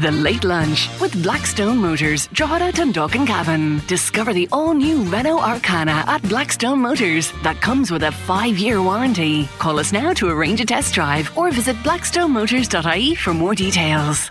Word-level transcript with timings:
The 0.00 0.10
Late 0.10 0.44
Lunch 0.44 0.88
with 0.98 1.22
Blackstone 1.22 1.76
Motors, 1.76 2.26
Drogheda, 2.28 2.72
Dundalk 2.72 3.16
and 3.16 3.26
Cavan. 3.26 3.82
Discover 3.86 4.32
the 4.32 4.48
all-new 4.50 5.02
Renault 5.02 5.40
Arkana 5.40 6.06
at 6.06 6.22
Blackstone 6.22 6.78
Motors 6.78 7.32
that 7.42 7.60
comes 7.60 7.90
with 7.90 8.04
a 8.04 8.10
five-year 8.10 8.80
warranty. 8.80 9.46
Call 9.58 9.78
us 9.78 9.92
now 9.92 10.14
to 10.14 10.30
arrange 10.30 10.62
a 10.62 10.64
test 10.64 10.94
drive 10.94 11.36
or 11.36 11.50
visit 11.50 11.76
blackstonemotors.ie 11.84 13.14
for 13.14 13.34
more 13.34 13.54
details. 13.54 14.30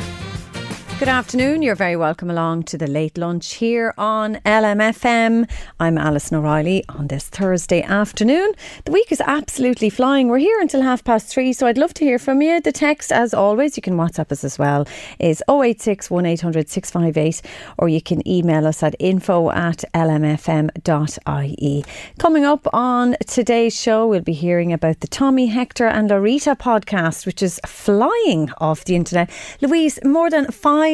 Good 0.99 1.07
afternoon. 1.07 1.61
You're 1.61 1.75
very 1.75 1.95
welcome 1.95 2.29
along 2.29 2.63
to 2.63 2.77
the 2.77 2.85
late 2.85 3.17
lunch 3.17 3.53
here 3.53 3.93
on 3.97 4.35
LMFM. 4.45 5.49
I'm 5.79 5.97
Alison 5.97 6.35
O'Reilly 6.35 6.83
on 6.89 7.07
this 7.07 7.29
Thursday 7.29 7.81
afternoon. 7.81 8.51
The 8.83 8.91
week 8.91 9.09
is 9.09 9.21
absolutely 9.25 9.89
flying. 9.89 10.27
We're 10.27 10.39
here 10.39 10.59
until 10.59 10.81
half 10.81 11.05
past 11.05 11.27
three, 11.27 11.53
so 11.53 11.67
I'd 11.67 11.77
love 11.77 11.93
to 11.93 12.03
hear 12.03 12.19
from 12.19 12.41
you. 12.41 12.59
The 12.59 12.73
text, 12.73 13.13
as 13.13 13.33
always, 13.33 13.77
you 13.77 13.81
can 13.81 13.95
WhatsApp 13.95 14.29
us 14.29 14.43
as 14.43 14.59
well, 14.59 14.85
is 15.19 15.41
086 15.49 16.11
1800 16.11 16.67
658, 16.67 17.43
or 17.77 17.87
you 17.87 18.01
can 18.01 18.27
email 18.27 18.67
us 18.67 18.83
at 18.83 18.93
info 18.99 19.51
at 19.51 19.85
lmfm.ie. 19.93 21.85
Coming 22.17 22.43
up 22.43 22.67
on 22.73 23.15
today's 23.25 23.73
show, 23.81 24.05
we'll 24.05 24.19
be 24.19 24.33
hearing 24.33 24.73
about 24.73 24.99
the 24.99 25.07
Tommy 25.07 25.47
Hector 25.47 25.87
and 25.87 26.09
Laurita 26.09 26.57
podcast, 26.57 27.25
which 27.25 27.41
is 27.41 27.57
flying 27.65 28.51
off 28.57 28.83
the 28.83 28.97
internet. 28.97 29.31
Louise, 29.61 29.97
more 30.03 30.29
than 30.29 30.51
five 30.51 30.88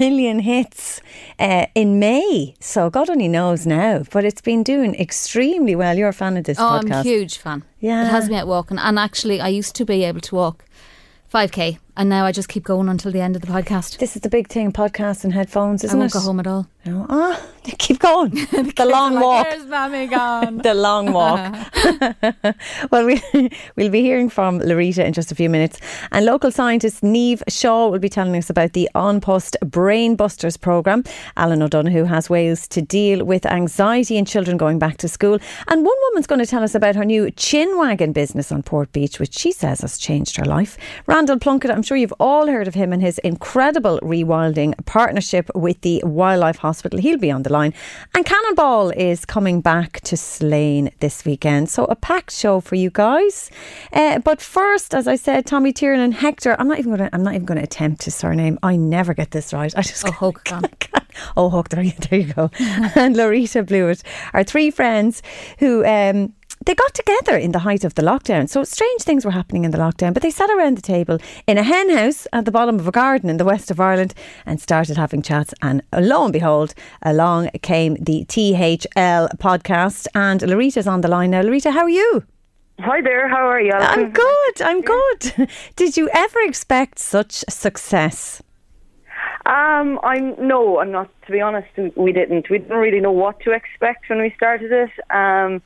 million 0.00 0.38
hits 0.40 1.00
uh, 1.38 1.66
in 1.74 1.98
May. 1.98 2.54
So 2.60 2.90
God 2.90 3.10
only 3.10 3.28
knows 3.28 3.66
now, 3.66 4.02
but 4.10 4.24
it's 4.24 4.40
been 4.40 4.62
doing 4.62 4.94
extremely 4.94 5.74
well. 5.76 5.96
You're 5.96 6.08
a 6.08 6.12
fan 6.12 6.36
of 6.36 6.44
this 6.44 6.58
Oh, 6.58 6.62
podcast. 6.62 6.84
I'm 6.84 6.92
a 6.92 7.02
huge 7.02 7.38
fan. 7.38 7.62
Yeah. 7.80 8.06
It 8.06 8.10
has 8.10 8.28
me 8.28 8.36
out 8.36 8.46
walking. 8.46 8.78
And 8.78 8.98
actually, 8.98 9.40
I 9.40 9.48
used 9.48 9.74
to 9.76 9.84
be 9.84 10.04
able 10.04 10.20
to 10.20 10.34
walk 10.34 10.64
5K, 11.32 11.78
and 11.96 12.08
now 12.08 12.24
I 12.24 12.32
just 12.32 12.48
keep 12.48 12.64
going 12.64 12.88
until 12.88 13.12
the 13.12 13.20
end 13.20 13.36
of 13.36 13.42
the 13.42 13.48
podcast. 13.48 13.98
This 13.98 14.16
is 14.16 14.22
the 14.22 14.28
big 14.30 14.48
thing, 14.48 14.72
podcasts 14.72 15.24
and 15.24 15.32
headphones, 15.32 15.84
I 15.84 15.86
isn't 15.86 15.98
won't 15.98 16.10
it? 16.12 16.14
go 16.14 16.20
home 16.20 16.40
at 16.40 16.46
all. 16.46 16.66
No. 16.84 17.06
Ah, 17.08 17.40
keep 17.78 18.00
going. 18.00 18.30
the 18.76 18.86
long 18.88 19.20
walk. 19.20 19.46
Where's 19.46 19.66
Mammy 19.66 20.06
gone? 20.08 20.58
the 20.58 20.74
long 20.74 21.12
walk. 21.12 21.54
well, 22.90 23.06
we, 23.06 23.22
we'll 23.76 23.90
be 23.90 24.00
hearing 24.00 24.28
from 24.28 24.58
Laurita 24.58 25.04
in 25.04 25.12
just 25.12 25.30
a 25.30 25.34
few 25.36 25.48
minutes. 25.48 25.78
And 26.10 26.24
local 26.26 26.50
scientist 26.50 27.02
Niamh 27.02 27.42
Shaw 27.48 27.88
will 27.88 28.00
be 28.00 28.08
telling 28.08 28.34
us 28.36 28.50
about 28.50 28.72
the 28.72 28.88
An 28.96 29.20
Post 29.20 29.56
Brain 29.64 30.16
Busters 30.16 30.56
programme. 30.56 31.04
Alan 31.36 31.62
O'Donoghue 31.62 32.04
has 32.04 32.28
ways 32.28 32.66
to 32.68 32.82
deal 32.82 33.24
with 33.24 33.46
anxiety 33.46 34.16
in 34.16 34.24
children 34.24 34.56
going 34.56 34.80
back 34.80 34.96
to 34.98 35.08
school. 35.08 35.38
And 35.68 35.84
one 35.84 35.96
woman's 36.08 36.26
going 36.26 36.40
to 36.40 36.46
tell 36.46 36.64
us 36.64 36.74
about 36.74 36.96
her 36.96 37.04
new 37.04 37.30
chin 37.30 37.78
wagon 37.78 38.12
business 38.12 38.50
on 38.50 38.64
Port 38.64 38.90
Beach, 38.92 39.20
which 39.20 39.38
she 39.38 39.52
says 39.52 39.82
has 39.82 39.98
changed 39.98 40.36
her 40.36 40.44
life. 40.44 40.76
Randall 41.06 41.38
Plunkett, 41.38 41.70
I'm 41.82 41.86
sure 41.86 41.96
you've 41.96 42.14
all 42.20 42.46
heard 42.46 42.68
of 42.68 42.74
him 42.74 42.92
and 42.92 43.02
his 43.02 43.18
incredible 43.24 43.98
rewilding 44.04 44.72
partnership 44.86 45.50
with 45.52 45.80
the 45.80 46.00
Wildlife 46.04 46.58
Hospital. 46.58 47.00
He'll 47.00 47.18
be 47.18 47.28
on 47.32 47.42
the 47.42 47.50
line. 47.50 47.74
And 48.14 48.24
Cannonball 48.24 48.90
is 48.90 49.24
coming 49.24 49.60
back 49.60 50.00
to 50.02 50.16
Slane 50.16 50.92
this 51.00 51.24
weekend. 51.24 51.70
So 51.70 51.86
a 51.86 51.96
packed 51.96 52.30
show 52.30 52.60
for 52.60 52.76
you 52.76 52.88
guys. 52.90 53.50
Uh, 53.92 54.20
but 54.20 54.40
first, 54.40 54.94
as 54.94 55.08
I 55.08 55.16
said, 55.16 55.44
Tommy 55.44 55.72
Tiernan 55.72 56.04
and 56.04 56.14
Hector. 56.14 56.54
I'm 56.56 56.68
not 56.68 56.78
even 56.78 56.94
going 56.94 57.10
to. 57.10 57.12
I'm 57.12 57.24
not 57.24 57.34
even 57.34 57.46
going 57.46 57.58
to 57.58 57.64
attempt 57.64 58.04
his 58.04 58.14
surname. 58.14 58.60
I 58.62 58.76
never 58.76 59.12
get 59.12 59.32
this 59.32 59.52
right. 59.52 59.74
I 59.76 59.82
just 59.82 60.06
Oh, 60.22 60.30
can't. 60.44 60.86
Oh, 61.36 61.64
you- 61.78 61.90
there 62.08 62.20
you 62.20 62.32
go. 62.32 62.48
and 62.94 63.16
Laurita 63.16 63.66
Blewitt 63.66 64.04
are 64.34 64.44
three 64.44 64.70
friends 64.70 65.20
who. 65.58 65.84
Um, 65.84 66.32
they 66.66 66.74
got 66.74 66.94
together 66.94 67.36
in 67.36 67.52
the 67.52 67.60
height 67.60 67.84
of 67.84 67.94
the 67.94 68.02
lockdown. 68.02 68.48
So 68.48 68.64
strange 68.64 69.02
things 69.02 69.24
were 69.24 69.30
happening 69.32 69.64
in 69.64 69.70
the 69.70 69.78
lockdown, 69.78 70.14
but 70.14 70.22
they 70.22 70.30
sat 70.30 70.50
around 70.50 70.76
the 70.76 70.82
table 70.82 71.18
in 71.46 71.58
a 71.58 71.62
hen 71.62 71.90
house 71.90 72.26
at 72.32 72.44
the 72.44 72.50
bottom 72.52 72.78
of 72.78 72.86
a 72.86 72.92
garden 72.92 73.28
in 73.30 73.36
the 73.36 73.44
west 73.44 73.70
of 73.70 73.80
Ireland 73.80 74.14
and 74.46 74.60
started 74.60 74.96
having 74.96 75.22
chats. 75.22 75.54
And 75.62 75.82
lo 75.92 76.24
and 76.24 76.32
behold, 76.32 76.74
along 77.02 77.50
came 77.62 77.94
the 77.96 78.24
THL 78.26 79.28
podcast. 79.38 80.06
And 80.14 80.40
Laurita's 80.40 80.86
on 80.86 81.00
the 81.00 81.08
line 81.08 81.30
now. 81.30 81.42
Laurita, 81.42 81.72
how 81.72 81.82
are 81.82 81.90
you? 81.90 82.22
Hi 82.80 83.00
there, 83.00 83.28
how 83.28 83.46
are 83.48 83.60
you? 83.60 83.72
I'm 83.72 84.10
good. 84.24 84.62
I'm 84.62 84.80
good. 84.80 85.48
Did 85.76 85.96
you 85.96 86.08
ever 86.12 86.40
expect 86.40 86.98
such 86.98 87.44
success? 87.48 88.42
Um, 89.46 89.98
I'm 90.04 90.34
no, 90.38 90.78
I'm 90.80 90.92
not. 90.92 91.10
To 91.26 91.32
be 91.32 91.40
honest, 91.40 91.68
we- 91.76 91.92
we 91.96 92.12
didn't. 92.12 92.48
We 92.48 92.58
didn't 92.58 92.76
really 92.76 93.00
know 93.00 93.10
what 93.12 93.40
to 93.40 93.50
expect 93.50 94.08
when 94.08 94.20
we 94.20 94.32
started 94.36 94.70
it. 94.72 94.90
Um, 95.10 95.60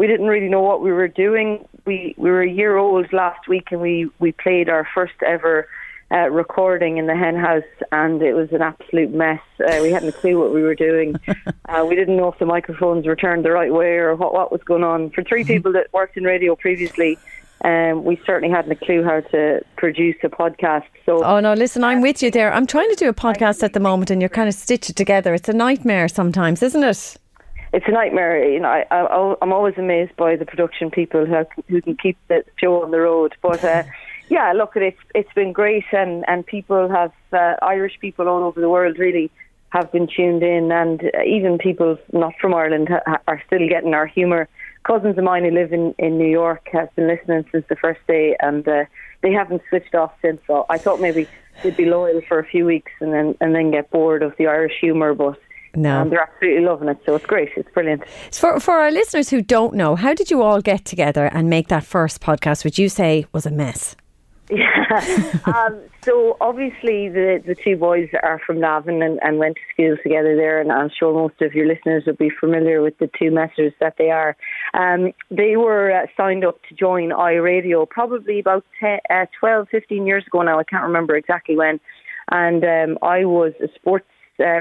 we 0.00 0.06
didn't 0.06 0.28
really 0.28 0.48
know 0.48 0.62
what 0.62 0.80
we 0.80 0.92
were 0.92 1.08
doing. 1.08 1.68
We 1.84 2.14
we 2.16 2.30
were 2.30 2.40
a 2.40 2.48
year 2.48 2.78
old 2.78 3.12
last 3.12 3.46
week, 3.48 3.68
and 3.70 3.82
we 3.82 4.08
we 4.18 4.32
played 4.32 4.70
our 4.70 4.88
first 4.94 5.12
ever 5.26 5.68
uh, 6.10 6.30
recording 6.30 6.96
in 6.96 7.06
the 7.06 7.14
hen 7.14 7.36
house, 7.36 7.72
and 7.92 8.22
it 8.22 8.32
was 8.32 8.50
an 8.50 8.62
absolute 8.62 9.12
mess. 9.12 9.42
Uh, 9.60 9.80
we 9.82 9.92
hadn't 9.92 10.08
a 10.08 10.12
clue 10.12 10.38
what 10.38 10.54
we 10.54 10.62
were 10.62 10.74
doing. 10.74 11.16
uh, 11.68 11.84
we 11.86 11.96
didn't 11.96 12.16
know 12.16 12.32
if 12.32 12.38
the 12.38 12.46
microphones 12.46 13.06
were 13.06 13.14
turned 13.14 13.44
the 13.44 13.50
right 13.50 13.74
way 13.74 13.98
or 13.98 14.16
what 14.16 14.32
what 14.32 14.50
was 14.50 14.62
going 14.62 14.84
on. 14.84 15.10
For 15.10 15.22
three 15.22 15.44
people 15.44 15.70
that 15.74 15.92
worked 15.92 16.16
in 16.16 16.24
radio 16.24 16.56
previously. 16.56 17.18
Um, 17.62 18.04
we 18.04 18.18
certainly 18.24 18.48
hadn't 18.48 18.72
a 18.72 18.76
clue 18.86 19.04
how 19.04 19.20
to 19.20 19.60
produce 19.76 20.16
a 20.22 20.30
podcast. 20.30 20.88
So 21.04 21.22
Oh 21.22 21.40
no, 21.40 21.52
listen, 21.52 21.84
I'm 21.84 22.00
with 22.00 22.22
you 22.22 22.30
there. 22.30 22.50
I'm 22.54 22.66
trying 22.66 22.88
to 22.88 22.96
do 22.96 23.10
a 23.10 23.12
podcast 23.12 23.62
at 23.62 23.74
the 23.74 23.80
moment, 23.80 24.10
and 24.10 24.22
you're 24.22 24.30
kind 24.30 24.48
of 24.48 24.54
stitch 24.54 24.88
it 24.88 24.96
together. 24.96 25.34
It's 25.34 25.50
a 25.50 25.52
nightmare 25.52 26.08
sometimes, 26.08 26.62
isn't 26.62 26.82
it? 26.82 27.18
It's 27.72 27.86
a 27.86 27.92
nightmare. 27.92 28.48
You 28.48 28.60
know, 28.60 28.68
I, 28.68 28.84
I, 28.90 29.34
I'm 29.40 29.52
always 29.52 29.74
amazed 29.78 30.16
by 30.16 30.36
the 30.36 30.46
production 30.46 30.90
people 30.90 31.26
who 31.26 31.44
who 31.68 31.82
can 31.82 31.96
keep 31.96 32.18
the 32.28 32.44
show 32.56 32.82
on 32.82 32.90
the 32.90 33.00
road. 33.00 33.34
But 33.42 33.64
uh, 33.64 33.84
yeah, 34.28 34.52
look, 34.52 34.72
it's 34.76 35.00
it's 35.14 35.32
been 35.34 35.52
great, 35.52 35.84
and 35.92 36.24
and 36.28 36.44
people 36.44 36.88
have 36.88 37.12
uh, 37.32 37.54
Irish 37.62 37.98
people 38.00 38.28
all 38.28 38.44
over 38.44 38.60
the 38.60 38.68
world 38.68 38.98
really 38.98 39.30
have 39.70 39.92
been 39.92 40.08
tuned 40.08 40.42
in, 40.42 40.72
and 40.72 41.04
uh, 41.04 41.22
even 41.24 41.58
people 41.58 41.96
not 42.12 42.34
from 42.40 42.54
Ireland 42.54 42.88
ha- 42.88 43.20
are 43.28 43.42
still 43.46 43.68
getting 43.68 43.94
our 43.94 44.06
humour. 44.06 44.48
Cousins 44.82 45.16
of 45.16 45.24
mine 45.24 45.44
who 45.44 45.50
live 45.50 45.72
in 45.72 45.94
in 45.98 46.18
New 46.18 46.28
York 46.28 46.68
have 46.72 46.94
been 46.96 47.06
listening 47.06 47.44
since 47.52 47.64
the 47.68 47.76
first 47.76 48.00
day, 48.08 48.36
and 48.40 48.66
uh, 48.66 48.84
they 49.20 49.32
haven't 49.32 49.62
switched 49.68 49.94
off 49.94 50.12
since. 50.22 50.40
So 50.46 50.66
I 50.68 50.78
thought 50.78 51.00
maybe 51.00 51.28
they'd 51.62 51.76
be 51.76 51.86
loyal 51.86 52.20
for 52.22 52.38
a 52.40 52.44
few 52.44 52.64
weeks 52.64 52.90
and 53.00 53.12
then 53.12 53.36
and 53.40 53.54
then 53.54 53.70
get 53.70 53.90
bored 53.90 54.24
of 54.24 54.36
the 54.38 54.48
Irish 54.48 54.74
humour, 54.80 55.14
but. 55.14 55.38
No. 55.74 56.00
Um, 56.00 56.10
they're 56.10 56.22
absolutely 56.22 56.64
loving 56.64 56.88
it, 56.88 56.98
so 57.06 57.14
it's 57.14 57.26
great. 57.26 57.50
It's 57.56 57.70
brilliant. 57.72 58.02
For 58.32 58.58
for 58.58 58.74
our 58.74 58.90
listeners 58.90 59.30
who 59.30 59.40
don't 59.40 59.74
know, 59.74 59.96
how 59.96 60.14
did 60.14 60.30
you 60.30 60.42
all 60.42 60.60
get 60.60 60.84
together 60.84 61.26
and 61.32 61.48
make 61.48 61.68
that 61.68 61.84
first 61.84 62.20
podcast, 62.20 62.64
which 62.64 62.78
you 62.78 62.88
say 62.88 63.26
was 63.32 63.46
a 63.46 63.50
mess? 63.50 63.96
Yeah. 64.50 65.38
um, 65.44 65.80
so 66.02 66.36
obviously 66.40 67.08
the 67.08 67.40
the 67.46 67.54
two 67.54 67.76
boys 67.76 68.08
are 68.24 68.40
from 68.44 68.58
Navan 68.58 69.00
and, 69.00 69.20
and 69.22 69.38
went 69.38 69.54
to 69.54 69.60
school 69.72 69.96
together 70.02 70.34
there, 70.34 70.60
and 70.60 70.72
I'm 70.72 70.90
sure 70.90 71.14
most 71.14 71.40
of 71.40 71.54
your 71.54 71.66
listeners 71.66 72.02
will 72.04 72.14
be 72.14 72.30
familiar 72.30 72.82
with 72.82 72.98
the 72.98 73.08
two 73.16 73.30
messers 73.30 73.72
that 73.78 73.94
they 73.98 74.10
are. 74.10 74.36
Um, 74.74 75.12
they 75.30 75.56
were 75.56 75.92
uh, 75.92 76.06
signed 76.16 76.44
up 76.44 76.60
to 76.68 76.74
join 76.74 77.10
iRadio 77.10 77.88
probably 77.88 78.40
about 78.40 78.64
10, 78.80 78.98
uh, 79.08 79.26
12, 79.38 79.68
15 79.70 80.04
years 80.04 80.24
ago 80.26 80.42
now. 80.42 80.58
I 80.58 80.64
can't 80.64 80.82
remember 80.82 81.14
exactly 81.14 81.54
when. 81.54 81.78
And 82.32 82.64
um, 82.64 82.98
I 83.02 83.24
was 83.26 83.52
a 83.62 83.68
sports 83.76 84.06
uh, 84.40 84.60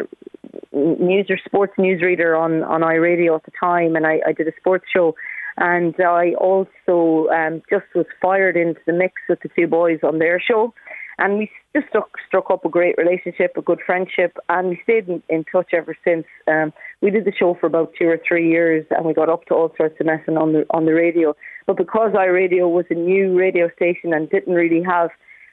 news 0.72 1.28
or 1.30 1.38
sports 1.46 1.74
newsreader 1.78 2.40
on 2.40 2.64
on 2.64 2.82
iRadio 2.82 3.36
at 3.36 3.46
the 3.46 3.52
time, 3.60 3.96
and 3.96 4.06
I, 4.06 4.22
I 4.28 4.34
did 4.34 4.48
a 4.48 4.56
sports 4.60 4.86
show. 4.94 5.16
and 5.58 5.96
I 6.00 6.34
also 6.36 7.28
um, 7.30 7.62
just 7.70 7.86
was 7.94 8.06
fired 8.22 8.56
into 8.56 8.80
the 8.86 8.94
mix 8.94 9.14
with 9.28 9.40
the 9.42 9.50
two 9.50 9.68
boys 9.68 10.00
on 10.04 10.20
their 10.20 10.40
show, 10.40 10.74
and 11.18 11.38
we 11.38 11.52
just 11.76 11.88
struck, 11.90 12.10
struck 12.26 12.50
up 12.50 12.66
a 12.66 12.70
great 12.70 12.96
relationship, 12.98 13.52
a 13.58 13.62
good 13.62 13.80
friendship, 13.86 14.38
and 14.48 14.70
we 14.70 14.80
stayed 14.84 15.08
in, 15.10 15.22
in 15.30 15.44
touch 15.52 15.72
ever 15.74 15.96
since. 16.04 16.26
Um, 16.48 16.74
we 17.02 17.12
did 17.12 17.26
the 17.26 17.34
show 17.38 17.58
for 17.60 17.68
about 17.68 17.92
two 18.00 18.08
or 18.08 18.20
three 18.26 18.50
years, 18.50 18.86
and 18.90 19.06
we 19.06 19.14
got 19.14 19.30
up 19.30 19.46
to 19.46 19.54
all 19.54 19.74
sorts 19.78 19.98
of 20.00 20.06
messing 20.06 20.38
on 20.38 20.54
the 20.54 20.66
on 20.72 20.86
the 20.86 20.94
radio. 20.94 21.36
But 21.68 21.78
because 21.78 22.14
iRadio 22.14 22.72
was 22.72 22.86
a 22.90 22.96
new 22.96 23.38
radio 23.38 23.70
station 23.76 24.14
and 24.14 24.30
didn't 24.30 24.54
really 24.54 24.82
have 24.82 25.10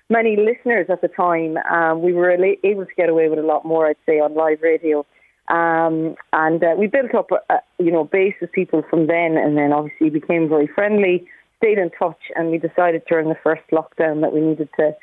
many 0.09 0.37
listeners 0.37 0.87
at 0.89 1.01
the 1.01 1.09
time, 1.09 1.57
um, 1.71 2.03
we 2.03 2.13
were 2.13 2.31
able 2.31 2.85
to 2.85 2.95
get 2.97 3.09
away 3.09 3.29
with 3.29 3.39
a 3.39 3.43
lot 3.43 3.65
more, 3.65 3.87
I'd 3.87 3.97
say, 4.07 4.21
on 4.21 4.35
live 4.35 4.61
radio. 4.63 5.05
Um, 5.49 6.17
and 6.33 6.63
uh, 6.63 6.75
we 6.77 6.87
built 6.89 7.15
up, 7.15 7.31
a, 7.31 7.55
a, 7.55 7.59
you 7.79 7.93
know, 7.93 8.05
base 8.05 8.35
of 8.43 8.51
people 8.51 8.83
from 8.91 9.07
then, 9.07 9.37
and 9.37 9.57
then 9.57 9.73
obviously 9.73 10.11
became 10.11 10.49
very 10.49 10.67
friendly, 10.67 11.27
stayed 11.59 11.79
in 11.79 11.91
touch, 11.91 12.21
and 12.35 12.51
we 12.51 12.59
decided 12.59 13.03
during 13.09 13.29
the 13.29 13.39
first 13.43 13.63
lockdown 13.73 14.21
that 14.23 14.33
we 14.33 14.41
needed 14.41 14.69
to 14.79 14.95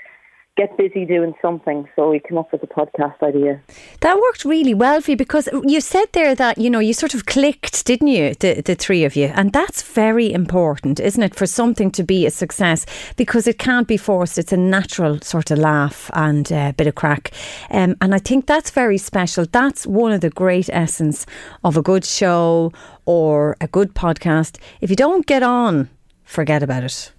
get 0.55 0.77
busy 0.77 1.05
doing 1.05 1.33
something. 1.41 1.89
So 1.95 2.11
we 2.11 2.19
came 2.19 2.37
up 2.37 2.51
with 2.51 2.61
a 2.61 2.67
podcast 2.67 3.23
idea. 3.23 3.59
That 4.01 4.17
worked 4.17 4.45
really 4.45 4.73
well 4.73 5.01
for 5.01 5.11
you 5.11 5.17
because 5.17 5.49
you 5.63 5.81
said 5.81 6.05
there 6.13 6.35
that, 6.35 6.59
you 6.59 6.69
know, 6.69 6.79
you 6.79 6.93
sort 6.93 7.15
of 7.15 7.25
clicked, 7.25 7.85
didn't 7.85 8.07
you, 8.07 8.35
the, 8.35 8.61
the 8.61 8.75
three 8.75 9.03
of 9.03 9.15
you? 9.15 9.27
And 9.33 9.51
that's 9.51 9.81
very 9.81 10.31
important, 10.31 10.99
isn't 10.99 11.23
it, 11.23 11.33
for 11.33 11.47
something 11.47 11.89
to 11.91 12.03
be 12.03 12.27
a 12.27 12.31
success 12.31 12.85
because 13.15 13.47
it 13.47 13.57
can't 13.57 13.87
be 13.87 13.97
forced. 13.97 14.37
It's 14.37 14.53
a 14.53 14.57
natural 14.57 15.19
sort 15.21 15.49
of 15.49 15.57
laugh 15.57 16.11
and 16.13 16.51
a 16.51 16.57
uh, 16.57 16.71
bit 16.73 16.87
of 16.87 16.95
crack. 16.95 17.31
Um, 17.71 17.95
and 17.99 18.13
I 18.13 18.19
think 18.19 18.45
that's 18.45 18.69
very 18.69 18.99
special. 18.99 19.45
That's 19.45 19.87
one 19.87 20.11
of 20.11 20.21
the 20.21 20.29
great 20.29 20.69
essence 20.71 21.25
of 21.63 21.77
a 21.77 21.81
good 21.81 22.05
show 22.05 22.71
or 23.05 23.57
a 23.59 23.67
good 23.67 23.95
podcast. 23.95 24.59
If 24.81 24.91
you 24.91 24.95
don't 24.95 25.25
get 25.25 25.41
on, 25.41 25.89
forget 26.23 26.61
about 26.61 26.83
it. 26.83 27.12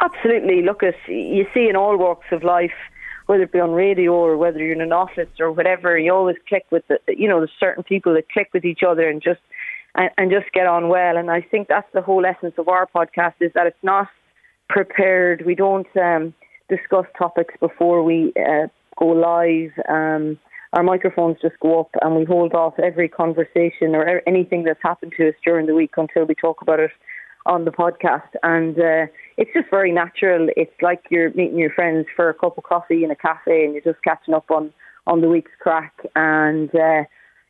Absolutely. 0.00 0.62
Look, 0.62 0.82
at 0.82 0.94
you 1.08 1.46
see 1.52 1.68
in 1.68 1.76
all 1.76 1.96
walks 1.96 2.26
of 2.30 2.44
life, 2.44 2.72
whether 3.26 3.42
it 3.42 3.52
be 3.52 3.60
on 3.60 3.72
radio 3.72 4.12
or 4.12 4.36
whether 4.36 4.58
you're 4.58 4.72
in 4.72 4.80
an 4.80 4.92
office 4.92 5.28
or 5.38 5.52
whatever, 5.52 5.98
you 5.98 6.12
always 6.12 6.36
click 6.48 6.64
with 6.70 6.84
the, 6.88 6.98
you 7.08 7.28
know, 7.28 7.38
there's 7.38 7.50
certain 7.58 7.82
people 7.82 8.14
that 8.14 8.28
click 8.30 8.50
with 8.54 8.64
each 8.64 8.80
other 8.88 9.08
and 9.08 9.22
just 9.22 9.40
and, 9.94 10.10
and 10.16 10.30
just 10.30 10.52
get 10.52 10.66
on 10.66 10.88
well. 10.88 11.16
And 11.16 11.30
I 11.30 11.40
think 11.42 11.68
that's 11.68 11.90
the 11.92 12.02
whole 12.02 12.24
essence 12.24 12.54
of 12.58 12.68
our 12.68 12.86
podcast 12.86 13.34
is 13.40 13.52
that 13.54 13.66
it's 13.66 13.82
not 13.82 14.08
prepared. 14.68 15.44
We 15.44 15.54
don't 15.54 15.88
um, 15.96 16.32
discuss 16.68 17.06
topics 17.18 17.54
before 17.60 18.02
we 18.02 18.32
uh, 18.36 18.68
go 18.98 19.06
live. 19.06 19.72
Um, 19.88 20.38
our 20.74 20.82
microphones 20.82 21.38
just 21.40 21.58
go 21.60 21.80
up 21.80 21.90
and 22.02 22.14
we 22.14 22.24
hold 22.24 22.54
off 22.54 22.78
every 22.78 23.08
conversation 23.08 23.94
or 23.94 24.22
anything 24.26 24.64
that's 24.64 24.82
happened 24.82 25.12
to 25.16 25.28
us 25.28 25.34
during 25.44 25.66
the 25.66 25.74
week 25.74 25.92
until 25.96 26.24
we 26.24 26.34
talk 26.34 26.60
about 26.62 26.78
it 26.78 26.90
on 27.48 27.64
the 27.64 27.72
podcast. 27.72 28.28
And 28.42 28.78
uh, 28.78 29.10
it's 29.36 29.50
just 29.52 29.68
very 29.70 29.90
natural. 29.90 30.48
It's 30.56 30.70
like 30.80 31.02
you're 31.10 31.30
meeting 31.30 31.58
your 31.58 31.70
friends 31.70 32.06
for 32.14 32.28
a 32.28 32.34
cup 32.34 32.58
of 32.58 32.64
coffee 32.64 33.02
in 33.02 33.10
a 33.10 33.16
cafe 33.16 33.64
and 33.64 33.72
you're 33.72 33.82
just 33.82 34.04
catching 34.04 34.34
up 34.34 34.50
on, 34.50 34.72
on 35.06 35.22
the 35.22 35.28
week's 35.28 35.50
crack 35.58 35.94
and, 36.14 36.72
uh, 36.74 37.02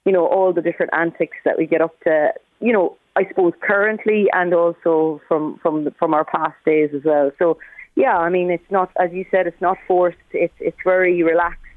you 0.07 0.13
know, 0.13 0.27
all 0.27 0.55
the 0.55 0.63
different 0.63 0.93
antics 0.95 1.37
that 1.45 1.59
we 1.59 1.67
get 1.67 1.83
up 1.83 1.99
to, 2.05 2.33
you 2.61 2.73
know, 2.73 2.97
I 3.17 3.27
suppose 3.29 3.53
currently 3.61 4.27
and 4.33 4.55
also 4.55 5.21
from, 5.29 5.59
from, 5.61 5.89
from 5.99 6.15
our 6.15 6.25
past 6.25 6.57
days 6.65 6.91
as 6.95 7.03
well. 7.05 7.33
So, 7.39 7.59
yeah, 7.97 8.17
I 8.17 8.31
mean, 8.31 8.51
it's 8.51 8.71
not, 8.71 8.91
as 9.01 9.11
you 9.13 9.27
said, 9.31 9.49
it's 9.49 9.61
not 9.61 9.77
forced. 9.89 10.17
It's, 10.31 10.55
it's 10.61 10.79
very 10.85 11.23
relaxed 11.25 11.68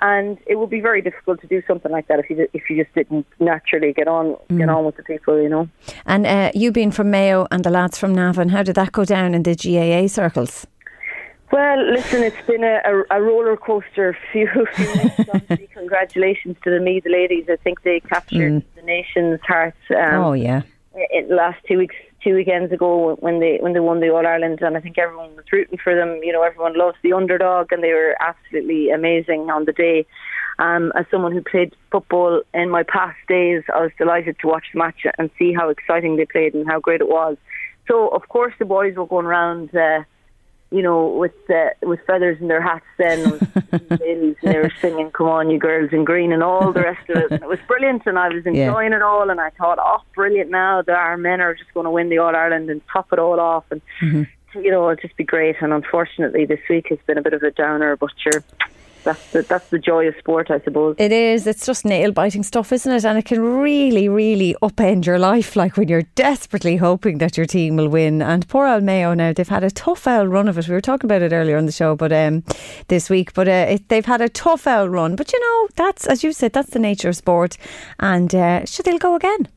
and 0.00 0.38
it 0.46 0.56
would 0.56 0.70
be 0.70 0.80
very 0.80 1.00
difficult 1.00 1.40
to 1.40 1.46
do 1.46 1.62
something 1.66 1.92
like 1.92 2.08
that 2.08 2.18
if 2.18 2.28
you 2.28 2.48
if 2.52 2.68
you 2.68 2.82
just 2.82 2.94
didn't 2.94 3.26
naturally 3.38 3.92
get 3.92 4.08
on 4.08 4.36
mm. 4.50 4.58
get 4.58 4.68
on 4.68 4.84
with 4.84 4.96
the 4.96 5.02
people, 5.02 5.40
you 5.40 5.48
know. 5.48 5.68
And 6.06 6.26
uh, 6.26 6.50
you 6.54 6.72
being 6.72 6.90
from 6.90 7.10
Mayo 7.10 7.46
and 7.50 7.64
the 7.64 7.70
lads 7.70 7.98
from 7.98 8.14
Navan, 8.14 8.48
how 8.48 8.62
did 8.62 8.74
that 8.74 8.92
go 8.92 9.04
down 9.04 9.34
in 9.34 9.42
the 9.42 9.54
GAA 9.54 10.08
circles? 10.08 10.66
Well, 11.52 11.92
listen, 11.92 12.24
it's 12.24 12.46
been 12.46 12.64
a, 12.64 12.80
a, 12.84 13.18
a 13.18 13.22
roller 13.22 13.56
coaster 13.56 14.16
few, 14.32 14.48
few 14.74 15.68
Congratulations 15.72 16.56
to 16.64 16.70
the 16.70 16.80
me, 16.80 17.00
the 17.00 17.10
ladies. 17.10 17.44
I 17.48 17.56
think 17.56 17.82
they 17.82 18.00
captured 18.00 18.52
mm. 18.52 18.64
the 18.74 18.82
nation's 18.82 19.40
hearts. 19.46 19.76
Um, 19.90 20.14
oh 20.14 20.32
yeah. 20.32 20.62
In 21.12 21.28
the 21.28 21.34
last 21.34 21.58
two 21.66 21.78
weeks, 21.78 21.96
two 22.24 22.34
weekends 22.34 22.72
ago 22.72 23.16
when 23.20 23.38
they 23.38 23.58
when 23.60 23.74
they 23.74 23.80
won 23.80 24.00
the 24.00 24.08
All 24.08 24.26
Ireland, 24.26 24.60
and 24.62 24.76
I 24.76 24.80
think 24.80 24.98
everyone 24.98 25.36
was 25.36 25.44
rooting 25.52 25.78
for 25.78 25.94
them. 25.94 26.20
You 26.22 26.32
know, 26.32 26.42
everyone 26.42 26.76
loves 26.76 26.96
the 27.02 27.12
underdog, 27.12 27.70
and 27.70 27.84
they 27.84 27.92
were 27.92 28.16
absolutely 28.20 28.90
amazing 28.90 29.50
on 29.50 29.66
the 29.66 29.72
day. 29.72 30.06
Um, 30.58 30.92
as 30.96 31.04
someone 31.10 31.32
who 31.32 31.42
played 31.42 31.74
football 31.90 32.42
in 32.54 32.70
my 32.70 32.84
past 32.84 33.18
days, 33.28 33.62
I 33.74 33.82
was 33.82 33.90
delighted 33.98 34.38
to 34.40 34.46
watch 34.46 34.64
the 34.72 34.78
match 34.78 35.04
and 35.18 35.30
see 35.38 35.52
how 35.52 35.68
exciting 35.68 36.16
they 36.16 36.26
played 36.26 36.54
and 36.54 36.66
how 36.66 36.80
great 36.80 37.00
it 37.00 37.08
was. 37.08 37.36
So, 37.88 38.08
of 38.08 38.28
course, 38.28 38.54
the 38.58 38.64
boys 38.64 38.96
were 38.96 39.06
going 39.06 39.26
around. 39.26 39.74
Uh, 39.74 40.04
you 40.70 40.82
know, 40.82 41.06
with 41.06 41.34
uh, 41.48 41.70
with 41.82 42.00
feathers 42.06 42.38
in 42.40 42.48
their 42.48 42.60
hats 42.60 42.84
then, 42.98 43.20
and 43.72 44.36
they 44.42 44.56
were 44.58 44.72
singing 44.80 45.10
"Come 45.10 45.28
on, 45.28 45.50
you 45.50 45.58
girls 45.58 45.90
in 45.92 46.04
green" 46.04 46.32
and 46.32 46.42
all 46.42 46.72
the 46.72 46.80
rest 46.80 47.08
of 47.10 47.16
it. 47.16 47.30
And 47.30 47.42
it 47.42 47.48
was 47.48 47.60
brilliant, 47.68 48.02
and 48.06 48.18
I 48.18 48.28
was 48.28 48.44
enjoying 48.46 48.90
yeah. 48.90 48.96
it 48.96 49.02
all. 49.02 49.30
And 49.30 49.40
I 49.40 49.50
thought, 49.50 49.78
oh, 49.80 50.02
brilliant! 50.14 50.50
Now 50.50 50.82
that 50.82 50.96
our 50.96 51.16
men 51.16 51.40
are 51.40 51.54
just 51.54 51.72
going 51.74 51.84
to 51.84 51.90
win 51.90 52.08
the 52.08 52.18
All 52.18 52.34
Ireland 52.34 52.70
and 52.70 52.80
top 52.92 53.12
it 53.12 53.18
all 53.18 53.38
off, 53.38 53.64
and 53.70 53.80
mm-hmm. 54.00 54.60
you 54.60 54.70
know, 54.70 54.90
it'll 54.90 55.02
just 55.02 55.16
be 55.16 55.24
great. 55.24 55.56
And 55.60 55.72
unfortunately, 55.72 56.44
this 56.44 56.60
week 56.68 56.86
has 56.88 56.98
been 57.06 57.18
a 57.18 57.22
bit 57.22 57.34
of 57.34 57.42
a 57.42 57.50
downer, 57.50 57.96
but 57.96 58.10
sure 58.16 58.42
that's 59.04 59.30
the, 59.32 59.42
that's 59.42 59.68
the 59.68 59.78
joy 59.78 60.08
of 60.08 60.16
sport, 60.18 60.50
I 60.50 60.60
suppose. 60.60 60.96
It 60.98 61.12
is. 61.12 61.46
It's 61.46 61.66
just 61.66 61.84
nail 61.84 62.12
biting 62.12 62.42
stuff, 62.42 62.72
isn't 62.72 62.90
it? 62.92 63.04
And 63.04 63.18
it 63.18 63.24
can 63.26 63.40
really, 63.40 64.08
really 64.08 64.56
upend 64.62 65.06
your 65.06 65.18
life, 65.18 65.54
like 65.56 65.76
when 65.76 65.88
you're 65.88 66.02
desperately 66.14 66.76
hoping 66.76 67.18
that 67.18 67.36
your 67.36 67.46
team 67.46 67.76
will 67.76 67.88
win. 67.88 68.22
And 68.22 68.48
poor 68.48 68.80
Mayo 68.80 69.14
now, 69.14 69.32
they've 69.32 69.48
had 69.48 69.64
a 69.64 69.70
tough 69.70 70.06
old 70.06 70.30
run 70.30 70.48
of 70.48 70.58
it. 70.58 70.68
We 70.68 70.74
were 70.74 70.80
talking 70.80 71.08
about 71.08 71.22
it 71.22 71.32
earlier 71.32 71.56
on 71.56 71.66
the 71.66 71.72
show, 71.72 71.94
but 71.94 72.12
um, 72.12 72.42
this 72.88 73.08
week, 73.08 73.34
but 73.34 73.48
uh, 73.48 73.66
it, 73.70 73.88
they've 73.88 74.04
had 74.04 74.20
a 74.20 74.28
tough 74.28 74.66
old 74.66 74.90
run. 74.90 75.16
But 75.16 75.32
you 75.32 75.40
know, 75.40 75.68
that's 75.76 76.06
as 76.06 76.24
you 76.24 76.32
said, 76.32 76.52
that's 76.52 76.70
the 76.70 76.78
nature 76.78 77.08
of 77.08 77.16
sport. 77.16 77.56
And 78.00 78.34
uh, 78.34 78.64
should 78.64 78.86
they'll 78.86 78.98
go 78.98 79.14
again? 79.14 79.48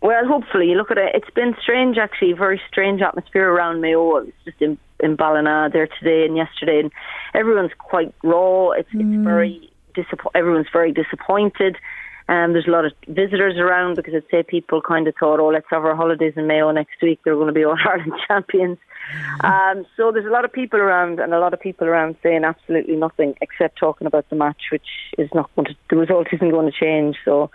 Well, 0.00 0.26
hopefully. 0.26 0.74
Look 0.74 0.90
at 0.90 0.98
it. 0.98 1.10
It's 1.14 1.30
been 1.30 1.56
strange, 1.60 1.98
actually, 1.98 2.32
very 2.32 2.60
strange 2.68 3.02
atmosphere 3.02 3.50
around 3.50 3.80
Mayo. 3.80 4.16
It's 4.18 4.36
just 4.44 4.60
in 4.60 4.78
in 5.00 5.16
Ballina 5.16 5.70
there 5.72 5.86
today 5.86 6.24
and 6.24 6.36
yesterday, 6.36 6.80
and 6.80 6.92
everyone's 7.34 7.72
quite 7.78 8.14
raw. 8.22 8.70
It's 8.70 8.90
mm. 8.90 9.00
it's 9.00 9.24
very 9.24 9.70
disappoint. 9.94 10.34
Everyone's 10.34 10.68
very 10.72 10.92
disappointed. 10.92 11.76
Um, 12.28 12.52
there's 12.52 12.66
a 12.66 12.70
lot 12.70 12.84
of 12.84 12.92
visitors 13.06 13.56
around 13.56 13.96
because 13.96 14.12
I'd 14.14 14.30
say 14.30 14.42
people 14.42 14.82
kind 14.82 15.08
of 15.08 15.14
thought, 15.18 15.40
oh, 15.40 15.48
let's 15.48 15.66
have 15.70 15.86
our 15.86 15.96
holidays 15.96 16.34
in 16.36 16.46
Mayo 16.46 16.70
next 16.70 17.00
week. 17.00 17.20
They're 17.24 17.34
going 17.34 17.46
to 17.46 17.54
be 17.54 17.64
All 17.64 17.78
Ireland 17.88 18.12
champions. 18.26 18.76
Um, 19.40 19.86
so 19.96 20.12
there's 20.12 20.26
a 20.26 20.30
lot 20.30 20.44
of 20.44 20.52
people 20.52 20.78
around, 20.78 21.20
and 21.20 21.32
a 21.32 21.40
lot 21.40 21.54
of 21.54 21.60
people 21.60 21.86
around 21.86 22.16
saying 22.22 22.44
absolutely 22.44 22.96
nothing 22.96 23.34
except 23.40 23.78
talking 23.78 24.06
about 24.06 24.28
the 24.28 24.36
match, 24.36 24.64
which 24.70 24.86
is 25.16 25.30
not 25.34 25.50
going 25.56 25.66
to. 25.66 25.74
The 25.88 25.96
result 25.96 26.26
isn't 26.32 26.50
going 26.50 26.70
to 26.70 26.78
change. 26.78 27.16
So 27.24 27.50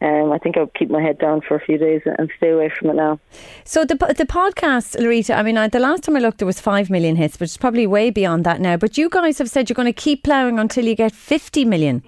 um, 0.00 0.30
I 0.30 0.38
think 0.38 0.56
I'll 0.56 0.68
keep 0.68 0.90
my 0.90 1.02
head 1.02 1.18
down 1.18 1.40
for 1.40 1.56
a 1.56 1.60
few 1.60 1.76
days 1.76 2.02
and 2.04 2.30
stay 2.36 2.50
away 2.50 2.70
from 2.70 2.90
it 2.90 2.94
now. 2.94 3.18
So 3.64 3.84
the 3.84 3.96
the 3.96 4.26
podcast, 4.26 4.96
Laurita. 4.96 5.36
I 5.36 5.42
mean, 5.42 5.56
I, 5.56 5.68
the 5.68 5.80
last 5.80 6.04
time 6.04 6.16
I 6.16 6.20
looked, 6.20 6.38
there 6.38 6.46
was 6.46 6.60
five 6.60 6.88
million 6.88 7.16
hits, 7.16 7.36
but 7.36 7.44
it's 7.44 7.56
probably 7.56 7.86
way 7.86 8.10
beyond 8.10 8.44
that 8.44 8.60
now. 8.60 8.76
But 8.76 8.96
you 8.96 9.08
guys 9.08 9.38
have 9.38 9.50
said 9.50 9.68
you're 9.68 9.74
going 9.74 9.86
to 9.86 9.92
keep 9.92 10.22
ploughing 10.22 10.58
until 10.58 10.84
you 10.84 10.94
get 10.94 11.12
fifty 11.12 11.64
million. 11.64 12.04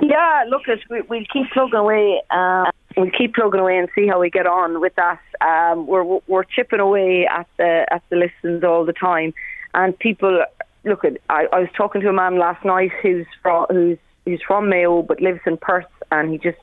Yeah, 0.00 0.44
look, 0.48 0.62
we, 0.88 1.02
we'll 1.02 1.24
keep 1.30 1.50
plugging 1.52 1.74
away. 1.74 2.22
Uh, 2.30 2.70
we'll 2.96 3.10
keep 3.10 3.34
plugging 3.34 3.60
away 3.60 3.76
and 3.76 3.88
see 3.94 4.06
how 4.06 4.20
we 4.20 4.30
get 4.30 4.46
on 4.46 4.80
with 4.80 4.94
that. 4.94 5.20
Um, 5.40 5.86
we're 5.86 6.20
we're 6.26 6.44
chipping 6.44 6.80
away 6.80 7.26
at 7.26 7.46
the 7.58 7.86
at 7.90 8.02
the 8.08 8.16
listens 8.16 8.64
all 8.64 8.86
the 8.86 8.94
time, 8.94 9.34
and 9.74 9.98
people 9.98 10.44
look 10.84 11.04
at. 11.04 11.18
I, 11.28 11.46
I 11.52 11.58
was 11.60 11.68
talking 11.76 12.00
to 12.00 12.08
a 12.08 12.12
man 12.12 12.38
last 12.38 12.64
night 12.64 12.92
who's 13.02 13.26
from 13.42 13.66
who's 13.68 13.98
who's 14.24 14.40
from 14.46 14.68
Mayo 14.68 15.02
but 15.02 15.20
lives 15.20 15.40
in 15.46 15.56
Perth, 15.56 15.86
and 16.12 16.30
he 16.30 16.38
just 16.38 16.58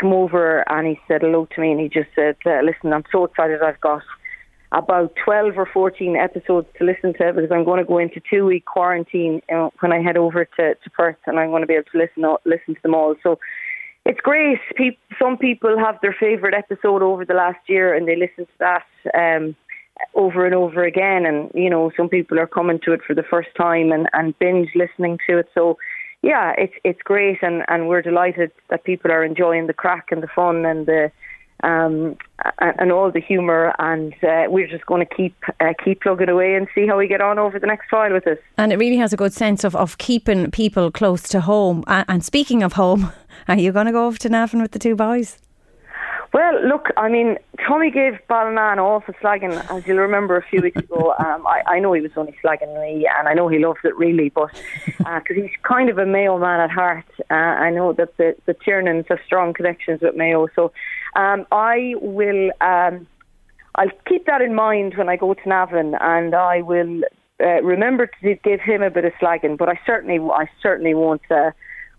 came 0.00 0.12
over 0.12 0.64
and 0.70 0.86
he 0.86 1.00
said 1.08 1.22
hello 1.22 1.46
to 1.54 1.60
me, 1.60 1.72
and 1.72 1.80
he 1.80 1.88
just 1.88 2.08
said, 2.14 2.36
uh, 2.46 2.60
"Listen, 2.62 2.92
I'm 2.92 3.04
so 3.10 3.24
excited. 3.24 3.62
I've 3.62 3.80
got 3.80 4.02
about 4.72 5.14
12 5.24 5.56
or 5.56 5.66
14 5.66 6.16
episodes 6.16 6.66
to 6.76 6.84
listen 6.84 7.14
to 7.14 7.32
because 7.32 7.50
I'm 7.52 7.64
going 7.64 7.78
to 7.78 7.84
go 7.84 7.98
into 7.98 8.20
two 8.28 8.46
week 8.46 8.64
quarantine 8.64 9.40
uh, 9.54 9.70
when 9.80 9.92
I 9.92 10.02
head 10.02 10.16
over 10.16 10.44
to, 10.44 10.74
to 10.74 10.90
Perth, 10.90 11.16
and 11.26 11.38
I'm 11.38 11.50
going 11.50 11.62
to 11.62 11.66
be 11.66 11.74
able 11.74 11.90
to 11.92 11.98
listen 11.98 12.24
listen 12.44 12.74
to 12.74 12.82
them 12.82 12.94
all. 12.94 13.14
So." 13.22 13.38
It's 14.08 14.20
great. 14.20 14.60
People, 14.76 15.02
some 15.20 15.36
people 15.36 15.76
have 15.80 15.98
their 16.00 16.14
favourite 16.18 16.54
episode 16.54 17.02
over 17.02 17.24
the 17.24 17.34
last 17.34 17.58
year, 17.66 17.92
and 17.92 18.06
they 18.06 18.14
listen 18.14 18.46
to 18.46 18.58
that 18.60 18.84
um, 19.14 19.56
over 20.14 20.46
and 20.46 20.54
over 20.54 20.84
again. 20.84 21.26
And 21.26 21.50
you 21.54 21.68
know, 21.68 21.90
some 21.96 22.08
people 22.08 22.38
are 22.38 22.46
coming 22.46 22.78
to 22.84 22.92
it 22.92 23.00
for 23.06 23.14
the 23.14 23.24
first 23.24 23.48
time 23.56 23.90
and, 23.90 24.08
and 24.12 24.38
binge 24.38 24.70
listening 24.76 25.18
to 25.28 25.38
it. 25.38 25.48
So 25.54 25.76
yeah, 26.22 26.54
it's 26.58 26.74
it's 26.84 27.02
great, 27.02 27.42
and, 27.42 27.62
and 27.68 27.88
we're 27.88 28.02
delighted 28.02 28.50
that 28.70 28.84
people 28.84 29.10
are 29.12 29.24
enjoying 29.24 29.66
the 29.66 29.72
crack 29.72 30.08
and 30.10 30.22
the 30.22 30.28
fun 30.28 30.64
and 30.64 30.86
the 30.86 31.10
um, 31.62 32.16
and 32.58 32.92
all 32.92 33.10
the 33.10 33.20
humour, 33.20 33.74
and 33.78 34.12
uh, 34.22 34.44
we're 34.48 34.68
just 34.68 34.86
going 34.86 35.06
to 35.06 35.14
keep 35.14 35.34
uh, 35.60 35.72
keep 35.82 36.02
plugging 36.02 36.28
away 36.28 36.54
and 36.54 36.68
see 36.74 36.86
how 36.86 36.98
we 36.98 37.08
get 37.08 37.20
on 37.20 37.38
over 37.38 37.58
the 37.58 37.66
next 37.66 37.90
while 37.90 38.12
with 38.12 38.24
this. 38.24 38.38
And 38.58 38.72
it 38.72 38.78
really 38.78 38.96
has 38.96 39.12
a 39.12 39.16
good 39.16 39.32
sense 39.32 39.64
of, 39.64 39.74
of 39.74 39.98
keeping 39.98 40.50
people 40.50 40.90
close 40.90 41.22
to 41.28 41.40
home. 41.40 41.82
And, 41.86 42.04
and 42.08 42.24
speaking 42.24 42.62
of 42.62 42.74
home, 42.74 43.12
are 43.48 43.56
you 43.56 43.72
going 43.72 43.86
to 43.86 43.92
go 43.92 44.06
over 44.06 44.18
to 44.18 44.28
Navan 44.28 44.60
with 44.60 44.72
the 44.72 44.78
two 44.78 44.96
boys? 44.96 45.38
Well, 46.36 46.68
look, 46.68 46.88
I 46.98 47.08
mean, 47.08 47.38
Tommy 47.66 47.90
gave 47.90 48.18
Ballinan 48.28 48.76
off 48.76 49.08
a 49.08 49.14
slagging, 49.14 49.54
as 49.74 49.86
you'll 49.86 49.96
remember 49.96 50.36
a 50.36 50.42
few 50.42 50.60
weeks 50.60 50.76
ago. 50.76 51.14
Um, 51.26 51.46
I, 51.46 51.62
I 51.66 51.80
know 51.80 51.94
he 51.94 52.02
was 52.02 52.10
only 52.14 52.36
slagging 52.44 52.78
me, 52.78 53.08
and 53.18 53.26
I 53.26 53.32
know 53.32 53.48
he 53.48 53.58
loves 53.58 53.80
it 53.84 53.96
really, 53.96 54.28
but 54.28 54.50
because 54.86 55.04
uh, 55.06 55.34
he's 55.34 55.50
kind 55.62 55.88
of 55.88 55.96
a 55.96 56.04
Mayo 56.04 56.38
man 56.38 56.60
at 56.60 56.70
heart, 56.70 57.06
uh, 57.30 57.34
I 57.34 57.70
know 57.70 57.94
that 57.94 58.16
the, 58.18 58.36
the 58.44 58.52
Tiernans 58.52 59.06
have 59.08 59.18
strong 59.24 59.54
connections 59.54 60.02
with 60.02 60.14
Mayo. 60.14 60.46
So 60.54 60.72
um, 61.14 61.46
I 61.50 61.94
will, 62.02 62.50
um, 62.60 63.06
I'll 63.76 63.90
keep 64.06 64.26
that 64.26 64.42
in 64.42 64.54
mind 64.54 64.94
when 64.96 65.08
I 65.08 65.16
go 65.16 65.32
to 65.32 65.48
Navan, 65.48 65.94
and 66.00 66.34
I 66.34 66.60
will 66.60 67.00
uh, 67.40 67.62
remember 67.62 68.10
to 68.22 68.34
give 68.34 68.60
him 68.60 68.82
a 68.82 68.90
bit 68.90 69.06
of 69.06 69.12
slagging, 69.14 69.56
but 69.56 69.70
I 69.70 69.80
certainly, 69.86 70.18
I 70.18 70.50
certainly 70.62 70.92
won't. 70.92 71.22
Uh, 71.30 71.52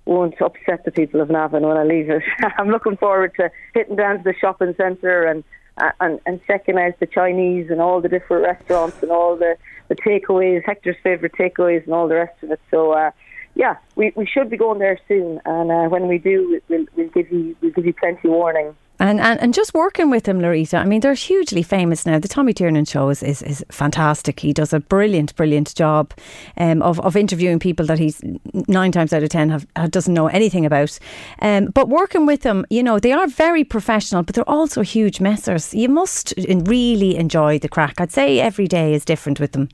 won't 0.07 0.41
upset 0.41 0.85
the 0.85 0.91
people 0.91 1.21
of 1.21 1.29
Navan 1.29 1.63
when 1.63 1.77
I 1.77 1.83
leave 1.83 2.09
it. 2.09 2.23
I'm 2.57 2.69
looking 2.69 2.97
forward 2.97 3.33
to 3.35 3.51
hitting 3.73 3.95
down 3.95 4.17
to 4.17 4.23
the 4.23 4.33
shopping 4.39 4.73
centre 4.75 5.23
and, 5.23 5.43
uh, 5.77 5.91
and 5.99 6.19
and 6.25 6.39
checking 6.47 6.77
out 6.77 6.99
the 6.99 7.05
Chinese 7.05 7.69
and 7.69 7.81
all 7.81 8.01
the 8.01 8.09
different 8.09 8.43
restaurants 8.43 9.01
and 9.01 9.11
all 9.11 9.35
the, 9.35 9.57
the 9.89 9.95
takeaways, 9.95 10.63
Hector's 10.65 10.97
favourite 11.03 11.33
takeaways 11.33 11.83
and 11.83 11.93
all 11.93 12.07
the 12.07 12.15
rest 12.15 12.41
of 12.41 12.51
it. 12.51 12.59
So 12.71 12.93
uh, 12.93 13.11
yeah, 13.55 13.77
we, 13.95 14.13
we 14.15 14.25
should 14.25 14.49
be 14.49 14.57
going 14.57 14.79
there 14.79 14.99
soon, 15.07 15.41
and 15.45 15.71
uh, 15.71 15.85
when 15.89 16.07
we 16.07 16.19
do, 16.19 16.61
we'll, 16.69 16.85
we'll 16.95 17.09
give 17.09 17.31
you 17.31 17.55
we'll 17.61 17.71
give 17.71 17.85
you 17.85 17.93
plenty 17.93 18.27
warning. 18.27 18.75
And, 18.99 19.19
and 19.19 19.39
and 19.39 19.53
just 19.53 19.73
working 19.73 20.09
with 20.09 20.27
him, 20.27 20.39
Laurita. 20.39 20.79
I 20.79 20.85
mean, 20.85 21.01
they're 21.01 21.13
hugely 21.13 21.61
famous 21.61 22.05
now. 22.05 22.17
The 22.19 22.27
Tommy 22.27 22.53
Tiernan 22.53 22.85
show 22.85 23.09
is, 23.09 23.21
is, 23.21 23.41
is 23.43 23.63
fantastic. 23.69 24.39
He 24.39 24.53
does 24.53 24.73
a 24.73 24.79
brilliant, 24.79 25.35
brilliant 25.35 25.75
job 25.75 26.13
um, 26.57 26.81
of, 26.81 26.99
of 27.01 27.15
interviewing 27.15 27.59
people 27.59 27.85
that 27.85 27.99
he's 27.99 28.21
nine 28.67 28.91
times 28.91 29.13
out 29.13 29.23
of 29.23 29.29
ten 29.29 29.49
have, 29.49 29.91
doesn't 29.91 30.13
know 30.13 30.27
anything 30.27 30.65
about. 30.65 30.97
Um, 31.41 31.67
but 31.67 31.89
working 31.89 32.25
with 32.25 32.41
them, 32.41 32.65
you 32.69 32.81
know, 32.81 32.99
they 32.99 33.11
are 33.11 33.27
very 33.27 33.63
professional, 33.63 34.23
but 34.23 34.33
they're 34.35 34.49
also 34.49 34.81
huge 34.81 35.19
messers. 35.19 35.77
You 35.77 35.89
must 35.89 36.33
really 36.65 37.17
enjoy 37.17 37.59
the 37.59 37.69
crack. 37.69 38.01
I'd 38.01 38.11
say 38.11 38.39
every 38.39 38.67
day 38.67 38.93
is 38.93 39.05
different 39.05 39.39
with 39.39 39.51
them. 39.51 39.69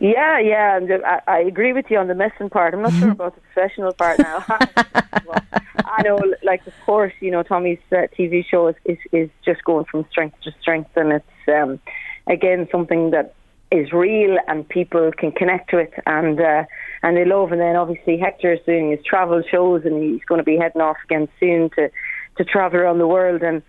Yeah, 0.00 0.38
yeah, 0.38 0.80
I, 1.04 1.20
I 1.26 1.38
agree 1.40 1.72
with 1.72 1.86
you 1.90 1.98
on 1.98 2.08
the 2.08 2.14
messing 2.14 2.50
part. 2.50 2.74
I'm 2.74 2.82
not 2.82 2.92
sure 2.94 3.10
about 3.10 3.34
the 3.34 3.40
professional 3.40 3.92
part 3.92 4.18
now. 4.18 4.44
well, 5.26 5.42
I 5.84 6.02
know, 6.02 6.18
like, 6.42 6.66
of 6.66 6.74
course, 6.84 7.12
you 7.20 7.30
know, 7.30 7.42
Tommy's 7.42 7.78
uh, 7.92 8.06
TV 8.18 8.44
show 8.44 8.68
is, 8.68 8.76
is, 8.84 8.98
is 9.12 9.30
just 9.44 9.64
going 9.64 9.86
from 9.86 10.04
strength 10.10 10.40
to 10.42 10.52
strength, 10.60 10.90
and 10.96 11.12
it's 11.12 11.48
um, 11.48 11.80
again 12.26 12.68
something 12.70 13.10
that 13.10 13.34
is 13.72 13.92
real 13.92 14.36
and 14.46 14.68
people 14.68 15.10
can 15.16 15.32
connect 15.32 15.70
to 15.70 15.78
it 15.78 15.92
and 16.06 16.40
uh, 16.40 16.64
and 17.02 17.16
they 17.16 17.24
love. 17.24 17.52
And 17.52 17.60
then 17.60 17.76
obviously 17.76 18.16
Hector 18.16 18.52
is 18.52 18.60
doing 18.64 18.90
his 18.90 19.04
travel 19.04 19.42
shows, 19.50 19.82
and 19.84 20.02
he's 20.02 20.24
going 20.24 20.38
to 20.38 20.44
be 20.44 20.56
heading 20.56 20.82
off 20.82 20.96
again 21.04 21.28
soon 21.40 21.70
to 21.70 21.90
to 22.36 22.44
travel 22.44 22.80
around 22.80 22.98
the 22.98 23.06
world 23.06 23.42
and 23.42 23.62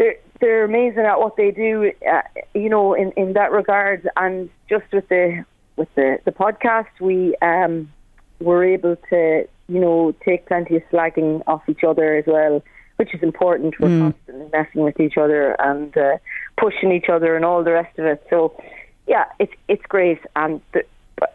they're 0.00 0.16
they're 0.40 0.64
amazing 0.64 1.04
at 1.04 1.20
what 1.20 1.36
they 1.36 1.50
do, 1.50 1.92
uh, 2.10 2.22
you 2.54 2.70
know, 2.70 2.94
in 2.94 3.12
in 3.12 3.34
that 3.34 3.52
regard. 3.52 4.08
And 4.16 4.48
just 4.68 4.90
with 4.92 5.06
the 5.08 5.44
with 5.76 5.94
the 5.94 6.18
the 6.24 6.32
podcast, 6.32 6.88
we 7.00 7.36
um 7.42 7.92
were 8.40 8.64
able 8.64 8.96
to 9.10 9.46
you 9.68 9.80
know 9.80 10.14
take 10.24 10.46
plenty 10.46 10.76
of 10.76 10.82
slagging 10.90 11.42
off 11.46 11.62
each 11.68 11.84
other 11.86 12.16
as 12.16 12.24
well, 12.26 12.62
which 12.96 13.14
is 13.14 13.22
important. 13.22 13.78
We're 13.78 13.88
mm. 13.88 14.00
constantly 14.00 14.48
messing 14.52 14.82
with 14.82 14.98
each 14.98 15.18
other 15.18 15.54
and 15.60 15.94
uh, 15.96 16.16
pushing 16.56 16.92
each 16.92 17.10
other 17.10 17.36
and 17.36 17.44
all 17.44 17.62
the 17.62 17.72
rest 17.72 17.98
of 17.98 18.06
it. 18.06 18.26
So 18.30 18.58
yeah, 19.06 19.26
it's 19.38 19.52
it's 19.68 19.84
great. 19.86 20.20
And 20.34 20.62
the, 20.72 20.82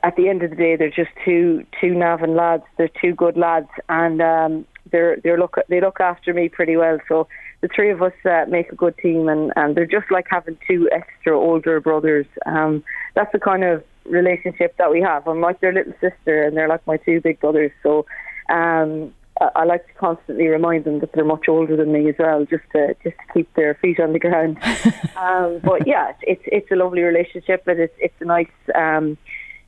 at 0.02 0.16
the 0.16 0.28
end 0.28 0.42
of 0.42 0.50
the 0.50 0.56
day, 0.56 0.76
they're 0.76 0.90
just 0.90 1.12
two 1.24 1.64
two 1.80 1.94
Navan 1.94 2.36
lads. 2.36 2.64
They're 2.78 2.90
two 3.00 3.14
good 3.14 3.38
lads, 3.38 3.70
and 3.90 4.20
um, 4.24 4.66
they're 4.92 5.18
they're 5.18 5.38
look 5.38 5.58
they 5.70 5.82
look 5.82 6.00
after 6.00 6.34
me 6.34 6.50
pretty 6.50 6.76
well. 6.78 6.98
So 7.08 7.28
the 7.62 7.70
three 7.74 7.92
of 7.92 8.02
us 8.02 8.14
uh, 8.26 8.46
make 8.48 8.72
a 8.72 8.76
good 8.76 8.98
team, 8.98 9.28
and, 9.30 9.52
and 9.56 9.76
they're 9.76 9.86
just 9.86 10.12
like 10.12 10.26
having 10.30 10.58
two 10.68 10.90
extra 10.92 11.38
older 11.38 11.80
brothers. 11.80 12.26
Um, 12.46 12.84
that's 13.16 13.32
the 13.32 13.40
kind 13.40 13.64
of 13.64 13.84
relationship 14.06 14.76
that 14.78 14.92
we 14.92 15.02
have. 15.02 15.28
I'm 15.28 15.42
like 15.42 15.62
their 15.62 15.74
little 15.74 15.94
sister, 15.94 16.44
and 16.44 16.56
they're 16.56 16.70
like 16.70 16.86
my 16.88 16.98
two 16.98 17.22
big 17.22 17.40
brothers. 17.40 17.72
So 17.84 18.06
um, 18.50 19.14
I, 19.40 19.50
I 19.56 19.64
like 19.66 19.88
to 19.88 19.94
constantly 19.94 20.48
remind 20.48 20.86
them 20.86 21.00
that 21.00 21.14
they're 21.14 21.26
much 21.26 21.48
older 21.48 21.76
than 21.76 21.92
me 21.92 22.10
as 22.10 22.16
well, 22.20 22.46
just 22.46 22.64
to 22.74 22.96
just 23.04 23.16
to 23.18 23.34
keep 23.34 23.54
their 23.56 23.76
feet 23.76 24.00
on 24.00 24.14
the 24.14 24.20
ground. 24.20 24.58
um, 25.18 25.60
but 25.64 25.88
yeah, 25.88 26.14
it's 26.22 26.44
it's 26.46 26.72
a 26.72 26.76
lovely 26.76 27.02
relationship, 27.02 27.64
but 27.66 27.80
it's 27.80 27.96
it's 28.00 28.16
a 28.22 28.26
nice. 28.26 28.48
Um, 28.74 29.18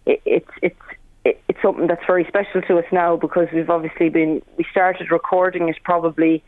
it, 0.05 0.21
it's 0.25 0.51
it's 0.61 0.81
it's 1.25 1.61
something 1.61 1.87
that's 1.87 2.05
very 2.05 2.25
special 2.25 2.61
to 2.61 2.77
us 2.77 2.85
now 2.91 3.17
because 3.17 3.47
we've 3.53 3.69
obviously 3.69 4.09
been 4.09 4.41
we 4.57 4.65
started 4.71 5.11
recording 5.11 5.67
it 5.67 5.75
probably 5.83 6.43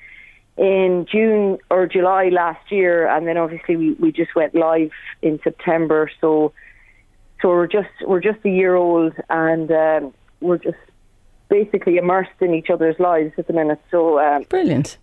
in 0.60 1.08
June 1.10 1.58
or 1.72 1.88
July 1.88 2.28
last 2.28 2.70
year, 2.70 3.08
and 3.08 3.26
then 3.26 3.38
obviously 3.38 3.78
we, 3.78 3.94
we 3.94 4.12
just 4.12 4.36
went 4.36 4.54
live 4.54 4.92
in 5.22 5.40
September. 5.42 6.12
So 6.20 6.52
so 7.42 7.48
we're 7.48 7.68
just 7.68 7.90
we're 8.06 8.20
just 8.20 8.40
a 8.44 8.50
year 8.50 8.76
old, 8.76 9.14
and 9.30 9.72
um, 9.72 10.14
we're 10.42 10.58
just 10.58 10.78
basically 11.48 11.96
immersed 11.96 12.42
in 12.42 12.54
each 12.54 12.70
other's 12.70 13.00
lives 13.00 13.32
at 13.38 13.48
the 13.48 13.54
minute. 13.54 13.80
So 13.90 14.20
um, 14.20 14.44
brilliant 14.50 14.98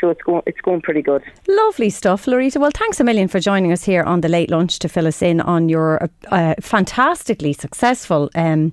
so 0.00 0.10
it's 0.10 0.22
going 0.22 0.42
it's 0.46 0.60
going 0.60 0.80
pretty 0.80 1.02
good. 1.02 1.22
Lovely 1.48 1.90
stuff, 1.90 2.26
Laurita. 2.26 2.58
Well, 2.58 2.70
thanks 2.74 3.00
a 3.00 3.04
million 3.04 3.28
for 3.28 3.40
joining 3.40 3.72
us 3.72 3.84
here 3.84 4.02
on 4.02 4.20
the 4.20 4.28
late 4.28 4.50
lunch 4.50 4.78
to 4.80 4.88
fill 4.88 5.06
us 5.06 5.22
in 5.22 5.40
on 5.40 5.68
your 5.68 6.02
uh, 6.02 6.08
uh 6.30 6.54
fantastically 6.60 7.52
successful. 7.52 8.30
Um, 8.34 8.72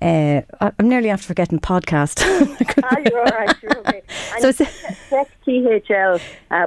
uh, 0.00 0.42
I'm 0.60 0.88
nearly 0.88 1.10
after 1.10 1.26
forgetting 1.26 1.60
podcast. 1.60 2.20
ah, 2.84 2.96
you're 3.04 3.18
all 3.18 3.24
right. 3.24 3.56
You're 3.62 3.78
okay. 3.78 4.02
so 4.40 4.52
check 4.52 5.28
thl 5.46 6.20
uh, 6.50 6.66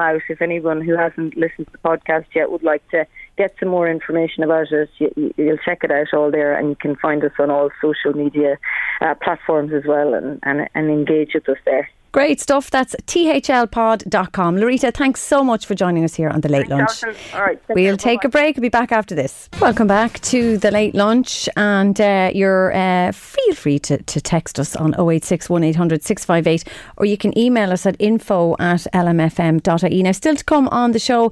out 0.00 0.22
if 0.28 0.42
anyone 0.42 0.80
who 0.80 0.96
hasn't 0.96 1.36
listened 1.36 1.66
to 1.66 1.72
the 1.72 1.78
podcast 1.78 2.26
yet 2.34 2.50
would 2.50 2.62
like 2.62 2.86
to 2.90 3.06
get 3.40 3.54
some 3.58 3.70
more 3.70 3.88
information 3.88 4.42
about 4.42 4.70
it, 4.70 4.90
you, 4.98 5.32
will 5.38 5.56
check 5.64 5.82
it 5.82 5.90
out 5.90 6.12
all 6.12 6.30
there, 6.30 6.54
and 6.54 6.68
you 6.68 6.76
can 6.76 6.94
find 6.96 7.24
us 7.24 7.32
on 7.38 7.50
all 7.50 7.70
social 7.80 8.12
media 8.12 8.58
uh, 9.00 9.14
platforms 9.14 9.72
as 9.72 9.84
well, 9.86 10.12
and, 10.12 10.38
and, 10.42 10.68
and 10.74 10.90
engage 10.90 11.32
with 11.32 11.48
us 11.48 11.56
there. 11.64 11.88
Great 12.12 12.40
stuff. 12.40 12.70
That's 12.70 12.96
thlpod.com. 13.06 14.56
Laurita, 14.56 14.92
thanks 14.92 15.20
so 15.22 15.44
much 15.44 15.64
for 15.66 15.76
joining 15.76 16.02
us 16.02 16.14
here 16.14 16.28
on 16.28 16.40
the 16.40 16.48
Late 16.48 16.66
thanks, 16.66 17.04
Lunch. 17.04 17.16
All 17.34 17.42
right. 17.42 17.60
We'll 17.68 17.96
take 17.96 18.24
a 18.24 18.28
break. 18.28 18.56
We'll 18.56 18.62
be 18.62 18.68
back 18.68 18.90
after 18.90 19.14
this. 19.14 19.48
Welcome 19.60 19.86
back 19.86 20.18
to 20.22 20.58
the 20.58 20.72
Late 20.72 20.96
Lunch. 20.96 21.48
And 21.56 22.00
uh, 22.00 22.32
you're 22.34 22.74
uh, 22.74 23.12
feel 23.12 23.54
free 23.54 23.78
to, 23.80 24.02
to 24.02 24.20
text 24.20 24.58
us 24.58 24.74
on 24.74 24.94
086 24.98 25.48
1800 25.48 26.02
658 26.02 26.64
or 26.96 27.06
you 27.06 27.16
can 27.16 27.36
email 27.38 27.70
us 27.70 27.86
at 27.86 27.94
info 28.00 28.54
at 28.58 28.86
lmfm.ie. 28.92 30.02
Now, 30.02 30.12
still 30.12 30.34
to 30.34 30.44
come 30.44 30.66
on 30.68 30.90
the 30.90 30.98
show, 30.98 31.30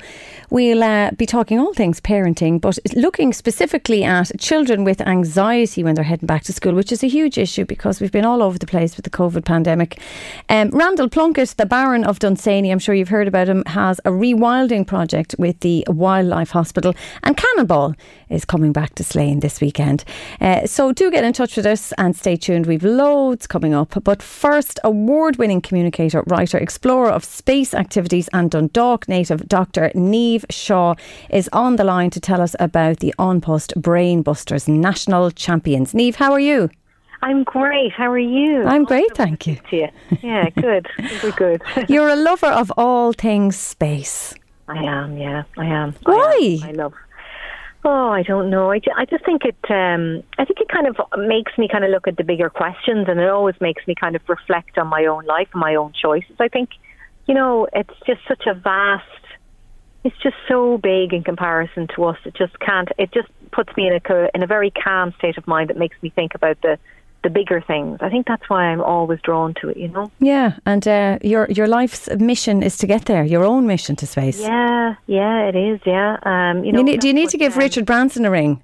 we'll 0.51 0.85
uh, 0.85 1.11
be 1.13 1.27
talking 1.27 1.59
all 1.59 1.75
things 1.75 2.01
parenting, 2.01 2.61
but 2.61 2.79
looking 2.95 3.33
specifically 3.33 4.05
at 4.05 4.31
children 4.39 4.85
with 4.85 5.01
anxiety 5.01 5.83
when 5.83 5.97
they're 5.97 6.05
heading 6.05 6.27
back 6.27 6.45
to 6.45 6.53
school, 6.53 6.75
which 6.75 6.93
is 6.93 7.03
a 7.03 7.09
huge 7.09 7.37
issue 7.37 7.65
because 7.65 8.01
we've 8.01 8.13
been 8.13 8.25
all 8.25 8.45
over 8.45 8.59
the 8.59 8.67
place 8.67 8.97
with 8.97 9.05
the 9.05 9.11
COVID 9.11 9.45
pandemic. 9.45 10.01
Um, 10.49 10.68
um, 10.69 10.79
Randall 10.79 11.09
Plunkett, 11.09 11.55
the 11.57 11.67
Baron 11.67 12.05
of 12.05 12.19
Dunsany, 12.19 12.71
I'm 12.71 12.79
sure 12.79 12.95
you've 12.95 13.09
heard 13.09 13.29
about 13.29 13.49
him, 13.49 13.63
has 13.67 13.99
a 14.01 14.11
rewilding 14.11 14.87
project 14.87 15.35
with 15.39 15.61
the 15.61 15.85
Wildlife 15.89 16.51
Hospital, 16.51 16.95
and 17.23 17.37
Cannonball 17.37 17.95
is 18.29 18.45
coming 18.45 18.73
back 18.73 18.95
to 18.97 19.05
Slane 19.05 19.41
this 19.41 19.61
weekend. 19.61 20.05
Uh, 20.41 20.67
so 20.67 20.93
do 20.93 21.11
get 21.11 21.25
in 21.25 21.33
touch 21.33 21.57
with 21.57 21.67
us 21.67 21.93
and 21.99 22.17
stay 22.17 22.37
tuned. 22.37 22.67
We've 22.67 22.85
loads 22.85 23.47
coming 23.47 23.75
up. 23.75 23.95
But 24.05 24.23
first, 24.23 24.79
award 24.85 25.37
winning 25.37 25.61
communicator, 25.61 26.23
writer, 26.27 26.59
explorer 26.59 27.11
of 27.11 27.25
space 27.25 27.75
activities, 27.75 28.29
and 28.33 28.51
Dundalk 28.51 29.09
native 29.09 29.49
Dr. 29.49 29.91
Niamh 29.95 30.45
Shaw 30.51 30.95
is 31.31 31.49
on 31.53 31.77
the 31.77 31.85
line 31.85 32.11
to 32.11 32.21
tell 32.21 32.41
us 32.41 32.55
about 32.59 33.01
the 33.01 33.15
An 33.19 33.41
Post 33.41 33.75
Brain 33.77 34.23
Busters 34.23 34.69
National 34.69 35.31
Champions. 35.31 35.93
Niamh, 35.93 36.17
how 36.17 36.33
are 36.33 36.41
you? 36.41 36.71
I'm 37.23 37.45
great. 37.45 37.93
How 37.93 38.11
are 38.11 38.19
you? 38.19 38.65
I'm 38.65 38.85
great, 38.85 39.15
thank 39.15 39.47
you. 39.47 39.59
you. 39.71 39.89
Yeah, 40.23 40.51
good. 40.57 40.87
We're 41.23 41.33
good. 41.33 41.63
You're 41.89 42.09
a 42.09 42.17
lover 42.17 42.47
of 42.47 42.73
all 42.77 43.13
things 43.13 43.57
space. 43.57 44.35
I 44.69 44.85
am. 44.85 45.17
Yeah, 45.17 45.45
I 45.57 45.67
am. 45.67 45.95
Why? 46.05 46.61
I, 46.63 46.69
am. 46.69 46.69
I 46.69 46.73
love. 46.83 46.95
Oh, 47.85 48.11
I 48.11 48.23
don't 48.23 48.51
know. 48.51 48.71
I, 48.71 48.81
I 48.97 49.05
just 49.07 49.25
think 49.25 49.43
it. 49.45 49.57
Um, 49.71 50.23
I 50.39 50.45
think 50.45 50.61
it 50.61 50.69
kind 50.69 50.87
of 50.87 50.97
makes 51.17 51.57
me 51.59 51.69
kind 51.69 51.85
of 51.85 51.91
look 51.91 52.07
at 52.07 52.17
the 52.17 52.25
bigger 52.25 52.51
questions, 52.51 53.07
and 53.09 53.19
it 53.19 53.29
always 53.29 53.55
makes 53.61 53.87
me 53.87 53.95
kind 53.95 54.15
of 54.15 54.23
reflect 54.29 54.79
on 54.79 54.89
my 54.89 55.07
own 55.07 55.25
life 55.25 55.49
and 55.53 55.61
my 55.61 55.75
own 55.75 55.93
choices. 56.01 56.37
I 56.39 56.49
think, 56.49 56.71
you 57.27 57.35
know, 57.35 57.67
it's 57.73 57.95
just 58.07 58.21
such 58.29 58.47
a 58.47 58.55
vast. 58.55 59.05
It's 60.05 60.17
just 60.23 60.37
so 60.49 60.79
big 60.79 61.13
in 61.13 61.25
comparison 61.25 61.89
to 61.97 62.05
us. 62.05 62.19
It 62.25 62.35
just 62.35 62.59
can't. 62.61 62.89
It 62.99 63.13
just 63.13 63.29
puts 63.53 63.77
me 63.77 63.89
in 63.89 63.95
a 63.95 64.31
in 64.35 64.43
a 64.43 64.47
very 64.47 64.71
calm 64.71 65.15
state 65.19 65.39
of 65.39 65.47
mind 65.47 65.71
that 65.71 65.77
makes 65.77 65.97
me 66.03 66.11
think 66.11 66.35
about 66.35 66.61
the 66.63 66.79
the 67.29 67.35
bigger 67.41 67.61
things. 67.61 67.99
I 68.01 68.09
think 68.09 68.27
that's 68.27 68.49
why 68.49 68.63
I'm 68.65 68.81
always 68.81 69.21
drawn 69.21 69.55
to 69.61 69.69
it, 69.69 69.77
you 69.77 69.89
know. 69.89 70.11
Yeah, 70.19 70.57
and 70.65 70.87
uh, 70.89 71.19
your 71.23 71.47
your 71.51 71.69
life's 71.69 72.09
mission 72.17 72.63
is 72.63 72.77
to 72.79 72.87
get 72.87 73.05
there. 73.05 73.25
Your 73.25 73.45
own 73.45 73.67
mission 73.67 73.97
to 73.97 74.07
space. 74.07 74.41
Yeah, 74.41 74.95
yeah, 75.07 75.49
it 75.49 75.57
is. 75.57 75.81
Yeah, 75.85 76.17
um, 76.23 76.65
you 76.65 76.73
know. 76.73 76.79
You 76.79 76.85
need, 76.85 77.01
do 77.01 77.07
you 77.07 77.15
need 77.15 77.29
to 77.31 77.39
give 77.39 77.53
um, 77.55 77.59
Richard 77.59 77.85
Branson 77.85 78.25
a 78.25 78.31
ring? 78.31 78.63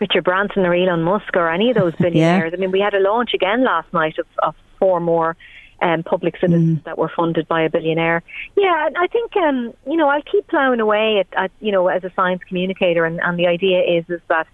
Richard 0.00 0.24
Branson 0.24 0.66
or 0.66 0.74
Elon 0.74 1.02
Musk 1.02 1.36
or 1.36 1.48
any 1.48 1.70
of 1.70 1.76
those 1.76 1.94
billionaires. 1.94 2.50
yeah. 2.50 2.56
I 2.56 2.60
mean, 2.60 2.72
we 2.72 2.80
had 2.80 2.94
a 2.94 2.98
launch 2.98 3.32
again 3.32 3.62
last 3.62 3.92
night 3.92 4.18
of, 4.18 4.26
of 4.42 4.56
four 4.80 4.98
more 4.98 5.36
um, 5.80 6.02
public 6.02 6.34
citizens 6.40 6.80
that 6.84 6.98
were 6.98 7.12
funded 7.16 7.46
by 7.46 7.62
a 7.62 7.70
billionaire. 7.70 8.24
Yeah, 8.56 8.88
I 8.96 9.06
think 9.06 9.36
um, 9.36 9.72
you 9.86 9.96
know 9.96 10.08
I'll 10.08 10.22
keep 10.22 10.48
ploughing 10.48 10.80
away 10.80 11.20
at, 11.20 11.28
at 11.44 11.50
you 11.60 11.70
know 11.70 11.86
as 11.86 12.02
a 12.02 12.10
science 12.16 12.42
communicator, 12.48 13.04
and, 13.04 13.20
and 13.20 13.38
the 13.38 13.46
idea 13.46 13.80
is 13.82 14.04
is 14.08 14.20
that 14.28 14.48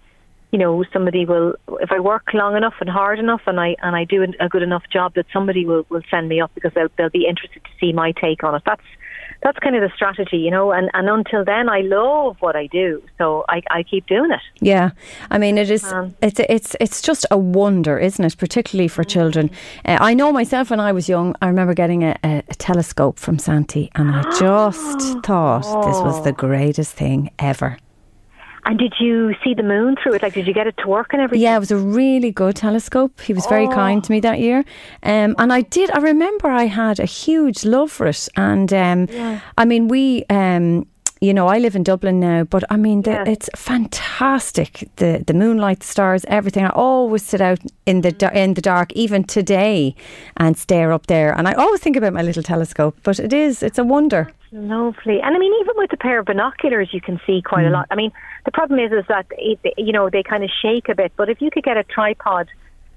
you 0.51 0.59
know 0.59 0.83
somebody 0.91 1.25
will 1.25 1.55
if 1.79 1.91
I 1.91 1.99
work 1.99 2.33
long 2.33 2.55
enough 2.55 2.75
and 2.79 2.89
hard 2.89 3.19
enough 3.19 3.41
and 3.47 3.59
I 3.59 3.75
and 3.81 3.95
I 3.95 4.03
do 4.03 4.25
a 4.39 4.49
good 4.49 4.63
enough 4.63 4.83
job 4.91 5.13
that 5.15 5.25
somebody 5.31 5.65
will 5.65 5.85
will 5.89 6.03
send 6.09 6.29
me 6.29 6.41
up 6.41 6.51
because 6.53 6.73
they'll 6.73 6.89
they'll 6.97 7.09
be 7.09 7.25
interested 7.27 7.63
to 7.63 7.69
see 7.79 7.93
my 7.93 8.11
take 8.11 8.43
on 8.43 8.55
it. 8.55 8.63
That's 8.65 8.83
that's 9.43 9.57
kind 9.59 9.75
of 9.75 9.81
the 9.81 9.89
strategy, 9.95 10.37
you 10.37 10.51
know. 10.51 10.71
And, 10.71 10.89
and 10.93 11.09
until 11.09 11.43
then, 11.43 11.67
I 11.67 11.81
love 11.81 12.37
what 12.41 12.55
I 12.55 12.67
do, 12.67 13.01
so 13.17 13.43
I, 13.49 13.61
I 13.71 13.83
keep 13.83 14.05
doing 14.05 14.31
it. 14.31 14.39
Yeah, 14.59 14.91
I 15.31 15.37
mean, 15.37 15.57
it 15.57 15.71
is. 15.71 15.83
Um, 15.91 16.15
it's 16.21 16.39
it's 16.47 16.75
it's 16.79 17.01
just 17.01 17.25
a 17.31 17.37
wonder, 17.37 17.97
isn't 17.97 18.23
it? 18.23 18.37
Particularly 18.37 18.87
for 18.87 19.03
children. 19.03 19.49
Uh, 19.85 19.97
I 19.99 20.13
know 20.13 20.31
myself 20.31 20.69
when 20.69 20.79
I 20.79 20.91
was 20.91 21.09
young. 21.09 21.35
I 21.41 21.47
remember 21.47 21.73
getting 21.73 22.03
a, 22.03 22.15
a, 22.23 22.43
a 22.47 22.55
telescope 22.55 23.17
from 23.17 23.39
Santi, 23.39 23.89
and 23.95 24.11
I 24.11 24.21
just 24.39 25.23
thought 25.23 25.65
oh. 25.65 25.87
this 25.87 25.99
was 26.01 26.23
the 26.23 26.33
greatest 26.33 26.93
thing 26.93 27.31
ever. 27.39 27.77
And 28.65 28.77
did 28.77 28.93
you 28.99 29.33
see 29.43 29.53
the 29.53 29.63
moon 29.63 29.95
through 30.01 30.13
it? 30.15 30.21
Like, 30.21 30.33
did 30.33 30.47
you 30.47 30.53
get 30.53 30.67
it 30.67 30.77
to 30.77 30.87
work 30.87 31.13
and 31.13 31.21
everything? 31.21 31.43
Yeah, 31.43 31.55
it 31.55 31.59
was 31.59 31.71
a 31.71 31.77
really 31.77 32.31
good 32.31 32.55
telescope. 32.55 33.19
He 33.21 33.33
was 33.33 33.45
oh. 33.45 33.49
very 33.49 33.67
kind 33.67 34.03
to 34.03 34.11
me 34.11 34.19
that 34.19 34.39
year. 34.39 34.59
Um, 35.03 35.35
and 35.37 35.51
I 35.51 35.61
did, 35.61 35.89
I 35.91 35.99
remember 35.99 36.47
I 36.47 36.65
had 36.65 36.99
a 36.99 37.05
huge 37.05 37.65
love 37.65 37.91
for 37.91 38.07
it. 38.07 38.27
And 38.35 38.71
um, 38.71 39.07
yeah. 39.11 39.39
I 39.57 39.65
mean, 39.65 39.87
we, 39.87 40.25
um, 40.29 40.85
you 41.21 41.35
know, 41.35 41.47
I 41.47 41.59
live 41.59 41.75
in 41.75 41.83
Dublin 41.83 42.19
now, 42.19 42.43
but 42.43 42.63
I 42.71 42.77
mean, 42.77 43.03
the, 43.03 43.11
yeah. 43.11 43.23
it's 43.27 43.47
fantastic. 43.55 44.89
The 44.95 45.23
the 45.25 45.35
moonlight, 45.35 45.81
the 45.81 45.85
stars, 45.85 46.25
everything. 46.27 46.65
I 46.65 46.69
always 46.69 47.23
sit 47.23 47.41
out 47.41 47.59
in 47.85 48.01
the 48.01 48.31
in 48.33 48.55
the 48.55 48.61
dark, 48.61 48.91
even 48.93 49.23
today, 49.23 49.95
and 50.37 50.57
stare 50.57 50.91
up 50.91 51.05
there. 51.05 51.37
And 51.37 51.47
I 51.47 51.53
always 51.53 51.79
think 51.79 51.95
about 51.95 52.13
my 52.13 52.23
little 52.23 52.41
telescope. 52.41 52.97
But 53.03 53.19
it 53.19 53.33
is, 53.33 53.61
it's 53.61 53.77
a 53.77 53.83
wonder. 53.83 54.31
Lovely. 54.51 55.21
And 55.21 55.35
I 55.35 55.39
mean, 55.39 55.53
even 55.61 55.73
with 55.77 55.93
a 55.93 55.97
pair 55.97 56.19
of 56.19 56.25
binoculars, 56.25 56.89
you 56.91 56.99
can 56.99 57.21
see 57.25 57.41
quite 57.41 57.65
mm. 57.65 57.69
a 57.69 57.71
lot. 57.71 57.87
I 57.89 57.95
mean, 57.95 58.11
the 58.45 58.51
problem 58.51 58.79
is, 58.79 58.91
is 58.91 59.05
that 59.07 59.25
it, 59.31 59.59
you 59.77 59.93
know 59.93 60.09
they 60.09 60.23
kind 60.23 60.43
of 60.43 60.49
shake 60.61 60.89
a 60.89 60.95
bit. 60.95 61.13
But 61.15 61.29
if 61.29 61.41
you 61.41 61.49
could 61.51 61.63
get 61.63 61.77
a 61.77 61.83
tripod, 61.83 62.49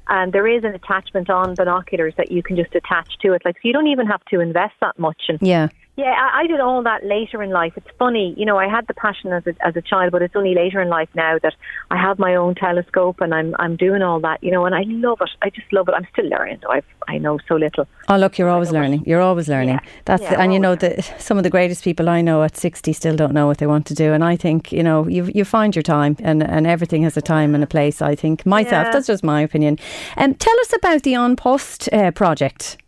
and 0.09 0.33
there 0.33 0.49
is 0.49 0.65
an 0.65 0.75
attachment 0.75 1.31
on 1.31 1.55
binoculars 1.55 2.15
that 2.17 2.33
you 2.33 2.43
can 2.43 2.57
just 2.57 2.75
attach 2.75 3.19
to 3.23 3.33
it, 3.35 3.43
like 3.45 3.55
so 3.57 3.61
you 3.69 3.73
don't 3.73 3.87
even 3.87 4.07
have 4.07 4.25
to 4.27 4.41
invest 4.41 4.75
that 4.81 4.99
much. 4.99 5.23
And 5.29 5.39
yeah. 5.41 5.69
Yeah, 5.97 6.07
I, 6.07 6.41
I 6.41 6.47
did 6.47 6.61
all 6.61 6.83
that 6.83 7.05
later 7.05 7.43
in 7.43 7.51
life. 7.51 7.75
It's 7.77 7.87
funny, 7.99 8.35
you 8.37 8.45
know, 8.45 8.59
I 8.59 8.69
had 8.69 8.87
the 8.89 8.95
passion 8.95 9.33
as 9.33 9.47
a, 9.47 9.55
as 9.65 9.77
a 9.77 9.83
child, 9.83 10.11
but 10.11 10.23
it's 10.23 10.35
only 10.35 10.55
later 10.55 10.81
in 10.81 10.89
life 10.89 11.09
now 11.15 11.39
that 11.43 11.55
I 11.91 11.97
have 11.97 12.19
my 12.19 12.35
own 12.35 12.57
telescope 12.57 13.21
and 13.21 13.33
I'm 13.33 13.55
I'm 13.59 13.77
doing 13.77 14.03
all 14.03 14.19
that, 14.21 14.43
you 14.43 14.51
know, 14.51 14.65
and 14.67 14.75
I 14.75 14.83
love 14.87 15.19
it. 15.21 15.31
I 15.43 15.51
just 15.51 15.73
love 15.73 15.89
it. 15.89 15.95
I'm 15.95 16.07
still 16.13 16.29
learning. 16.29 16.59
Though. 16.63 16.71
I've 16.71 16.85
I 17.07 17.19
know 17.19 17.39
so 17.47 17.55
little. 17.55 17.87
Oh, 18.09 18.17
look, 18.17 18.39
you're 18.39 18.49
always 18.49 18.73
learning. 18.73 19.03
It. 19.03 19.07
You're 19.07 19.21
always 19.21 19.49
learning. 19.49 19.81
Yeah. 19.85 19.91
That's 20.05 20.23
yeah, 20.23 20.31
the, 20.31 20.41
and 20.41 20.53
you 20.53 20.59
know 20.59 20.75
the 20.75 21.01
some 21.19 21.37
of 21.39 21.45
the 21.45 21.51
greatest 21.51 21.85
people 21.85 22.09
I 22.09 22.23
know 22.23 22.43
at 22.43 22.57
60 22.57 22.93
still 22.93 23.15
don't 23.15 23.33
know 23.33 23.47
what 23.47 23.59
they 23.59 23.67
want 23.67 23.87
to 23.87 23.95
do, 23.95 24.13
and 24.13 24.25
I 24.25 24.37
think 24.37 24.73
you 24.73 24.83
know 24.83 25.07
you 25.07 25.31
you 25.35 25.45
find 25.45 25.77
your 25.77 25.83
time, 25.83 26.17
and 26.21 26.43
and 26.43 26.67
everything 26.67 27.05
has 27.05 27.17
a 27.17 27.23
time 27.23 27.55
and 27.55 27.63
a 27.63 27.69
place. 27.69 28.03
I 28.03 28.17
think 28.17 28.45
myself. 28.45 28.87
Yeah. 28.87 28.93
That's 28.93 29.07
just 29.07 29.23
my 29.23 29.43
opinion. 29.43 29.79
And 30.17 30.33
um, 30.33 30.39
tell 30.39 30.59
us 30.61 30.73
about 30.73 31.03
the 31.03 31.15
An 31.15 31.37
Post 31.37 31.89
uh, 31.93 32.11
project. 32.11 32.79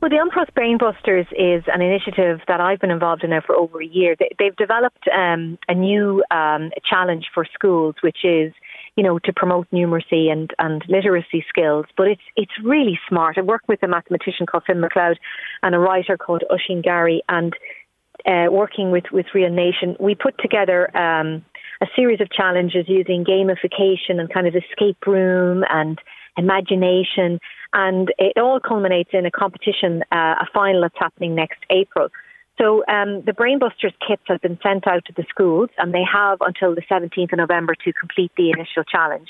Well, 0.00 0.10
the 0.10 0.30
Post 0.32 0.54
Brainbusters 0.54 1.26
is 1.32 1.64
an 1.66 1.82
initiative 1.82 2.38
that 2.46 2.60
I've 2.60 2.78
been 2.78 2.92
involved 2.92 3.24
in 3.24 3.30
now 3.30 3.40
for 3.44 3.56
over 3.56 3.82
a 3.82 3.86
year. 3.86 4.14
They, 4.16 4.44
have 4.44 4.54
developed 4.54 5.08
um, 5.12 5.58
a 5.66 5.74
new 5.74 6.22
um, 6.30 6.70
challenge 6.88 7.26
for 7.34 7.44
schools, 7.52 7.96
which 8.00 8.18
is, 8.22 8.52
you 8.94 9.02
know, 9.02 9.18
to 9.18 9.32
promote 9.32 9.68
numeracy 9.72 10.30
and, 10.30 10.52
and 10.60 10.84
literacy 10.88 11.44
skills. 11.48 11.86
But 11.96 12.06
it's 12.06 12.22
it's 12.36 12.52
really 12.62 13.00
smart. 13.08 13.38
I 13.38 13.40
work 13.40 13.62
with 13.66 13.82
a 13.82 13.88
mathematician 13.88 14.46
called 14.46 14.62
Finn 14.68 14.80
McLeod 14.80 15.16
and 15.64 15.74
a 15.74 15.80
writer 15.80 16.16
called 16.16 16.44
Oisin 16.48 16.80
Gary, 16.80 17.24
and 17.28 17.52
uh, 18.24 18.52
working 18.52 18.92
with 18.92 19.04
with 19.10 19.26
Real 19.34 19.50
Nation, 19.50 19.96
we 19.98 20.14
put 20.14 20.38
together. 20.38 20.96
Um, 20.96 21.44
a 21.80 21.86
series 21.94 22.20
of 22.20 22.28
challenges 22.32 22.86
using 22.88 23.24
gamification 23.24 24.18
and 24.18 24.32
kind 24.34 24.48
of 24.48 24.54
escape 24.56 24.96
room 25.06 25.62
and 25.70 26.00
imagination 26.36 27.38
and 27.72 28.12
it 28.18 28.38
all 28.38 28.60
culminates 28.60 29.10
in 29.12 29.26
a 29.26 29.30
competition, 29.30 30.02
uh, 30.12 30.36
a 30.40 30.46
final 30.52 30.82
that's 30.82 30.98
happening 30.98 31.34
next 31.34 31.58
April. 31.70 32.08
So 32.58 32.84
um, 32.88 33.22
the 33.22 33.32
Brainbusters 33.32 33.94
kits 34.06 34.22
have 34.26 34.40
been 34.40 34.58
sent 34.62 34.86
out 34.86 35.04
to 35.06 35.12
the 35.16 35.24
schools, 35.28 35.70
and 35.78 35.94
they 35.94 36.02
have 36.10 36.38
until 36.40 36.74
the 36.74 36.82
17th 36.82 37.32
of 37.32 37.38
November 37.38 37.74
to 37.84 37.92
complete 37.92 38.32
the 38.36 38.50
initial 38.50 38.82
challenge. 38.82 39.28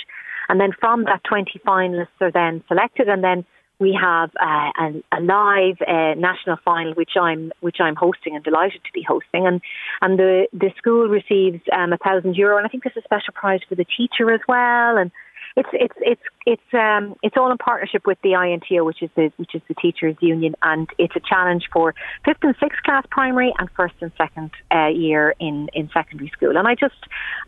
And 0.49 0.59
then 0.59 0.71
from 0.79 1.05
that, 1.05 1.23
20 1.29 1.61
finalists 1.67 2.07
are 2.21 2.33
then 2.33 2.65
selected, 2.69 3.09
and 3.09 3.23
then 3.23 3.45
we 3.79 3.97
have 4.01 4.31
uh, 4.41 4.71
a, 4.81 5.03
a, 5.13 5.21
live 5.21 5.77
uh, 5.87 6.15
national 6.19 6.57
final, 6.65 6.95
which 6.95 7.13
I'm 7.21 7.53
which 7.61 7.77
I'm 7.81 7.95
hosting 7.95 8.35
and 8.35 8.43
delighted 8.43 8.83
to 8.85 8.93
be 8.93 9.03
hosting, 9.07 9.47
and 9.47 9.61
and 10.01 10.19
the 10.19 10.49
the 10.53 10.71
school 10.77 11.07
receives 11.07 11.61
um, 11.73 11.93
a 11.93 11.99
thousand 11.99 12.35
euro, 12.35 12.57
and 12.57 12.67
I 12.67 12.71
think 12.71 12.83
there's 12.83 12.97
a 12.97 13.03
special 13.03 13.35
prize 13.35 13.61
for 13.69 13.77
the 13.77 13.85
teacher 13.85 14.33
as 14.33 14.41
well, 14.49 14.97
and 14.97 15.13
it's 15.59 15.69
it's 15.73 15.95
it's 16.01 16.23
it's 16.47 16.75
um 16.75 17.17
it's 17.23 17.37
all 17.37 17.51
in 17.51 17.59
partnership 17.59 18.07
with 18.07 18.19
the 18.23 18.35
INTO, 18.35 18.85
which 18.85 19.03
is 19.03 19.11
the 19.17 19.33
which 19.39 19.55
is 19.57 19.63
the 19.67 19.75
teachers 19.75 20.15
union, 20.21 20.55
and 20.63 20.89
it's 20.99 21.17
a 21.17 21.21
challenge 21.21 21.69
for 21.73 21.95
fifth 22.25 22.39
and 22.43 22.55
sixth 22.61 22.81
class 22.85 23.05
primary 23.11 23.53
and 23.59 23.69
first 23.77 23.95
and 24.01 24.13
second 24.17 24.53
uh, 24.73 24.87
year 24.87 25.35
in 25.41 25.69
in 25.75 25.91
secondary 25.93 26.31
school. 26.31 26.57
And 26.57 26.69
I 26.69 26.77
just 26.77 26.95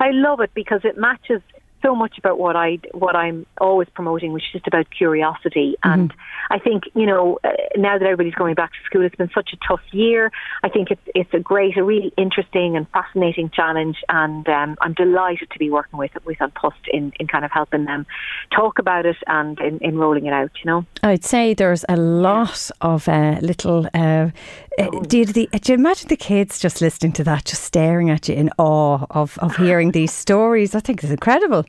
I 0.00 0.10
love 0.10 0.40
it 0.40 0.50
because 0.54 0.80
it 0.82 0.98
matches 0.98 1.40
so 1.82 1.94
much 1.94 2.18
about 2.18 2.38
what 2.38 2.56
I 2.56 2.78
what 2.92 3.16
I'm 3.16 3.46
always 3.60 3.88
promoting, 3.94 4.32
which 4.32 4.44
is 4.44 4.52
just 4.52 4.66
about 4.66 4.90
curiosity. 4.90 5.76
Mm-hmm. 5.84 6.00
And 6.00 6.14
I 6.50 6.58
think 6.58 6.84
you 6.94 7.06
know 7.06 7.38
uh, 7.44 7.50
now 7.76 7.98
that 7.98 8.04
everybody's 8.04 8.34
going 8.34 8.54
back 8.54 8.72
to 8.72 8.78
school, 8.84 9.04
it's 9.04 9.14
been 9.14 9.30
such 9.34 9.50
a 9.52 9.58
tough 9.66 9.82
year. 9.92 10.30
I 10.62 10.68
think 10.68 10.90
it's 10.90 11.02
it's 11.14 11.32
a 11.34 11.40
great, 11.40 11.76
a 11.76 11.84
really 11.84 12.12
interesting 12.16 12.76
and 12.76 12.88
fascinating 12.90 13.50
challenge, 13.50 13.98
and 14.08 14.48
um, 14.48 14.76
I'm 14.80 14.94
delighted 14.94 15.50
to 15.50 15.58
be 15.58 15.70
working 15.70 15.98
with 15.98 16.12
with 16.24 16.40
An 16.40 16.50
Post 16.50 16.88
in 16.92 17.12
in 17.18 17.26
kind 17.26 17.44
of 17.44 17.50
helping 17.50 17.84
them 17.84 18.06
talk 18.54 18.78
about 18.78 19.06
it 19.06 19.16
and 19.26 19.58
in, 19.60 19.78
in 19.78 19.98
rolling 19.98 20.26
it 20.26 20.32
out. 20.32 20.50
You 20.62 20.70
know, 20.70 20.86
I'd 21.02 21.24
say 21.24 21.54
there's 21.54 21.84
a 21.88 21.96
lot 21.96 22.70
of 22.80 23.08
uh, 23.08 23.38
little. 23.40 23.86
Uh, 23.94 24.30
oh. 24.78 25.02
do, 25.02 25.18
you, 25.18 25.24
do 25.24 25.46
you 25.64 25.74
imagine 25.74 26.08
the 26.08 26.16
kids 26.16 26.58
just 26.58 26.80
listening 26.80 27.12
to 27.12 27.24
that, 27.24 27.44
just 27.44 27.64
staring 27.64 28.10
at 28.10 28.28
you 28.28 28.34
in 28.34 28.50
awe 28.58 29.06
of, 29.10 29.38
of 29.38 29.56
hearing 29.56 29.92
these 29.92 30.12
stories? 30.12 30.74
I 30.74 30.80
think 30.80 31.02
it's 31.02 31.12
incredible. 31.12 31.64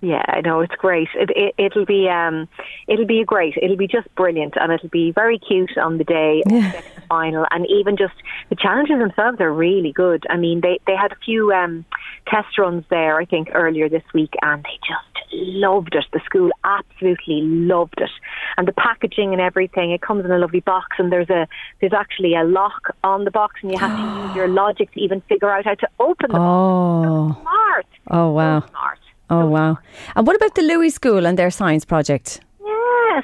Yeah, 0.00 0.22
I 0.28 0.40
know 0.42 0.60
it's 0.60 0.74
great. 0.76 1.08
It, 1.14 1.30
it 1.34 1.54
it'll 1.58 1.84
be 1.84 2.08
um 2.08 2.48
it'll 2.86 3.06
be 3.06 3.24
great. 3.24 3.54
It'll 3.60 3.76
be 3.76 3.88
just 3.88 4.12
brilliant, 4.14 4.54
and 4.56 4.72
it'll 4.72 4.88
be 4.88 5.10
very 5.10 5.38
cute 5.38 5.76
on 5.76 5.98
the 5.98 6.04
day 6.04 6.42
yeah. 6.46 6.68
of 6.68 6.84
the 6.94 7.00
final. 7.08 7.46
And 7.50 7.66
even 7.68 7.96
just 7.96 8.14
the 8.48 8.54
challenges 8.54 8.98
themselves 8.98 9.40
are 9.40 9.52
really 9.52 9.92
good. 9.92 10.24
I 10.30 10.36
mean, 10.36 10.60
they 10.60 10.78
they 10.86 10.94
had 10.94 11.10
a 11.10 11.16
few 11.24 11.52
um 11.52 11.84
test 12.28 12.58
runs 12.58 12.84
there, 12.90 13.18
I 13.18 13.24
think, 13.24 13.48
earlier 13.54 13.88
this 13.88 14.04
week, 14.14 14.34
and 14.40 14.62
they 14.62 14.78
just 14.86 15.32
loved 15.32 15.96
it. 15.96 16.04
The 16.12 16.20
school 16.24 16.50
absolutely 16.62 17.42
loved 17.42 18.00
it, 18.00 18.10
and 18.56 18.68
the 18.68 18.72
packaging 18.72 19.32
and 19.32 19.40
everything. 19.40 19.90
It 19.90 20.00
comes 20.00 20.24
in 20.24 20.30
a 20.30 20.38
lovely 20.38 20.60
box, 20.60 20.96
and 20.98 21.10
there's 21.10 21.30
a 21.30 21.48
there's 21.80 21.92
actually 21.92 22.36
a 22.36 22.44
lock 22.44 22.94
on 23.02 23.24
the 23.24 23.32
box, 23.32 23.56
and 23.62 23.72
you 23.72 23.78
have 23.78 23.96
to 23.96 24.26
use 24.26 24.36
your 24.36 24.48
logic 24.62 24.92
to 24.92 25.00
even 25.00 25.22
figure 25.22 25.50
out 25.50 25.64
how 25.64 25.74
to 25.74 25.88
open 25.98 26.30
the 26.30 26.38
oh. 26.38 27.30
box. 27.30 27.36
So 27.36 27.40
smart. 27.42 27.86
Oh 28.10 28.30
wow. 28.30 28.60
So 28.60 28.68
smart. 28.68 28.97
Oh 29.30 29.46
wow! 29.46 29.78
And 30.16 30.26
what 30.26 30.36
about 30.36 30.54
the 30.54 30.62
Louis 30.62 30.90
School 30.90 31.26
and 31.26 31.38
their 31.38 31.50
science 31.50 31.84
project? 31.84 32.40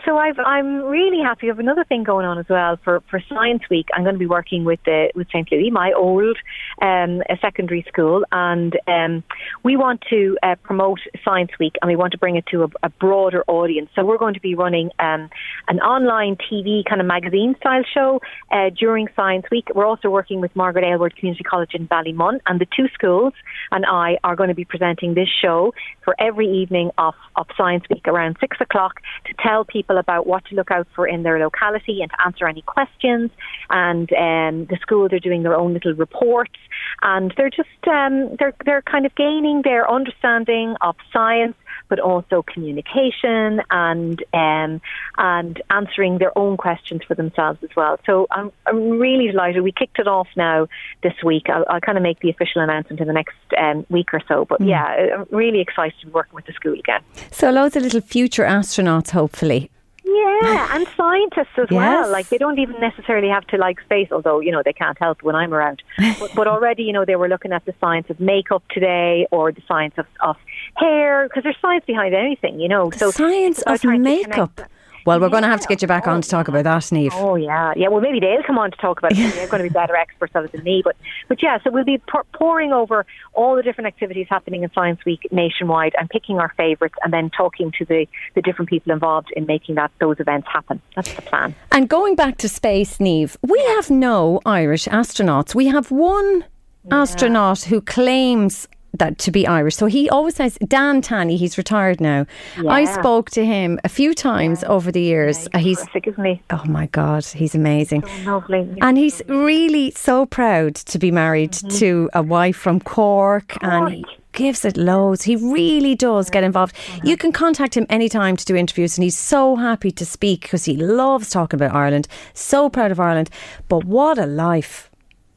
So 0.04 0.16
I've, 0.18 0.38
I'm 0.38 0.82
really 0.82 1.22
happy. 1.22 1.46
I 1.46 1.50
have 1.50 1.58
another 1.58 1.84
thing 1.84 2.04
going 2.04 2.26
on 2.26 2.38
as 2.38 2.46
well 2.48 2.78
for, 2.82 3.02
for 3.10 3.22
Science 3.28 3.62
Week. 3.70 3.86
I'm 3.94 4.02
going 4.02 4.14
to 4.14 4.18
be 4.18 4.26
working 4.26 4.64
with 4.64 4.80
the 4.84 5.10
with 5.14 5.28
St 5.28 5.50
Louis, 5.52 5.70
my 5.70 5.92
old 5.92 6.36
um, 6.82 7.22
secondary 7.40 7.84
school, 7.86 8.24
and 8.32 8.78
um, 8.88 9.22
we 9.62 9.76
want 9.76 10.02
to 10.10 10.36
uh, 10.42 10.56
promote 10.62 11.00
Science 11.24 11.50
Week, 11.60 11.74
and 11.80 11.88
we 11.88 11.96
want 11.96 12.12
to 12.12 12.18
bring 12.18 12.36
it 12.36 12.46
to 12.46 12.64
a, 12.64 12.68
a 12.82 12.88
broader 12.88 13.44
audience. 13.46 13.90
So 13.94 14.04
we're 14.04 14.18
going 14.18 14.34
to 14.34 14.40
be 14.40 14.54
running 14.54 14.90
um, 14.98 15.28
an 15.68 15.80
online 15.80 16.36
TV 16.36 16.82
kind 16.88 17.00
of 17.00 17.06
magazine 17.06 17.54
style 17.60 17.84
show 17.92 18.20
uh, 18.50 18.70
during 18.70 19.08
Science 19.14 19.44
Week. 19.50 19.68
We're 19.74 19.86
also 19.86 20.10
working 20.10 20.40
with 20.40 20.54
Margaret 20.56 20.84
Aylward 20.84 21.14
Community 21.16 21.44
College 21.44 21.70
in 21.74 21.86
Ballymun, 21.86 22.40
and 22.46 22.60
the 22.60 22.66
two 22.74 22.88
schools 22.94 23.34
and 23.70 23.84
I 23.86 24.18
are 24.24 24.34
going 24.34 24.48
to 24.48 24.54
be 24.54 24.64
presenting 24.64 25.14
this 25.14 25.28
show 25.42 25.74
for 26.02 26.16
every 26.18 26.48
evening 26.48 26.90
of, 26.98 27.14
of 27.36 27.46
Science 27.56 27.84
Week 27.90 28.08
around 28.08 28.36
six 28.40 28.56
o'clock 28.60 29.00
to 29.26 29.34
tell 29.42 29.64
people 29.64 29.83
about 29.88 30.26
what 30.26 30.44
to 30.46 30.54
look 30.54 30.70
out 30.70 30.86
for 30.94 31.06
in 31.06 31.22
their 31.22 31.38
locality 31.38 32.02
and 32.02 32.10
to 32.10 32.26
answer 32.26 32.46
any 32.46 32.62
questions. 32.62 33.30
And 33.70 34.12
um, 34.12 34.66
the 34.66 34.78
schools 34.80 35.12
are 35.12 35.18
doing 35.18 35.42
their 35.42 35.54
own 35.54 35.74
little 35.74 35.94
reports, 35.94 36.58
and 37.02 37.32
they're 37.36 37.50
just 37.50 37.68
um, 37.88 38.36
they're 38.38 38.54
they're 38.64 38.82
kind 38.82 39.06
of 39.06 39.14
gaining 39.14 39.62
their 39.62 39.90
understanding 39.90 40.76
of 40.80 40.96
science 41.12 41.56
but 41.88 42.00
also 42.00 42.42
communication 42.42 43.60
and 43.70 44.24
um, 44.32 44.80
and 45.16 45.62
answering 45.70 46.18
their 46.18 46.36
own 46.36 46.56
questions 46.56 47.02
for 47.06 47.14
themselves 47.14 47.58
as 47.62 47.70
well. 47.76 47.98
So 48.06 48.26
I'm 48.30 48.50
I'm 48.66 48.98
really 48.98 49.30
delighted. 49.30 49.62
We 49.62 49.72
kicked 49.72 49.98
it 49.98 50.08
off 50.08 50.28
now 50.36 50.68
this 51.02 51.14
week. 51.24 51.48
I'll, 51.48 51.64
I'll 51.68 51.80
kind 51.80 51.98
of 51.98 52.02
make 52.02 52.20
the 52.20 52.30
official 52.30 52.62
announcement 52.62 53.00
in 53.00 53.06
the 53.06 53.12
next 53.12 53.36
um, 53.58 53.86
week 53.90 54.12
or 54.12 54.20
so. 54.26 54.44
But 54.44 54.60
mm. 54.60 54.68
yeah, 54.68 55.18
I'm 55.18 55.26
really 55.30 55.60
excited 55.60 55.94
to 56.00 56.06
be 56.06 56.12
working 56.12 56.34
with 56.34 56.46
the 56.46 56.52
school 56.52 56.78
again. 56.78 57.02
So 57.30 57.50
loads 57.50 57.76
of 57.76 57.82
little 57.82 58.00
future 58.00 58.44
astronauts, 58.44 59.10
hopefully. 59.10 59.70
Yeah, 60.14 60.74
and 60.76 60.86
scientists 60.96 61.56
as 61.58 61.68
Yes. 61.70 61.72
well. 61.72 62.10
Like 62.10 62.28
they 62.28 62.38
don't 62.38 62.58
even 62.58 62.78
necessarily 62.80 63.28
have 63.28 63.46
to 63.48 63.56
like 63.56 63.80
space, 63.80 64.08
although 64.12 64.40
you 64.40 64.52
know 64.52 64.62
they 64.64 64.72
can't 64.72 64.98
help 64.98 65.22
when 65.22 65.34
I'm 65.34 65.52
around. 65.52 65.82
But, 66.20 66.34
but 66.34 66.46
already, 66.46 66.84
you 66.84 66.92
know, 66.92 67.04
they 67.04 67.16
were 67.16 67.28
looking 67.28 67.52
at 67.52 67.64
the 67.64 67.74
science 67.80 68.08
of 68.10 68.20
makeup 68.20 68.62
today, 68.70 69.26
or 69.30 69.50
the 69.52 69.62
science 69.66 69.94
of, 69.98 70.06
of 70.20 70.36
hair, 70.76 71.26
because 71.28 71.42
there's 71.42 71.56
science 71.60 71.84
behind 71.86 72.14
anything, 72.14 72.60
you 72.60 72.68
know. 72.68 72.90
so 72.90 73.10
Science 73.10 73.62
of 73.62 73.82
makeup. 73.84 74.60
Well, 75.06 75.20
we're 75.20 75.28
going 75.28 75.42
to 75.42 75.48
have 75.48 75.60
to 75.60 75.68
get 75.68 75.82
you 75.82 75.88
back 75.88 76.06
on 76.06 76.22
to 76.22 76.28
talk 76.28 76.48
about 76.48 76.64
that, 76.64 76.82
Niamh. 76.84 77.10
Oh 77.12 77.34
yeah, 77.36 77.74
yeah. 77.76 77.88
Well, 77.88 78.00
maybe 78.00 78.20
they'll 78.20 78.42
come 78.42 78.58
on 78.58 78.70
to 78.70 78.76
talk 78.78 78.98
about 78.98 79.12
it. 79.12 79.16
They're 79.34 79.48
going 79.48 79.62
to 79.62 79.68
be 79.68 79.72
better 79.72 79.94
experts 79.94 80.34
of 80.34 80.46
it 80.46 80.52
than 80.52 80.62
me. 80.64 80.80
But 80.82 80.96
but 81.28 81.42
yeah, 81.42 81.58
so 81.62 81.70
we'll 81.70 81.84
be 81.84 81.98
pour- 81.98 82.24
pouring 82.32 82.72
over 82.72 83.04
all 83.34 83.54
the 83.54 83.62
different 83.62 83.86
activities 83.88 84.26
happening 84.30 84.62
in 84.62 84.72
Science 84.72 85.04
Week 85.04 85.20
nationwide 85.30 85.94
and 85.98 86.08
picking 86.08 86.38
our 86.38 86.52
favourites, 86.56 86.94
and 87.02 87.12
then 87.12 87.30
talking 87.30 87.70
to 87.78 87.84
the 87.84 88.06
the 88.34 88.42
different 88.42 88.70
people 88.70 88.92
involved 88.92 89.30
in 89.36 89.46
making 89.46 89.74
that 89.74 89.90
those 90.00 90.18
events 90.20 90.48
happen. 90.50 90.80
That's 90.96 91.12
the 91.12 91.22
plan. 91.22 91.54
And 91.70 91.88
going 91.88 92.14
back 92.14 92.38
to 92.38 92.48
space, 92.48 92.98
Niamh, 92.98 93.36
we 93.42 93.58
have 93.76 93.90
no 93.90 94.40
Irish 94.46 94.86
astronauts. 94.86 95.54
We 95.54 95.66
have 95.66 95.90
one 95.90 96.44
astronaut 96.90 97.62
who 97.64 97.80
claims 97.80 98.68
that 98.98 99.18
to 99.18 99.30
be 99.30 99.46
Irish. 99.46 99.76
So 99.76 99.86
he 99.86 100.08
always 100.08 100.36
says 100.36 100.58
Dan 100.66 101.02
Tani. 101.02 101.36
He's 101.36 101.58
retired 101.58 102.00
now. 102.00 102.26
I 102.68 102.84
spoke 102.84 103.30
to 103.30 103.44
him 103.44 103.78
a 103.84 103.88
few 103.88 104.14
times 104.14 104.64
over 104.64 104.90
the 104.92 105.02
years. 105.02 105.48
Uh, 105.52 105.58
he's 105.58 105.78
Terrific, 105.78 106.08
isn't 106.08 106.24
he? 106.24 106.42
oh 106.50 106.64
my 106.66 106.86
god, 106.86 107.24
he's 107.24 107.54
amazing. 107.54 108.04
Lovely. 108.24 108.68
And 108.80 108.96
he's 108.96 109.22
really 109.28 109.90
so 109.92 110.26
proud 110.26 110.74
to 110.76 110.98
be 110.98 111.10
married 111.10 111.52
to 111.52 112.08
a 112.14 112.22
wife 112.22 112.56
from 112.56 112.80
Cork 112.80 113.56
and 113.62 113.88
he 113.92 114.04
gives 114.32 114.64
it 114.64 114.76
loads. 114.76 115.22
He 115.22 115.36
really 115.36 115.94
does 115.94 116.28
get 116.30 116.42
involved. 116.44 116.74
You 117.04 117.16
can 117.16 117.30
contact 117.32 117.76
him 117.76 117.86
anytime 117.88 118.36
to 118.36 118.44
do 118.44 118.56
interviews 118.56 118.96
and 118.98 119.04
he's 119.04 119.16
so 119.16 119.56
happy 119.56 119.90
to 119.92 120.04
speak 120.04 120.42
because 120.42 120.64
he 120.64 120.76
loves 120.76 121.30
talking 121.30 121.58
about 121.58 121.74
Ireland. 121.74 122.08
So 122.32 122.68
proud 122.68 122.90
of 122.90 122.98
Ireland. 122.98 123.30
But 123.68 123.84
what 123.84 124.18
a 124.18 124.26
life. 124.26 124.90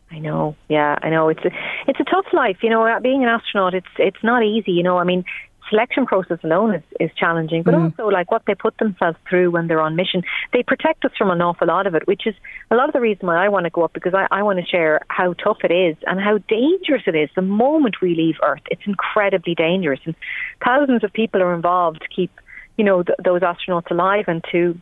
I 0.09 0.19
know. 0.19 0.55
Yeah, 0.69 0.97
I 1.01 1.09
know. 1.09 1.29
It's 1.29 1.43
a, 1.43 1.51
it's 1.87 1.99
a 1.99 2.03
tough 2.03 2.27
life. 2.33 2.57
You 2.61 2.69
know, 2.69 2.85
uh, 2.85 2.99
being 2.99 3.23
an 3.23 3.29
astronaut, 3.29 3.73
it's 3.73 3.87
it's 3.97 4.23
not 4.23 4.43
easy. 4.43 4.71
You 4.71 4.83
know, 4.83 4.97
I 4.97 5.03
mean, 5.03 5.25
selection 5.69 6.05
process 6.05 6.39
alone 6.43 6.75
is, 6.75 6.83
is 6.99 7.11
challenging, 7.17 7.63
but 7.63 7.73
also 7.73 8.07
like 8.07 8.31
what 8.31 8.43
they 8.47 8.55
put 8.55 8.77
themselves 8.77 9.17
through 9.29 9.51
when 9.51 9.67
they're 9.67 9.81
on 9.81 9.95
mission. 9.95 10.23
They 10.53 10.63
protect 10.63 11.03
us 11.05 11.11
from 11.17 11.29
an 11.29 11.41
awful 11.41 11.67
lot 11.67 11.87
of 11.87 11.95
it, 11.95 12.07
which 12.07 12.25
is 12.25 12.35
a 12.71 12.75
lot 12.75 12.89
of 12.89 12.93
the 12.93 13.01
reason 13.01 13.27
why 13.27 13.43
I 13.43 13.49
want 13.49 13.65
to 13.65 13.69
go 13.69 13.83
up 13.83 13.93
because 13.93 14.13
I, 14.13 14.27
I 14.31 14.43
want 14.43 14.59
to 14.59 14.65
share 14.65 15.01
how 15.09 15.33
tough 15.33 15.57
it 15.63 15.71
is 15.71 15.97
and 16.05 16.19
how 16.19 16.37
dangerous 16.47 17.03
it 17.05 17.15
is. 17.15 17.29
The 17.35 17.41
moment 17.41 17.97
we 18.01 18.15
leave 18.15 18.35
Earth, 18.43 18.61
it's 18.71 18.83
incredibly 18.85 19.55
dangerous, 19.55 19.99
and 20.05 20.15
thousands 20.63 21.03
of 21.03 21.11
people 21.13 21.41
are 21.41 21.53
involved 21.53 22.01
to 22.01 22.07
keep 22.07 22.31
you 22.77 22.85
know 22.85 23.03
th- 23.03 23.17
those 23.23 23.41
astronauts 23.41 23.91
alive 23.91 24.25
and 24.27 24.43
to 24.51 24.79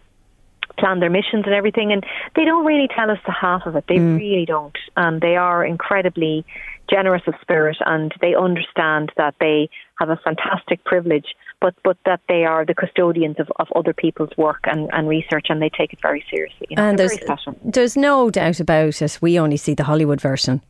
plan 0.78 1.00
their 1.00 1.10
missions 1.10 1.44
and 1.46 1.54
everything 1.54 1.92
and 1.92 2.06
they 2.36 2.46
don't 2.46 2.66
really 2.66 2.88
tell 2.88 3.10
us 3.10 3.20
the 3.26 3.32
half 3.32 3.66
of 3.66 3.76
it. 3.76 3.86
They 3.88 3.98
mm. 3.98 4.18
really 4.18 4.46
don't. 4.46 4.78
And 4.96 5.22
they 5.22 5.36
are 5.36 5.66
incredibly 5.66 6.46
generous 6.90 7.24
of 7.28 7.34
spirit 7.42 7.78
and 7.86 8.14
they 8.22 8.36
understand 8.36 9.12
that 9.18 9.36
they 9.40 9.70
have 10.00 10.10
a 10.10 10.18
fantastic 10.18 10.84
privilege 10.84 11.26
but 11.62 11.74
but 11.84 11.98
that 12.06 12.22
they 12.28 12.44
are 12.46 12.66
the 12.66 12.76
custodians 12.76 13.38
of, 13.40 13.52
of 13.58 13.68
other 13.76 13.94
people's 13.94 14.30
work 14.38 14.60
and, 14.66 14.90
and 14.94 15.08
research 15.08 15.48
and 15.50 15.62
they 15.62 15.70
take 15.70 15.94
it 15.94 16.00
very 16.02 16.24
seriously. 16.30 16.68
You 16.70 16.76
know, 16.76 16.84
And 16.84 17.00
there's, 17.00 17.18
there's 17.64 17.98
no 17.98 18.30
doubt 18.30 18.60
about 18.60 19.02
it. 19.02 19.18
We 19.22 19.40
only 19.40 19.58
see 19.58 19.74
the 19.74 19.84
Hollywood 19.84 20.22
version. 20.22 20.62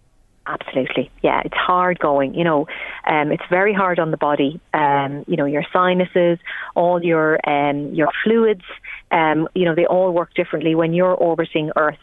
Absolutely, 0.47 1.09
yeah. 1.23 1.41
It's 1.43 1.55
hard 1.55 1.97
going. 1.97 2.35
You 2.35 2.43
know, 2.43 2.67
um, 3.07 3.31
it's 3.31 3.43
very 3.49 3.73
hard 3.73 3.97
on 3.97 4.11
the 4.11 4.17
body. 4.17 4.59
Um, 4.75 5.25
you 5.27 5.37
know, 5.37 5.45
your 5.45 5.63
sinuses, 5.73 6.37
all 6.75 7.03
your 7.03 7.39
um, 7.49 7.93
your 7.95 8.09
fluids. 8.23 8.63
Um, 9.11 9.47
you 9.55 9.65
know, 9.65 9.73
they 9.73 9.87
all 9.87 10.11
work 10.11 10.35
differently 10.35 10.75
when 10.75 10.93
you're 10.93 11.15
orbiting 11.15 11.71
Earth. 11.75 11.97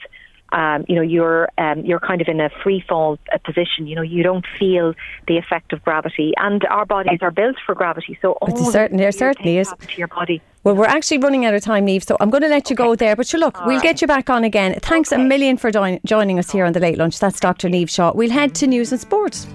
Um, 0.53 0.85
you 0.89 0.95
know, 0.97 1.03
you're 1.03 1.49
um, 1.59 1.81
you're 1.85 2.01
kind 2.01 2.21
of 2.21 2.29
in 2.29 2.41
a 2.41 2.51
free 2.63 2.85
fall 2.89 3.19
uh, 3.33 3.39
position. 3.39 3.87
You 3.87 3.97
know, 3.97 4.03
you 4.03 4.23
don't 4.23 4.45
feel 4.59 4.95
the 5.27 5.39
effect 5.39 5.73
of 5.73 5.83
gravity, 5.83 6.33
and 6.37 6.65
our 6.67 6.85
bodies 6.85 7.19
are 7.23 7.31
built 7.31 7.57
for 7.65 7.75
gravity. 7.75 8.19
So 8.23 8.33
all 8.33 8.55
there 8.55 8.71
certain- 8.73 8.97
there 8.99 9.13
certainly 9.13 9.59
is. 9.59 9.73
to 9.89 9.99
your 9.99 10.09
body. 10.09 10.43
Well, 10.65 10.77
we're 10.77 10.87
actually 10.87 11.19
running 11.19 11.45
out 11.45 11.55
of 11.55 11.63
time, 11.63 11.87
Niamh, 11.87 12.05
so 12.05 12.17
I'm 12.21 12.31
going 12.31 12.43
to 12.45 12.49
let 12.49 12.71
you 12.71 12.77
go 12.77 12.95
there. 12.95 13.17
But 13.17 13.27
sure, 13.27 13.41
look, 13.41 13.65
we'll 13.67 13.81
get 13.81 14.01
you 14.01 14.07
back 14.07 14.31
on 14.31 14.45
again. 14.45 14.79
Thanks 14.81 15.11
a 15.11 15.19
million 15.19 15.57
for 15.57 15.73
join- 15.73 15.99
joining 16.07 16.39
us 16.39 16.51
here 16.53 16.65
on 16.65 16.73
the 16.73 16.79
Late 16.81 16.99
Lunch. 16.99 17.19
That's 17.19 17.41
Dr. 17.41 17.69
Niamh 17.69 17.91
Shaw. 17.91 18.13
We'll 18.15 18.31
head 18.31 18.55
to 18.57 18.69
news 18.69 18.93
and 18.93 19.01
sports. 19.01 19.49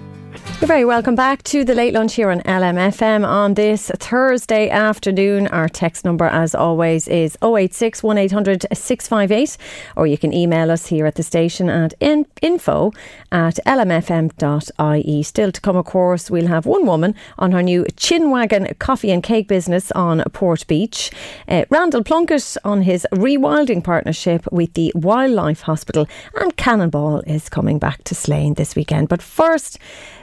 You're 0.60 0.66
very 0.66 0.84
welcome 0.84 1.14
back 1.14 1.44
to 1.44 1.64
the 1.64 1.72
Late 1.72 1.94
Lunch 1.94 2.14
here 2.14 2.30
on 2.30 2.40
LMFM 2.40 3.24
on 3.24 3.54
this 3.54 3.92
Thursday 3.94 4.68
afternoon. 4.68 5.46
Our 5.46 5.68
text 5.68 6.04
number, 6.04 6.24
as 6.24 6.52
always, 6.52 7.06
is 7.06 7.38
086 7.40 8.02
1800 8.02 8.66
658, 8.72 9.56
or 9.94 10.08
you 10.08 10.18
can 10.18 10.34
email 10.34 10.72
us 10.72 10.88
here 10.88 11.06
at 11.06 11.14
the 11.14 11.22
station 11.22 11.70
at 11.70 11.94
in- 12.00 12.26
info 12.42 12.90
at 13.30 13.60
lmfm.ie. 13.66 15.22
Still 15.22 15.52
to 15.52 15.60
come, 15.60 15.76
of 15.76 15.84
course, 15.84 16.28
we'll 16.28 16.48
have 16.48 16.66
one 16.66 16.84
woman 16.86 17.14
on 17.38 17.52
her 17.52 17.62
new 17.62 17.86
Chin 17.96 18.32
Wagon 18.32 18.66
coffee 18.80 19.12
and 19.12 19.22
cake 19.22 19.46
business 19.46 19.92
on 19.92 20.24
Port 20.32 20.66
Beach. 20.66 21.12
Uh, 21.46 21.66
Randall 21.70 22.02
Plunkett 22.02 22.56
on 22.64 22.82
his 22.82 23.06
rewilding 23.12 23.84
partnership 23.84 24.44
with 24.50 24.74
the 24.74 24.90
Wildlife 24.96 25.60
Hospital, 25.60 26.08
and 26.34 26.56
Cannonball 26.56 27.20
is 27.28 27.48
coming 27.48 27.78
back 27.78 28.02
to 28.02 28.16
Slane 28.16 28.54
this 28.54 28.74
weekend. 28.74 29.08
But 29.08 29.22
first, 29.22 29.78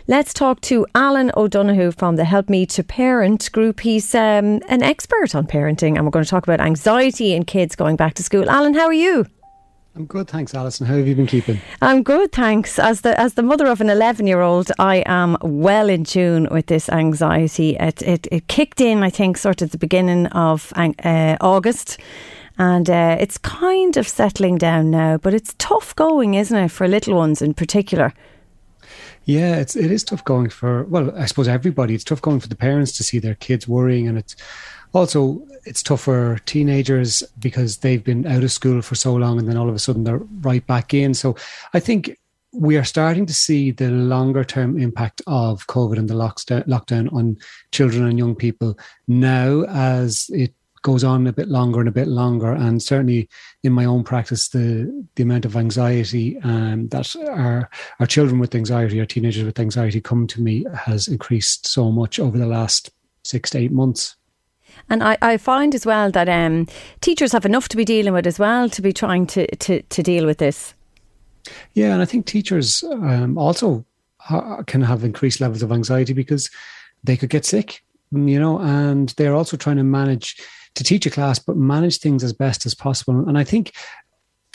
Let's 0.07 0.35
talk 0.35 0.61
to 0.61 0.85
Alan 0.93 1.31
O'Donoghue 1.35 1.91
from 1.91 2.15
the 2.15 2.25
Help 2.25 2.47
Me 2.47 2.67
to 2.67 2.83
Parent 2.83 3.51
group. 3.51 3.79
He's 3.79 4.13
um, 4.13 4.61
an 4.69 4.83
expert 4.83 5.33
on 5.33 5.47
parenting, 5.47 5.95
and 5.95 6.05
we're 6.05 6.11
going 6.11 6.23
to 6.23 6.29
talk 6.29 6.43
about 6.43 6.59
anxiety 6.59 7.33
in 7.33 7.43
kids 7.43 7.75
going 7.75 7.95
back 7.95 8.13
to 8.15 8.23
school. 8.23 8.47
Alan, 8.47 8.75
how 8.75 8.85
are 8.85 8.93
you? 8.93 9.25
I'm 9.95 10.05
good, 10.05 10.27
thanks, 10.27 10.53
Alison. 10.53 10.85
How 10.85 10.95
have 10.95 11.07
you 11.07 11.15
been 11.15 11.25
keeping? 11.25 11.59
I'm 11.81 12.03
good, 12.03 12.31
thanks. 12.31 12.77
As 12.77 13.01
the 13.01 13.19
as 13.19 13.33
the 13.33 13.41
mother 13.41 13.65
of 13.65 13.81
an 13.81 13.89
11 13.89 14.27
year 14.27 14.41
old, 14.41 14.71
I 14.77 14.97
am 15.07 15.37
well 15.41 15.89
in 15.89 16.03
tune 16.03 16.49
with 16.51 16.67
this 16.67 16.87
anxiety. 16.89 17.75
It 17.79 18.03
it, 18.03 18.27
it 18.31 18.47
kicked 18.47 18.81
in, 18.81 19.01
I 19.01 19.09
think, 19.09 19.37
sort 19.37 19.63
of 19.63 19.71
the 19.71 19.79
beginning 19.79 20.27
of 20.27 20.71
uh, 20.75 21.37
August. 21.41 21.97
And 22.59 22.91
uh, 22.91 23.17
it's 23.19 23.39
kind 23.39 23.97
of 23.97 24.07
settling 24.07 24.59
down 24.59 24.91
now, 24.91 25.17
but 25.17 25.33
it's 25.33 25.55
tough 25.57 25.95
going, 25.95 26.35
isn't 26.35 26.55
it, 26.55 26.69
for 26.69 26.87
little 26.87 27.15
ones 27.15 27.41
in 27.41 27.55
particular? 27.55 28.13
Yeah, 29.25 29.55
it's 29.55 29.75
it 29.75 29.91
is 29.91 30.03
tough 30.03 30.23
going 30.23 30.49
for 30.49 30.83
well, 30.85 31.15
I 31.17 31.25
suppose 31.25 31.47
everybody. 31.47 31.95
It's 31.95 32.03
tough 32.03 32.21
going 32.21 32.39
for 32.39 32.47
the 32.47 32.55
parents 32.55 32.95
to 32.97 33.03
see 33.03 33.19
their 33.19 33.35
kids 33.35 33.67
worrying, 33.67 34.07
and 34.07 34.17
it's 34.17 34.35
also 34.93 35.45
it's 35.65 35.81
tough 35.81 36.01
for 36.01 36.39
teenagers 36.45 37.23
because 37.39 37.77
they've 37.77 38.03
been 38.03 38.27
out 38.27 38.43
of 38.43 38.51
school 38.51 38.81
for 38.83 38.95
so 38.95 39.15
long, 39.15 39.39
and 39.39 39.47
then 39.47 39.57
all 39.57 39.67
of 39.67 39.75
a 39.75 39.79
sudden 39.79 40.03
they're 40.03 40.21
right 40.41 40.65
back 40.67 40.93
in. 40.93 41.15
So 41.15 41.35
I 41.73 41.79
think 41.79 42.17
we 42.53 42.77
are 42.77 42.83
starting 42.83 43.25
to 43.25 43.33
see 43.33 43.71
the 43.71 43.89
longer 43.89 44.43
term 44.43 44.79
impact 44.79 45.21
of 45.27 45.65
COVID 45.67 45.97
and 45.97 46.09
the 46.09 46.13
lockdown, 46.13 46.65
lockdown 46.67 47.11
on 47.11 47.37
children 47.71 48.05
and 48.05 48.17
young 48.17 48.35
people 48.35 48.77
now 49.07 49.63
as 49.63 50.29
it 50.29 50.53
goes 50.85 51.03
on 51.03 51.25
a 51.25 51.33
bit 51.33 51.49
longer 51.49 51.79
and 51.79 51.89
a 51.89 51.91
bit 51.91 52.07
longer. 52.07 52.51
And 52.51 52.81
certainly 52.81 53.27
in 53.63 53.73
my 53.73 53.85
own 53.85 54.03
practice, 54.03 54.49
the 54.49 55.05
the 55.15 55.23
amount 55.23 55.43
of 55.43 55.57
anxiety 55.57 56.37
um, 56.43 56.89
that 56.89 57.15
our 57.15 57.69
our 57.99 58.05
children 58.05 58.39
with 58.39 58.53
anxiety, 58.53 58.99
our 58.99 59.07
teenagers 59.07 59.43
with 59.43 59.59
anxiety 59.59 59.99
come 59.99 60.27
to 60.27 60.41
me 60.41 60.63
has 60.75 61.07
increased 61.07 61.65
so 61.65 61.91
much 61.91 62.19
over 62.19 62.37
the 62.37 62.45
last 62.45 62.91
six 63.23 63.49
to 63.49 63.57
eight 63.57 63.71
months. 63.71 64.15
And 64.87 65.03
I, 65.03 65.17
I 65.21 65.37
find 65.37 65.73
as 65.73 65.85
well 65.85 66.11
that 66.11 66.29
um, 66.29 66.67
teachers 67.01 67.31
have 67.31 67.45
enough 67.45 67.67
to 67.69 67.77
be 67.77 67.85
dealing 67.85 68.13
with 68.13 68.27
as 68.27 68.37
well 68.37 68.69
to 68.69 68.81
be 68.81 68.93
trying 68.93 69.25
to, 69.27 69.47
to, 69.55 69.81
to 69.81 70.03
deal 70.03 70.25
with 70.25 70.37
this. 70.37 70.75
Yeah, 71.73 71.93
and 71.93 72.01
I 72.01 72.05
think 72.05 72.25
teachers 72.25 72.83
um, 72.83 73.37
also 73.37 73.85
ha- 74.19 74.61
can 74.63 74.81
have 74.81 75.03
increased 75.03 75.41
levels 75.41 75.63
of 75.63 75.71
anxiety 75.71 76.13
because 76.13 76.51
they 77.03 77.17
could 77.17 77.29
get 77.29 77.45
sick, 77.45 77.83
you 78.11 78.39
know, 78.39 78.59
and 78.59 79.09
they're 79.17 79.33
also 79.33 79.57
trying 79.57 79.77
to 79.77 79.83
manage 79.83 80.35
to 80.75 80.83
teach 80.83 81.05
a 81.05 81.09
class, 81.09 81.39
but 81.39 81.57
manage 81.57 81.97
things 81.97 82.23
as 82.23 82.33
best 82.33 82.65
as 82.65 82.75
possible. 82.75 83.27
And 83.27 83.37
I 83.37 83.43
think 83.43 83.73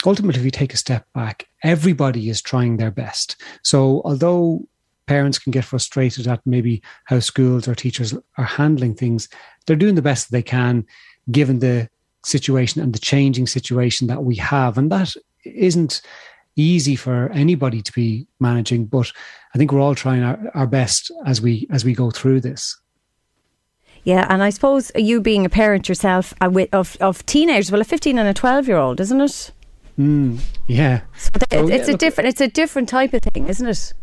ultimately, 0.05 0.39
if 0.39 0.45
you 0.45 0.51
take 0.51 0.73
a 0.73 0.77
step 0.77 1.05
back, 1.13 1.47
everybody 1.63 2.29
is 2.29 2.41
trying 2.41 2.77
their 2.77 2.91
best. 2.91 3.41
So 3.63 4.01
although 4.05 4.67
parents 5.07 5.39
can 5.39 5.51
get 5.51 5.65
frustrated 5.65 6.27
at 6.27 6.41
maybe 6.45 6.81
how 7.05 7.19
schools 7.19 7.67
or 7.67 7.75
teachers 7.75 8.13
are 8.37 8.45
handling 8.45 8.95
things, 8.95 9.27
they're 9.65 9.75
doing 9.75 9.95
the 9.95 10.01
best 10.01 10.31
they 10.31 10.43
can 10.43 10.85
given 11.29 11.59
the 11.59 11.89
situation 12.25 12.81
and 12.81 12.93
the 12.93 12.99
changing 12.99 13.47
situation 13.47 14.07
that 14.07 14.23
we 14.23 14.35
have. 14.35 14.77
And 14.77 14.91
that 14.91 15.13
isn't 15.43 16.01
easy 16.55 16.95
for 16.95 17.29
anybody 17.31 17.81
to 17.81 17.91
be 17.93 18.27
managing, 18.39 18.85
but 18.85 19.11
I 19.53 19.57
think 19.57 19.71
we're 19.71 19.81
all 19.81 19.95
trying 19.95 20.23
our, 20.23 20.39
our 20.53 20.67
best 20.67 21.11
as 21.25 21.41
we 21.41 21.67
as 21.71 21.85
we 21.85 21.93
go 21.93 22.11
through 22.11 22.41
this. 22.41 22.79
Yeah, 24.03 24.25
and 24.29 24.41
I 24.41 24.49
suppose 24.49 24.91
you 24.95 25.21
being 25.21 25.45
a 25.45 25.49
parent 25.49 25.87
yourself 25.87 26.33
uh, 26.41 26.49
with, 26.51 26.73
of, 26.73 26.97
of 27.01 27.25
teenagers, 27.25 27.71
well, 27.71 27.81
a 27.81 27.85
15 27.85 28.17
and 28.17 28.27
a 28.27 28.33
12 28.33 28.67
year 28.67 28.77
old, 28.77 28.99
isn't 28.99 29.21
it? 29.21 29.51
Mm, 29.99 30.39
yeah. 30.67 31.01
So 31.17 31.29
th- 31.31 31.67
So, 31.67 31.73
it's 31.73 31.87
yeah, 31.87 31.93
a 31.93 31.97
different 31.97 32.29
it's 32.29 32.41
a 32.41 32.47
different 32.47 32.89
type 32.89 33.13
of 33.13 33.21
thing, 33.21 33.47
isn't 33.47 33.67
it? 33.67 33.93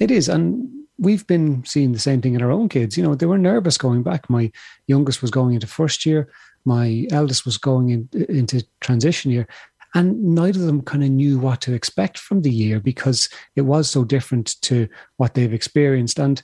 It 0.00 0.10
is, 0.10 0.28
and 0.28 0.68
we've 0.98 1.26
been 1.26 1.64
seeing 1.64 1.92
the 1.92 1.98
same 1.98 2.22
thing 2.22 2.34
in 2.34 2.42
our 2.42 2.50
own 2.50 2.68
kids. 2.68 2.96
You 2.96 3.02
know, 3.04 3.14
they 3.14 3.26
were 3.26 3.38
nervous 3.38 3.76
going 3.76 4.02
back. 4.02 4.30
My 4.30 4.50
youngest 4.86 5.20
was 5.20 5.30
going 5.30 5.54
into 5.54 5.66
first 5.66 6.06
year. 6.06 6.28
My 6.64 7.06
eldest 7.10 7.44
was 7.44 7.58
going 7.58 7.90
in, 7.90 8.08
into 8.28 8.64
transition 8.80 9.30
year. 9.30 9.46
And 9.94 10.34
neither 10.34 10.60
of 10.60 10.66
them 10.66 10.82
kind 10.82 11.04
of 11.04 11.10
knew 11.10 11.38
what 11.38 11.60
to 11.62 11.72
expect 11.72 12.18
from 12.18 12.42
the 12.42 12.50
year 12.50 12.80
because 12.80 13.28
it 13.54 13.62
was 13.62 13.88
so 13.88 14.04
different 14.04 14.60
to 14.62 14.88
what 15.16 15.34
they've 15.34 15.52
experienced. 15.52 16.18
And 16.18 16.42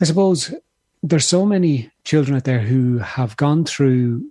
I 0.00 0.04
suppose 0.04 0.52
there's 1.02 1.26
so 1.26 1.46
many 1.46 1.90
children 2.08 2.36
out 2.36 2.44
there 2.44 2.60
who 2.60 2.98
have 2.98 3.36
gone 3.36 3.64
through 3.64 4.24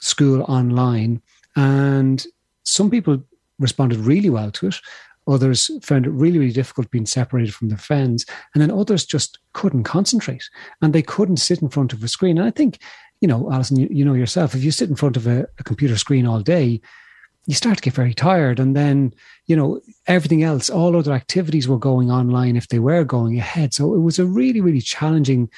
school 0.00 0.42
online 0.42 1.20
and 1.56 2.26
some 2.64 2.90
people 2.90 3.22
responded 3.58 3.98
really 3.98 4.30
well 4.30 4.50
to 4.50 4.66
it 4.68 4.76
Others 5.28 5.70
found 5.82 6.06
it 6.06 6.10
really, 6.10 6.38
really 6.38 6.52
difficult 6.52 6.90
being 6.90 7.06
separated 7.06 7.52
from 7.52 7.68
their 7.68 7.78
friends. 7.78 8.24
And 8.54 8.62
then 8.62 8.70
others 8.70 9.04
just 9.04 9.38
couldn't 9.54 9.82
concentrate 9.82 10.48
and 10.80 10.92
they 10.92 11.02
couldn't 11.02 11.38
sit 11.38 11.62
in 11.62 11.68
front 11.68 11.92
of 11.92 12.02
a 12.04 12.08
screen. 12.08 12.38
And 12.38 12.46
I 12.46 12.52
think, 12.52 12.78
you 13.20 13.26
know, 13.26 13.50
Alison, 13.50 13.76
you, 13.76 13.88
you 13.90 14.04
know 14.04 14.14
yourself, 14.14 14.54
if 14.54 14.62
you 14.62 14.70
sit 14.70 14.88
in 14.88 14.94
front 14.94 15.16
of 15.16 15.26
a, 15.26 15.48
a 15.58 15.64
computer 15.64 15.98
screen 15.98 16.26
all 16.26 16.40
day, 16.40 16.80
you 17.46 17.54
start 17.54 17.78
to 17.78 17.82
get 17.82 17.94
very 17.94 18.14
tired. 18.14 18.60
And 18.60 18.76
then, 18.76 19.12
you 19.46 19.56
know, 19.56 19.80
everything 20.06 20.44
else, 20.44 20.70
all 20.70 20.96
other 20.96 21.12
activities 21.12 21.66
were 21.66 21.78
going 21.78 22.10
online 22.10 22.56
if 22.56 22.68
they 22.68 22.78
were 22.78 23.02
going 23.02 23.36
ahead. 23.36 23.74
So 23.74 23.94
it 23.94 24.00
was 24.00 24.20
a 24.20 24.26
really, 24.26 24.60
really 24.60 24.80
challenging 24.80 25.50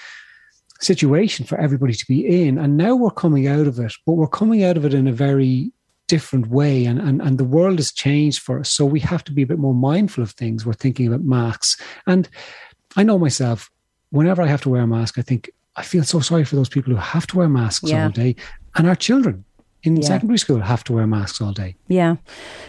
situation 0.80 1.44
for 1.44 1.58
everybody 1.58 1.94
to 1.94 2.06
be 2.06 2.46
in. 2.46 2.58
And 2.58 2.76
now 2.76 2.94
we're 2.94 3.10
coming 3.10 3.46
out 3.46 3.66
of 3.66 3.78
it, 3.78 3.92
but 4.06 4.12
we're 4.12 4.28
coming 4.28 4.62
out 4.64 4.76
of 4.76 4.84
it 4.84 4.94
in 4.94 5.06
a 5.06 5.12
very 5.12 5.72
different 6.06 6.48
way. 6.48 6.84
And, 6.84 6.98
and 6.98 7.20
and 7.20 7.36
the 7.36 7.44
world 7.44 7.78
has 7.78 7.92
changed 7.92 8.40
for 8.40 8.60
us. 8.60 8.70
So 8.70 8.86
we 8.86 9.00
have 9.00 9.24
to 9.24 9.32
be 9.32 9.42
a 9.42 9.46
bit 9.46 9.58
more 9.58 9.74
mindful 9.74 10.22
of 10.22 10.30
things. 10.30 10.64
We're 10.64 10.72
thinking 10.72 11.06
about 11.06 11.22
masks. 11.22 11.76
And 12.06 12.28
i 12.96 13.02
know 13.02 13.18
myself 13.18 13.70
whenever 14.10 14.42
i 14.42 14.46
have 14.46 14.62
to 14.62 14.68
wear 14.68 14.82
a 14.82 14.86
mask 14.86 15.18
i 15.18 15.22
think 15.22 15.50
i 15.76 15.82
feel 15.82 16.02
so 16.02 16.20
sorry 16.20 16.44
for 16.44 16.56
those 16.56 16.68
people 16.68 16.92
who 16.92 16.98
have 16.98 17.26
to 17.26 17.36
wear 17.36 17.48
masks 17.48 17.90
yeah. 17.90 18.04
all 18.04 18.10
day. 18.10 18.36
And 18.76 18.86
our 18.86 18.96
children 18.96 19.44
in 19.82 19.96
yeah. 19.96 20.02
secondary 20.02 20.38
school 20.38 20.60
have 20.60 20.82
to 20.84 20.92
wear 20.92 21.06
masks 21.06 21.40
all 21.40 21.52
day. 21.52 21.76
Yeah. 21.88 22.16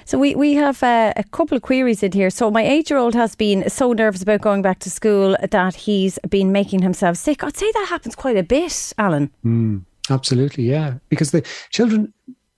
So 0.05 0.17
we, 0.19 0.35
we 0.35 0.53
have 0.53 0.81
uh, 0.83 1.13
a 1.15 1.23
couple 1.23 1.55
of 1.55 1.63
queries 1.63 2.03
in 2.03 2.11
here. 2.11 2.29
So 2.29 2.51
my 2.51 2.63
eight 2.63 2.89
year 2.89 2.99
old 2.99 3.15
has 3.15 3.35
been 3.35 3.69
so 3.69 3.93
nervous 3.93 4.21
about 4.21 4.41
going 4.41 4.61
back 4.61 4.79
to 4.79 4.89
school 4.89 5.35
that 5.51 5.75
he's 5.75 6.19
been 6.29 6.51
making 6.51 6.81
himself 6.81 7.17
sick. 7.17 7.43
I'd 7.43 7.57
say 7.57 7.71
that 7.71 7.87
happens 7.89 8.15
quite 8.15 8.37
a 8.37 8.43
bit, 8.43 8.93
Alan. 8.97 9.31
Mm, 9.43 9.85
absolutely, 10.09 10.65
yeah. 10.65 10.95
Because 11.09 11.31
the 11.31 11.45
children 11.71 12.13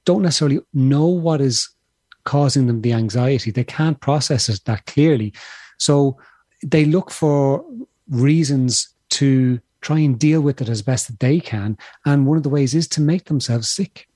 don't 0.05 0.21
necessarily 0.21 0.59
know 0.73 1.05
what 1.05 1.41
is 1.41 1.69
causing 2.23 2.67
them 2.67 2.81
the 2.81 2.93
anxiety. 2.93 3.51
They 3.51 3.63
can't 3.63 3.99
process 3.99 4.49
it 4.49 4.61
that 4.65 4.85
clearly. 4.85 5.33
So 5.77 6.17
they 6.63 6.85
look 6.85 7.09
for 7.09 7.65
reasons 8.09 8.89
to 9.11 9.59
try 9.81 9.99
and 9.99 10.19
deal 10.19 10.41
with 10.41 10.61
it 10.61 10.69
as 10.69 10.81
best 10.81 11.07
that 11.07 11.19
they 11.19 11.39
can. 11.39 11.77
And 12.05 12.27
one 12.27 12.37
of 12.37 12.43
the 12.43 12.49
ways 12.49 12.75
is 12.75 12.87
to 12.89 13.01
make 13.01 13.25
themselves 13.25 13.69
sick. 13.69 14.07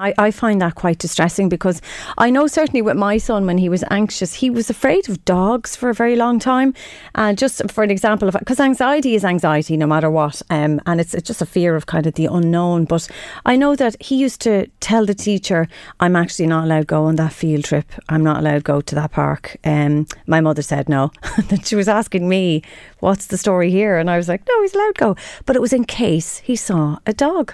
I, 0.00 0.14
I 0.16 0.30
find 0.30 0.62
that 0.62 0.76
quite 0.76 0.96
distressing 0.96 1.50
because 1.50 1.82
I 2.16 2.30
know 2.30 2.46
certainly 2.46 2.80
with 2.80 2.96
my 2.96 3.18
son 3.18 3.44
when 3.44 3.58
he 3.58 3.68
was 3.68 3.84
anxious, 3.90 4.32
he 4.32 4.48
was 4.48 4.70
afraid 4.70 5.10
of 5.10 5.26
dogs 5.26 5.76
for 5.76 5.90
a 5.90 5.94
very 5.94 6.16
long 6.16 6.38
time. 6.38 6.72
And 7.14 7.36
just 7.36 7.70
for 7.70 7.84
an 7.84 7.90
example 7.90 8.26
of 8.26 8.34
because 8.38 8.60
anxiety 8.60 9.14
is 9.14 9.26
anxiety 9.26 9.76
no 9.76 9.86
matter 9.86 10.10
what, 10.10 10.40
um, 10.48 10.80
and 10.86 11.02
it's, 11.02 11.12
it's 11.12 11.26
just 11.26 11.42
a 11.42 11.46
fear 11.46 11.76
of 11.76 11.84
kind 11.84 12.06
of 12.06 12.14
the 12.14 12.24
unknown. 12.26 12.86
But 12.86 13.08
I 13.44 13.56
know 13.56 13.76
that 13.76 13.94
he 14.00 14.16
used 14.16 14.40
to 14.40 14.68
tell 14.80 15.04
the 15.04 15.14
teacher, 15.14 15.68
"I'm 16.00 16.16
actually 16.16 16.46
not 16.46 16.64
allowed 16.64 16.80
to 16.80 16.86
go 16.86 17.04
on 17.04 17.16
that 17.16 17.34
field 17.34 17.64
trip. 17.64 17.92
I'm 18.08 18.24
not 18.24 18.38
allowed 18.38 18.64
to 18.64 18.72
go 18.72 18.80
to 18.80 18.94
that 18.94 19.12
park." 19.12 19.58
Um, 19.64 20.06
my 20.26 20.40
mother 20.40 20.62
said 20.62 20.88
no. 20.88 21.12
that 21.48 21.66
she 21.66 21.76
was 21.76 21.88
asking 21.88 22.26
me, 22.26 22.62
"What's 23.00 23.26
the 23.26 23.36
story 23.36 23.70
here?" 23.70 23.98
And 23.98 24.08
I 24.10 24.16
was 24.16 24.28
like, 24.28 24.48
"No, 24.48 24.62
he's 24.62 24.74
allowed 24.74 24.94
to 24.94 25.00
go," 25.00 25.16
but 25.44 25.56
it 25.56 25.62
was 25.62 25.74
in 25.74 25.84
case 25.84 26.38
he 26.38 26.56
saw 26.56 26.98
a 27.04 27.12
dog. 27.12 27.52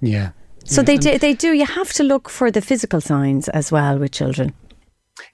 Yeah. 0.00 0.30
So 0.66 0.80
yeah, 0.80 0.84
they 0.84 0.96
do, 0.96 1.18
they 1.18 1.34
do. 1.34 1.52
You 1.52 1.66
have 1.66 1.92
to 1.94 2.02
look 2.02 2.28
for 2.28 2.50
the 2.50 2.60
physical 2.60 3.00
signs 3.00 3.48
as 3.48 3.70
well 3.70 3.98
with 3.98 4.12
children. 4.12 4.52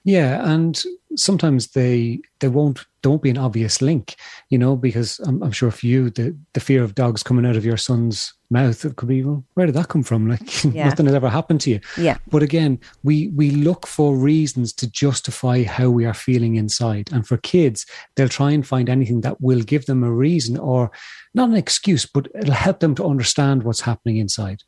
Yeah, 0.03 0.49
and 0.49 0.81
sometimes 1.15 1.69
they 1.69 2.21
they 2.39 2.47
won't 2.47 2.85
there 3.01 3.09
won't 3.09 3.21
be 3.21 3.29
an 3.29 3.37
obvious 3.37 3.81
link, 3.81 4.15
you 4.49 4.57
know, 4.57 4.75
because 4.75 5.19
I'm, 5.19 5.43
I'm, 5.43 5.51
sure 5.51 5.71
for 5.71 5.85
you 5.85 6.09
the 6.09 6.35
the 6.53 6.59
fear 6.59 6.83
of 6.83 6.95
dogs 6.95 7.23
coming 7.23 7.45
out 7.45 7.55
of 7.55 7.65
your 7.65 7.77
son's 7.77 8.33
mouth 8.49 8.85
it 8.85 8.95
could 8.95 9.09
be 9.09 9.23
well, 9.23 9.43
where 9.55 9.65
did 9.65 9.75
that 9.75 9.89
come 9.89 10.03
from? 10.03 10.27
Like 10.33 10.63
yeah. 10.63 10.87
nothing 10.87 11.07
has 11.07 11.15
ever 11.15 11.29
happened 11.29 11.61
to 11.61 11.71
you. 11.71 11.79
Yeah. 11.97 12.17
But 12.29 12.43
again, 12.43 12.79
we 13.03 13.29
we 13.29 13.51
look 13.51 13.87
for 13.87 14.15
reasons 14.15 14.71
to 14.73 14.89
justify 14.89 15.63
how 15.63 15.89
we 15.89 16.05
are 16.05 16.13
feeling 16.13 16.55
inside, 16.55 17.09
and 17.11 17.27
for 17.27 17.37
kids, 17.37 17.85
they'll 18.15 18.29
try 18.29 18.51
and 18.51 18.65
find 18.65 18.89
anything 18.89 19.21
that 19.21 19.41
will 19.41 19.61
give 19.61 19.85
them 19.85 20.03
a 20.03 20.11
reason 20.11 20.57
or 20.57 20.91
not 21.33 21.49
an 21.49 21.55
excuse, 21.55 22.05
but 22.05 22.27
it'll 22.35 22.53
help 22.53 22.79
them 22.79 22.95
to 22.95 23.05
understand 23.05 23.63
what's 23.63 23.81
happening 23.81 24.17
inside. 24.17 24.63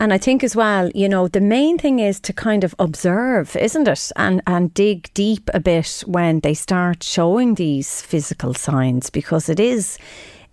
And 0.00 0.12
I 0.12 0.18
think 0.18 0.44
as 0.44 0.54
well, 0.54 0.90
you 0.94 1.08
know, 1.08 1.26
the 1.26 1.40
main 1.40 1.76
thing 1.76 1.98
is 1.98 2.20
to 2.20 2.32
kind 2.32 2.62
of 2.62 2.74
observe, 2.78 3.56
isn't 3.56 3.88
it? 3.88 4.12
And 4.14 4.42
and 4.46 4.72
dig 4.72 5.12
deep 5.12 5.50
a 5.52 5.60
bit 5.60 6.04
when 6.06 6.40
they 6.40 6.54
start 6.54 7.02
showing 7.02 7.54
these 7.54 8.00
physical 8.02 8.54
signs 8.54 9.10
because 9.10 9.48
it 9.48 9.58
is 9.58 9.98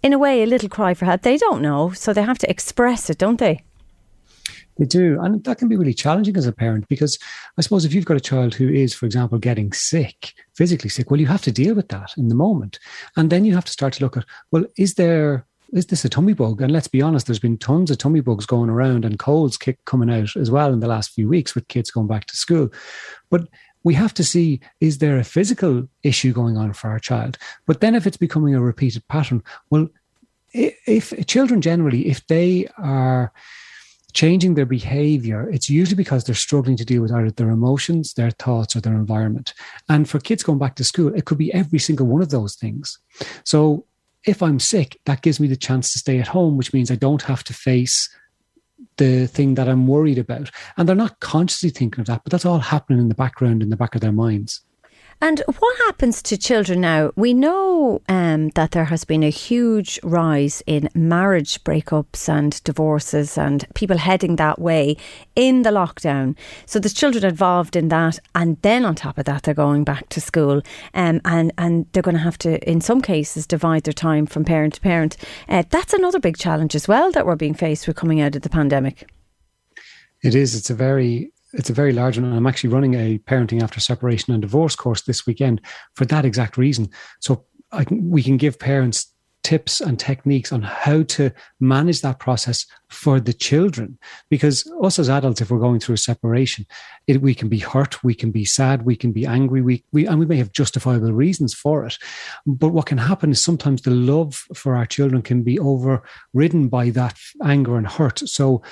in 0.02 0.14
a 0.14 0.18
way 0.18 0.42
a 0.42 0.48
little 0.48 0.70
cry 0.70 0.96
for 0.96 1.06
help. 1.06 1.22
They 1.22 1.38
don't 1.38 1.62
know, 1.62 1.92
so 1.92 2.12
they 2.12 2.24
have 2.24 2.40
to 2.40 2.50
express 2.50 3.10
it, 3.10 3.20
don't 3.20 3.40
they? 3.40 3.64
They 4.78 4.86
do. 4.86 5.20
And 5.22 5.44
that 5.44 5.60
can 5.60 5.68
be 5.68 5.78
really 5.78 5.94
challenging 5.94 6.36
as 6.38 6.48
a 6.48 6.52
parent 6.52 6.88
because 6.90 7.18
I 7.58 7.62
suppose 7.62 7.86
if 7.86 7.94
you've 7.94 8.06
got 8.06 8.18
a 8.18 8.30
child 8.32 8.54
who 8.54 8.68
is, 8.68 8.94
for 8.94 9.06
example, 9.06 9.38
getting 9.38 9.72
sick, 9.74 10.34
physically 10.56 10.90
sick, 10.90 11.10
well, 11.10 11.20
you 11.20 11.28
have 11.28 11.44
to 11.44 11.52
deal 11.52 11.76
with 11.76 11.88
that 11.90 12.12
in 12.18 12.30
the 12.30 12.36
moment. 12.36 12.80
And 13.16 13.30
then 13.30 13.46
you 13.46 13.54
have 13.54 13.66
to 13.66 13.72
start 13.72 13.94
to 13.94 14.04
look 14.04 14.18
at, 14.18 14.26
well, 14.52 14.66
is 14.78 14.96
there 14.96 15.46
is 15.76 15.88
this 15.88 16.06
a 16.06 16.10
tummy 16.10 16.34
bug? 16.34 16.62
And 16.62 16.72
let's 16.72 16.88
be 16.88 17.02
honest, 17.02 17.28
there's 17.28 17.38
been 17.38 17.58
tons 17.58 17.92
of 17.92 17.98
tummy 17.98 18.22
bugs 18.22 18.46
going 18.46 18.70
around 18.70 19.04
and 19.04 19.20
colds 19.20 19.58
kick 19.58 19.84
coming 19.84 20.10
out 20.10 20.36
as 20.38 20.50
well 20.50 20.72
in 20.72 20.80
the 20.80 20.88
last 20.88 21.12
few 21.12 21.28
weeks 21.28 21.54
with 21.54 21.68
kids 21.68 21.92
going 21.92 22.08
back 22.08 22.26
to 22.28 22.38
school. 22.38 22.70
But 23.30 23.50
we 23.84 23.94
have 23.94 24.14
to 24.16 24.24
see 24.24 24.62
is 24.80 25.00
there 25.00 25.20
a 25.20 25.26
physical 25.26 25.88
issue 26.02 26.32
going 26.32 26.56
on 26.56 26.72
for 26.72 26.90
our 26.90 27.00
child? 27.00 27.38
But 27.66 27.82
then 27.82 27.94
if 27.94 28.08
it's 28.08 28.16
becoming 28.16 28.56
a 28.56 28.62
repeated 28.62 29.06
pattern, 29.10 29.44
well, 29.70 29.90
if 30.54 31.14
children 31.28 31.62
generally, 31.62 32.08
if 32.08 32.26
they 32.28 32.68
are 32.78 33.34
changing 34.14 34.54
their 34.54 34.66
behavior, 34.66 35.50
it's 35.50 35.70
usually 35.70 35.98
because 35.98 36.24
they're 36.24 36.36
struggling 36.36 36.78
to 36.78 36.86
deal 36.86 37.02
with 37.02 37.12
either 37.12 37.32
their 37.32 37.50
emotions, 37.50 38.14
their 38.14 38.32
thoughts, 38.32 38.78
or 38.78 38.80
their 38.80 38.94
environment. 38.94 39.54
And 39.90 40.10
for 40.10 40.20
kids 40.20 40.42
going 40.42 40.58
back 40.58 40.76
to 40.76 40.86
school, 40.86 41.14
it 41.14 41.26
could 41.26 41.38
be 41.38 41.54
every 41.54 41.80
single 41.80 42.08
one 42.08 42.22
of 42.22 42.30
those 42.30 42.56
things. 42.56 42.98
So 43.44 43.86
if 44.26 44.42
I'm 44.42 44.60
sick, 44.60 45.00
that 45.06 45.22
gives 45.22 45.40
me 45.40 45.48
the 45.48 45.56
chance 45.56 45.94
to 45.94 46.00
stay 46.00 46.20
at 46.20 46.28
home, 46.28 46.58
which 46.58 46.74
means 46.74 46.92
I 46.92 46.96
don't 46.96 47.22
have 47.24 47.44
to 47.46 47.54
face 47.54 48.10
the 48.98 49.28
thing 49.28 49.56
that 49.56 49.68
I'm 49.68 49.88
worried 49.88 50.18
about. 50.18 50.52
And 50.78 50.88
they're 50.88 50.96
not 50.96 51.20
consciously 51.20 51.70
thinking 51.70 52.02
of 52.02 52.08
that, 52.08 52.24
but 52.24 52.32
that's 52.32 52.46
all 52.46 52.60
happening 52.60 53.00
in 53.00 53.10
the 53.10 53.16
background, 53.16 53.62
in 53.62 53.70
the 53.70 53.78
back 53.78 53.96
of 53.96 54.02
their 54.02 54.12
minds. 54.12 54.62
And 55.22 55.42
what 55.60 55.78
happens 55.78 56.22
to 56.24 56.38
children 56.38 56.82
now? 56.82 57.12
We 57.16 57.34
know 57.34 58.02
um, 58.10 58.50
that 58.50 58.72
there 58.72 58.86
has 58.86 59.06
been 59.06 59.24
a 59.24 59.30
huge 59.30 60.00
rise 60.04 60.62
in 60.68 60.90
marriage 60.94 61.64
breakups 61.64 62.28
and 62.28 62.62
divorces 62.64 63.38
and 63.38 63.66
people 63.76 63.98
heading 63.98 64.36
that 64.36 64.60
way 64.60 64.98
in 65.36 65.62
the 65.62 65.70
lockdown. 65.70 66.36
So 66.66 66.80
there's 66.80 66.94
children 66.94 67.24
involved 67.24 67.76
in 67.76 67.88
that, 67.90 68.20
and 68.36 68.62
then 68.62 68.84
on 68.84 68.96
top 68.96 69.18
of 69.18 69.26
that, 69.26 69.44
they're 69.44 69.54
going 69.54 69.86
back 69.86 70.10
to 70.10 70.22
school, 70.22 70.62
um, 70.94 71.22
and 71.24 71.52
and 71.58 71.86
they're 71.94 72.04
going 72.04 72.16
to 72.16 72.22
have 72.22 72.38
to, 72.40 72.60
in 72.70 72.82
some 72.82 73.02
cases, 73.02 73.48
divide 73.48 73.86
their 73.86 73.94
time 73.94 74.26
from 74.26 74.44
parent 74.44 74.76
to 74.76 74.82
parent. 74.82 75.16
Uh, 75.48 75.64
that's 75.70 75.94
another 75.94 76.20
big 76.20 76.38
challenge 76.38 76.76
as 76.76 76.88
well 76.88 77.12
that 77.14 77.26
we're 77.26 77.36
being 77.36 77.54
faced 77.54 77.88
with 77.88 77.96
coming 77.96 78.20
out 78.20 78.36
of 78.36 78.42
the 78.42 78.50
pandemic. 78.50 79.10
It 80.22 80.36
is. 80.36 80.56
It's 80.56 80.70
a 80.70 80.76
very 80.76 81.32
it's 81.56 81.70
a 81.70 81.74
very 81.74 81.94
large 81.94 82.18
one. 82.18 82.26
And 82.26 82.36
I'm 82.36 82.48
actually 82.48 82.70
running 82.70 82.94
a 82.96 83.18
parenting 83.20 83.62
after 83.62 83.80
separation 83.80 84.34
and 84.34 84.42
divorce 84.42 84.76
course 84.76 85.02
this 85.02 85.26
weekend 85.26 85.62
for 85.96 86.06
that 86.06 86.26
exact 86.26 86.58
reason. 86.58 86.90
So 87.20 87.46
can, 87.72 88.10
we 88.10 88.24
can 88.24 88.38
give 88.38 88.60
parents 88.60 89.12
tips 89.44 89.80
and 89.80 90.00
techniques 90.00 90.52
on 90.52 90.64
how 90.64 91.04
to 91.04 91.30
manage 91.60 92.02
that 92.02 92.18
process 92.18 92.66
for 92.90 93.20
the 93.20 93.32
children. 93.32 93.96
Because 94.28 94.68
us 94.82 94.98
as 94.98 95.08
adults, 95.08 95.40
if 95.40 95.52
we're 95.52 95.60
going 95.60 95.80
through 95.80 95.94
a 95.94 96.00
separation, 96.00 96.66
it, 97.06 97.22
we 97.22 97.36
can 97.36 97.48
be 97.48 97.60
hurt, 97.60 98.04
we 98.04 98.16
can 98.16 98.32
be 98.32 98.44
sad, 98.44 98.86
we 98.86 98.96
can 98.96 99.12
be 99.12 99.24
angry, 99.24 99.62
we, 99.62 99.84
we 99.92 100.08
and 100.08 100.18
we 100.18 100.26
may 100.26 100.38
have 100.38 100.52
justifiable 100.52 101.14
reasons 101.14 101.54
for 101.54 101.86
it. 101.86 101.96
But 102.48 102.70
what 102.70 102.88
can 102.88 102.98
happen 102.98 103.30
is 103.30 103.40
sometimes 103.40 103.84
the 103.84 103.92
love 103.92 104.34
for 104.56 104.76
our 104.76 104.88
children 104.88 105.22
can 105.22 105.44
be 105.44 105.60
overridden 105.60 106.68
by 106.68 106.90
that 106.90 107.16
anger 107.44 107.78
and 107.78 107.88
hurt. 107.88 108.28
So 108.28 108.64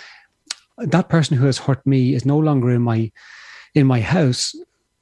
that 0.77 1.09
person 1.09 1.38
who 1.38 1.45
has 1.45 1.57
hurt 1.57 1.86
me 1.86 2.13
is 2.13 2.25
no 2.25 2.38
longer 2.38 2.71
in 2.71 2.81
my 2.81 3.12
in 3.75 3.88
my 3.88 4.01
house. 4.01 4.55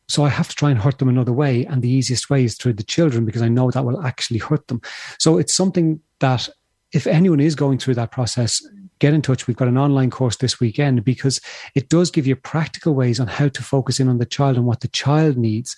So 0.07 0.25
i 0.25 0.29
have 0.29 0.49
to 0.49 0.55
try 0.55 0.69
and 0.69 0.79
hurt 0.79 0.99
them 0.99 1.10
another 1.10 1.31
way. 1.31 1.65
And 1.65 1.81
the 1.81 1.89
easiest 1.89 2.29
way 2.29 2.43
is 2.43 2.55
through 2.55 2.73
the 2.73 2.84
children 2.84 3.25
because 3.25 3.41
i 3.41 3.47
know 3.47 3.71
that 3.71 3.86
will 3.86 4.01
actually 4.05 4.39
hurt 4.39 4.67
them. 4.67 4.81
So 5.19 5.38
it's 5.38 5.53
something 5.53 6.01
that 6.19 6.49
if 6.93 7.07
anyone 7.07 7.39
is 7.39 7.55
going 7.55 7.77
through 7.77 7.95
that 7.95 8.12
process 8.12 8.62
get 9.01 9.13
in 9.13 9.21
touch. 9.21 9.47
We've 9.47 9.57
got 9.57 9.67
an 9.67 9.77
online 9.77 10.12
course 10.12 10.38
this 10.38 10.62
weekend 10.62 11.03
because 11.03 11.41
it 11.75 11.89
does 11.89 12.10
give 12.12 12.27
you 12.27 12.36
practical 12.38 12.93
ways 12.93 13.19
on 13.19 13.27
how 13.27 13.49
to 13.49 13.63
focus 13.63 13.99
in 13.99 14.07
on 14.07 14.19
the 14.19 14.25
child 14.25 14.55
and 14.55 14.65
what 14.65 14.79
the 14.79 14.88
child 14.88 15.38
needs. 15.38 15.75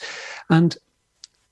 And 0.51 0.77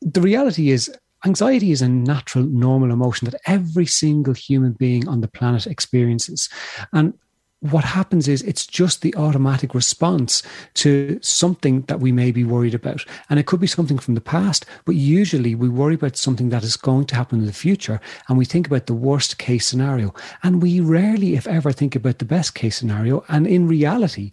the 0.02 0.22
reality 0.22 0.70
is 0.70 0.94
anxiety 1.26 1.72
is 1.72 1.82
a 1.82 1.88
natural, 1.88 2.46
normal 2.46 2.92
emotion 2.92 3.30
that 3.30 3.40
every 3.48 3.86
single 3.86 4.34
human 4.34 4.74
being 4.74 5.08
on 5.08 5.22
the 5.22 5.28
planet 5.28 5.66
experiences. 5.66 6.50
And 6.92 7.14
what 7.62 7.84
happens 7.84 8.28
is 8.28 8.42
it's 8.42 8.66
just 8.66 9.02
the 9.02 9.16
automatic 9.16 9.76
response 9.76 10.42
to 10.74 11.20
something 11.22 11.82
that 11.84 12.00
we 12.00 12.12
may 12.12 12.32
be 12.32 12.44
worried 12.44 12.74
about. 12.74 13.06
And 13.30 13.40
it 13.40 13.46
could 13.46 13.60
be 13.60 13.68
something 13.68 14.00
from 14.00 14.16
the 14.16 14.22
past, 14.22 14.66
but 14.86 14.96
usually 14.96 15.54
we 15.54 15.70
worry 15.70 15.94
about 15.94 16.18
something 16.18 16.50
that 16.50 16.64
is 16.64 16.76
going 16.76 17.06
to 17.06 17.16
happen 17.16 17.40
in 17.40 17.46
the 17.46 17.54
future 17.54 18.02
and 18.28 18.38
we 18.38 18.46
think 18.46 18.66
about 18.66 18.88
the 18.88 18.96
worst 18.96 19.38
case 19.38 19.68
scenario. 19.68 20.14
And 20.42 20.62
we 20.62 20.80
rarely, 20.80 21.36
if 21.36 21.46
ever, 21.46 21.72
think 21.72 21.96
about 21.96 22.18
the 22.18 22.26
best 22.26 22.56
case 22.56 22.78
scenario. 22.78 23.24
And 23.30 23.46
in 23.46 23.68
reality, 23.68 24.32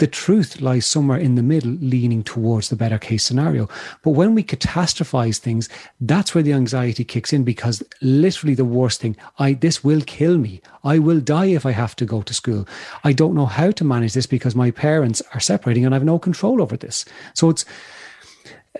the 0.00 0.06
truth 0.06 0.62
lies 0.62 0.86
somewhere 0.86 1.18
in 1.18 1.34
the 1.34 1.42
middle, 1.42 1.72
leaning 1.72 2.24
towards 2.24 2.70
the 2.70 2.76
better 2.76 2.98
case 2.98 3.22
scenario. 3.22 3.68
But 4.02 4.12
when 4.12 4.34
we 4.34 4.42
catastrophize 4.42 5.38
things, 5.38 5.68
that's 6.00 6.34
where 6.34 6.42
the 6.42 6.54
anxiety 6.54 7.04
kicks 7.04 7.34
in 7.34 7.44
because 7.44 7.82
literally 8.00 8.54
the 8.54 8.64
worst 8.64 9.00
thing, 9.02 9.16
I 9.38 9.52
this 9.52 9.84
will 9.84 10.00
kill 10.00 10.38
me. 10.38 10.62
I 10.84 10.98
will 10.98 11.20
die 11.20 11.46
if 11.46 11.66
I 11.66 11.72
have 11.72 11.94
to 11.96 12.06
go 12.06 12.22
to 12.22 12.34
school. 12.34 12.66
I 13.04 13.12
don't 13.12 13.34
know 13.34 13.44
how 13.46 13.70
to 13.72 13.84
manage 13.84 14.14
this 14.14 14.26
because 14.26 14.56
my 14.56 14.70
parents 14.70 15.22
are 15.34 15.40
separating 15.40 15.84
and 15.84 15.94
I 15.94 15.96
have 15.96 16.04
no 16.04 16.18
control 16.18 16.62
over 16.62 16.78
this. 16.78 17.04
So 17.34 17.50
it's 17.50 17.66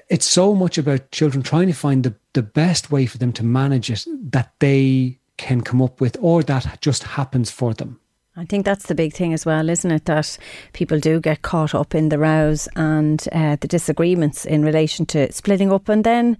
it's 0.08 0.26
so 0.26 0.54
much 0.54 0.78
about 0.78 1.10
children 1.10 1.42
trying 1.42 1.66
to 1.66 1.74
find 1.74 2.02
the, 2.02 2.14
the 2.32 2.42
best 2.42 2.90
way 2.90 3.04
for 3.04 3.18
them 3.18 3.32
to 3.34 3.44
manage 3.44 3.90
it 3.90 4.06
that 4.32 4.54
they 4.60 5.18
can 5.36 5.60
come 5.60 5.82
up 5.82 6.00
with 6.00 6.16
or 6.20 6.42
that 6.44 6.78
just 6.80 7.02
happens 7.02 7.50
for 7.50 7.74
them. 7.74 8.00
I 8.36 8.44
think 8.44 8.64
that's 8.64 8.86
the 8.86 8.94
big 8.94 9.12
thing 9.12 9.34
as 9.34 9.44
well, 9.44 9.68
isn't 9.68 9.90
it? 9.90 10.04
That 10.04 10.38
people 10.72 11.00
do 11.00 11.20
get 11.20 11.42
caught 11.42 11.74
up 11.74 11.94
in 11.94 12.10
the 12.10 12.18
rows 12.18 12.68
and 12.76 13.26
uh, 13.32 13.56
the 13.60 13.68
disagreements 13.68 14.44
in 14.44 14.64
relation 14.64 15.04
to 15.06 15.32
splitting 15.32 15.72
up, 15.72 15.88
and 15.88 16.04
then 16.04 16.38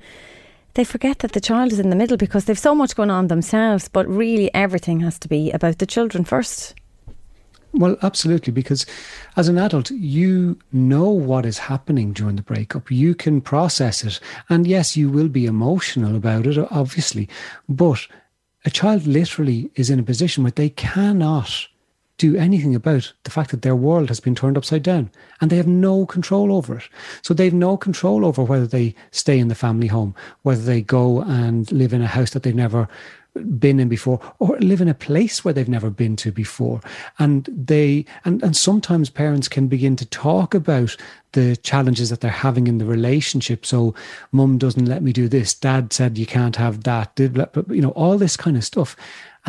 they 0.75 0.85
forget 0.85 1.19
that 1.19 1.33
the 1.33 1.41
child 1.41 1.73
is 1.73 1.81
in 1.81 1.91
the 1.91 1.97
middle 1.97 2.17
because 2.17 2.45
they've 2.45 2.59
so 2.59 2.75
much 2.75 2.95
going 2.95 3.11
on 3.11 3.27
themselves. 3.27 3.89
But 3.89 4.07
really, 4.09 4.55
everything 4.55 5.01
has 5.01 5.19
to 5.19 5.29
be 5.29 5.51
about 5.51 5.79
the 5.79 5.87
children 5.87 6.25
first. 6.25 6.75
Well, 7.73 7.97
absolutely, 8.03 8.53
because 8.53 8.87
as 9.37 9.49
an 9.49 9.59
adult, 9.59 9.91
you 9.91 10.59
know 10.73 11.09
what 11.11 11.47
is 11.47 11.59
happening 11.59 12.13
during 12.13 12.37
the 12.37 12.43
breakup. 12.43 12.91
You 12.91 13.15
can 13.15 13.41
process 13.41 14.05
it. 14.05 14.21
And 14.49 14.67
yes, 14.67 14.97
you 14.97 15.09
will 15.09 15.29
be 15.29 15.47
emotional 15.47 16.17
about 16.17 16.47
it, 16.47 16.59
obviously. 16.71 17.29
But 17.69 18.07
a 18.65 18.71
child 18.71 19.07
literally 19.07 19.71
is 19.75 19.89
in 19.89 20.01
a 20.01 20.05
position 20.05 20.43
where 20.43 20.51
they 20.51 20.71
cannot 20.71 21.67
do 22.21 22.37
anything 22.37 22.75
about 22.75 23.11
the 23.25 23.31
fact 23.31 23.51
that 23.51 23.63
their 23.63 23.75
world 23.75 24.11
has 24.11 24.21
been 24.21 24.35
turned 24.35 24.59
upside 24.59 24.83
down 24.83 25.11
and 25.41 25.51
they 25.51 25.57
have 25.57 25.67
no 25.67 26.05
control 26.05 26.53
over 26.53 26.77
it. 26.77 26.89
So 27.23 27.33
they've 27.33 27.53
no 27.53 27.79
control 27.79 28.27
over 28.27 28.45
whether 28.45 28.67
they 28.67 28.95
stay 29.11 29.39
in 29.39 29.49
the 29.49 29.55
family 29.55 29.87
home, 29.87 30.15
whether 30.43 30.61
they 30.61 30.83
go 30.83 31.23
and 31.23 31.73
live 31.73 31.95
in 31.95 32.03
a 32.03 32.07
house 32.07 32.31
that 32.31 32.43
they've 32.43 32.55
never 32.55 32.89
been 33.59 33.81
in 33.81 33.89
before 33.89 34.21
or 34.39 34.59
live 34.59 34.83
in 34.83 34.89
a 34.89 34.95
place 34.95 35.45
where 35.45 35.55
they've 35.55 35.69
never 35.69 35.89
been 35.89 36.15
to 36.17 36.31
before. 36.31 36.83
And 37.19 37.45
they 37.45 38.05
and 38.27 38.43
and 38.43 38.55
sometimes 38.55 39.09
parents 39.09 39.49
can 39.49 39.67
begin 39.67 39.97
to 39.97 40.05
talk 40.05 40.55
about 40.55 40.97
the 41.33 41.57
challenges 41.57 42.11
that 42.11 42.21
they're 42.21 42.31
having 42.31 42.67
in 42.67 42.79
the 42.79 42.85
relationship. 42.85 43.65
So 43.65 43.95
mum 44.33 44.59
doesn't 44.59 44.85
let 44.85 45.03
me 45.03 45.13
do 45.13 45.27
this. 45.27 45.55
Dad 45.55 45.93
said 45.93 46.19
you 46.19 46.27
can't 46.27 46.57
have 46.57 46.83
that. 46.85 47.13
You 47.19 47.81
know 47.81 47.93
all 47.93 48.19
this 48.19 48.37
kind 48.37 48.59
of 48.59 48.65
stuff 48.65 48.95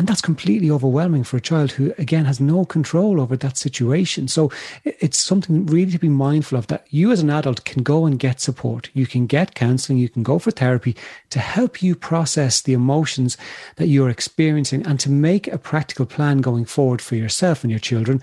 and 0.02 0.08
that's 0.08 0.20
completely 0.20 0.68
overwhelming 0.68 1.22
for 1.22 1.36
a 1.36 1.40
child 1.40 1.70
who, 1.70 1.94
again, 1.96 2.24
has 2.24 2.40
no 2.40 2.64
control 2.64 3.20
over 3.20 3.36
that 3.36 3.56
situation. 3.56 4.26
So 4.26 4.50
it's 4.82 5.16
something 5.16 5.64
really 5.66 5.92
to 5.92 5.98
be 6.00 6.08
mindful 6.08 6.58
of 6.58 6.66
that 6.66 6.88
you 6.90 7.12
as 7.12 7.20
an 7.20 7.30
adult 7.30 7.64
can 7.64 7.84
go 7.84 8.04
and 8.04 8.18
get 8.18 8.40
support. 8.40 8.90
You 8.94 9.06
can 9.06 9.28
get 9.28 9.54
counseling, 9.54 10.00
you 10.00 10.08
can 10.08 10.24
go 10.24 10.40
for 10.40 10.50
therapy 10.50 10.96
to 11.30 11.38
help 11.38 11.84
you 11.84 11.94
process 11.94 12.60
the 12.60 12.72
emotions 12.72 13.36
that 13.76 13.86
you're 13.86 14.10
experiencing 14.10 14.84
and 14.84 14.98
to 14.98 15.08
make 15.08 15.46
a 15.46 15.56
practical 15.56 16.04
plan 16.04 16.38
going 16.38 16.64
forward 16.64 17.00
for 17.00 17.14
yourself 17.14 17.62
and 17.62 17.70
your 17.70 17.78
children. 17.78 18.20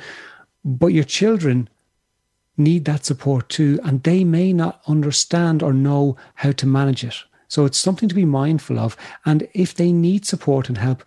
But 0.65 0.87
your 0.87 1.05
children 1.05 1.69
need 2.57 2.83
that 2.83 3.05
support 3.05 3.47
too, 3.47 3.79
and 3.85 4.03
they 4.03 4.25
may 4.25 4.51
not 4.51 4.81
understand 4.85 5.63
or 5.63 5.71
know 5.71 6.17
how 6.33 6.51
to 6.51 6.67
manage 6.67 7.05
it. 7.05 7.15
So 7.47 7.63
it's 7.63 7.77
something 7.77 8.09
to 8.09 8.15
be 8.15 8.25
mindful 8.25 8.77
of. 8.77 8.97
And 9.25 9.47
if 9.53 9.75
they 9.75 9.93
need 9.93 10.25
support 10.25 10.67
and 10.67 10.77
help, 10.77 11.05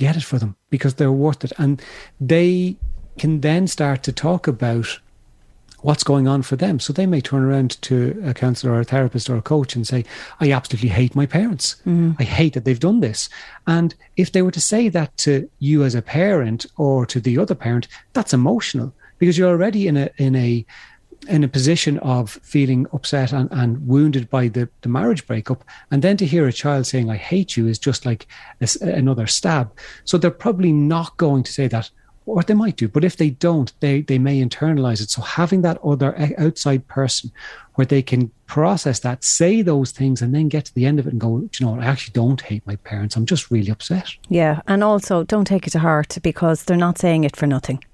get 0.00 0.16
it 0.16 0.24
for 0.24 0.38
them 0.38 0.56
because 0.70 0.94
they're 0.94 1.12
worth 1.12 1.44
it. 1.44 1.52
And 1.58 1.80
they 2.20 2.76
can 3.18 3.42
then 3.42 3.66
start 3.66 4.02
to 4.04 4.12
talk 4.12 4.48
about 4.48 4.98
what's 5.82 6.04
going 6.04 6.26
on 6.26 6.42
for 6.42 6.56
them. 6.56 6.80
So 6.80 6.92
they 6.92 7.06
may 7.06 7.20
turn 7.20 7.42
around 7.42 7.80
to 7.82 8.20
a 8.24 8.34
counselor 8.34 8.72
or 8.72 8.80
a 8.80 8.84
therapist 8.84 9.30
or 9.30 9.36
a 9.36 9.42
coach 9.42 9.76
and 9.76 9.86
say, 9.86 10.04
I 10.40 10.52
absolutely 10.52 10.88
hate 10.88 11.14
my 11.14 11.26
parents. 11.26 11.76
Mm. 11.86 12.16
I 12.18 12.24
hate 12.24 12.54
that 12.54 12.64
they've 12.64 12.80
done 12.80 13.00
this. 13.00 13.28
And 13.66 13.94
if 14.16 14.32
they 14.32 14.42
were 14.42 14.50
to 14.50 14.60
say 14.60 14.88
that 14.88 15.16
to 15.18 15.48
you 15.58 15.84
as 15.84 15.94
a 15.94 16.02
parent 16.02 16.66
or 16.76 17.06
to 17.06 17.20
the 17.20 17.38
other 17.38 17.54
parent, 17.54 17.88
that's 18.12 18.34
emotional 18.34 18.92
because 19.18 19.36
you're 19.36 19.50
already 19.50 19.86
in 19.86 19.96
a 19.96 20.10
in 20.16 20.34
a 20.34 20.64
in 21.28 21.44
a 21.44 21.48
position 21.48 21.98
of 21.98 22.30
feeling 22.42 22.86
upset 22.92 23.32
and, 23.32 23.50
and 23.52 23.86
wounded 23.86 24.30
by 24.30 24.48
the, 24.48 24.68
the 24.82 24.88
marriage 24.88 25.26
breakup. 25.26 25.64
And 25.90 26.02
then 26.02 26.16
to 26.16 26.26
hear 26.26 26.46
a 26.46 26.52
child 26.52 26.86
saying, 26.86 27.10
I 27.10 27.16
hate 27.16 27.56
you, 27.56 27.66
is 27.66 27.78
just 27.78 28.06
like 28.06 28.26
a, 28.60 28.68
another 28.82 29.26
stab. 29.26 29.70
So 30.04 30.16
they're 30.16 30.30
probably 30.30 30.72
not 30.72 31.16
going 31.16 31.42
to 31.42 31.52
say 31.52 31.68
that, 31.68 31.90
or 32.26 32.42
they 32.42 32.54
might 32.54 32.76
do. 32.76 32.88
But 32.88 33.04
if 33.04 33.16
they 33.16 33.30
don't, 33.30 33.72
they, 33.80 34.02
they 34.02 34.18
may 34.18 34.42
internalize 34.42 35.02
it. 35.02 35.10
So 35.10 35.20
having 35.22 35.62
that 35.62 35.78
other 35.84 36.14
eh, 36.16 36.32
outside 36.38 36.86
person 36.86 37.30
where 37.74 37.86
they 37.86 38.02
can 38.02 38.30
process 38.46 39.00
that, 39.00 39.22
say 39.22 39.62
those 39.62 39.92
things, 39.92 40.22
and 40.22 40.34
then 40.34 40.48
get 40.48 40.64
to 40.66 40.74
the 40.74 40.86
end 40.86 40.98
of 40.98 41.06
it 41.06 41.12
and 41.12 41.20
go, 41.20 41.38
you 41.38 41.50
know, 41.60 41.72
what, 41.72 41.80
I 41.80 41.86
actually 41.86 42.12
don't 42.12 42.40
hate 42.40 42.66
my 42.66 42.76
parents. 42.76 43.14
I'm 43.16 43.26
just 43.26 43.50
really 43.50 43.70
upset. 43.70 44.10
Yeah. 44.28 44.62
And 44.66 44.82
also, 44.82 45.24
don't 45.24 45.44
take 45.44 45.66
it 45.66 45.70
to 45.70 45.80
heart 45.80 46.16
because 46.22 46.64
they're 46.64 46.76
not 46.76 46.98
saying 46.98 47.24
it 47.24 47.36
for 47.36 47.46
nothing. 47.46 47.84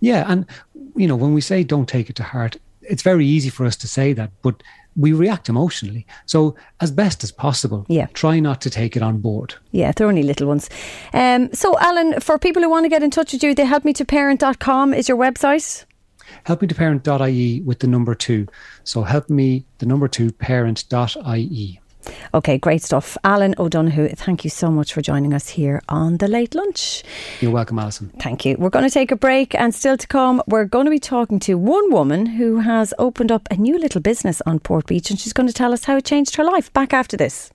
Yeah, 0.00 0.24
and 0.26 0.46
you 0.94 1.06
know, 1.06 1.16
when 1.16 1.34
we 1.34 1.40
say 1.40 1.64
don't 1.64 1.88
take 1.88 2.10
it 2.10 2.16
to 2.16 2.22
heart, 2.22 2.56
it's 2.82 3.02
very 3.02 3.26
easy 3.26 3.50
for 3.50 3.66
us 3.66 3.76
to 3.76 3.88
say 3.88 4.12
that, 4.12 4.30
but 4.42 4.62
we 4.96 5.12
react 5.12 5.48
emotionally. 5.48 6.06
So, 6.24 6.56
as 6.80 6.90
best 6.90 7.22
as 7.22 7.30
possible, 7.30 7.84
yeah. 7.88 8.06
try 8.14 8.40
not 8.40 8.60
to 8.62 8.70
take 8.70 8.96
it 8.96 9.02
on 9.02 9.18
board. 9.18 9.54
Yeah, 9.72 9.92
they're 9.92 10.08
only 10.08 10.22
little 10.22 10.48
ones. 10.48 10.70
Um, 11.12 11.52
so, 11.52 11.78
Alan, 11.78 12.20
for 12.20 12.38
people 12.38 12.62
who 12.62 12.70
want 12.70 12.84
to 12.84 12.88
get 12.88 13.02
in 13.02 13.10
touch 13.10 13.32
with 13.32 13.42
you, 13.42 13.54
they 13.54 13.64
help 13.64 13.84
me 13.84 13.92
to 13.94 14.04
parent.com 14.04 14.94
is 14.94 15.08
your 15.08 15.18
website? 15.18 15.84
Help 16.44 16.62
me 16.62 16.68
to 16.68 16.74
parent.ie 16.74 17.60
with 17.60 17.80
the 17.80 17.86
number 17.86 18.14
two. 18.14 18.46
So, 18.84 19.02
help 19.02 19.28
me, 19.28 19.66
the 19.78 19.86
number 19.86 20.08
two, 20.08 20.32
parent.ie. 20.32 21.80
Okay, 22.34 22.58
great 22.58 22.82
stuff. 22.82 23.16
Alan 23.24 23.54
O'Donoghue, 23.58 24.08
thank 24.10 24.44
you 24.44 24.50
so 24.50 24.70
much 24.70 24.92
for 24.92 25.02
joining 25.02 25.32
us 25.32 25.48
here 25.48 25.82
on 25.88 26.18
the 26.18 26.28
late 26.28 26.54
lunch. 26.54 27.02
You're 27.40 27.52
welcome, 27.52 27.78
Alison. 27.78 28.10
Thank 28.18 28.44
you. 28.44 28.56
We're 28.58 28.70
going 28.70 28.84
to 28.86 28.92
take 28.92 29.10
a 29.10 29.16
break, 29.16 29.54
and 29.54 29.74
still 29.74 29.96
to 29.96 30.06
come, 30.06 30.42
we're 30.46 30.64
going 30.64 30.84
to 30.84 30.90
be 30.90 30.98
talking 30.98 31.38
to 31.40 31.54
one 31.56 31.90
woman 31.90 32.26
who 32.26 32.60
has 32.60 32.92
opened 32.98 33.32
up 33.32 33.48
a 33.50 33.56
new 33.56 33.78
little 33.78 34.00
business 34.00 34.42
on 34.46 34.58
Port 34.60 34.86
Beach, 34.86 35.10
and 35.10 35.18
she's 35.18 35.32
going 35.32 35.46
to 35.46 35.52
tell 35.52 35.72
us 35.72 35.84
how 35.84 35.96
it 35.96 36.04
changed 36.04 36.36
her 36.36 36.44
life. 36.44 36.72
Back 36.72 36.92
after 36.92 37.16
this. 37.16 37.50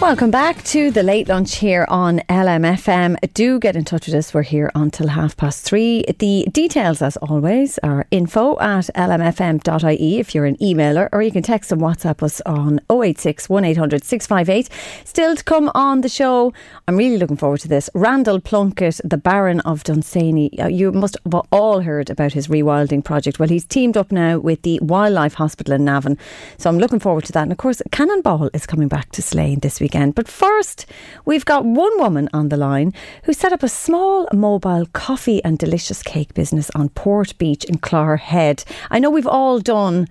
Welcome 0.00 0.30
back 0.30 0.64
to 0.64 0.90
the 0.90 1.02
late 1.02 1.28
lunch 1.28 1.56
here 1.56 1.84
on 1.90 2.20
LMFM. 2.20 3.16
Do 3.34 3.60
get 3.60 3.76
in 3.76 3.84
touch 3.84 4.06
with 4.06 4.14
us. 4.14 4.32
We're 4.32 4.42
here 4.42 4.70
until 4.74 5.08
half 5.08 5.36
past 5.36 5.62
three. 5.62 6.06
The 6.18 6.48
details, 6.50 7.02
as 7.02 7.18
always, 7.18 7.78
are 7.82 8.06
info 8.10 8.58
at 8.60 8.86
lmfm.ie 8.96 10.18
if 10.18 10.34
you're 10.34 10.46
an 10.46 10.56
emailer, 10.56 11.10
or 11.12 11.20
you 11.20 11.30
can 11.30 11.42
text 11.42 11.70
and 11.70 11.82
WhatsApp 11.82 12.22
us 12.22 12.40
on 12.46 12.80
086 12.90 13.50
1800 13.50 14.02
658. 14.02 14.70
Still 15.04 15.36
to 15.36 15.44
come 15.44 15.70
on 15.74 16.00
the 16.00 16.08
show, 16.08 16.54
I'm 16.88 16.96
really 16.96 17.18
looking 17.18 17.36
forward 17.36 17.60
to 17.60 17.68
this. 17.68 17.90
Randall 17.94 18.40
Plunkett, 18.40 19.02
the 19.04 19.18
Baron 19.18 19.60
of 19.60 19.84
Dunsany. 19.84 20.58
Uh, 20.58 20.68
you 20.68 20.92
must 20.92 21.18
have 21.26 21.42
all 21.52 21.80
heard 21.82 22.08
about 22.08 22.32
his 22.32 22.48
rewilding 22.48 23.04
project. 23.04 23.38
Well, 23.38 23.50
he's 23.50 23.66
teamed 23.66 23.98
up 23.98 24.10
now 24.10 24.38
with 24.38 24.62
the 24.62 24.80
Wildlife 24.80 25.34
Hospital 25.34 25.74
in 25.74 25.84
Navan. 25.84 26.16
So 26.56 26.70
I'm 26.70 26.78
looking 26.78 27.00
forward 27.00 27.24
to 27.26 27.32
that. 27.32 27.42
And 27.42 27.52
of 27.52 27.58
course, 27.58 27.82
Cannonball 27.92 28.48
is 28.54 28.64
coming 28.64 28.88
back 28.88 29.10
to 29.10 29.20
Slane 29.20 29.60
this 29.60 29.69
weekend. 29.78 30.14
But 30.14 30.26
first, 30.26 30.86
we've 31.26 31.44
got 31.44 31.64
one 31.64 31.96
woman 31.98 32.28
on 32.32 32.48
the 32.48 32.56
line 32.56 32.94
who 33.24 33.32
set 33.32 33.52
up 33.52 33.62
a 33.62 33.68
small 33.68 34.26
mobile 34.32 34.86
coffee 34.94 35.44
and 35.44 35.58
delicious 35.58 36.02
cake 36.02 36.32
business 36.32 36.70
on 36.74 36.88
Port 36.88 37.36
Beach 37.36 37.64
in 37.64 37.76
Clogherhead. 37.76 38.64
I 38.90 38.98
know 38.98 39.10
we've 39.10 39.26
all 39.26 39.60
done. 39.60 40.08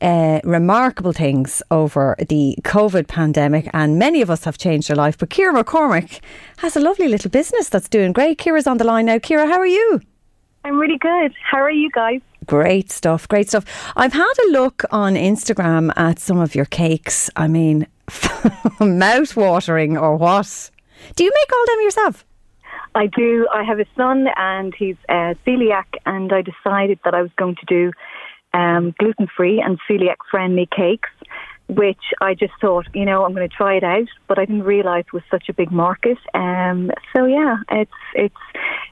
Uh, 0.00 0.40
remarkable 0.44 1.10
things 1.10 1.60
over 1.72 2.14
the 2.28 2.56
COVID 2.62 3.08
pandemic, 3.08 3.68
and 3.72 3.98
many 3.98 4.22
of 4.22 4.30
us 4.30 4.44
have 4.44 4.56
changed 4.56 4.88
our 4.90 4.96
life. 4.96 5.18
But 5.18 5.28
Kira 5.28 5.60
McCormick 5.60 6.20
has 6.58 6.76
a 6.76 6.80
lovely 6.80 7.08
little 7.08 7.32
business 7.32 7.68
that's 7.68 7.88
doing 7.88 8.12
great. 8.12 8.38
Kira's 8.38 8.68
on 8.68 8.78
the 8.78 8.84
line 8.84 9.06
now. 9.06 9.18
Kira, 9.18 9.48
how 9.48 9.58
are 9.58 9.66
you? 9.66 10.00
I'm 10.64 10.78
really 10.78 10.98
good. 10.98 11.34
How 11.42 11.58
are 11.58 11.70
you 11.70 11.90
guys? 11.90 12.20
Great 12.46 12.90
stuff, 12.90 13.28
great 13.28 13.48
stuff. 13.48 13.64
I've 13.96 14.12
had 14.12 14.32
a 14.46 14.52
look 14.52 14.84
on 14.90 15.14
Instagram 15.14 15.92
at 15.96 16.18
some 16.18 16.38
of 16.38 16.54
your 16.54 16.64
cakes. 16.64 17.28
I 17.36 17.46
mean, 17.46 17.86
mouth 18.80 19.36
watering 19.36 19.96
or 19.96 20.16
what? 20.16 20.70
Do 21.14 21.24
you 21.24 21.32
make 21.34 21.52
all 21.52 21.66
them 21.66 21.84
yourself? 21.84 22.24
I 22.94 23.06
do. 23.06 23.46
I 23.52 23.62
have 23.64 23.80
a 23.80 23.86
son 23.96 24.26
and 24.36 24.74
he's 24.76 24.96
uh, 25.08 25.34
celiac, 25.46 25.84
and 26.06 26.32
I 26.32 26.42
decided 26.42 26.98
that 27.04 27.14
I 27.14 27.22
was 27.22 27.30
going 27.36 27.56
to 27.56 27.66
do 27.66 27.92
um, 28.54 28.94
gluten 28.98 29.28
free 29.36 29.60
and 29.60 29.78
celiac 29.88 30.16
friendly 30.30 30.68
cakes. 30.74 31.10
Which 31.68 32.00
I 32.22 32.34
just 32.34 32.54
thought, 32.60 32.86
you 32.94 33.04
know, 33.04 33.24
I'm 33.24 33.34
going 33.34 33.48
to 33.48 33.54
try 33.54 33.74
it 33.76 33.84
out, 33.84 34.08
but 34.26 34.38
I 34.38 34.46
didn't 34.46 34.62
realise 34.62 35.04
was 35.12 35.22
such 35.30 35.48
a 35.50 35.52
big 35.52 35.70
market. 35.70 36.16
Um, 36.32 36.90
so 37.14 37.26
yeah, 37.26 37.58
it's 37.70 37.90
it's 38.14 38.34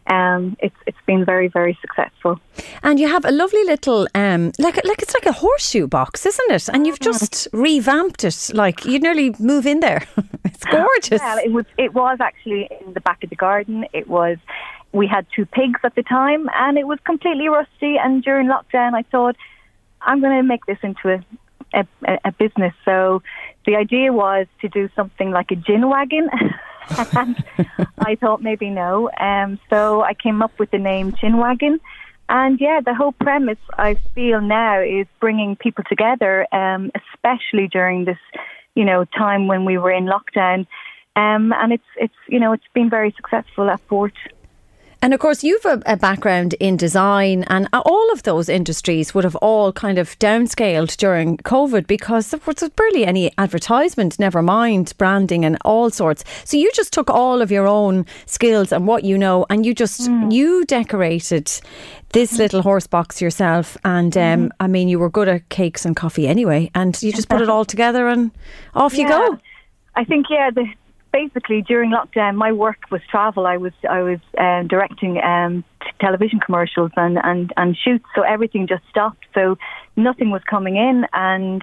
um, 0.09 0.57
it's 0.61 0.77
it's 0.87 0.99
been 1.07 1.24
very 1.24 1.49
very 1.49 1.77
successful. 1.81 2.39
And 2.83 3.01
you 3.01 3.09
have 3.09 3.24
a 3.24 3.31
lovely 3.31 3.64
little 3.64 4.07
um, 4.14 4.53
like 4.59 4.77
like 4.85 5.01
it's 5.01 5.14
like 5.14 5.27
a 5.27 5.33
horseshoe 5.33 5.87
box, 5.87 6.27
isn't 6.27 6.51
it? 6.51 6.68
And 6.68 6.87
you've 6.87 7.01
just 7.01 7.49
revamped 7.53 8.24
it. 8.24 8.51
Like 8.53 8.85
you 8.85 8.99
nearly 8.99 9.35
move 9.39 9.66
in 9.66 9.81
there. 9.81 10.03
it's 10.45 10.64
gorgeous. 10.64 11.20
Well, 11.20 11.39
it 11.39 11.53
was 11.53 11.64
it 11.79 11.95
was 11.95 12.18
actually 12.20 12.68
in 12.87 12.93
the 12.93 13.01
back 13.01 13.24
of 13.24 13.31
the 13.31 13.37
garden. 13.37 13.87
It 13.93 14.09
was. 14.09 14.37
We 14.93 15.07
had 15.07 15.27
two 15.35 15.45
pigs 15.45 15.81
at 15.83 15.95
the 15.95 16.03
time, 16.03 16.49
and 16.55 16.79
it 16.79 16.87
was 16.87 16.99
completely 17.05 17.49
rusty. 17.49 17.97
And 17.99 18.22
during 18.22 18.47
lockdown, 18.47 18.95
I 18.95 19.03
thought, 19.03 19.37
I'm 20.01 20.20
going 20.20 20.37
to 20.39 20.43
make 20.43 20.64
this 20.64 20.79
into 20.83 21.11
a, 21.11 21.24
a, 21.77 22.18
a 22.24 22.33
business. 22.33 22.74
So 22.85 23.22
the 23.66 23.77
idea 23.77 24.12
was 24.12 24.47
to 24.62 24.68
do 24.68 24.89
something 24.97 25.31
like 25.31 25.51
a 25.51 25.57
gin 25.57 25.89
wagon. 25.89 26.29
and 27.16 27.45
I 27.99 28.14
thought 28.16 28.43
maybe 28.43 28.70
no. 28.70 29.11
Um, 29.18 29.59
so 29.70 30.03
I 30.03 30.14
came 30.14 30.43
up 30.43 30.59
with 30.59 30.70
the 30.70 30.79
name 30.79 31.12
Chin 31.12 31.37
Wagon. 31.37 31.81
And 32.29 32.61
yeah, 32.61 32.81
the 32.85 32.95
whole 32.95 33.12
premise 33.12 33.59
I 33.79 33.95
feel 34.14 34.41
now 34.41 34.81
is 34.81 35.07
bringing 35.20 35.57
people 35.57 35.85
together, 35.89 36.47
um, 36.53 36.91
especially 36.95 37.68
during 37.68 38.05
this, 38.05 38.18
you 38.74 38.85
know, 38.85 39.05
time 39.05 39.47
when 39.47 39.64
we 39.64 39.79
were 39.79 39.93
in 39.93 40.07
lockdown. 40.07 40.66
Um, 41.14 41.53
and 41.53 41.72
it's 41.72 41.91
it's 41.97 42.14
you 42.29 42.39
know 42.39 42.53
it's 42.53 42.66
been 42.74 42.91
very 42.91 43.12
successful 43.12 43.70
at 43.70 43.87
Port. 43.89 44.12
And 45.07 45.14
of 45.14 45.20
course, 45.20 45.44
you've 45.44 45.64
a, 45.64 45.80
a, 45.86 45.96
background 45.96 46.54
in 46.54 46.76
design, 46.76 47.44
and 47.44 47.68
all 47.72 48.12
of 48.12 48.24
those 48.24 48.48
industries 48.48 49.14
would 49.14 49.22
have 49.22 49.36
all 49.36 49.72
kind 49.72 49.98
of 49.98 50.18
downscaled 50.18 50.96
during 50.96 51.36
COVID 51.36 51.86
because 51.86 52.30
there 52.30 52.40
was 52.44 52.68
barely 52.70 53.07
any 53.07 53.30
advertisement, 53.38 54.18
never 54.18 54.42
mind 54.42 54.94
branding 54.98 55.44
and 55.44 55.59
all 55.64 55.90
sorts. 55.90 56.24
So 56.44 56.57
you 56.57 56.72
just 56.74 56.92
took 56.92 57.09
all 57.09 57.40
of 57.40 57.52
your 57.52 57.68
own 57.68 58.04
skills 58.26 58.72
and 58.72 58.88
what 58.88 59.04
you 59.04 59.16
know, 59.16 59.46
and 59.48 59.64
you 59.64 59.76
just 59.76 60.11
mm. 60.11 60.32
you 60.32 60.64
decorated 60.64 61.52
this 62.09 62.32
mm. 62.32 62.38
little 62.38 62.62
horse 62.62 62.88
box 62.88 63.22
yourself. 63.22 63.76
And 63.84 64.16
um, 64.16 64.48
mm. 64.48 64.50
I 64.59 64.66
mean, 64.66 64.88
you 64.88 64.98
were 64.98 65.09
good 65.09 65.28
at 65.28 65.48
cakes 65.50 65.84
and 65.84 65.94
coffee 65.94 66.26
anyway, 66.26 66.68
and 66.74 67.00
you 67.00 67.12
just 67.12 67.28
put 67.28 67.42
it 67.42 67.48
all 67.54 67.64
together 67.64 68.09
and 68.09 68.32
off 68.74 68.94
yeah. 68.94 69.02
you 69.02 69.09
go. 69.09 69.38
I 69.94 70.02
think 70.02 70.26
yeah, 70.30 70.50
the 70.50 70.66
basically 71.16 71.62
during 71.62 71.90
lockdown, 71.90 72.34
my 72.34 72.52
work 72.52 72.76
was 72.90 73.00
travel. 73.10 73.46
I 73.46 73.56
was 73.56 73.72
I 73.88 74.02
was 74.02 74.20
um, 74.38 74.68
directing 74.68 75.18
um, 75.22 75.64
television 75.98 76.40
commercials 76.40 76.90
and, 76.96 77.18
and 77.22 77.52
and 77.56 77.76
shoots, 77.76 78.04
so 78.14 78.22
everything 78.22 78.66
just 78.66 78.84
stopped. 78.90 79.24
So 79.34 79.56
nothing 79.97 80.30
was 80.30 80.42
coming 80.44 80.76
in, 80.76 81.07
and 81.12 81.62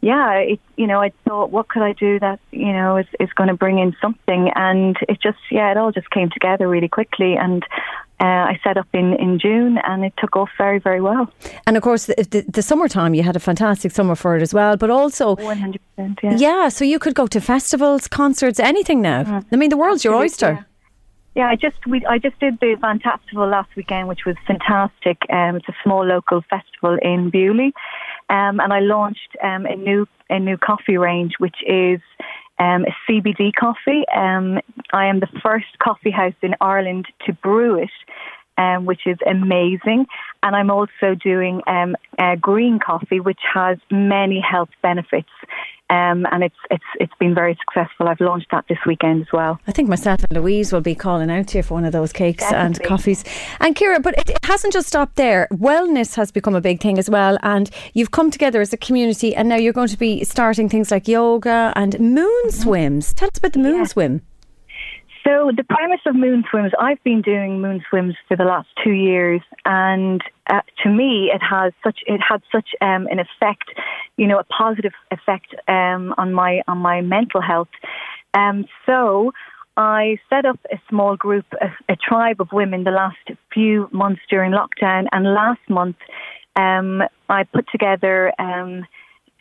yeah, 0.00 0.34
it, 0.34 0.60
you 0.76 0.86
know, 0.86 1.00
I 1.00 1.12
thought, 1.24 1.50
what 1.50 1.68
could 1.68 1.82
I 1.82 1.92
do 1.92 2.18
that 2.20 2.40
you 2.50 2.72
know 2.72 2.96
is 2.96 3.06
is 3.20 3.32
going 3.34 3.48
to 3.48 3.54
bring 3.54 3.78
in 3.78 3.96
something, 4.00 4.50
and 4.54 4.96
it 5.08 5.20
just 5.20 5.38
yeah, 5.50 5.70
it 5.70 5.76
all 5.76 5.92
just 5.92 6.10
came 6.10 6.30
together 6.30 6.68
really 6.68 6.88
quickly, 6.88 7.36
and 7.36 7.64
uh, 8.20 8.24
I 8.24 8.60
set 8.64 8.76
up 8.76 8.88
in, 8.92 9.14
in 9.14 9.38
June 9.38 9.78
and 9.84 10.04
it 10.04 10.12
took 10.18 10.34
off 10.34 10.50
very, 10.58 10.80
very 10.80 11.00
well. 11.00 11.32
And 11.66 11.76
of 11.76 11.82
course, 11.84 12.06
the, 12.06 12.14
the, 12.30 12.44
the 12.48 12.62
summertime, 12.62 13.14
you 13.14 13.22
had 13.22 13.36
a 13.36 13.40
fantastic 13.40 13.92
summer 13.92 14.16
for 14.16 14.36
it 14.36 14.42
as 14.42 14.52
well, 14.52 14.76
but 14.76 14.90
also. 14.90 15.36
100%, 15.36 15.78
yeah. 16.22 16.36
Yeah, 16.36 16.68
so 16.68 16.84
you 16.84 16.98
could 16.98 17.14
go 17.14 17.28
to 17.28 17.40
festivals, 17.40 18.08
concerts, 18.08 18.58
anything 18.58 19.00
now. 19.00 19.22
Mm. 19.22 19.44
I 19.52 19.56
mean, 19.56 19.70
the 19.70 19.76
world's 19.76 20.04
your 20.04 20.16
oyster. 20.16 20.52
Yeah. 20.52 20.62
Yeah, 21.34 21.48
I 21.48 21.56
just 21.56 21.86
we 21.86 22.04
I 22.06 22.18
just 22.18 22.38
did 22.40 22.58
the 22.60 22.76
Fantastival 22.82 23.50
last 23.50 23.68
weekend, 23.76 24.08
which 24.08 24.24
was 24.26 24.36
fantastic. 24.46 25.18
Um, 25.30 25.56
it's 25.56 25.68
a 25.68 25.76
small 25.84 26.04
local 26.04 26.42
festival 26.50 26.98
in 27.00 27.30
Beaulieu, 27.30 27.70
um, 28.28 28.60
and 28.60 28.72
I 28.72 28.80
launched 28.80 29.36
um, 29.42 29.66
a 29.66 29.76
new 29.76 30.06
a 30.30 30.38
new 30.38 30.56
coffee 30.56 30.96
range, 30.96 31.34
which 31.38 31.56
is 31.66 32.00
um, 32.58 32.84
a 32.84 32.94
CBD 33.06 33.52
coffee. 33.54 34.04
Um, 34.14 34.58
I 34.92 35.06
am 35.06 35.20
the 35.20 35.28
first 35.42 35.78
coffee 35.78 36.10
house 36.10 36.34
in 36.42 36.54
Ireland 36.60 37.06
to 37.26 37.32
brew 37.32 37.76
it, 37.82 37.90
um, 38.58 38.84
which 38.84 39.06
is 39.06 39.16
amazing. 39.26 40.06
And 40.42 40.54
I'm 40.54 40.70
also 40.70 41.14
doing 41.22 41.62
um, 41.66 41.96
green 42.40 42.78
coffee, 42.84 43.20
which 43.20 43.40
has 43.54 43.78
many 43.90 44.40
health 44.40 44.70
benefits. 44.82 45.30
Um, 45.90 46.26
and 46.30 46.44
it's 46.44 46.56
it's 46.70 46.84
it's 47.00 47.12
been 47.18 47.34
very 47.34 47.56
successful. 47.58 48.08
I've 48.08 48.20
launched 48.20 48.48
that 48.50 48.66
this 48.68 48.76
weekend 48.84 49.22
as 49.22 49.32
well. 49.32 49.58
I 49.66 49.72
think 49.72 49.88
myself 49.88 50.22
and 50.28 50.38
Louise 50.38 50.70
will 50.70 50.82
be 50.82 50.94
calling 50.94 51.30
out 51.30 51.48
to 51.48 51.58
you 51.58 51.62
for 51.62 51.72
one 51.72 51.86
of 51.86 51.92
those 51.92 52.12
cakes 52.12 52.42
Definitely. 52.42 52.66
and 52.66 52.82
coffees. 52.84 53.24
And 53.60 53.74
Kira, 53.74 54.02
but 54.02 54.12
it, 54.18 54.28
it, 54.28 54.38
hasn't 54.44 54.74
just 54.74 54.88
stopped 54.88 55.16
there. 55.16 55.48
Wellness 55.50 56.14
has 56.16 56.30
become 56.30 56.54
a 56.54 56.60
big 56.60 56.80
thing 56.82 56.98
as 56.98 57.08
well, 57.08 57.38
and 57.42 57.70
you've 57.94 58.10
come 58.10 58.30
together 58.30 58.60
as 58.60 58.70
a 58.74 58.76
community, 58.76 59.34
and 59.34 59.48
now 59.48 59.56
you're 59.56 59.72
going 59.72 59.88
to 59.88 59.96
be 59.96 60.24
starting 60.24 60.68
things 60.68 60.90
like 60.90 61.08
yoga 61.08 61.72
and 61.74 61.98
moon 61.98 62.50
swims. 62.50 63.14
Tell 63.14 63.28
us 63.28 63.38
about 63.38 63.54
the 63.54 63.58
moon 63.58 63.76
yeah. 63.76 63.84
swim. 63.84 64.20
So 65.28 65.52
the 65.54 65.64
premise 65.64 66.00
of 66.06 66.16
moon 66.16 66.42
swims, 66.50 66.72
I've 66.80 67.04
been 67.04 67.20
doing 67.20 67.60
moon 67.60 67.84
swims 67.90 68.14
for 68.28 68.36
the 68.38 68.44
last 68.44 68.68
two 68.82 68.92
years, 68.92 69.42
and 69.66 70.22
uh, 70.48 70.62
to 70.82 70.88
me, 70.88 71.30
it 71.34 71.42
has 71.42 71.74
such 71.84 71.98
it 72.06 72.18
had 72.26 72.40
such 72.50 72.70
um, 72.80 73.06
an 73.08 73.18
effect, 73.18 73.68
you 74.16 74.26
know, 74.26 74.38
a 74.38 74.44
positive 74.44 74.92
effect 75.10 75.54
um, 75.68 76.14
on 76.16 76.32
my 76.32 76.62
on 76.66 76.78
my 76.78 77.02
mental 77.02 77.42
health. 77.42 77.68
Um, 78.32 78.64
so 78.86 79.32
I 79.76 80.18
set 80.30 80.46
up 80.46 80.60
a 80.72 80.80
small 80.88 81.14
group, 81.16 81.44
a, 81.60 81.92
a, 81.92 81.96
tribe 81.96 82.40
of 82.40 82.48
women, 82.50 82.84
the 82.84 82.90
last 82.90 83.18
few 83.52 83.90
months 83.92 84.22
during 84.30 84.52
lockdown, 84.52 85.08
and 85.12 85.34
last 85.34 85.60
month 85.68 85.96
um, 86.56 87.02
I 87.28 87.44
put 87.44 87.66
together 87.70 88.32
um, 88.40 88.86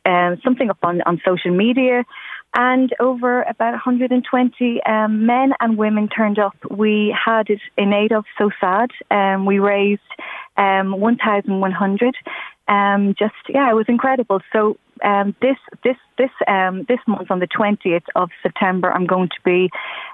uh, 0.03 0.35
something 0.43 0.69
up 0.69 0.79
on 0.83 1.01
on 1.03 1.21
social 1.25 1.55
media 1.55 2.03
and 2.55 2.93
over 2.99 3.43
about 3.43 3.71
120 3.71 4.83
um, 4.83 5.25
men 5.25 5.53
and 5.59 5.77
women 5.77 6.07
turned 6.07 6.39
up. 6.39 6.55
We 6.69 7.15
had 7.25 7.49
it 7.49 7.61
in 7.77 7.93
aid 7.93 8.11
of 8.11 8.25
So 8.37 8.49
Sad. 8.59 8.89
Um, 9.11 9.45
we 9.45 9.59
raised 9.59 10.01
um, 10.57 10.99
1,100. 10.99 12.15
Um, 12.67 13.15
just 13.17 13.35
yeah, 13.47 13.69
it 13.69 13.75
was 13.75 13.85
incredible. 13.87 14.41
So 14.51 14.77
um, 15.03 15.35
this 15.41 15.57
this 15.83 15.97
this 16.17 16.31
um, 16.47 16.85
this 16.87 16.99
month 17.07 17.31
on 17.31 17.39
the 17.39 17.47
20th 17.47 18.03
of 18.15 18.29
September, 18.43 18.91
I'm 18.91 19.05
going 19.05 19.29
to 19.29 19.41
be 19.45 19.69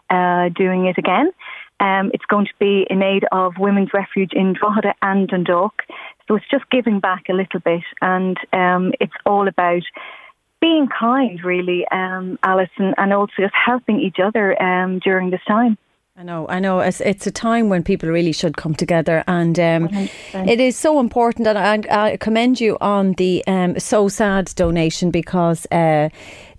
uh, 0.09 0.49
doing 0.49 0.85
it 0.85 0.97
again. 0.97 1.31
Um, 1.79 2.11
it's 2.13 2.25
going 2.25 2.45
to 2.45 2.53
be 2.59 2.85
in 2.89 3.01
aid 3.01 3.25
of 3.31 3.53
Women's 3.57 3.93
Refuge 3.93 4.31
in 4.33 4.53
Drogheda 4.53 4.93
and 5.01 5.27
Dundalk. 5.27 5.83
So 6.27 6.35
it's 6.35 6.49
just 6.49 6.69
giving 6.69 6.99
back 6.99 7.23
a 7.29 7.33
little 7.33 7.59
bit, 7.59 7.83
and 8.01 8.37
um, 8.53 8.93
it's 8.99 9.13
all 9.25 9.47
about 9.47 9.83
being 10.63 10.87
kind, 10.87 11.43
really, 11.43 11.85
um, 11.91 12.39
Alison, 12.41 12.93
and 12.97 13.11
also 13.11 13.33
just 13.37 13.53
helping 13.53 13.99
each 13.99 14.15
other 14.23 14.45
um, 14.63 14.99
during 14.99 15.29
this 15.29 15.41
time. 15.45 15.77
I 16.15 16.23
know, 16.23 16.47
I 16.47 16.59
know. 16.59 16.79
It's, 16.79 17.01
it's 17.01 17.27
a 17.27 17.31
time 17.31 17.69
when 17.69 17.83
people 17.83 18.07
really 18.07 18.31
should 18.31 18.55
come 18.55 18.75
together, 18.75 19.23
and 19.27 19.59
um, 19.59 19.89
it 19.91 20.59
is 20.59 20.77
so 20.77 20.99
important. 20.99 21.47
And 21.47 21.57
I, 21.57 22.11
I 22.11 22.17
commend 22.17 22.61
you 22.61 22.77
on 22.79 23.13
the 23.13 23.43
um, 23.47 23.73
SOSAD 23.73 24.55
donation 24.55 25.11
because 25.11 25.65
uh, 25.71 26.09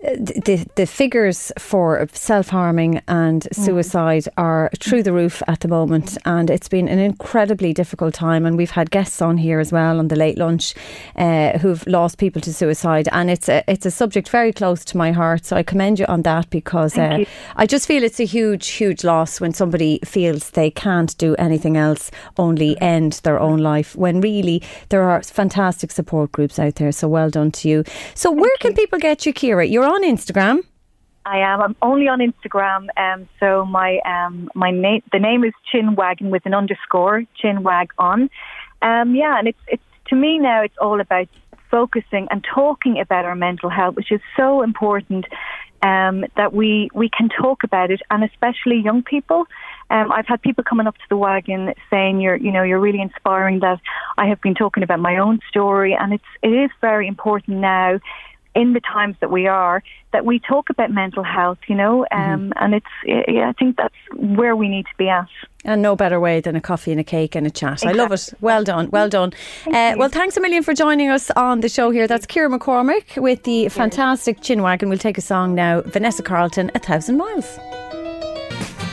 the 0.04 0.66
the 0.74 0.86
figures 0.86 1.50
for 1.58 2.06
self 2.12 2.48
harming 2.48 3.00
and 3.08 3.42
mm. 3.42 3.54
suicide 3.54 4.28
are 4.36 4.70
through 4.78 5.02
the 5.02 5.12
roof 5.12 5.42
at 5.46 5.60
the 5.60 5.68
moment, 5.68 6.18
and 6.26 6.50
it's 6.50 6.68
been 6.68 6.88
an 6.88 6.98
incredibly 6.98 7.72
difficult 7.72 8.14
time. 8.14 8.44
And 8.44 8.56
we've 8.56 8.70
had 8.70 8.90
guests 8.90 9.22
on 9.22 9.38
here 9.38 9.60
as 9.60 9.72
well 9.72 9.98
on 9.98 10.08
the 10.08 10.16
late 10.16 10.36
lunch 10.36 10.74
uh, 11.16 11.58
who've 11.58 11.86
lost 11.86 12.18
people 12.18 12.42
to 12.42 12.52
suicide, 12.52 13.08
and 13.12 13.30
it's 13.30 13.48
a 13.48 13.64
it's 13.66 13.86
a 13.86 13.90
subject 13.90 14.28
very 14.28 14.52
close 14.52 14.84
to 14.86 14.96
my 14.96 15.12
heart. 15.12 15.46
So 15.46 15.56
I 15.56 15.62
commend 15.62 15.98
you 15.98 16.06
on 16.06 16.22
that 16.22 16.50
because 16.50 16.98
uh, 16.98 17.24
I 17.56 17.66
just 17.66 17.86
feel 17.86 18.02
it's 18.04 18.20
a 18.20 18.24
huge 18.24 18.68
huge 18.68 19.04
loss 19.04 19.40
when 19.40 19.54
somebody 19.54 20.00
feels 20.04 20.50
they 20.50 20.70
can't 20.70 21.16
do 21.16 21.34
anything 21.36 21.76
else, 21.76 22.10
only 22.36 22.80
end 22.80 23.20
their 23.22 23.40
own 23.40 23.58
life. 23.58 23.96
When 23.96 24.20
really 24.20 24.62
there 24.90 25.02
are 25.02 25.22
fantastic 25.22 25.90
support 25.90 26.32
groups 26.32 26.58
out 26.58 26.74
there. 26.74 26.92
So 26.92 27.08
well 27.08 27.30
done 27.30 27.52
to 27.52 27.68
you. 27.68 27.84
So 28.14 28.30
Thank 28.30 28.40
where 28.40 28.50
you. 28.50 28.58
can 28.60 28.74
people 28.74 28.98
get 28.98 29.24
you, 29.24 29.32
Kira? 29.32 29.70
You're 29.70 29.86
on 29.86 29.93
Instagram? 30.02 30.62
I 31.26 31.38
am. 31.38 31.60
I'm 31.60 31.76
only 31.80 32.08
on 32.08 32.20
Instagram. 32.20 32.88
Um, 32.96 33.28
so 33.40 33.64
my 33.64 33.98
um, 34.00 34.50
my 34.54 34.70
name 34.70 35.02
the 35.12 35.18
name 35.18 35.44
is 35.44 35.52
Chin 35.70 35.94
Wagon 35.94 36.30
with 36.30 36.44
an 36.44 36.54
underscore 36.54 37.24
Chin 37.36 37.62
Wag 37.62 37.92
on. 37.98 38.28
Um, 38.82 39.14
yeah, 39.14 39.38
and 39.38 39.48
it's 39.48 39.58
it's 39.66 39.82
to 40.08 40.16
me 40.16 40.38
now. 40.38 40.62
It's 40.62 40.76
all 40.80 41.00
about 41.00 41.28
focusing 41.70 42.28
and 42.30 42.44
talking 42.54 43.00
about 43.00 43.24
our 43.24 43.34
mental 43.34 43.70
health, 43.70 43.96
which 43.96 44.12
is 44.12 44.20
so 44.36 44.62
important. 44.62 45.26
Um, 45.82 46.24
that 46.38 46.54
we 46.54 46.88
we 46.94 47.10
can 47.10 47.28
talk 47.28 47.62
about 47.62 47.90
it, 47.90 48.00
and 48.10 48.24
especially 48.24 48.80
young 48.80 49.02
people. 49.02 49.44
Um, 49.90 50.10
I've 50.12 50.26
had 50.26 50.40
people 50.40 50.64
coming 50.64 50.86
up 50.86 50.94
to 50.94 51.04
the 51.10 51.16
wagon 51.16 51.74
saying 51.90 52.22
you're 52.22 52.36
you 52.36 52.50
know 52.50 52.62
you're 52.62 52.80
really 52.80 53.02
inspiring. 53.02 53.60
That 53.60 53.80
I 54.16 54.26
have 54.26 54.40
been 54.40 54.54
talking 54.54 54.82
about 54.82 55.00
my 55.00 55.18
own 55.18 55.40
story, 55.48 55.94
and 55.98 56.14
it's 56.14 56.24
it 56.42 56.48
is 56.48 56.70
very 56.80 57.06
important 57.06 57.58
now 57.58 58.00
in 58.54 58.72
the 58.72 58.80
times 58.80 59.16
that 59.20 59.30
we 59.30 59.46
are, 59.46 59.82
that 60.12 60.24
we 60.24 60.38
talk 60.38 60.70
about 60.70 60.90
mental 60.90 61.24
health, 61.24 61.58
you 61.68 61.74
know, 61.74 62.06
um, 62.12 62.52
and 62.56 62.74
it's, 62.74 62.86
yeah, 63.04 63.48
I 63.48 63.52
think 63.52 63.76
that's 63.76 63.94
where 64.14 64.54
we 64.54 64.68
need 64.68 64.84
to 64.84 64.96
be 64.96 65.08
at. 65.08 65.26
And 65.64 65.82
no 65.82 65.96
better 65.96 66.20
way 66.20 66.40
than 66.40 66.54
a 66.54 66.60
coffee 66.60 66.92
and 66.92 67.00
a 67.00 67.04
cake 67.04 67.34
and 67.34 67.46
a 67.46 67.50
chat. 67.50 67.84
I 67.84 67.92
love 67.92 68.12
it. 68.12 68.32
Well 68.40 68.64
done. 68.64 68.90
Well 68.90 69.08
done. 69.08 69.32
Uh, 69.66 69.94
well, 69.96 70.08
thanks 70.08 70.36
a 70.36 70.40
million 70.40 70.62
for 70.62 70.74
joining 70.74 71.08
us 71.08 71.30
on 71.32 71.60
the 71.60 71.68
show 71.68 71.90
here. 71.90 72.06
That's 72.06 72.26
Kira 72.26 72.54
McCormick 72.54 73.20
with 73.20 73.42
the 73.44 73.68
fantastic 73.70 74.42
Chin 74.42 74.62
Wagon. 74.62 74.88
We'll 74.88 74.98
take 74.98 75.18
a 75.18 75.22
song 75.22 75.54
now. 75.54 75.80
Vanessa 75.80 76.22
Carlton, 76.22 76.70
A 76.74 76.78
Thousand 76.78 77.16
Miles. 77.16 77.58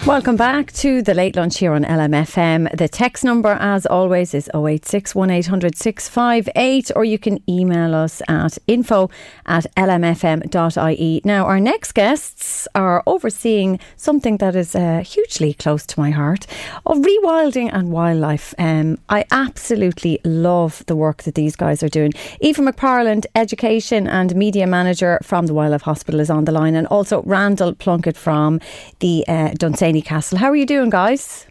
Welcome 0.07 0.35
back 0.35 0.71
to 0.73 1.03
the 1.03 1.13
late 1.13 1.35
lunch 1.35 1.59
here 1.59 1.73
on 1.73 1.83
LMFM. 1.83 2.75
The 2.75 2.87
text 2.87 3.23
number, 3.23 3.55
as 3.59 3.85
always, 3.85 4.33
is 4.33 4.49
086 4.51 5.13
1800 5.13 5.77
658, 5.77 6.91
or 6.95 7.05
you 7.05 7.19
can 7.19 7.39
email 7.47 7.93
us 7.93 8.19
at 8.27 8.57
info 8.65 9.11
at 9.45 9.67
lmfm.ie. 9.77 11.21
Now, 11.23 11.45
our 11.45 11.59
next 11.59 11.91
guests 11.91 12.67
are 12.73 13.03
overseeing 13.05 13.79
something 13.95 14.37
that 14.37 14.55
is 14.55 14.75
uh, 14.75 15.03
hugely 15.05 15.53
close 15.53 15.85
to 15.85 15.99
my 15.99 16.09
heart 16.09 16.47
of 16.87 16.97
rewilding 16.97 17.69
and 17.71 17.91
wildlife. 17.91 18.55
Um, 18.57 18.97
I 19.07 19.25
absolutely 19.29 20.19
love 20.23 20.83
the 20.87 20.95
work 20.95 21.23
that 21.23 21.35
these 21.35 21.55
guys 21.55 21.83
are 21.83 21.89
doing. 21.89 22.11
Aoife 22.43 22.57
McPartlin, 22.57 23.23
Education 23.35 24.07
and 24.07 24.35
Media 24.35 24.65
Manager 24.65 25.19
from 25.21 25.45
the 25.45 25.53
Wildlife 25.53 25.83
Hospital, 25.83 26.19
is 26.19 26.31
on 26.31 26.45
the 26.45 26.51
line, 26.51 26.73
and 26.73 26.87
also 26.87 27.21
Randall 27.21 27.75
Plunkett 27.75 28.17
from 28.17 28.59
the 28.99 29.23
uh, 29.27 29.53
Castle. 29.99 30.37
How 30.37 30.49
are 30.49 30.55
you 30.55 30.65
doing, 30.65 30.89
guys? 30.89 31.47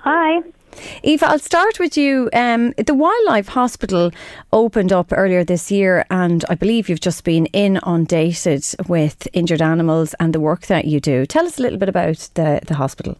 Hi. 0.00 0.42
Aoife, 1.04 1.22
I'll 1.22 1.38
start 1.38 1.78
with 1.78 1.96
you. 1.96 2.28
Um, 2.32 2.72
the 2.72 2.94
Wildlife 2.94 3.48
Hospital 3.48 4.10
opened 4.52 4.92
up 4.92 5.12
earlier 5.12 5.44
this 5.44 5.70
year, 5.70 6.04
and 6.10 6.44
I 6.50 6.54
believe 6.54 6.88
you've 6.88 7.00
just 7.00 7.24
been 7.24 7.46
inundated 7.46 8.64
with 8.86 9.26
injured 9.32 9.62
animals 9.62 10.14
and 10.20 10.34
the 10.34 10.40
work 10.40 10.66
that 10.66 10.84
you 10.84 11.00
do. 11.00 11.24
Tell 11.24 11.46
us 11.46 11.58
a 11.58 11.62
little 11.62 11.78
bit 11.78 11.88
about 11.88 12.28
the, 12.34 12.60
the 12.66 12.74
hospital. 12.74 13.16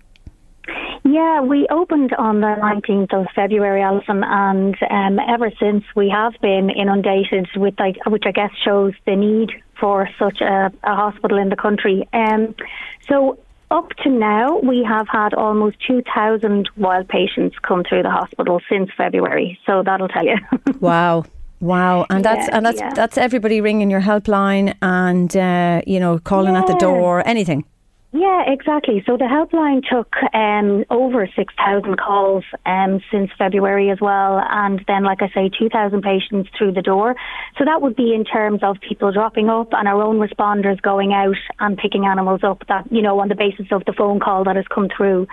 Yeah, 1.04 1.40
we 1.40 1.66
opened 1.70 2.12
on 2.14 2.40
the 2.40 2.54
19th 2.60 3.14
of 3.14 3.26
February, 3.34 3.80
Alison, 3.82 4.22
and 4.24 4.76
um, 4.90 5.18
ever 5.26 5.50
since 5.58 5.84
we 5.96 6.10
have 6.10 6.34
been 6.42 6.68
inundated 6.68 7.48
with, 7.56 7.74
like, 7.78 7.96
which 8.06 8.24
I 8.26 8.32
guess 8.32 8.50
shows 8.62 8.92
the 9.06 9.16
need 9.16 9.50
for 9.80 10.08
such 10.18 10.40
a, 10.42 10.70
a 10.84 10.94
hospital 10.94 11.38
in 11.38 11.48
the 11.48 11.56
country. 11.56 12.06
Um, 12.12 12.54
so 13.08 13.38
up 13.70 13.90
to 14.02 14.08
now, 14.10 14.58
we 14.60 14.82
have 14.88 15.06
had 15.08 15.34
almost 15.34 15.76
2,000 15.86 16.68
wild 16.76 17.08
patients 17.08 17.56
come 17.62 17.82
through 17.88 18.02
the 18.02 18.10
hospital 18.10 18.60
since 18.70 18.90
February. 18.96 19.58
So 19.66 19.82
that'll 19.84 20.08
tell 20.08 20.24
you. 20.24 20.36
wow. 20.80 21.24
Wow, 21.60 22.06
and 22.08 22.24
that's 22.24 22.46
Yeah, 22.46 22.56
and 22.56 22.64
that's 22.66 22.78
yeah. 22.78 22.94
that's 22.94 23.18
everybody 23.18 23.60
ringing 23.60 23.90
your 23.90 24.00
helpline 24.00 24.76
and 24.80 25.36
uh, 25.36 25.82
you 25.88 25.98
know 25.98 26.20
calling 26.20 26.54
at 26.54 26.68
the 26.68 26.74
Yeah. 26.74 26.78
door, 26.78 27.26
anything. 27.26 27.64
Yeah, 28.18 28.42
exactly. 28.48 29.00
So 29.06 29.16
the 29.16 29.26
helpline 29.30 29.80
took 29.88 30.12
um, 30.34 30.84
over 30.90 31.28
6,000 31.36 31.96
calls 31.98 32.42
um, 32.66 33.00
since 33.12 33.30
February 33.38 33.90
as 33.90 33.98
well. 34.00 34.42
And 34.50 34.82
then, 34.88 35.04
like 35.04 35.22
I 35.22 35.28
say, 35.28 35.48
2,000 35.56 36.02
patients 36.02 36.50
through 36.58 36.72
the 36.72 36.82
door. 36.82 37.14
So 37.58 37.64
that 37.64 37.80
would 37.80 37.94
be 37.94 38.12
in 38.14 38.24
terms 38.24 38.60
of 38.64 38.78
people 38.80 39.12
dropping 39.12 39.48
up 39.48 39.68
and 39.70 39.86
our 39.86 40.02
own 40.02 40.18
responders 40.18 40.82
going 40.82 41.12
out 41.12 41.36
and 41.60 41.78
picking 41.78 42.06
animals 42.06 42.40
up 42.42 42.64
that, 42.66 42.90
you 42.90 43.02
know, 43.02 43.20
on 43.20 43.28
the 43.28 43.36
basis 43.36 43.66
of 43.70 43.84
the 43.84 43.92
phone 43.92 44.18
call 44.18 44.42
that 44.44 44.56
has 44.56 44.66
come 44.66 44.88
through. 44.96 45.28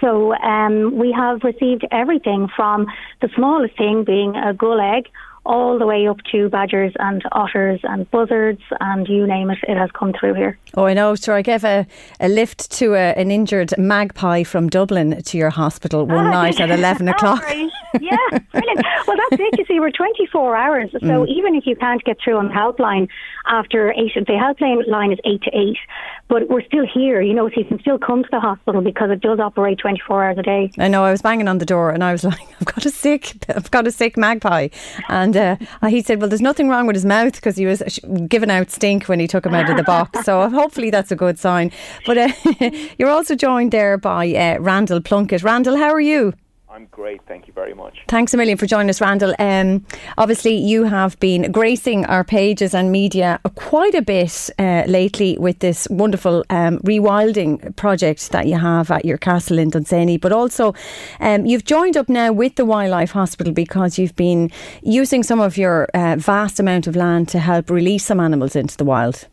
So 0.00 0.34
um, 0.36 0.96
we 0.96 1.12
have 1.12 1.44
received 1.44 1.86
everything 1.92 2.48
from 2.56 2.86
the 3.20 3.28
smallest 3.36 3.76
thing 3.76 4.04
being 4.04 4.34
a 4.34 4.54
gull 4.54 4.80
egg 4.80 5.10
all 5.46 5.78
the 5.78 5.86
way 5.86 6.06
up 6.06 6.18
to 6.30 6.48
badgers 6.50 6.92
and 6.98 7.22
otters 7.32 7.80
and 7.84 8.10
buzzards 8.10 8.60
and 8.80 9.08
you 9.08 9.26
name 9.26 9.50
it, 9.50 9.58
it 9.66 9.76
has 9.76 9.90
come 9.92 10.12
through 10.18 10.34
here. 10.34 10.58
Oh, 10.76 10.84
I 10.84 10.94
know. 10.94 11.14
Sure, 11.14 11.34
I 11.34 11.42
gave 11.42 11.64
a, 11.64 11.86
a 12.20 12.28
lift 12.28 12.70
to 12.72 12.94
a, 12.94 13.12
an 13.16 13.30
injured 13.30 13.76
magpie 13.78 14.42
from 14.44 14.68
Dublin 14.68 15.22
to 15.22 15.38
your 15.38 15.50
hospital 15.50 16.06
one 16.06 16.26
Ah, 16.26 16.30
night 16.30 16.60
at 16.60 16.70
eleven 16.70 17.08
o'clock. 17.14 17.40
great. 17.42 17.70
Yeah, 18.00 18.16
brilliant. 18.52 18.86
Well, 19.06 19.16
that's 19.16 19.40
it. 19.40 19.58
You 19.58 19.64
see, 19.66 19.80
we're 19.80 19.90
24 19.90 20.56
hours. 20.56 20.90
So 20.92 20.98
Mm. 21.00 21.28
even 21.28 21.54
if 21.56 21.66
you 21.66 21.74
can't 21.74 22.02
get 22.04 22.18
through 22.22 22.36
on 22.36 22.48
the 22.48 22.54
helpline 22.54 23.08
after 23.46 23.90
8, 23.92 24.12
the 24.14 24.32
helpline 24.34 24.86
line 24.86 25.12
is 25.12 25.18
8 25.24 25.42
to 25.42 25.50
8, 25.58 25.76
but 26.28 26.48
we're 26.48 26.62
still 26.64 26.86
here, 26.86 27.20
you 27.20 27.34
know, 27.34 27.48
so 27.48 27.54
you 27.56 27.64
can 27.64 27.80
still 27.80 27.98
come 27.98 28.22
to 28.22 28.28
the 28.30 28.38
hospital 28.38 28.80
because 28.80 29.10
it 29.10 29.20
does 29.20 29.40
operate 29.40 29.78
24 29.78 30.24
hours 30.24 30.38
a 30.38 30.42
day. 30.42 30.70
I 30.78 30.86
know. 30.88 31.04
I 31.04 31.10
was 31.10 31.22
banging 31.22 31.48
on 31.48 31.58
the 31.58 31.66
door, 31.66 31.90
and 31.90 32.04
I 32.04 32.12
was 32.12 32.22
like, 32.32 32.38
"I've 32.60 32.66
got 32.66 32.86
a 32.86 32.90
sick, 32.90 33.32
I've 33.48 33.70
got 33.72 33.86
a 33.88 33.90
sick 33.90 34.16
magpie," 34.16 34.68
and 35.08 35.29
uh, 35.36 35.56
he 35.88 36.02
said, 36.02 36.20
"Well, 36.20 36.28
there's 36.28 36.40
nothing 36.40 36.68
wrong 36.68 36.86
with 36.86 36.96
his 36.96 37.04
mouth 37.04 37.34
because 37.34 37.56
he 37.56 37.66
was 37.66 37.82
giving 38.28 38.50
out 38.50 38.70
stink 38.70 39.04
when 39.06 39.20
he 39.20 39.26
took 39.26 39.46
him 39.46 39.54
out 39.54 39.70
of 39.70 39.76
the 39.76 39.82
box." 39.82 40.24
So 40.24 40.48
hopefully 40.48 40.90
that's 40.90 41.10
a 41.10 41.16
good 41.16 41.38
sign. 41.38 41.72
But 42.06 42.18
uh, 42.18 42.32
you're 42.98 43.10
also 43.10 43.34
joined 43.34 43.72
there 43.72 43.98
by 43.98 44.28
uh, 44.34 44.58
Randall 44.60 45.00
Plunkett. 45.00 45.42
Randall, 45.42 45.76
how 45.76 45.90
are 45.90 46.00
you? 46.00 46.34
I'm 46.80 46.86
great, 46.86 47.20
thank 47.28 47.46
you 47.46 47.52
very 47.52 47.74
much. 47.74 48.04
Thanks 48.08 48.32
a 48.32 48.38
million 48.38 48.56
for 48.56 48.64
joining 48.64 48.88
us, 48.88 49.02
Randall. 49.02 49.34
Um, 49.38 49.84
obviously, 50.16 50.54
you 50.54 50.84
have 50.84 51.20
been 51.20 51.52
gracing 51.52 52.06
our 52.06 52.24
pages 52.24 52.74
and 52.74 52.90
media 52.90 53.38
quite 53.54 53.94
a 53.94 54.00
bit 54.00 54.48
uh, 54.58 54.84
lately 54.86 55.36
with 55.38 55.58
this 55.58 55.86
wonderful 55.90 56.42
um, 56.48 56.78
rewilding 56.78 57.76
project 57.76 58.30
that 58.30 58.46
you 58.46 58.56
have 58.56 58.90
at 58.90 59.04
your 59.04 59.18
castle 59.18 59.58
in 59.58 59.68
Dunsany. 59.68 60.16
But 60.16 60.32
also, 60.32 60.72
um, 61.20 61.44
you've 61.44 61.66
joined 61.66 61.98
up 61.98 62.08
now 62.08 62.32
with 62.32 62.54
the 62.54 62.64
Wildlife 62.64 63.10
Hospital 63.10 63.52
because 63.52 63.98
you've 63.98 64.16
been 64.16 64.50
using 64.82 65.22
some 65.22 65.38
of 65.38 65.58
your 65.58 65.86
uh, 65.92 66.16
vast 66.16 66.58
amount 66.58 66.86
of 66.86 66.96
land 66.96 67.28
to 67.28 67.40
help 67.40 67.68
release 67.68 68.06
some 68.06 68.20
animals 68.20 68.56
into 68.56 68.78
the 68.78 68.84
wild. 68.86 69.28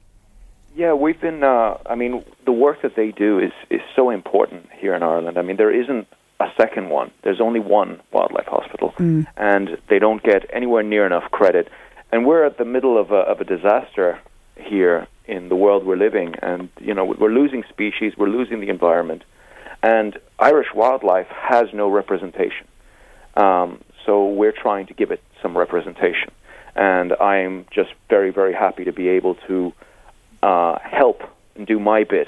Yeah, 0.75 0.95
we've 0.95 1.21
been. 1.21 1.45
Uh, 1.45 1.77
I 1.85 1.95
mean, 1.95 2.25
the 2.43 2.51
work 2.51 2.81
that 2.81 2.97
they 2.97 3.11
do 3.11 3.39
is 3.39 3.53
is 3.69 3.81
so 3.95 4.09
important 4.09 4.67
here 4.77 4.93
in 4.93 5.01
Ireland. 5.01 5.37
I 5.37 5.43
mean, 5.43 5.55
there 5.55 5.71
isn't 5.71 6.07
a 6.39 6.47
second 6.55 6.89
one. 6.89 7.11
There's 7.23 7.41
only 7.41 7.59
one 7.59 7.99
wildlife 8.11 8.45
hospital, 8.45 8.93
and 9.37 9.77
they 9.89 9.99
don't 9.99 10.21
get 10.21 10.45
anywhere 10.53 10.83
near 10.83 11.05
enough 11.05 11.31
credit. 11.31 11.69
And 12.11 12.25
we're 12.25 12.45
at 12.45 12.57
the 12.57 12.65
middle 12.65 12.97
of 12.97 13.11
a 13.11 13.15
of 13.15 13.41
a 13.41 13.43
disaster 13.43 14.19
here 14.55 15.07
in 15.25 15.49
the 15.49 15.55
world 15.55 15.85
we're 15.85 15.97
living, 15.97 16.35
and 16.41 16.69
you 16.79 16.93
know 16.93 17.05
we're 17.05 17.31
losing 17.31 17.63
species, 17.69 18.13
we're 18.17 18.29
losing 18.29 18.59
the 18.59 18.69
environment, 18.69 19.23
and 19.83 20.17
Irish 20.39 20.67
wildlife 20.73 21.27
has 21.27 21.67
no 21.73 21.89
representation. 21.89 22.67
Um, 23.35 23.81
so 24.05 24.27
we're 24.27 24.53
trying 24.53 24.87
to 24.87 24.93
give 24.93 25.11
it 25.11 25.21
some 25.41 25.57
representation, 25.57 26.31
and 26.75 27.13
I'm 27.13 27.65
just 27.71 27.89
very 28.09 28.31
very 28.31 28.53
happy 28.53 28.85
to 28.85 28.93
be 28.93 29.09
able 29.09 29.35
to 29.47 29.73
uh, 30.43 30.77
help 30.79 31.23
and 31.55 31.67
do 31.67 31.79
my 31.79 32.03
bit 32.03 32.27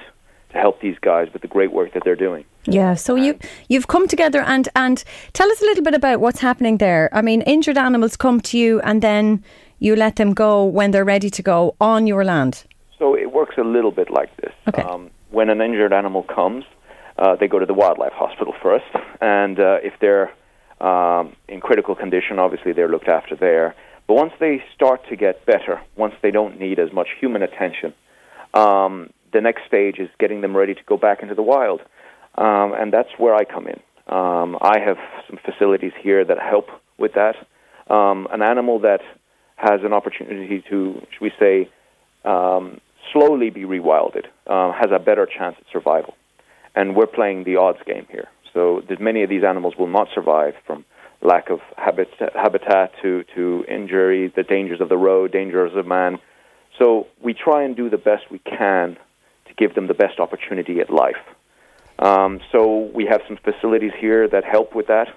to 0.52 0.58
help 0.58 0.82
these 0.82 0.98
guys 1.00 1.28
with 1.32 1.42
the 1.42 1.48
great 1.48 1.72
work 1.72 1.94
that 1.94 2.04
they're 2.04 2.16
doing. 2.16 2.44
Yeah, 2.66 2.96
so 2.96 3.16
you 3.16 3.40
you've 3.68 3.88
come 3.88 4.08
together 4.08 4.42
and 4.42 4.68
and 4.76 5.04
tell 5.34 5.50
us 5.52 5.62
a 5.62 5.66
little 5.66 5.84
bit 5.84 5.94
about 5.94 6.20
what's 6.20 6.40
happening 6.40 6.78
there. 6.78 7.10
I 7.14 7.22
mean, 7.22 7.42
injured 7.44 7.78
animals 7.78 8.18
come 8.18 8.42
to 8.42 8.58
you 8.58 8.80
and 8.82 9.02
then 9.02 9.44
you 9.80 9.96
let 9.96 10.18
them 10.18 10.34
go 10.34 10.66
when 10.66 10.92
they're 10.92 11.06
ready 11.06 11.30
to 11.30 11.42
go 11.42 11.76
on 11.80 12.06
your 12.06 12.24
land. 12.24 12.66
So 12.98 13.16
it 13.16 13.32
works 13.32 13.56
a 13.58 13.64
little 13.64 13.92
bit 13.92 14.12
like 14.12 14.36
this. 14.38 14.54
Okay. 14.68 14.82
Um, 14.82 15.10
when 15.32 15.50
an 15.50 15.62
injured 15.62 15.94
animal 15.94 16.24
comes, 16.24 16.66
uh, 17.18 17.36
they 17.38 17.48
go 17.48 17.60
to 17.60 17.66
the 17.66 17.74
wildlife 17.74 18.14
hospital 18.14 18.54
first, 18.62 18.86
and 19.22 19.60
uh, 19.60 19.78
if 19.82 19.94
they're 20.02 20.32
um, 20.82 21.36
in 21.48 21.62
critical 21.62 21.96
condition, 21.96 22.40
obviously 22.40 22.74
they're 22.74 22.90
looked 22.90 23.08
after 23.08 23.36
there. 23.36 23.76
But 24.08 24.16
once 24.16 24.34
they 24.40 24.64
start 24.74 25.08
to 25.10 25.16
get 25.16 25.46
better, 25.46 25.82
once 25.96 26.16
they 26.22 26.32
don't 26.32 26.60
need 26.60 26.80
as 26.80 26.92
much 26.92 27.10
human 27.20 27.44
attention, 27.44 27.94
um, 28.54 29.12
the 29.32 29.42
next 29.42 29.68
stage 29.68 30.00
is 30.00 30.10
getting 30.20 30.42
them 30.42 30.58
ready 30.58 30.74
to 30.74 30.84
go 30.86 30.98
back 30.98 31.22
into 31.22 31.36
the 31.36 31.44
wild, 31.44 31.82
um, 32.40 32.74
and 32.74 32.92
that's 32.92 33.10
where 33.18 33.36
I 33.36 33.44
come 33.44 33.68
in. 33.68 33.80
Um, 34.08 34.58
I 34.62 34.80
have 34.80 34.98
some 35.28 35.38
facilities 35.46 35.92
here 36.02 36.24
that 36.26 36.38
help 36.40 36.70
with 36.98 37.12
that. 37.14 37.36
Um, 37.94 38.28
an 38.32 38.42
animal 38.42 38.80
that 38.80 39.02
has 39.58 39.82
an 39.84 39.94
opportunity 39.94 40.64
to, 40.70 41.02
should 41.12 41.22
we 41.22 41.32
say, 41.38 41.70
um, 42.24 42.80
slowly 43.12 43.50
be 43.50 43.62
rewilded 43.62 44.26
uh, 44.48 44.72
has 44.72 44.90
a 44.92 45.00
better 45.00 45.28
chance 45.28 45.56
at 45.60 45.66
survival. 45.72 46.16
And 46.76 46.96
we're 46.96 47.08
playing 47.08 47.44
the 47.44 47.58
odds 47.58 47.80
game 47.86 48.08
here. 48.10 48.30
So 48.54 48.82
many 49.00 49.24
of 49.24 49.30
these 49.30 49.44
animals 49.44 49.74
will 49.78 49.88
not 49.88 50.08
survive 50.14 50.54
from 50.66 50.86
lack 51.22 51.50
of 51.50 51.60
habit, 51.78 52.08
habitat 52.34 52.94
to, 53.02 53.26
to 53.36 53.66
injury, 53.68 54.32
the 54.34 54.44
dangers 54.44 54.80
of 54.80 54.88
the 54.88 54.98
road, 54.98 55.34
dangers 55.34 55.72
of 55.76 55.86
man. 55.86 56.20
So 56.78 57.08
we 57.22 57.34
try 57.34 57.64
and 57.64 57.76
do 57.76 57.90
the 57.90 57.98
best 57.98 58.24
we 58.32 58.40
can 58.40 58.98
to 59.48 59.54
give 59.58 59.76
them 59.76 59.88
the 59.88 59.94
best 59.94 60.20
opportunity 60.20 60.80
at 60.80 60.90
life. 60.90 61.18
Um, 62.00 62.40
so 62.52 62.90
we 62.94 63.06
have 63.06 63.22
some 63.28 63.38
facilities 63.38 63.92
here 64.00 64.28
that 64.28 64.46
help 64.46 64.74
with 64.74 64.88
that, 64.88 65.10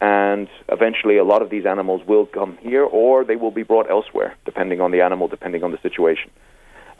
and 0.00 0.48
eventually 0.68 1.18
a 1.18 1.24
lot 1.24 1.42
of 1.42 1.50
these 1.50 1.66
animals 1.66 2.06
will 2.06 2.24
come 2.24 2.56
here 2.62 2.84
or 2.84 3.24
they 3.24 3.36
will 3.36 3.50
be 3.50 3.64
brought 3.64 3.90
elsewhere, 3.90 4.36
depending 4.44 4.80
on 4.80 4.92
the 4.92 5.00
animal, 5.02 5.26
depending 5.28 5.64
on 5.64 5.72
the 5.72 5.78
situation. 5.82 6.30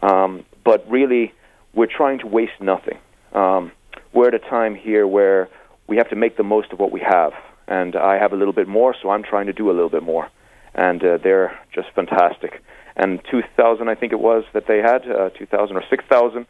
Um, 0.03 0.45
but 0.65 0.85
really, 0.91 1.33
we're 1.75 1.87
trying 1.87 2.19
to 2.19 2.27
waste 2.27 2.61
nothing. 2.61 2.99
Um, 3.33 3.73
we're 4.13 4.29
at 4.29 4.35
a 4.35 4.41
time 4.41 4.75
here 4.75 5.07
where 5.07 5.49
we 5.87 5.97
have 5.97 6.11
to 6.11 6.17
make 6.17 6.37
the 6.37 6.43
most 6.43 6.73
of 6.73 6.81
what 6.81 6.91
we 6.91 7.01
have, 7.01 7.33
and 7.69 7.95
I 7.95 8.19
have 8.19 8.33
a 8.33 8.37
little 8.37 8.53
bit 8.53 8.67
more, 8.67 8.95
so 9.01 9.11
I'm 9.11 9.23
trying 9.23 9.47
to 9.47 9.53
do 9.53 9.71
a 9.71 9.75
little 9.75 9.89
bit 9.89 10.03
more. 10.03 10.29
And 10.75 11.03
uh, 11.05 11.19
they're 11.23 11.57
just 11.73 11.89
fantastic. 11.95 12.63
and 12.97 13.21
2,000, 13.31 13.89
I 13.89 13.95
think 13.95 14.13
it 14.13 14.21
was 14.21 14.45
that 14.53 14.67
they 14.67 14.79
had 14.79 15.09
uh, 15.09 15.31
2,000 15.31 15.77
or 15.77 15.85
6,000. 15.89 16.47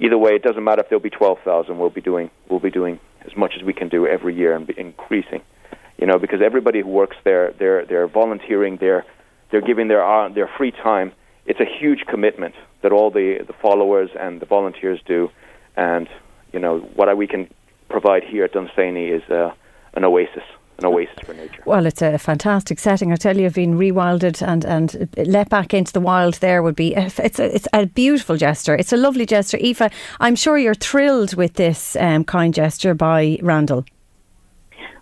Either 0.00 0.16
way, 0.16 0.32
it 0.32 0.42
doesn't 0.42 0.64
matter 0.64 0.82
if 0.82 0.88
there'll 0.88 1.02
be 1.02 1.10
12,000. 1.10 1.78
We'll 1.78 1.90
be 1.90 2.00
doing 2.00 2.30
we'll 2.48 2.60
be 2.60 2.70
doing 2.70 2.98
as 3.24 3.36
much 3.36 3.52
as 3.56 3.62
we 3.62 3.74
can 3.74 3.88
do 3.88 4.06
every 4.06 4.34
year 4.34 4.54
and 4.54 4.68
increasing. 4.70 5.42
You 5.98 6.06
know, 6.06 6.18
because 6.18 6.40
everybody 6.42 6.80
who 6.80 6.88
works 6.88 7.16
there, 7.24 7.52
they're 7.58 7.84
they're 7.84 8.08
volunteering, 8.08 8.78
they're 8.80 9.04
they're 9.50 9.60
giving 9.60 9.88
their 9.88 10.04
uh, 10.04 10.30
their 10.30 10.48
free 10.56 10.72
time. 10.72 11.12
It's 11.44 11.60
a 11.60 11.66
huge 11.66 12.04
commitment 12.08 12.54
that 12.82 12.92
all 12.92 13.10
the 13.10 13.44
the 13.46 13.52
followers 13.52 14.10
and 14.18 14.40
the 14.40 14.46
volunteers 14.46 15.00
do, 15.06 15.28
and 15.76 16.08
you 16.52 16.58
know 16.58 16.78
what 16.78 17.14
we 17.16 17.26
can 17.26 17.48
provide 17.90 18.24
here 18.24 18.44
at 18.44 18.52
Dunsany 18.52 19.08
is 19.08 19.22
uh, 19.30 19.50
an 19.92 20.04
oasis 20.04 20.44
an 20.80 20.86
oasis 20.86 21.14
for 21.24 21.34
nature. 21.34 21.62
Well, 21.64 21.86
it's 21.86 22.02
a 22.02 22.18
fantastic 22.18 22.78
setting. 22.78 23.12
I 23.12 23.16
tell 23.16 23.36
you, 23.36 23.50
being 23.50 23.74
rewilded 23.78 24.46
and, 24.46 24.64
and 24.64 25.08
let 25.16 25.48
back 25.48 25.72
into 25.72 25.92
the 25.92 26.00
wild 26.00 26.34
there 26.34 26.62
would 26.62 26.76
be, 26.76 26.94
it's 26.94 27.38
a, 27.38 27.54
it's 27.54 27.68
a 27.72 27.86
beautiful 27.86 28.36
gesture. 28.36 28.74
It's 28.74 28.92
a 28.92 28.96
lovely 28.96 29.26
gesture. 29.26 29.58
Aoife, 29.58 29.92
I'm 30.20 30.36
sure 30.36 30.58
you're 30.58 30.74
thrilled 30.74 31.34
with 31.34 31.54
this 31.54 31.96
um, 31.96 32.24
kind 32.24 32.52
gesture 32.52 32.94
by 32.94 33.38
Randall. 33.42 33.84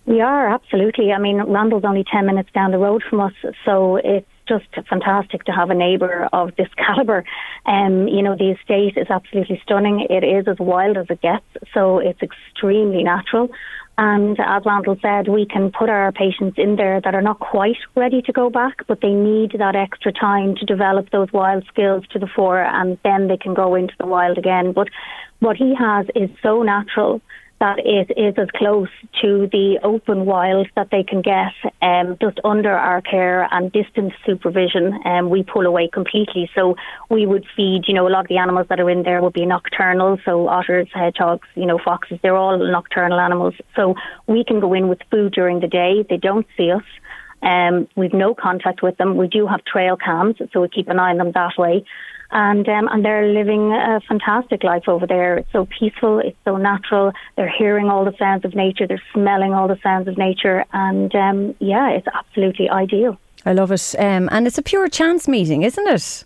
We 0.07 0.21
are, 0.23 0.49
absolutely. 0.49 1.13
I 1.13 1.19
mean, 1.19 1.43
Randall's 1.43 1.85
only 1.85 2.05
10 2.11 2.25
minutes 2.25 2.49
down 2.55 2.71
the 2.71 2.79
road 2.79 3.03
from 3.09 3.21
us, 3.21 3.35
so 3.65 3.97
it's 3.97 4.27
just 4.49 4.67
fantastic 4.89 5.45
to 5.45 5.53
have 5.53 5.71
a 5.71 5.75
neighbour 5.75 6.29
of 6.33 6.57
this 6.57 6.69
calibre. 6.77 7.25
Um, 7.67 8.09
you 8.09 8.23
know, 8.23 8.37
the 8.37 8.53
estate 8.59 8.97
is 8.97 9.09
absolutely 9.11 9.61
stunning. 9.63 10.07
It 10.09 10.25
is 10.25 10.49
as 10.49 10.59
wild 10.59 10.97
as 10.97 11.07
it 11.11 11.21
gets, 11.21 11.45
so 11.75 11.99
it's 11.99 12.23
extremely 12.23 13.03
natural. 13.03 13.51
And 13.99 14.39
as 14.39 14.63
Randall 14.65 14.97
said, 15.03 15.27
we 15.27 15.45
can 15.45 15.73
put 15.73 15.91
our 15.91 16.13
patients 16.13 16.57
in 16.57 16.77
there 16.77 17.01
that 17.01 17.17
are 17.17 17.23
not 17.23 17.41
quite 17.41 17.79
ready 17.97 18.23
to 18.23 18.33
go 18.33 18.49
back, 18.49 18.87
but 18.87 19.01
they 19.01 19.13
need 19.13 19.57
that 19.59 19.75
extra 19.75 20.13
time 20.13 20.55
to 20.55 20.65
develop 20.65 21.11
those 21.11 21.33
wild 21.33 21.65
skills 21.67 22.05
to 22.13 22.21
the 22.21 22.29
fore, 22.29 22.63
and 22.63 22.97
then 23.03 23.27
they 23.27 23.37
can 23.37 23.55
go 23.55 23.75
into 23.75 23.95
the 23.99 24.07
wild 24.07 24.39
again. 24.39 24.73
But 24.73 24.89
what 25.41 25.57
he 25.57 25.75
has 25.75 26.07
is 26.15 26.31
so 26.43 26.63
natural 26.63 27.21
that 27.61 27.79
it 27.81 28.13
is 28.17 28.35
as 28.39 28.49
close 28.55 28.89
to 29.21 29.49
the 29.51 29.81
open 29.83 30.27
wild 30.27 30.69
that 30.77 30.91
they 30.91 31.03
can 31.03 31.23
get 31.23 31.53
um, 31.83 32.17
just 32.21 32.39
under 32.45 32.73
our 32.73 33.03
care 33.03 33.49
and 33.51 33.73
distant 33.73 34.13
supervision. 34.25 35.01
Um, 35.05 35.29
we 35.29 35.43
pull 35.43 35.67
away 35.67 35.89
completely. 35.93 36.49
So 36.55 36.77
we 37.11 37.27
would 37.27 37.45
feed, 37.57 37.83
you 37.89 37.95
know, 37.95 38.07
a 38.07 38.11
lot 38.11 38.21
of 38.21 38.29
the 38.29 38.39
animals 38.39 38.67
that 38.69 38.79
are 38.79 38.89
in 38.89 39.03
there 39.03 39.21
would 39.23 39.33
be 39.33 39.45
nocturnal. 39.45 40.19
So 40.25 40.49
otters, 40.49 40.89
hedgehogs, 40.95 41.49
you 41.57 41.67
know, 41.67 41.79
foxes, 41.85 42.21
they're 42.23 42.37
all 42.37 42.59
nocturnal 42.59 43.19
animals. 43.19 43.55
So 43.75 43.97
we 44.29 44.45
can 44.45 44.61
go 44.61 44.73
in 44.75 44.89
with 44.89 45.01
food 45.11 45.33
during 45.33 45.61
the 45.61 45.69
day. 45.69 46.05
They 46.09 46.17
don't 46.17 46.47
see 46.57 46.71
us. 46.71 46.85
Um, 47.43 47.89
we've 47.97 48.15
no 48.15 48.35
contact 48.35 48.83
with 48.83 48.97
them. 48.99 49.17
We 49.17 49.29
do 49.29 49.47
have 49.47 49.65
trail 49.65 49.97
cams, 49.97 50.37
so 50.53 50.61
we 50.61 50.69
keep 50.69 50.89
an 50.89 50.99
eye 50.99 51.11
on 51.11 51.19
them 51.19 51.33
that 51.33 51.53
way 51.57 51.85
and 52.31 52.69
um, 52.69 52.89
and 52.89 53.05
they're 53.05 53.29
living 53.29 53.73
a 53.73 54.01
fantastic 54.07 54.65
life 54.65 54.89
over 54.89 55.07
there. 55.07 55.39
It's 55.39 55.53
so 55.53 55.67
peaceful, 55.67 56.19
it's 56.21 56.37
so 56.45 56.57
natural. 56.57 57.13
They're 57.37 57.51
hearing 57.51 57.89
all 57.89 58.05
the 58.05 58.17
sounds 58.19 58.45
of 58.45 58.55
nature, 58.55 58.87
they're 58.87 59.03
smelling 59.13 59.55
all 59.55 59.69
the 59.69 59.79
sounds 59.83 60.09
of 60.09 60.19
nature, 60.19 60.65
and 60.73 61.15
um, 61.15 61.55
yeah, 61.59 61.91
it's 61.91 62.09
absolutely 62.13 62.69
ideal. 62.69 63.19
I 63.47 63.53
love 63.53 63.73
it, 63.73 63.95
um, 63.99 64.29
and 64.33 64.47
it's 64.47 64.59
a 64.59 64.63
pure 64.63 64.89
chance 64.89 65.29
meeting, 65.29 65.63
isn't 65.63 65.89
it? 65.89 66.25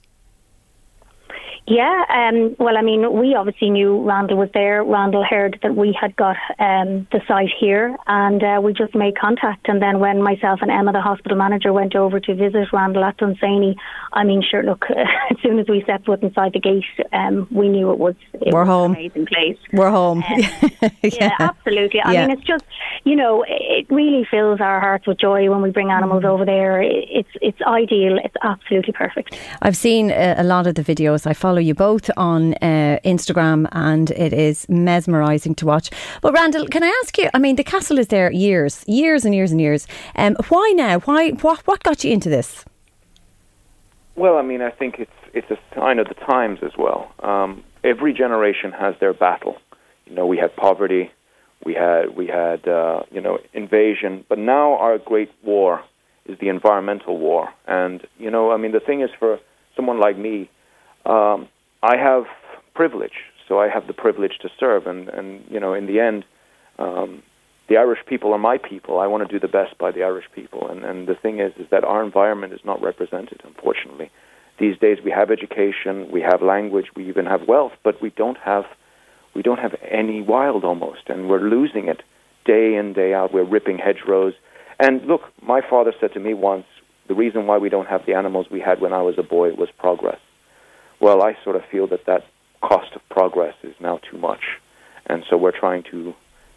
Yeah, 1.66 2.04
um, 2.10 2.56
well, 2.58 2.76
I 2.76 2.82
mean, 2.82 3.12
we 3.12 3.36
obviously 3.36 3.70
knew 3.70 4.02
Randall 4.02 4.36
was 4.36 4.48
there. 4.52 4.82
Randall 4.82 5.24
heard 5.24 5.60
that 5.62 5.76
we 5.76 5.96
had 5.98 6.14
got 6.16 6.36
um, 6.58 7.06
the 7.12 7.20
site 7.28 7.50
here, 7.58 7.96
and 8.08 8.42
uh, 8.42 8.60
we 8.60 8.72
just 8.72 8.96
made 8.96 9.16
contact. 9.16 9.68
And 9.68 9.80
then 9.80 10.00
when 10.00 10.20
myself 10.22 10.58
and 10.60 10.72
Emma, 10.72 10.90
the 10.92 11.00
hospital 11.00 11.38
manager, 11.38 11.72
went 11.72 11.94
over 11.94 12.18
to 12.18 12.34
visit 12.34 12.66
Randall 12.72 13.04
at 13.04 13.16
Dunsany, 13.18 13.76
I 14.12 14.24
mean, 14.24 14.42
sure, 14.42 14.64
look, 14.64 14.84
as 15.30 15.36
soon 15.40 15.60
as 15.60 15.68
we 15.68 15.82
stepped 15.84 16.06
foot 16.06 16.20
inside 16.22 16.52
the 16.52 16.58
gate, 16.60 16.84
um, 17.12 17.46
we 17.52 17.68
knew 17.68 17.92
it 17.92 17.98
was, 17.98 18.16
it 18.34 18.52
We're 18.52 18.60
was 18.64 18.68
home. 18.68 18.90
an 18.92 18.96
amazing 18.98 19.26
place. 19.26 19.56
We're 19.72 19.90
home. 19.90 20.24
Um, 20.28 20.40
yeah. 20.80 20.88
yeah. 21.02 21.36
absolutely. 21.38 22.00
I 22.00 22.12
Yeah. 22.12 22.26
mean, 22.26 22.36
it's 22.38 22.46
just, 22.46 22.64
you 23.04 23.14
know, 23.14 23.44
it 23.46 23.86
really 23.88 24.26
fills 24.28 24.60
our 24.60 24.80
hearts 24.80 25.06
with 25.06 25.18
joy 25.20 25.48
when 25.48 25.62
we 25.62 25.70
bring 25.70 25.88
Mm. 25.88 25.96
animals 25.96 26.24
over 26.24 26.44
there. 26.44 26.80
It's 26.82 27.28
it's 27.40 27.60
ideal. 27.62 28.18
It's 28.24 28.34
absolutely 28.42 28.92
perfect. 28.92 29.36
I've 29.60 29.76
seen 29.76 30.10
a, 30.10 30.34
a 30.38 30.44
lot 30.44 30.66
of 30.66 30.74
the 30.76 30.82
videos. 30.82 31.26
I 31.26 31.34
follow 31.34 31.51
you 31.60 31.74
both 31.74 32.10
on 32.16 32.54
uh, 32.54 32.98
Instagram, 33.04 33.68
and 33.72 34.10
it 34.12 34.32
is 34.32 34.68
mesmerising 34.68 35.54
to 35.56 35.66
watch. 35.66 35.90
But 36.20 36.32
Randall, 36.32 36.66
can 36.66 36.82
I 36.82 37.00
ask 37.02 37.18
you? 37.18 37.28
I 37.34 37.38
mean, 37.38 37.56
the 37.56 37.64
castle 37.64 37.98
is 37.98 38.08
there 38.08 38.30
years, 38.32 38.84
years 38.86 39.24
and 39.24 39.34
years 39.34 39.50
and 39.50 39.60
years. 39.60 39.86
Um, 40.16 40.36
why 40.48 40.72
now? 40.76 41.00
Why? 41.00 41.30
What? 41.30 41.66
What 41.66 41.82
got 41.82 42.04
you 42.04 42.12
into 42.12 42.28
this? 42.28 42.64
Well, 44.16 44.36
I 44.36 44.42
mean, 44.42 44.62
I 44.62 44.70
think 44.70 44.98
it's 44.98 45.10
it's 45.32 45.50
a 45.50 45.58
sign 45.74 45.98
of 45.98 46.08
the 46.08 46.14
times 46.14 46.60
as 46.62 46.72
well. 46.76 47.12
Um, 47.22 47.64
every 47.82 48.12
generation 48.12 48.72
has 48.72 48.94
their 49.00 49.14
battle. 49.14 49.56
You 50.06 50.14
know, 50.14 50.26
we 50.26 50.36
had 50.36 50.54
poverty, 50.56 51.10
we 51.64 51.74
had 51.74 52.16
we 52.16 52.26
had 52.26 52.66
uh, 52.66 53.02
you 53.10 53.20
know 53.20 53.38
invasion, 53.52 54.24
but 54.28 54.38
now 54.38 54.76
our 54.76 54.98
great 54.98 55.30
war 55.42 55.82
is 56.26 56.38
the 56.38 56.48
environmental 56.48 57.18
war. 57.18 57.48
And 57.66 58.06
you 58.18 58.30
know, 58.30 58.52
I 58.52 58.56
mean, 58.56 58.72
the 58.72 58.80
thing 58.80 59.00
is, 59.00 59.10
for 59.18 59.38
someone 59.76 60.00
like 60.00 60.18
me, 60.18 60.50
um, 61.06 61.48
I 61.82 61.96
have 61.96 62.24
privilege, 62.74 63.24
so 63.48 63.58
I 63.58 63.68
have 63.68 63.86
the 63.86 63.92
privilege 63.92 64.38
to 64.42 64.48
serve. 64.58 64.86
And 64.86 65.08
and 65.08 65.44
you 65.50 65.60
know, 65.60 65.74
in 65.74 65.86
the 65.86 66.00
end, 66.00 66.24
um, 66.78 67.22
the 67.68 67.76
Irish 67.76 68.00
people 68.06 68.32
are 68.32 68.38
my 68.38 68.58
people. 68.58 69.00
I 69.00 69.06
want 69.06 69.28
to 69.28 69.32
do 69.32 69.40
the 69.40 69.52
best 69.52 69.78
by 69.78 69.90
the 69.90 70.02
Irish 70.02 70.26
people. 70.34 70.68
And 70.68 70.84
and 70.84 71.06
the 71.06 71.14
thing 71.14 71.40
is, 71.40 71.52
is 71.58 71.66
that 71.70 71.84
our 71.84 72.04
environment 72.04 72.52
is 72.52 72.60
not 72.64 72.82
represented, 72.82 73.40
unfortunately. 73.44 74.10
These 74.58 74.78
days, 74.78 74.98
we 75.04 75.10
have 75.10 75.30
education, 75.30 76.10
we 76.12 76.20
have 76.20 76.42
language, 76.42 76.86
we 76.94 77.08
even 77.08 77.26
have 77.26 77.48
wealth, 77.48 77.72
but 77.82 78.00
we 78.02 78.10
don't 78.10 78.38
have 78.38 78.64
we 79.34 79.42
don't 79.42 79.58
have 79.58 79.74
any 79.90 80.20
wild 80.20 80.64
almost, 80.64 81.08
and 81.08 81.28
we're 81.28 81.48
losing 81.48 81.88
it 81.88 82.02
day 82.44 82.74
in 82.74 82.92
day 82.92 83.14
out. 83.14 83.32
We're 83.32 83.44
ripping 83.44 83.78
hedgerows. 83.78 84.34
And 84.78 85.04
look, 85.06 85.22
my 85.42 85.60
father 85.68 85.92
said 86.00 86.12
to 86.14 86.20
me 86.20 86.34
once, 86.34 86.66
the 87.08 87.14
reason 87.14 87.46
why 87.46 87.58
we 87.58 87.68
don't 87.68 87.88
have 87.88 88.06
the 88.06 88.14
animals 88.14 88.46
we 88.50 88.60
had 88.60 88.80
when 88.80 88.92
I 88.92 89.02
was 89.02 89.16
a 89.18 89.22
boy 89.22 89.54
was 89.54 89.68
progress. 89.78 90.18
Well, 91.02 91.20
I 91.20 91.36
sort 91.42 91.56
of 91.56 91.64
feel 91.64 91.88
that 91.88 92.06
that 92.06 92.26
cost 92.62 92.94
of 92.94 93.02
progress 93.08 93.56
is 93.64 93.74
now 93.80 93.98
too 94.08 94.18
much, 94.18 94.44
and 95.06 95.24
so 95.28 95.36
we're 95.36 95.58
trying 95.58 95.82
to 95.90 96.14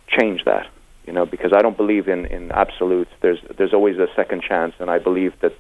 change 0.08 0.44
that. 0.46 0.68
You 1.08 1.14
know, 1.14 1.26
because 1.26 1.52
I 1.52 1.64
don't 1.64 1.76
believe 1.76 2.08
in 2.08 2.28
in 2.28 2.52
absolutes. 2.52 3.10
There's 3.24 3.40
there's 3.58 3.74
always 3.74 3.98
a 3.98 4.06
second 4.16 4.44
chance, 4.44 4.76
and 4.80 4.92
I 4.92 5.00
believe 5.00 5.34
that 5.42 5.54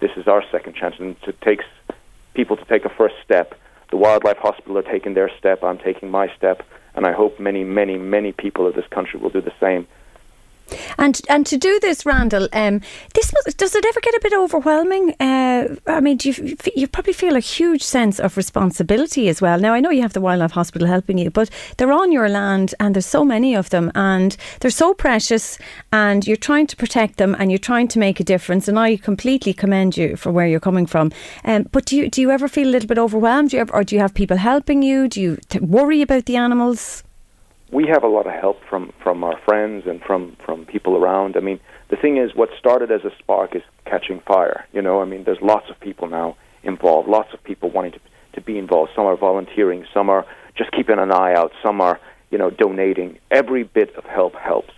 this 0.00 0.10
is 0.16 0.26
our 0.26 0.42
second 0.50 0.74
chance, 0.74 0.96
and 0.98 1.14
it 1.24 1.40
takes 1.40 1.64
people 2.34 2.56
to 2.56 2.64
take 2.64 2.84
a 2.84 2.88
first 2.88 3.14
step. 3.24 3.54
The 3.92 3.96
wildlife 3.96 4.38
hospital 4.38 4.76
are 4.76 4.90
taking 4.94 5.14
their 5.14 5.30
step. 5.38 5.62
I'm 5.62 5.78
taking 5.78 6.10
my 6.10 6.26
step, 6.36 6.66
and 6.96 7.06
I 7.06 7.12
hope 7.12 7.38
many, 7.38 7.62
many, 7.62 7.96
many 7.96 8.32
people 8.32 8.66
of 8.66 8.74
this 8.74 8.88
country 8.90 9.20
will 9.20 9.30
do 9.30 9.40
the 9.40 9.54
same. 9.60 9.86
And 10.98 11.20
and 11.28 11.46
to 11.46 11.56
do 11.56 11.78
this, 11.80 12.04
Randall, 12.06 12.48
um, 12.52 12.80
this 13.14 13.32
must, 13.32 13.56
does 13.56 13.74
it 13.74 13.84
ever 13.84 14.00
get 14.00 14.14
a 14.14 14.20
bit 14.22 14.34
overwhelming? 14.34 15.14
Uh, 15.20 15.76
I 15.86 16.00
mean, 16.00 16.18
you 16.22 16.56
you 16.74 16.86
probably 16.86 17.12
feel 17.12 17.36
a 17.36 17.40
huge 17.40 17.82
sense 17.82 18.20
of 18.20 18.36
responsibility 18.36 19.28
as 19.28 19.40
well. 19.40 19.58
Now, 19.58 19.74
I 19.74 19.80
know 19.80 19.90
you 19.90 20.02
have 20.02 20.12
the 20.12 20.20
wildlife 20.20 20.52
hospital 20.52 20.88
helping 20.88 21.18
you, 21.18 21.30
but 21.30 21.50
they're 21.76 21.92
on 21.92 22.12
your 22.12 22.28
land, 22.28 22.74
and 22.80 22.94
there's 22.94 23.06
so 23.06 23.24
many 23.24 23.54
of 23.54 23.70
them, 23.70 23.90
and 23.94 24.36
they're 24.60 24.70
so 24.70 24.94
precious, 24.94 25.58
and 25.92 26.26
you're 26.26 26.36
trying 26.36 26.66
to 26.68 26.76
protect 26.76 27.16
them, 27.16 27.34
and 27.38 27.50
you're 27.50 27.58
trying 27.58 27.88
to 27.88 27.98
make 27.98 28.20
a 28.20 28.24
difference. 28.24 28.68
And 28.68 28.78
I 28.78 28.96
completely 28.96 29.52
commend 29.52 29.96
you 29.96 30.16
for 30.16 30.32
where 30.32 30.46
you're 30.46 30.60
coming 30.60 30.86
from. 30.86 31.12
Um, 31.44 31.68
but 31.72 31.84
do 31.86 31.96
you 31.96 32.08
do 32.08 32.20
you 32.20 32.30
ever 32.30 32.48
feel 32.48 32.68
a 32.68 32.70
little 32.70 32.88
bit 32.88 32.98
overwhelmed? 32.98 33.50
Do 33.50 33.58
ever, 33.58 33.74
or 33.74 33.84
do 33.84 33.94
you 33.94 34.00
have 34.00 34.14
people 34.14 34.36
helping 34.36 34.82
you? 34.82 35.08
Do 35.08 35.20
you 35.20 35.38
t- 35.48 35.58
worry 35.58 36.02
about 36.02 36.26
the 36.26 36.36
animals? 36.36 37.02
We 37.72 37.86
have 37.88 38.04
a 38.04 38.08
lot 38.08 38.26
of 38.26 38.32
help 38.32 38.60
from 38.68 38.92
from 39.02 39.24
our 39.24 39.38
friends 39.44 39.84
and 39.86 40.00
from 40.02 40.36
from 40.44 40.66
people 40.66 40.96
around. 40.96 41.36
I 41.36 41.40
mean, 41.40 41.58
the 41.88 41.96
thing 41.96 42.18
is, 42.18 42.34
what 42.34 42.50
started 42.58 42.92
as 42.92 43.02
a 43.04 43.10
spark 43.18 43.56
is 43.56 43.62
catching 43.86 44.20
fire. 44.20 44.66
You 44.72 44.82
know, 44.82 45.00
I 45.00 45.06
mean, 45.06 45.24
there's 45.24 45.40
lots 45.40 45.70
of 45.70 45.80
people 45.80 46.06
now 46.06 46.36
involved, 46.62 47.08
lots 47.08 47.32
of 47.32 47.42
people 47.42 47.70
wanting 47.70 47.92
to 47.92 48.00
to 48.34 48.40
be 48.40 48.58
involved. 48.58 48.92
Some 48.94 49.06
are 49.06 49.16
volunteering, 49.16 49.86
some 49.92 50.10
are 50.10 50.26
just 50.56 50.70
keeping 50.72 50.98
an 50.98 51.10
eye 51.10 51.34
out, 51.34 51.52
some 51.62 51.80
are 51.80 51.98
you 52.30 52.38
know 52.38 52.50
donating. 52.50 53.18
Every 53.30 53.64
bit 53.64 53.94
of 53.96 54.04
help 54.04 54.34
helps. 54.34 54.74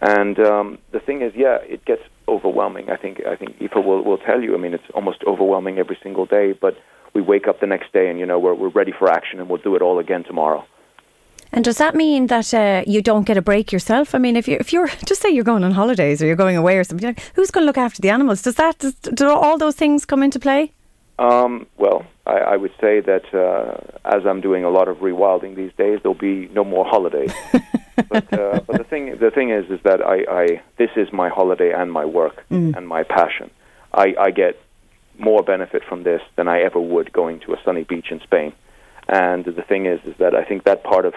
And 0.00 0.36
um, 0.40 0.78
the 0.90 0.98
thing 0.98 1.22
is, 1.22 1.32
yeah, 1.36 1.58
it 1.62 1.84
gets 1.84 2.02
overwhelming. 2.26 2.90
I 2.90 2.96
think 2.96 3.24
I 3.24 3.36
think 3.36 3.62
Aoife 3.62 3.84
will 3.86 4.02
will 4.02 4.18
tell 4.18 4.42
you. 4.42 4.54
I 4.54 4.58
mean, 4.58 4.74
it's 4.74 4.90
almost 4.94 5.22
overwhelming 5.24 5.78
every 5.78 5.96
single 6.02 6.26
day, 6.26 6.52
but 6.52 6.76
we 7.14 7.22
wake 7.22 7.46
up 7.46 7.60
the 7.60 7.68
next 7.68 7.92
day 7.92 8.10
and 8.10 8.18
you 8.18 8.26
know 8.26 8.40
we're 8.40 8.54
we're 8.54 8.70
ready 8.70 8.92
for 8.98 9.08
action 9.08 9.38
and 9.38 9.48
we'll 9.48 9.62
do 9.62 9.76
it 9.76 9.82
all 9.82 10.00
again 10.00 10.24
tomorrow. 10.24 10.64
And 11.54 11.64
does 11.64 11.76
that 11.78 11.94
mean 11.94 12.28
that 12.28 12.54
uh, 12.54 12.82
you 12.86 13.02
don't 13.02 13.24
get 13.26 13.36
a 13.36 13.42
break 13.42 13.72
yourself? 13.72 14.14
I 14.14 14.18
mean, 14.18 14.36
if 14.36 14.48
you 14.48 14.56
if 14.58 14.72
you're 14.72 14.88
just 15.06 15.20
say 15.20 15.30
you're 15.30 15.44
going 15.44 15.64
on 15.64 15.72
holidays 15.72 16.22
or 16.22 16.26
you're 16.26 16.36
going 16.44 16.56
away 16.56 16.78
or 16.78 16.84
something, 16.84 17.06
like, 17.06 17.20
who's 17.34 17.50
going 17.50 17.62
to 17.62 17.66
look 17.66 17.78
after 17.78 18.00
the 18.00 18.10
animals? 18.10 18.42
Does 18.42 18.54
that 18.56 18.78
does, 18.78 18.94
do 18.94 19.28
all 19.28 19.58
those 19.58 19.76
things 19.76 20.04
come 20.04 20.22
into 20.22 20.40
play? 20.40 20.72
Um, 21.18 21.66
well, 21.76 22.06
I, 22.26 22.36
I 22.54 22.56
would 22.56 22.72
say 22.80 23.00
that 23.00 23.32
uh, 23.34 23.76
as 24.04 24.24
I'm 24.26 24.40
doing 24.40 24.64
a 24.64 24.70
lot 24.70 24.88
of 24.88 24.96
rewilding 24.98 25.54
these 25.54 25.72
days, 25.76 26.00
there'll 26.02 26.14
be 26.14 26.48
no 26.48 26.64
more 26.64 26.84
holidays. 26.86 27.32
but 28.08 28.32
uh, 28.32 28.60
but 28.66 28.78
the 28.78 28.84
thing 28.84 29.18
the 29.18 29.30
thing 29.30 29.50
is 29.50 29.70
is 29.70 29.80
that 29.84 30.00
I, 30.00 30.24
I 30.42 30.62
this 30.78 30.90
is 30.96 31.12
my 31.12 31.28
holiday 31.28 31.72
and 31.72 31.92
my 31.92 32.04
work 32.06 32.44
Mm. 32.50 32.76
and 32.76 32.88
my 32.88 33.02
passion. 33.02 33.50
I, 33.92 34.14
I 34.18 34.30
get 34.30 34.58
more 35.18 35.42
benefit 35.42 35.82
from 35.84 36.02
this 36.02 36.22
than 36.36 36.48
I 36.48 36.62
ever 36.62 36.80
would 36.80 37.12
going 37.12 37.40
to 37.40 37.52
a 37.52 37.56
sunny 37.62 37.84
beach 37.84 38.06
in 38.10 38.20
Spain. 38.20 38.54
And 39.06 39.44
the 39.44 39.62
thing 39.62 39.84
is, 39.84 40.00
is 40.06 40.14
that 40.18 40.34
I 40.34 40.44
think 40.44 40.64
that 40.64 40.82
part 40.82 41.04
of 41.04 41.14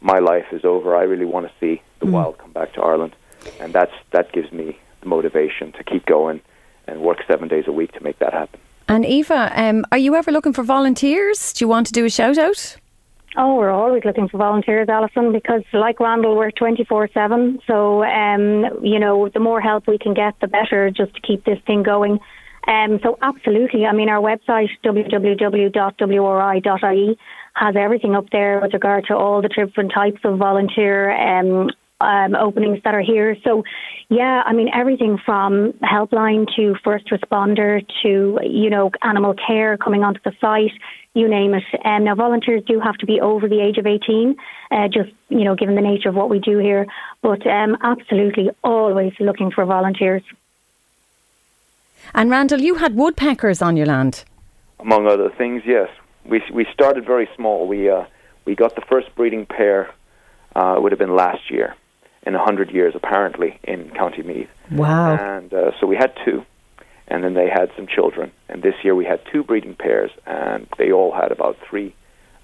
my 0.00 0.18
life 0.18 0.46
is 0.52 0.64
over. 0.64 0.96
I 0.96 1.02
really 1.02 1.26
want 1.26 1.46
to 1.46 1.52
see 1.60 1.82
the 2.00 2.06
Mm. 2.06 2.12
wild 2.12 2.38
come 2.38 2.52
back 2.52 2.72
to 2.74 2.82
Ireland, 2.82 3.14
and 3.60 3.72
that's 3.72 3.92
that 4.12 4.32
gives 4.32 4.50
me 4.52 4.78
the 5.02 5.08
motivation 5.08 5.72
to 5.72 5.84
keep 5.84 6.06
going 6.06 6.40
and 6.86 7.00
work 7.00 7.18
seven 7.26 7.48
days 7.48 7.66
a 7.66 7.72
week 7.72 7.92
to 7.92 8.02
make 8.02 8.18
that 8.18 8.32
happen. 8.32 8.58
And 8.88 9.04
Aoife, 9.04 9.30
um, 9.30 9.84
are 9.92 9.98
you 9.98 10.14
ever 10.16 10.32
looking 10.32 10.52
for 10.52 10.64
volunteers? 10.64 11.52
Do 11.52 11.64
you 11.64 11.68
want 11.68 11.86
to 11.88 11.92
do 11.92 12.04
a 12.04 12.10
shout 12.10 12.38
out? 12.38 12.76
Oh, 13.36 13.54
we're 13.54 13.70
always 13.70 14.04
looking 14.04 14.28
for 14.28 14.38
volunteers, 14.38 14.88
Alison, 14.88 15.30
because 15.32 15.62
like 15.72 16.00
Randall, 16.00 16.34
we're 16.36 16.50
24 16.50 17.08
7. 17.14 17.60
So, 17.68 18.02
um, 18.02 18.64
you 18.82 18.98
know, 18.98 19.28
the 19.28 19.38
more 19.38 19.60
help 19.60 19.86
we 19.86 19.98
can 19.98 20.14
get, 20.14 20.34
the 20.40 20.48
better 20.48 20.90
just 20.90 21.14
to 21.14 21.20
keep 21.20 21.44
this 21.44 21.60
thing 21.64 21.84
going. 21.84 22.18
Um, 22.66 22.98
so, 23.02 23.16
absolutely. 23.22 23.86
I 23.86 23.92
mean, 23.92 24.08
our 24.08 24.20
website, 24.20 24.70
www.wri.ie, 26.00 27.18
has 27.60 27.76
everything 27.76 28.14
up 28.16 28.24
there 28.32 28.58
with 28.60 28.72
regard 28.72 29.04
to 29.06 29.14
all 29.14 29.42
the 29.42 29.48
different 29.48 29.92
types 29.92 30.20
of 30.24 30.38
volunteer 30.38 31.12
um, 31.12 31.68
um, 32.00 32.34
openings 32.34 32.78
that 32.84 32.94
are 32.94 33.02
here. 33.02 33.36
So, 33.44 33.64
yeah, 34.08 34.42
I 34.46 34.54
mean, 34.54 34.70
everything 34.74 35.18
from 35.24 35.74
helpline 35.82 36.46
to 36.56 36.74
first 36.82 37.10
responder 37.10 37.86
to, 38.02 38.38
you 38.42 38.70
know, 38.70 38.90
animal 39.02 39.34
care 39.34 39.76
coming 39.76 40.02
onto 40.02 40.20
the 40.24 40.32
site, 40.40 40.72
you 41.12 41.28
name 41.28 41.52
it. 41.52 41.64
Um, 41.84 42.04
now, 42.04 42.14
volunteers 42.14 42.62
do 42.66 42.80
have 42.80 42.96
to 42.96 43.06
be 43.06 43.20
over 43.20 43.46
the 43.46 43.60
age 43.60 43.76
of 43.76 43.86
18, 43.86 44.36
uh, 44.70 44.88
just, 44.88 45.10
you 45.28 45.44
know, 45.44 45.54
given 45.54 45.74
the 45.74 45.82
nature 45.82 46.08
of 46.08 46.14
what 46.14 46.30
we 46.30 46.38
do 46.38 46.56
here. 46.56 46.86
But 47.20 47.46
um, 47.46 47.76
absolutely 47.82 48.48
always 48.64 49.12
looking 49.20 49.50
for 49.50 49.66
volunteers. 49.66 50.22
And 52.14 52.30
Randall, 52.30 52.62
you 52.62 52.76
had 52.76 52.96
woodpeckers 52.96 53.60
on 53.60 53.76
your 53.76 53.86
land. 53.86 54.24
Among 54.78 55.06
other 55.06 55.28
things, 55.36 55.62
yes, 55.66 55.90
we 56.24 56.42
we 56.52 56.66
started 56.72 57.04
very 57.06 57.28
small. 57.36 57.66
We 57.66 57.90
uh, 57.90 58.04
we 58.44 58.54
got 58.54 58.74
the 58.74 58.82
first 58.82 59.14
breeding 59.14 59.46
pair. 59.46 59.92
Uh, 60.54 60.74
it 60.76 60.82
would 60.82 60.92
have 60.92 60.98
been 60.98 61.14
last 61.14 61.50
year, 61.50 61.76
in 62.22 62.34
a 62.34 62.44
hundred 62.44 62.70
years 62.70 62.94
apparently 62.94 63.58
in 63.64 63.90
County 63.90 64.22
Meath. 64.22 64.48
Wow. 64.70 65.16
And 65.16 65.52
uh, 65.52 65.72
so 65.80 65.86
we 65.86 65.96
had 65.96 66.12
two, 66.24 66.44
and 67.08 67.24
then 67.24 67.34
they 67.34 67.48
had 67.48 67.70
some 67.76 67.86
children. 67.86 68.32
And 68.48 68.62
this 68.62 68.74
year 68.82 68.94
we 68.94 69.04
had 69.04 69.20
two 69.32 69.42
breeding 69.42 69.74
pairs, 69.74 70.10
and 70.26 70.66
they 70.78 70.92
all 70.92 71.12
had 71.12 71.32
about 71.32 71.56
three 71.68 71.94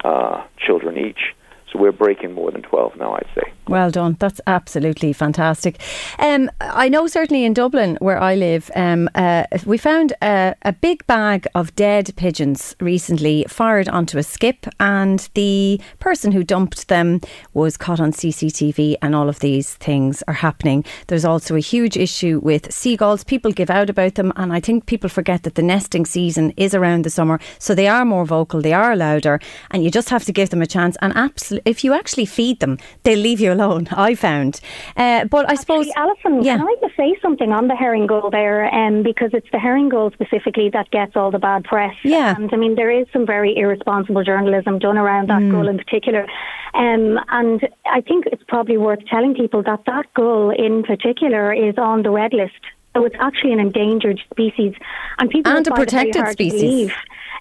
uh, 0.04 0.44
children 0.58 0.96
each. 0.96 1.34
So 1.72 1.80
we're 1.80 1.92
breaking 1.92 2.32
more 2.32 2.52
than 2.52 2.62
12 2.62 2.96
now, 2.96 3.14
I'd 3.14 3.26
say. 3.34 3.52
Well 3.68 3.90
done. 3.90 4.16
That's 4.20 4.40
absolutely 4.46 5.12
fantastic. 5.12 5.80
Um, 6.20 6.48
I 6.60 6.88
know 6.88 7.08
certainly 7.08 7.44
in 7.44 7.52
Dublin, 7.52 7.98
where 8.00 8.20
I 8.20 8.36
live, 8.36 8.70
um, 8.76 9.10
uh, 9.16 9.44
we 9.64 9.76
found 9.76 10.12
a, 10.22 10.54
a 10.62 10.72
big 10.72 11.04
bag 11.08 11.48
of 11.56 11.74
dead 11.74 12.12
pigeons 12.14 12.76
recently 12.78 13.44
fired 13.48 13.88
onto 13.88 14.18
a 14.18 14.22
skip, 14.22 14.66
and 14.78 15.28
the 15.34 15.80
person 15.98 16.30
who 16.30 16.44
dumped 16.44 16.86
them 16.86 17.20
was 17.54 17.76
caught 17.76 17.98
on 17.98 18.12
CCTV, 18.12 18.94
and 19.02 19.16
all 19.16 19.28
of 19.28 19.40
these 19.40 19.74
things 19.74 20.22
are 20.28 20.34
happening. 20.34 20.84
There's 21.08 21.24
also 21.24 21.56
a 21.56 21.60
huge 21.60 21.96
issue 21.96 22.40
with 22.44 22.72
seagulls. 22.72 23.24
People 23.24 23.50
give 23.50 23.70
out 23.70 23.90
about 23.90 24.14
them, 24.14 24.32
and 24.36 24.52
I 24.52 24.60
think 24.60 24.86
people 24.86 25.10
forget 25.10 25.42
that 25.42 25.56
the 25.56 25.62
nesting 25.62 26.06
season 26.06 26.52
is 26.56 26.72
around 26.72 27.04
the 27.04 27.10
summer, 27.10 27.40
so 27.58 27.74
they 27.74 27.88
are 27.88 28.04
more 28.04 28.24
vocal, 28.24 28.62
they 28.62 28.72
are 28.72 28.94
louder, 28.94 29.40
and 29.72 29.82
you 29.82 29.90
just 29.90 30.10
have 30.10 30.24
to 30.26 30.32
give 30.32 30.50
them 30.50 30.62
a 30.62 30.66
chance. 30.66 30.96
And 31.02 31.12
absolutely, 31.16 31.55
if 31.64 31.84
you 31.84 31.92
actually 31.94 32.26
feed 32.26 32.60
them, 32.60 32.78
they'll 33.02 33.18
leave 33.18 33.40
you 33.40 33.52
alone. 33.52 33.88
I 33.92 34.14
found, 34.14 34.60
uh, 34.96 35.24
but 35.24 35.50
I 35.50 35.54
suppose, 35.54 35.88
Alison, 35.96 36.42
yeah. 36.42 36.58
can 36.58 36.66
I 36.66 36.74
just 36.80 36.96
say 36.96 37.16
something 37.22 37.52
on 37.52 37.68
the 37.68 37.76
herring 37.76 38.06
gull 38.06 38.30
there? 38.30 38.72
Um, 38.74 39.02
because 39.02 39.30
it's 39.32 39.48
the 39.52 39.58
herring 39.58 39.88
gull 39.88 40.10
specifically 40.12 40.70
that 40.70 40.90
gets 40.90 41.16
all 41.16 41.30
the 41.30 41.38
bad 41.38 41.64
press. 41.64 41.94
Yeah. 42.04 42.34
And 42.36 42.52
I 42.52 42.56
mean, 42.56 42.74
there 42.74 42.90
is 42.90 43.06
some 43.12 43.26
very 43.26 43.56
irresponsible 43.56 44.24
journalism 44.24 44.78
done 44.78 44.98
around 44.98 45.28
that 45.28 45.48
gull 45.50 45.68
in 45.68 45.78
particular. 45.78 46.26
Um, 46.74 47.18
and 47.28 47.68
I 47.86 48.00
think 48.00 48.26
it's 48.26 48.42
probably 48.48 48.76
worth 48.76 49.04
telling 49.06 49.34
people 49.34 49.62
that 49.62 49.84
that 49.86 50.12
gull 50.14 50.50
in 50.50 50.82
particular 50.82 51.52
is 51.52 51.78
on 51.78 52.02
the 52.02 52.10
red 52.10 52.32
list. 52.32 52.52
So 52.94 53.04
it's 53.04 53.16
actually 53.18 53.52
an 53.52 53.60
endangered 53.60 54.20
species. 54.30 54.74
And 55.18 55.28
people 55.30 55.52
And 55.52 55.66
a 55.66 55.70
protected 55.70 56.28
species. 56.28 56.60
believe. 56.60 56.94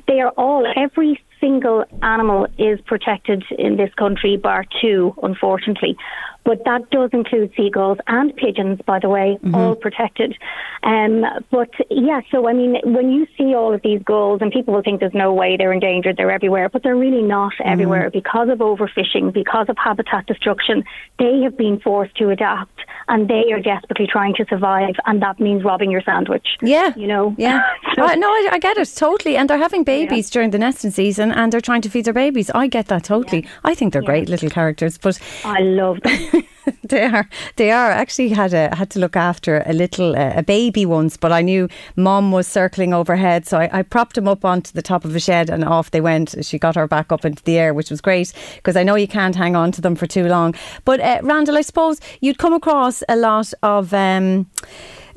They 0.07 0.19
are 0.19 0.29
all, 0.31 0.67
every 0.75 1.19
single 1.45 1.85
animal 2.01 2.47
is 2.57 2.79
protected 2.85 3.43
in 3.57 3.77
this 3.77 3.93
country, 3.95 4.35
bar 4.35 4.65
two, 4.81 5.13
unfortunately. 5.21 5.95
But 6.45 6.63
that 6.65 6.89
does 6.91 7.09
include 7.11 7.51
seagulls 7.57 7.97
and 8.07 8.33
pigeons, 8.35 8.79
by 8.85 8.99
the 8.99 9.09
way, 9.09 9.37
Mm-hmm. 9.43 9.55
all 9.55 9.75
protected. 9.75 10.37
Um, 10.83 11.25
but 11.51 11.69
yeah, 11.89 12.21
so 12.31 12.47
I 12.47 12.53
mean, 12.53 12.77
when 12.83 13.11
you 13.11 13.25
see 13.37 13.53
all 13.55 13.73
of 13.73 13.81
these 13.81 14.01
gulls, 14.03 14.41
and 14.41 14.51
people 14.51 14.73
will 14.73 14.83
think 14.83 14.99
there's 14.99 15.13
no 15.13 15.33
way 15.33 15.57
they're 15.57 15.73
endangered, 15.73 16.17
they're 16.17 16.31
everywhere, 16.31 16.69
but 16.69 16.83
they're 16.83 16.95
really 16.95 17.21
not 17.23 17.53
Mm-hmm. 17.59 17.69
everywhere 17.69 18.09
because 18.11 18.49
of 18.49 18.59
overfishing, 18.59 19.33
because 19.33 19.67
of 19.69 19.77
habitat 19.77 20.25
destruction. 20.27 20.83
They 21.19 21.41
have 21.41 21.57
been 21.57 21.79
forced 21.79 22.15
to 22.17 22.29
adapt, 22.29 22.79
and 23.07 23.27
they 23.27 23.51
are 23.51 23.59
desperately 23.61 24.07
trying 24.07 24.35
to 24.35 24.45
survive, 24.49 24.95
and 25.05 25.21
that 25.21 25.39
means 25.39 25.63
robbing 25.63 25.89
your 25.91 26.01
sandwich. 26.01 26.47
Yeah. 26.61 26.93
You 26.95 27.07
know? 27.07 27.35
Yeah. 27.37 27.61
Uh, 27.97 28.13
no, 28.15 28.27
I, 28.27 28.49
I 28.51 28.59
get 28.59 28.77
it 28.77 28.91
totally. 28.93 29.37
And 29.37 29.49
they're 29.49 29.57
having 29.57 29.85
babies 29.85 30.29
during 30.29 30.49
the 30.49 30.57
nesting 30.59 30.91
season 30.91 31.31
and 31.31 31.53
they're 31.53 31.61
trying 31.61 31.81
to 31.83 31.89
feed 31.89 32.03
their 32.03 32.13
babies. 32.13 32.49
I 32.53 32.67
get 32.67 32.87
that 32.87 33.05
totally. 33.05 33.47
I 33.63 33.73
think 33.73 33.93
they're 33.93 34.01
great 34.01 34.27
little 34.27 34.49
characters, 34.49 34.97
but 34.97 35.17
I 35.45 35.61
love 35.61 36.01
them. 36.01 36.19
they 36.83 37.03
are. 37.03 37.29
They 37.55 37.71
are. 37.71 37.91
I 37.91 37.95
actually 37.95 38.29
had 38.29 38.53
a 38.53 38.75
had 38.75 38.89
to 38.91 38.99
look 38.99 39.15
after 39.15 39.63
a 39.65 39.73
little 39.73 40.15
uh, 40.15 40.33
a 40.35 40.43
baby 40.43 40.85
once, 40.85 41.17
but 41.17 41.31
I 41.31 41.41
knew 41.41 41.69
mom 41.95 42.31
was 42.31 42.47
circling 42.47 42.93
overhead, 42.93 43.45
so 43.45 43.59
I, 43.59 43.69
I 43.79 43.81
propped 43.83 44.17
him 44.17 44.27
up 44.27 44.45
onto 44.45 44.71
the 44.73 44.81
top 44.81 45.05
of 45.05 45.15
a 45.15 45.19
shed 45.19 45.49
and 45.49 45.63
off 45.63 45.91
they 45.91 46.01
went. 46.01 46.35
She 46.45 46.57
got 46.57 46.75
her 46.75 46.87
back 46.87 47.11
up 47.11 47.25
into 47.25 47.43
the 47.43 47.57
air, 47.57 47.73
which 47.73 47.89
was 47.89 48.01
great 48.01 48.33
because 48.55 48.75
I 48.75 48.83
know 48.83 48.95
you 48.95 49.07
can't 49.07 49.35
hang 49.35 49.55
on 49.55 49.71
to 49.73 49.81
them 49.81 49.95
for 49.95 50.07
too 50.07 50.27
long. 50.27 50.55
But 50.85 50.99
uh, 50.99 51.19
Randall, 51.23 51.57
I 51.57 51.61
suppose 51.61 51.99
you'd 52.21 52.37
come 52.37 52.53
across 52.53 53.03
a 53.09 53.15
lot 53.15 53.53
of. 53.61 53.93
Um, 53.93 54.47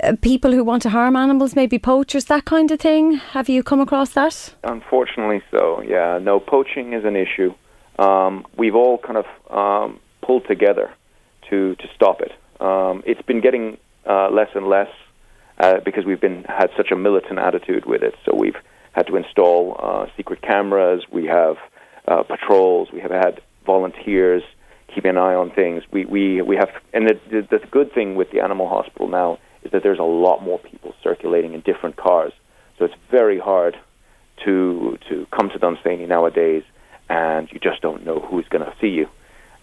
uh, 0.00 0.12
people 0.22 0.52
who 0.52 0.62
want 0.62 0.80
to 0.80 0.90
harm 0.90 1.16
animals, 1.16 1.56
maybe 1.56 1.76
poachers, 1.76 2.26
that 2.26 2.44
kind 2.44 2.70
of 2.70 2.78
thing. 2.78 3.14
Have 3.14 3.48
you 3.48 3.64
come 3.64 3.80
across 3.80 4.10
that? 4.10 4.54
Unfortunately, 4.62 5.42
so. 5.50 5.82
Yeah, 5.82 6.20
no, 6.22 6.38
poaching 6.38 6.92
is 6.92 7.04
an 7.04 7.16
issue. 7.16 7.52
Um, 7.98 8.46
we've 8.56 8.76
all 8.76 8.98
kind 8.98 9.16
of 9.16 9.26
um, 9.50 9.98
pulled 10.22 10.46
together 10.46 10.94
to 11.50 11.74
to 11.76 11.88
stop 11.94 12.20
it. 12.20 12.32
Um, 12.60 13.02
it's 13.06 13.22
been 13.22 13.40
getting 13.40 13.78
uh, 14.06 14.30
less 14.30 14.48
and 14.54 14.66
less 14.68 14.90
uh, 15.58 15.80
because 15.84 16.04
we've 16.04 16.20
been 16.20 16.44
had 16.44 16.70
such 16.76 16.90
a 16.90 16.96
militant 16.96 17.38
attitude 17.38 17.84
with 17.86 18.02
it. 18.02 18.14
So 18.24 18.34
we've 18.34 18.56
had 18.92 19.06
to 19.06 19.16
install 19.16 19.76
uh, 19.78 20.06
secret 20.16 20.42
cameras. 20.42 21.04
We 21.10 21.26
have 21.26 21.56
uh, 22.06 22.22
patrols. 22.22 22.88
We 22.92 23.00
have 23.00 23.10
had 23.10 23.40
volunteers 23.64 24.42
keeping 24.94 25.10
an 25.10 25.18
eye 25.18 25.34
on 25.34 25.50
things. 25.50 25.82
We 25.90 26.04
we 26.04 26.42
we 26.42 26.56
have, 26.56 26.70
and 26.92 27.08
the, 27.08 27.20
the 27.30 27.58
the 27.58 27.66
good 27.66 27.92
thing 27.92 28.16
with 28.16 28.30
the 28.30 28.40
animal 28.40 28.68
hospital 28.68 29.08
now 29.08 29.38
is 29.62 29.72
that 29.72 29.82
there's 29.82 29.98
a 29.98 30.04
lot 30.04 30.42
more 30.42 30.58
people 30.58 30.94
circulating 31.02 31.54
in 31.54 31.60
different 31.60 31.96
cars. 31.96 32.32
So 32.78 32.84
it's 32.84 32.94
very 33.10 33.38
hard 33.38 33.76
to 34.44 34.98
to 35.08 35.26
come 35.30 35.50
to 35.50 35.58
Dunsany 35.58 36.06
nowadays, 36.06 36.62
and 37.08 37.48
you 37.52 37.58
just 37.60 37.82
don't 37.82 38.04
know 38.04 38.20
who's 38.20 38.48
going 38.48 38.64
to 38.64 38.74
see 38.80 38.88
you. 38.88 39.08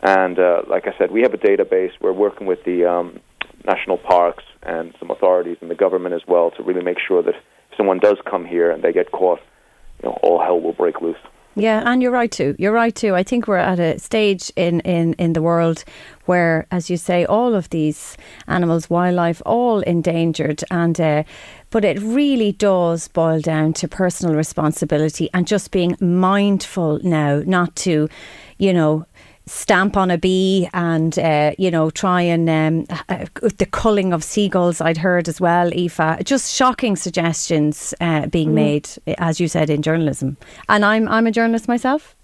And 0.06 0.38
uh, 0.38 0.62
like 0.70 0.88
I 0.88 0.96
said, 1.00 1.10
we 1.10 1.24
have 1.24 1.34
a 1.34 1.38
database. 1.38 1.90
We're 2.00 2.14
working 2.14 2.46
with 2.46 2.64
the 2.64 2.86
um, 2.86 3.20
national 3.66 3.98
parks 3.98 4.44
and 4.62 4.94
some 5.00 5.10
authorities 5.10 5.58
and 5.62 5.72
the 5.72 5.76
government 5.76 6.14
as 6.14 6.22
well 6.28 6.52
to 6.52 6.62
really 6.62 6.84
make 6.84 7.00
sure 7.00 7.24
that 7.24 7.34
if 7.34 7.42
someone 7.76 7.98
does 7.98 8.18
come 8.30 8.46
here 8.46 8.70
and 8.70 8.84
they 8.84 8.94
get 8.94 9.12
caught, 9.12 9.40
you 10.04 10.10
know, 10.10 10.20
all 10.22 10.40
hell 10.40 10.62
will 10.62 10.74
break 10.74 11.02
loose. 11.02 11.18
Yeah, 11.56 11.82
and 11.86 12.04
you're 12.04 12.12
right 12.12 12.32
too. 12.32 12.56
You're 12.60 12.74
right 12.74 12.94
too. 12.94 13.16
I 13.16 13.24
think 13.24 13.48
we're 13.48 13.58
at 13.58 13.80
a 13.80 13.98
stage 13.98 14.52
in, 14.56 14.82
in, 14.82 15.14
in 15.14 15.34
the 15.34 15.42
world 15.42 15.84
where, 16.26 16.68
as 16.70 16.90
you 16.90 16.98
say, 16.98 17.26
all 17.26 17.56
of 17.56 17.70
these 17.70 18.16
animals, 18.48 18.90
wildlife, 18.92 19.42
all 19.44 19.80
endangered, 19.80 20.64
and 20.70 21.00
uh, 21.00 21.24
but 21.72 21.84
it 21.84 22.00
really 22.02 22.52
does 22.52 23.08
boil 23.08 23.40
down 23.40 23.74
to 23.74 23.88
personal 23.88 24.36
responsibility 24.36 25.30
and 25.34 25.48
just 25.48 25.72
being 25.72 25.96
mindful 26.00 27.00
now, 27.04 27.42
not 27.46 27.76
to, 27.78 28.08
you 28.60 28.72
know. 28.72 29.08
Stamp 29.48 29.96
on 29.96 30.10
a 30.10 30.18
bee 30.18 30.68
and 30.74 31.18
uh, 31.20 31.52
you 31.58 31.70
know 31.70 31.92
try 31.92 32.22
and 32.22 32.50
um, 32.50 32.86
uh, 33.10 33.26
the 33.58 33.68
culling 33.70 34.12
of 34.14 34.24
seagulls. 34.24 34.82
I'd 34.82 34.98
heard 34.98 35.28
as 35.30 35.40
well, 35.40 35.72
Aoife. 35.74 36.24
Just 36.24 36.54
shocking 36.56 36.96
suggestions 36.96 37.94
uh, 38.02 38.26
being 38.28 38.50
Mm. 38.50 38.54
made, 38.54 38.90
as 39.20 39.40
you 39.40 39.48
said, 39.48 39.70
in 39.70 39.82
journalism. 39.82 40.38
And 40.68 40.84
I'm 40.84 41.08
I'm 41.08 41.28
a 41.28 41.32
journalist 41.32 41.68
myself. 41.68 42.15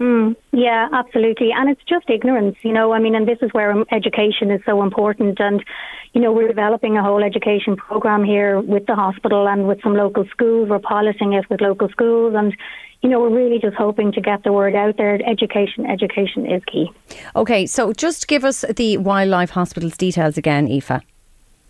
Mm, 0.00 0.36
yeah, 0.52 0.88
absolutely. 0.92 1.50
And 1.52 1.68
it's 1.68 1.82
just 1.88 2.08
ignorance, 2.08 2.56
you 2.62 2.72
know. 2.72 2.92
I 2.92 3.00
mean, 3.00 3.14
and 3.14 3.26
this 3.26 3.38
is 3.42 3.50
where 3.52 3.72
um, 3.72 3.84
education 3.90 4.50
is 4.50 4.60
so 4.64 4.82
important. 4.82 5.40
And, 5.40 5.64
you 6.12 6.20
know, 6.20 6.32
we're 6.32 6.48
developing 6.48 6.96
a 6.96 7.02
whole 7.02 7.22
education 7.22 7.76
program 7.76 8.22
here 8.24 8.60
with 8.60 8.86
the 8.86 8.94
hospital 8.94 9.48
and 9.48 9.66
with 9.66 9.82
some 9.82 9.94
local 9.94 10.24
schools. 10.30 10.68
We're 10.68 10.78
piloting 10.78 11.32
it 11.32 11.50
with 11.50 11.60
local 11.60 11.88
schools. 11.88 12.34
And, 12.36 12.56
you 13.02 13.08
know, 13.08 13.20
we're 13.20 13.36
really 13.36 13.58
just 13.58 13.76
hoping 13.76 14.12
to 14.12 14.20
get 14.20 14.44
the 14.44 14.52
word 14.52 14.76
out 14.76 14.96
there. 14.96 15.18
Education, 15.26 15.84
education 15.86 16.46
is 16.46 16.62
key. 16.70 16.90
Okay, 17.34 17.66
so 17.66 17.92
just 17.92 18.28
give 18.28 18.44
us 18.44 18.64
the 18.76 18.98
Wildlife 18.98 19.50
Hospital's 19.50 19.96
details 19.96 20.38
again, 20.38 20.68
Aoife. 20.68 21.02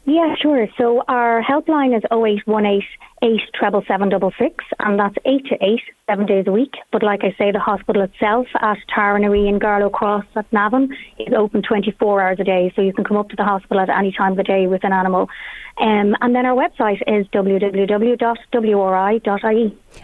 Yeah, 0.08 0.34
sure. 0.40 0.66
So 0.78 1.02
our 1.06 1.42
helpline 1.42 1.96
is 1.96 2.02
0818 2.10 2.82
8 3.22 3.40
treble 3.54 3.82
766, 3.82 4.64
and 4.78 4.98
that's 4.98 5.16
8 5.24 5.44
to 5.46 5.56
8, 5.60 5.80
seven 6.06 6.26
days 6.26 6.44
a 6.46 6.52
week. 6.52 6.74
But 6.92 7.02
like 7.02 7.24
I 7.24 7.34
say, 7.36 7.50
the 7.50 7.58
hospital 7.58 8.02
itself 8.02 8.46
at 8.60 8.78
Taranary 8.94 9.48
in 9.48 9.58
Garlow 9.58 9.90
Cross 9.90 10.24
at 10.36 10.52
Navan 10.52 10.96
is 11.18 11.34
open 11.36 11.62
24 11.62 12.20
hours 12.22 12.38
a 12.40 12.44
day, 12.44 12.72
so 12.76 12.82
you 12.82 12.92
can 12.92 13.04
come 13.04 13.16
up 13.16 13.28
to 13.30 13.36
the 13.36 13.44
hospital 13.44 13.80
at 13.80 13.88
any 13.88 14.12
time 14.12 14.32
of 14.32 14.36
the 14.38 14.44
day 14.44 14.66
with 14.66 14.84
an 14.84 14.92
animal. 14.92 15.28
Um, 15.80 16.14
and 16.20 16.34
then 16.34 16.44
our 16.46 16.56
website 16.56 17.02
is 17.06 17.26
www.wri.ie. 17.28 18.18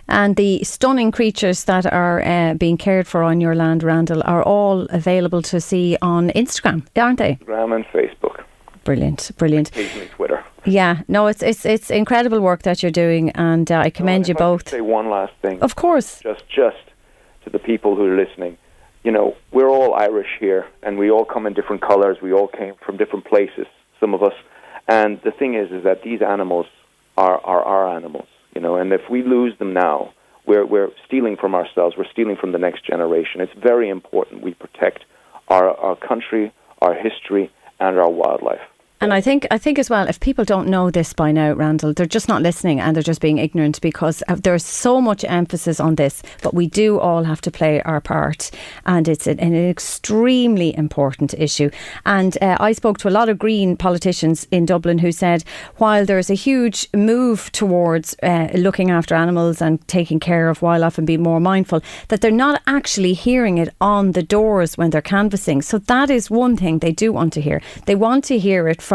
And 0.09 0.37
the 0.37 0.65
stunning 0.65 1.11
creatures 1.13 1.65
that 1.65 1.87
are 1.87 2.23
uh, 2.23 2.55
being 2.55 2.77
cared 2.77 3.07
for 3.07 3.23
on 3.23 3.41
your 3.41 3.55
land, 3.55 3.83
Randall, 3.83 4.23
are 4.25 4.43
all 4.43 4.83
available 4.91 5.43
to 5.43 5.61
see 5.61 5.97
on 6.03 6.31
Instagram, 6.31 6.87
aren't 6.97 7.19
they? 7.19 7.37
Instagram 7.37 7.75
and 7.75 7.85
Facebook. 7.87 8.45
Brilliant, 8.85 9.31
brilliant. 9.39 9.71
Yeah, 10.67 11.03
no, 11.09 11.27
it's 11.27 11.43
it's 11.43 11.67
it's 11.67 11.91
incredible 11.91 12.41
work 12.41 12.63
that 12.63 12.83
you're 12.83 12.93
doing, 12.93 13.31
and 13.31 13.71
uh, 13.71 13.81
I 13.81 13.91
commend 13.91 14.29
you 14.29 14.35
I 14.37 14.39
both. 14.39 14.69
Say 14.69 14.81
one 14.81 15.11
last 15.11 15.33
thing. 15.43 15.61
Of 15.61 15.77
course. 15.77 16.21
Just, 16.21 16.49
just 16.49 16.85
to 17.45 17.51
the 17.51 17.59
people 17.59 17.97
who 17.97 18.07
are 18.07 18.17
listening, 18.17 18.57
you 19.03 19.13
know, 19.13 19.37
we're 19.53 19.69
all 19.69 19.95
Irish 19.95 20.37
here, 20.41 20.67
and 20.83 20.99
we 20.99 21.11
all 21.11 21.25
come 21.25 21.47
in 21.47 21.53
different 21.53 21.83
colours. 21.83 22.19
We 22.23 22.33
all 22.33 22.49
came 22.49 22.75
from 22.85 22.97
different 22.97 23.27
places. 23.27 23.67
Some 24.01 24.15
of 24.15 24.23
us, 24.23 24.33
and 24.89 25.21
the 25.23 25.31
thing 25.31 25.55
is, 25.55 25.71
is 25.71 25.85
that 25.85 26.03
these 26.03 26.23
animals 26.23 26.67
are 27.17 27.41
are 27.45 27.63
our 27.63 27.97
animals, 27.97 28.29
you 28.55 28.61
know, 28.61 28.77
and 28.77 28.93
if 28.93 29.03
we 29.11 29.23
lose 29.23 29.59
them 29.59 29.73
now, 29.75 30.13
we're 30.47 30.67
we're 30.67 30.91
stealing 31.07 31.37
from 31.37 31.55
ourselves. 31.55 31.97
We're 31.97 32.11
stealing 32.11 32.37
from 32.37 32.53
the 32.53 32.59
next 32.59 32.85
generation. 32.87 33.41
It's 33.41 33.53
very 33.63 33.89
important 33.89 34.43
we 34.43 34.55
protect 34.55 35.05
our 35.49 35.77
our 35.77 35.97
country, 35.97 36.53
our 36.81 36.95
history, 36.95 37.51
and 37.81 37.99
our 37.99 38.11
wildlife. 38.11 38.61
And 39.05 39.13
I 39.13 39.21
think 39.21 39.47
I 39.51 39.59
think 39.59 39.79
as 39.79 39.91
well, 39.91 40.09
if 40.09 40.19
people 40.19 40.47
don't 40.47 40.67
know 40.67 40.91
this 40.91 41.13
by 41.13 41.31
now, 41.31 41.53
Randall, 41.53 41.93
they're 41.93 42.07
just 42.07 42.27
not 42.27 42.41
listening 42.41 42.81
and 42.81 42.97
they're 42.97 43.03
just 43.03 43.21
being 43.21 43.37
ignorant 43.37 43.79
because 43.83 44.23
uh, 44.29 44.37
there's 44.37 44.65
so 44.65 44.99
much 44.99 45.27
emphasis 45.27 45.79
on 45.79 45.97
this. 45.97 46.23
But 46.41 46.55
we 46.55 46.69
do 46.69 46.99
all 46.99 47.25
have 47.25 47.43
to 47.43 47.51
play 47.51 47.83
our 47.83 48.01
part, 48.01 48.51
and 48.87 49.07
it's 49.07 49.27
an, 49.27 49.39
an 49.41 49.55
extremely 49.69 50.75
important 50.75 51.35
issue. 51.35 51.69
And 52.07 52.39
uh, 52.41 52.57
I 52.61 52.73
spoke 52.73 52.97
to 53.01 53.09
a 53.09 53.11
lot 53.11 53.29
of 53.29 53.39
Green 53.39 53.77
politicians 53.77 54.47
in 54.51 54.65
Dublin 54.65 54.97
who 54.97 55.13
said 55.13 55.45
while 55.77 56.07
there's 56.07 56.31
a 56.31 56.35
huge 56.35 56.89
move 56.95 57.53
towards 57.53 58.17
uh, 58.23 58.49
looking 58.55 58.91
after 58.91 59.15
animals 59.15 59.61
and 59.61 59.87
taking 59.87 60.19
care 60.19 60.49
of 60.49 60.63
wildlife 60.63 60.97
and 60.97 61.07
being 61.07 61.23
more 61.23 61.41
mindful, 61.41 61.83
that 62.09 62.23
they're 62.23 62.31
not 62.31 62.63
actually 62.67 63.13
hearing 63.13 63.59
it 63.59 63.69
on 63.83 64.13
the 64.13 64.23
doors 64.23 64.79
when 64.79 64.89
they're 64.89 65.03
canvassing. 65.03 65.61
So 65.61 65.77
that 65.77 66.09
is 66.09 66.31
one 66.31 66.57
thing 66.57 66.79
they 66.79 66.93
do 66.93 67.13
want 67.13 67.35
to 67.35 67.43
hear. 67.43 67.61
They 67.85 67.97
want 67.97 68.25
to 68.25 68.39
hear 68.39 68.67
it 68.67 68.81
from 68.81 68.94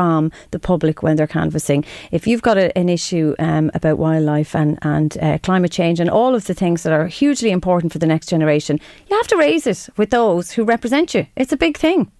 the 0.52 0.60
public 0.60 1.04
when 1.04 1.16
they're 1.16 1.28
canvassing. 1.28 1.86
If 2.12 2.28
you've 2.28 2.41
got 2.41 2.58
a, 2.58 2.78
an 2.78 2.89
issue 2.89 3.36
um, 3.39 3.72
about 3.74 3.97
wildlife 3.97 4.56
and, 4.56 4.78
and 4.82 5.18
uh, 5.18 5.38
climate 5.43 5.72
change 5.72 6.00
and 6.00 6.10
all 6.10 6.36
of 6.36 6.45
the 6.45 6.54
things 6.54 6.84
that 6.84 6.93
are 6.93 7.08
hugely 7.08 7.52
important 7.52 7.91
for 7.91 8.00
the 8.00 8.08
next 8.08 8.28
generation, 8.28 8.80
you 9.10 9.16
have 9.16 9.28
to 9.28 9.38
raise 9.38 9.68
it 9.68 9.89
with 9.97 10.10
those 10.10 10.52
who 10.52 10.64
represent 10.64 11.14
you. 11.14 11.28
It's 11.36 11.52
a 11.52 11.58
big 11.58 11.78
thing. 11.78 12.12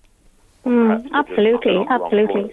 Mm, 0.66 1.10
absolutely, 1.14 1.86
absolutely. 1.90 2.52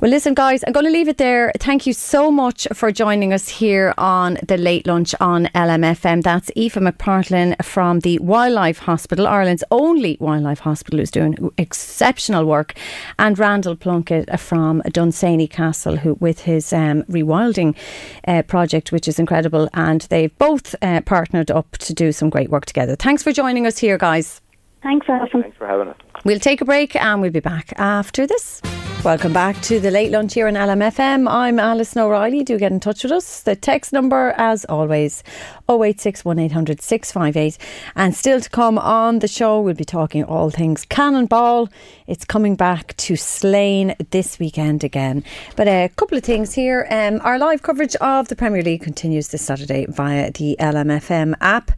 Well, 0.00 0.10
listen, 0.10 0.34
guys, 0.34 0.64
I'm 0.66 0.72
going 0.72 0.86
to 0.86 0.92
leave 0.92 1.08
it 1.08 1.18
there. 1.18 1.52
Thank 1.58 1.86
you 1.86 1.92
so 1.92 2.30
much 2.30 2.66
for 2.72 2.92
joining 2.92 3.32
us 3.32 3.48
here 3.48 3.94
on 3.98 4.38
the 4.46 4.56
late 4.56 4.86
lunch 4.86 5.14
on 5.20 5.46
LMFM. 5.54 6.22
That's 6.22 6.50
Aoife 6.56 6.74
McPartlin 6.74 7.62
from 7.64 8.00
the 8.00 8.18
Wildlife 8.18 8.78
Hospital, 8.78 9.26
Ireland's 9.26 9.64
only 9.70 10.16
wildlife 10.20 10.60
hospital, 10.60 11.00
who's 11.00 11.10
doing 11.10 11.36
exceptional 11.58 12.44
work, 12.44 12.74
and 13.18 13.38
Randall 13.38 13.76
Plunkett 13.76 14.38
from 14.38 14.82
Dunsany 14.92 15.48
Castle, 15.48 15.96
who 15.96 16.14
with 16.14 16.40
his 16.40 16.72
um, 16.72 17.02
rewilding 17.04 17.76
uh, 18.26 18.42
project, 18.42 18.92
which 18.92 19.08
is 19.08 19.18
incredible, 19.18 19.68
and 19.74 20.02
they've 20.02 20.36
both 20.38 20.74
uh, 20.82 21.00
partnered 21.02 21.50
up 21.50 21.72
to 21.78 21.94
do 21.94 22.12
some 22.12 22.30
great 22.30 22.50
work 22.50 22.66
together. 22.66 22.96
Thanks 22.96 23.22
for 23.22 23.32
joining 23.32 23.66
us 23.66 23.78
here, 23.78 23.98
guys. 23.98 24.40
Thanks, 24.82 25.08
Alison. 25.08 25.42
Thanks 25.42 25.56
for 25.56 25.66
having 25.66 25.88
us. 25.88 25.96
We'll 26.24 26.38
take 26.38 26.60
a 26.60 26.64
break 26.64 26.94
and 26.94 27.20
we'll 27.20 27.30
be 27.30 27.40
back 27.40 27.72
after 27.78 28.26
this. 28.26 28.60
Welcome 29.04 29.34
back 29.34 29.60
to 29.64 29.80
the 29.80 29.90
late 29.90 30.10
lunch 30.12 30.32
here 30.32 30.48
on 30.48 30.54
LMFM. 30.54 31.28
I'm 31.28 31.58
Alison 31.58 32.00
O'Reilly. 32.00 32.42
Do 32.42 32.58
get 32.58 32.72
in 32.72 32.80
touch 32.80 33.02
with 33.02 33.12
us. 33.12 33.42
The 33.42 33.54
text 33.54 33.92
number, 33.92 34.32
as 34.38 34.64
always, 34.64 35.22
086 35.68 36.24
1800 36.24 36.80
658. 36.80 37.58
And 37.96 38.14
still 38.14 38.40
to 38.40 38.48
come 38.48 38.78
on 38.78 39.18
the 39.18 39.28
show, 39.28 39.60
we'll 39.60 39.74
be 39.74 39.84
talking 39.84 40.24
all 40.24 40.48
things 40.48 40.86
Cannonball. 40.86 41.68
It's 42.06 42.24
coming 42.24 42.56
back 42.56 42.96
to 42.96 43.14
Slane 43.14 43.94
this 44.08 44.38
weekend 44.38 44.82
again. 44.82 45.22
But 45.54 45.68
a 45.68 45.90
couple 45.96 46.16
of 46.16 46.24
things 46.24 46.54
here. 46.54 46.86
Um, 46.90 47.20
our 47.24 47.38
live 47.38 47.60
coverage 47.60 47.96
of 47.96 48.28
the 48.28 48.36
Premier 48.36 48.62
League 48.62 48.82
continues 48.82 49.28
this 49.28 49.42
Saturday 49.42 49.84
via 49.86 50.30
the 50.30 50.56
LMFM 50.58 51.34
app. 51.42 51.72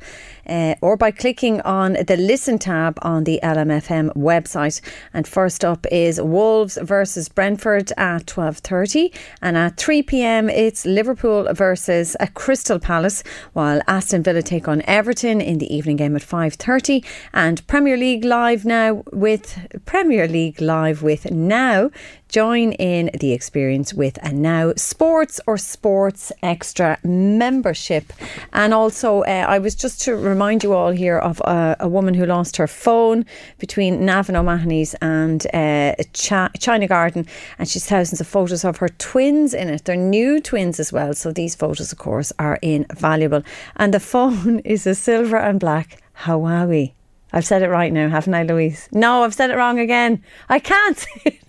Uh, 0.48 0.74
or 0.80 0.96
by 0.96 1.10
clicking 1.10 1.60
on 1.62 1.94
the 1.94 2.16
listen 2.16 2.58
tab 2.58 2.98
on 3.02 3.24
the 3.24 3.40
LMFM 3.42 4.14
website. 4.14 4.80
And 5.12 5.26
first 5.26 5.64
up 5.64 5.86
is 5.90 6.20
Wolves 6.20 6.78
versus 6.80 7.28
Brentford 7.28 7.92
at 7.96 8.26
12:30 8.26 9.12
and 9.42 9.56
at 9.56 9.76
3 9.76 10.02
p.m. 10.02 10.48
it's 10.48 10.86
Liverpool 10.86 11.52
versus 11.52 12.16
a 12.20 12.28
Crystal 12.28 12.78
Palace 12.78 13.22
while 13.52 13.80
Aston 13.88 14.22
Villa 14.22 14.42
take 14.42 14.68
on 14.68 14.82
Everton 14.82 15.40
in 15.40 15.58
the 15.58 15.74
evening 15.74 15.96
game 15.96 16.16
at 16.16 16.22
5:30 16.22 17.04
and 17.32 17.66
Premier 17.66 17.96
League 17.96 18.24
live 18.24 18.64
now 18.64 19.02
with 19.12 19.58
Premier 19.84 20.28
League 20.28 20.60
live 20.60 21.02
with 21.02 21.30
now 21.30 21.90
Join 22.28 22.72
in 22.72 23.10
the 23.18 23.32
experience 23.32 23.94
with 23.94 24.18
a 24.22 24.32
Now 24.32 24.72
Sports 24.76 25.40
or 25.46 25.56
Sports 25.56 26.32
Extra 26.42 26.98
membership. 27.04 28.12
And 28.52 28.74
also, 28.74 29.22
uh, 29.22 29.46
I 29.48 29.58
was 29.60 29.76
just 29.76 30.02
to 30.02 30.16
remind 30.16 30.64
you 30.64 30.72
all 30.72 30.90
here 30.90 31.18
of 31.18 31.40
uh, 31.42 31.76
a 31.78 31.88
woman 31.88 32.14
who 32.14 32.26
lost 32.26 32.56
her 32.56 32.66
phone 32.66 33.24
between 33.58 34.04
Navan 34.04 34.34
O'Mahony's 34.34 34.94
and 34.94 35.46
uh, 35.54 35.94
Ch- 36.12 36.58
China 36.58 36.88
Garden, 36.88 37.26
and 37.58 37.68
she's 37.68 37.86
thousands 37.86 38.20
of 38.20 38.26
photos 38.26 38.64
of 38.64 38.78
her 38.78 38.88
twins 38.88 39.54
in 39.54 39.68
it. 39.68 39.84
They're 39.84 39.96
new 39.96 40.40
twins 40.40 40.80
as 40.80 40.92
well, 40.92 41.14
so 41.14 41.30
these 41.32 41.54
photos, 41.54 41.92
of 41.92 41.98
course, 41.98 42.32
are 42.40 42.58
invaluable. 42.60 43.44
And 43.76 43.94
the 43.94 44.00
phone 44.00 44.58
is 44.60 44.86
a 44.86 44.96
silver 44.96 45.36
and 45.36 45.60
black 45.60 46.02
Huawei. 46.22 46.92
I've 47.32 47.46
said 47.46 47.62
it 47.62 47.68
right 47.68 47.92
now, 47.92 48.08
haven't 48.08 48.34
I, 48.34 48.42
Louise? 48.42 48.88
No, 48.92 49.22
I've 49.22 49.34
said 49.34 49.50
it 49.50 49.56
wrong 49.56 49.78
again. 49.78 50.22
I 50.48 50.58
can't. 50.58 51.06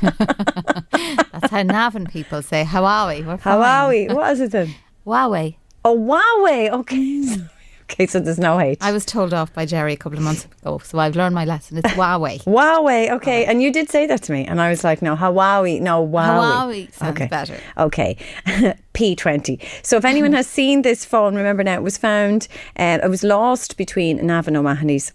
That's 0.00 1.50
how 1.50 1.62
Navan 1.62 2.06
people 2.06 2.42
say 2.42 2.64
Huawei. 2.64 3.24
We're 3.26 3.36
fine. 3.36 3.58
Huawei. 3.58 4.14
What 4.14 4.32
is 4.32 4.40
it 4.40 4.50
then? 4.52 4.74
Huawei. 5.06 5.56
Oh, 5.84 5.98
Huawei. 5.98 6.70
Okay. 6.70 7.22
sorry. 7.22 7.50
Okay, 7.90 8.06
so 8.06 8.18
there's 8.18 8.38
no 8.38 8.58
H. 8.58 8.78
I 8.80 8.92
was 8.92 9.04
told 9.04 9.34
off 9.34 9.52
by 9.52 9.66
Jerry 9.66 9.92
a 9.92 9.96
couple 9.96 10.18
of 10.18 10.24
months 10.24 10.46
ago, 10.46 10.78
so 10.78 10.98
I've 10.98 11.16
learned 11.16 11.34
my 11.34 11.44
lesson. 11.44 11.76
It's 11.76 11.90
Huawei. 11.90 12.42
Huawei. 12.44 13.10
Okay, 13.10 13.44
and 13.44 13.62
you 13.62 13.70
did 13.70 13.90
say 13.90 14.06
that 14.06 14.22
to 14.22 14.32
me, 14.32 14.46
and 14.46 14.58
I 14.60 14.70
was 14.70 14.82
like, 14.84 15.02
no, 15.02 15.14
Huawei. 15.14 15.80
No, 15.82 16.06
Huawei. 16.06 16.88
Huawei 16.88 16.92
sounds 16.92 17.16
okay. 17.16 17.26
better. 17.26 17.60
Okay. 17.76 18.16
P20. 18.94 19.62
So 19.82 19.96
if 19.96 20.04
anyone 20.04 20.32
has 20.32 20.46
seen 20.46 20.80
this 20.80 21.04
phone, 21.04 21.34
remember 21.34 21.62
now 21.62 21.74
it 21.74 21.82
was 21.82 21.98
found, 21.98 22.48
uh, 22.78 23.00
it 23.02 23.10
was 23.10 23.22
lost 23.22 23.76
between 23.76 24.24
Navan 24.26 24.56
O'Mahony's 24.56 25.12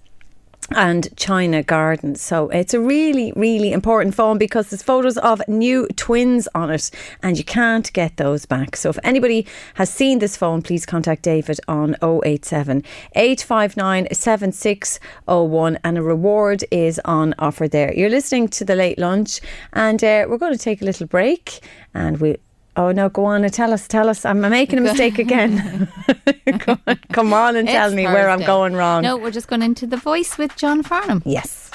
and 0.76 1.08
China 1.16 1.64
Garden. 1.64 2.16
So 2.16 2.50
it's 2.50 2.74
a 2.74 2.80
really, 2.80 3.34
really 3.36 3.72
important 3.72 4.16
phone 4.16 4.38
because 4.38 4.70
there's 4.70 4.84
photos 4.84 5.18
of 5.18 5.42
new 5.48 5.88
twins 5.96 6.48
on 6.56 6.70
it 6.70 6.92
and 7.22 7.38
you 7.38 7.44
can't 7.44 7.92
get 7.94 8.18
those 8.18 8.46
back. 8.46 8.76
So 8.76 8.90
if 8.90 9.00
anybody 9.04 9.46
has 9.76 9.90
seen 9.90 10.20
this 10.20 10.38
phone, 10.38 10.62
please 10.62 10.86
contact 10.86 11.24
David 11.24 11.60
on 11.68 11.96
087 12.02 12.84
859 13.16 14.08
7601 14.12 15.80
and 15.84 15.98
a 15.98 16.02
reward 16.02 16.64
is 16.72 17.00
on 17.06 17.34
offer 17.40 17.68
there. 17.68 17.94
You're 17.94 18.10
listening 18.10 18.48
to 18.50 18.66
the 18.66 18.76
late 18.76 19.00
lunch 19.00 19.42
and 19.74 20.04
uh, 20.04 20.26
we're 20.28 20.38
going 20.38 20.54
to 20.54 20.60
take 20.60 20.82
a 20.82 20.86
little 20.86 21.08
break 21.08 21.62
and 21.94 22.20
we 22.20 22.38
Oh 22.76 22.92
no, 22.92 23.10
go 23.10 23.26
on 23.26 23.44
and 23.44 23.54
tell 23.54 23.74
us, 23.74 23.88
tell 23.88 24.10
us. 24.10 24.26
I'm 24.26 24.42
making 24.42 24.80
a 24.80 24.82
mistake 24.82 25.20
again. 25.20 25.88
Go 26.66 26.78
on, 26.88 27.00
come 27.12 27.34
on 27.34 27.56
and 27.56 27.68
tell 27.68 27.88
It's 27.88 27.96
me 27.96 28.06
where 28.06 28.30
I'm 28.30 28.40
going 28.42 28.74
wrong. 28.74 29.04
No, 29.04 29.18
we're 29.18 29.32
just 29.32 29.48
going 29.48 29.62
into 29.62 29.86
The 29.86 29.98
Voice 29.98 30.38
with 30.38 30.56
John 30.56 30.82
Farnham. 30.84 31.22
Yes. 31.26 31.70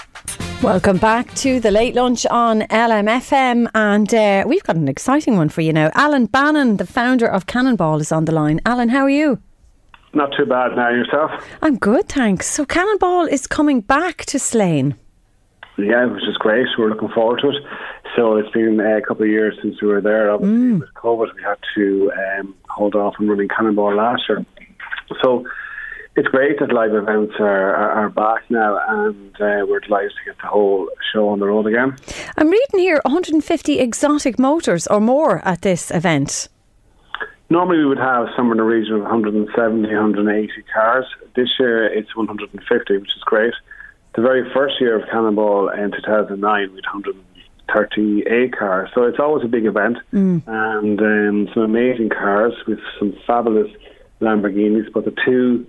Welcome 0.63 0.97
back 0.97 1.33
to 1.37 1.61
the 1.61 1.71
late 1.71 1.95
lunch 1.95 2.25
on 2.27 2.63
LMFM, 2.63 3.69
and 3.75 4.15
uh, 4.15 4.45
we've 4.47 4.63
got 4.63 4.77
an 4.77 4.89
exciting 4.89 5.37
one 5.37 5.49
for 5.49 5.61
you 5.61 5.73
now. 5.73 5.91
Alan 5.95 6.27
Bannon, 6.27 6.79
the 6.79 6.87
founder 6.87 7.27
of 7.27 7.47
Cannonball, 7.47 8.01
is 8.01 8.11
on 8.11 8.25
the 8.25 8.33
line. 8.33 8.61
Alan, 8.65 8.89
how 8.89 9.03
are 9.03 9.11
you? 9.11 9.39
Not 10.15 10.31
too 10.37 10.47
bad 10.47 10.75
now 10.77 10.89
yourself. 10.91 11.31
I'm 11.61 11.77
good, 11.77 12.09
thanks. 12.09 12.47
So 12.49 12.65
Cannonball 12.65 13.27
is 13.27 13.47
coming 13.47 13.81
back 13.81 14.25
to 14.27 14.39
Slane. 14.39 14.95
Yeah, 15.77 16.07
which 16.07 16.23
is 16.25 16.37
great. 16.37 16.67
We're 16.79 16.91
looking 16.91 17.09
forward 17.09 17.41
to 17.41 17.49
it. 17.49 17.63
So 18.17 18.37
it's 18.37 18.51
been 18.51 18.79
a 18.79 19.01
couple 19.03 19.25
of 19.25 19.29
years 19.29 19.59
since 19.61 19.83
we 19.83 19.89
were 19.89 20.01
there. 20.01 20.31
Obviously, 20.31 20.75
with 20.81 20.95
COVID, 20.95 21.35
we 21.35 21.43
had 21.43 21.59
to 21.75 22.13
um, 22.13 22.55
hold 22.69 22.95
off 22.95 23.15
on 23.19 23.29
running 23.29 23.49
Cannonball 23.49 23.97
last 23.97 24.23
year. 24.29 24.45
So 25.23 25.45
It's 26.17 26.29
great 26.29 26.61
that 26.61 26.73
live 26.73 26.95
events 26.95 27.35
are, 27.41 27.75
are, 27.75 27.91
are 27.91 28.09
back 28.09 28.49
now, 28.49 28.79
and 28.87 29.35
uh, 29.41 29.67
we're 29.69 29.81
delighted 29.81 30.13
to 30.13 30.25
get 30.31 30.41
the 30.41 30.47
whole 30.47 30.89
show 31.13 31.29
on 31.29 31.41
the 31.41 31.47
road 31.47 31.67
again. 31.67 31.97
I'm 32.37 32.51
reading 32.51 32.79
here 32.79 33.01
150 33.05 33.81
exotic 33.81 34.39
motors 34.39 34.87
or 34.87 35.01
more 35.01 35.41
at 35.45 35.63
this 35.63 35.91
event. 35.91 36.49
Normally, 37.51 37.79
we 37.79 37.87
would 37.87 37.99
have 37.99 38.29
somewhere 38.37 38.53
in 38.53 38.59
the 38.59 38.63
region 38.63 38.95
of 38.95 39.03
170, 39.03 39.89
180 39.89 40.53
cars. 40.73 41.05
This 41.35 41.49
year, 41.59 41.85
it's 41.93 42.15
150, 42.15 42.97
which 42.97 43.11
is 43.17 43.23
great. 43.25 43.55
The 44.17 44.23
very 44.23 44.49
first 44.53 44.81
year 44.81 44.97
of 45.01 45.09
Cannonball 45.11 45.71
in 45.71 45.91
2009, 45.91 46.71
we 46.71 46.77
had 46.77 46.85
138 47.67 48.57
cars. 48.57 48.91
So 48.95 49.05
it's 49.05 49.19
always 49.19 49.45
a 49.45 49.49
big 49.49 49.67
event, 49.67 49.99
Mm. 50.13 50.43
and 50.47 51.01
um, 51.01 51.49
some 51.53 51.63
amazing 51.65 52.11
cars 52.11 52.55
with 52.67 52.79
some 52.99 53.13
fabulous 53.27 53.71
Lamborghinis. 54.21 54.93
But 54.93 55.05
the 55.05 55.15
two 55.25 55.67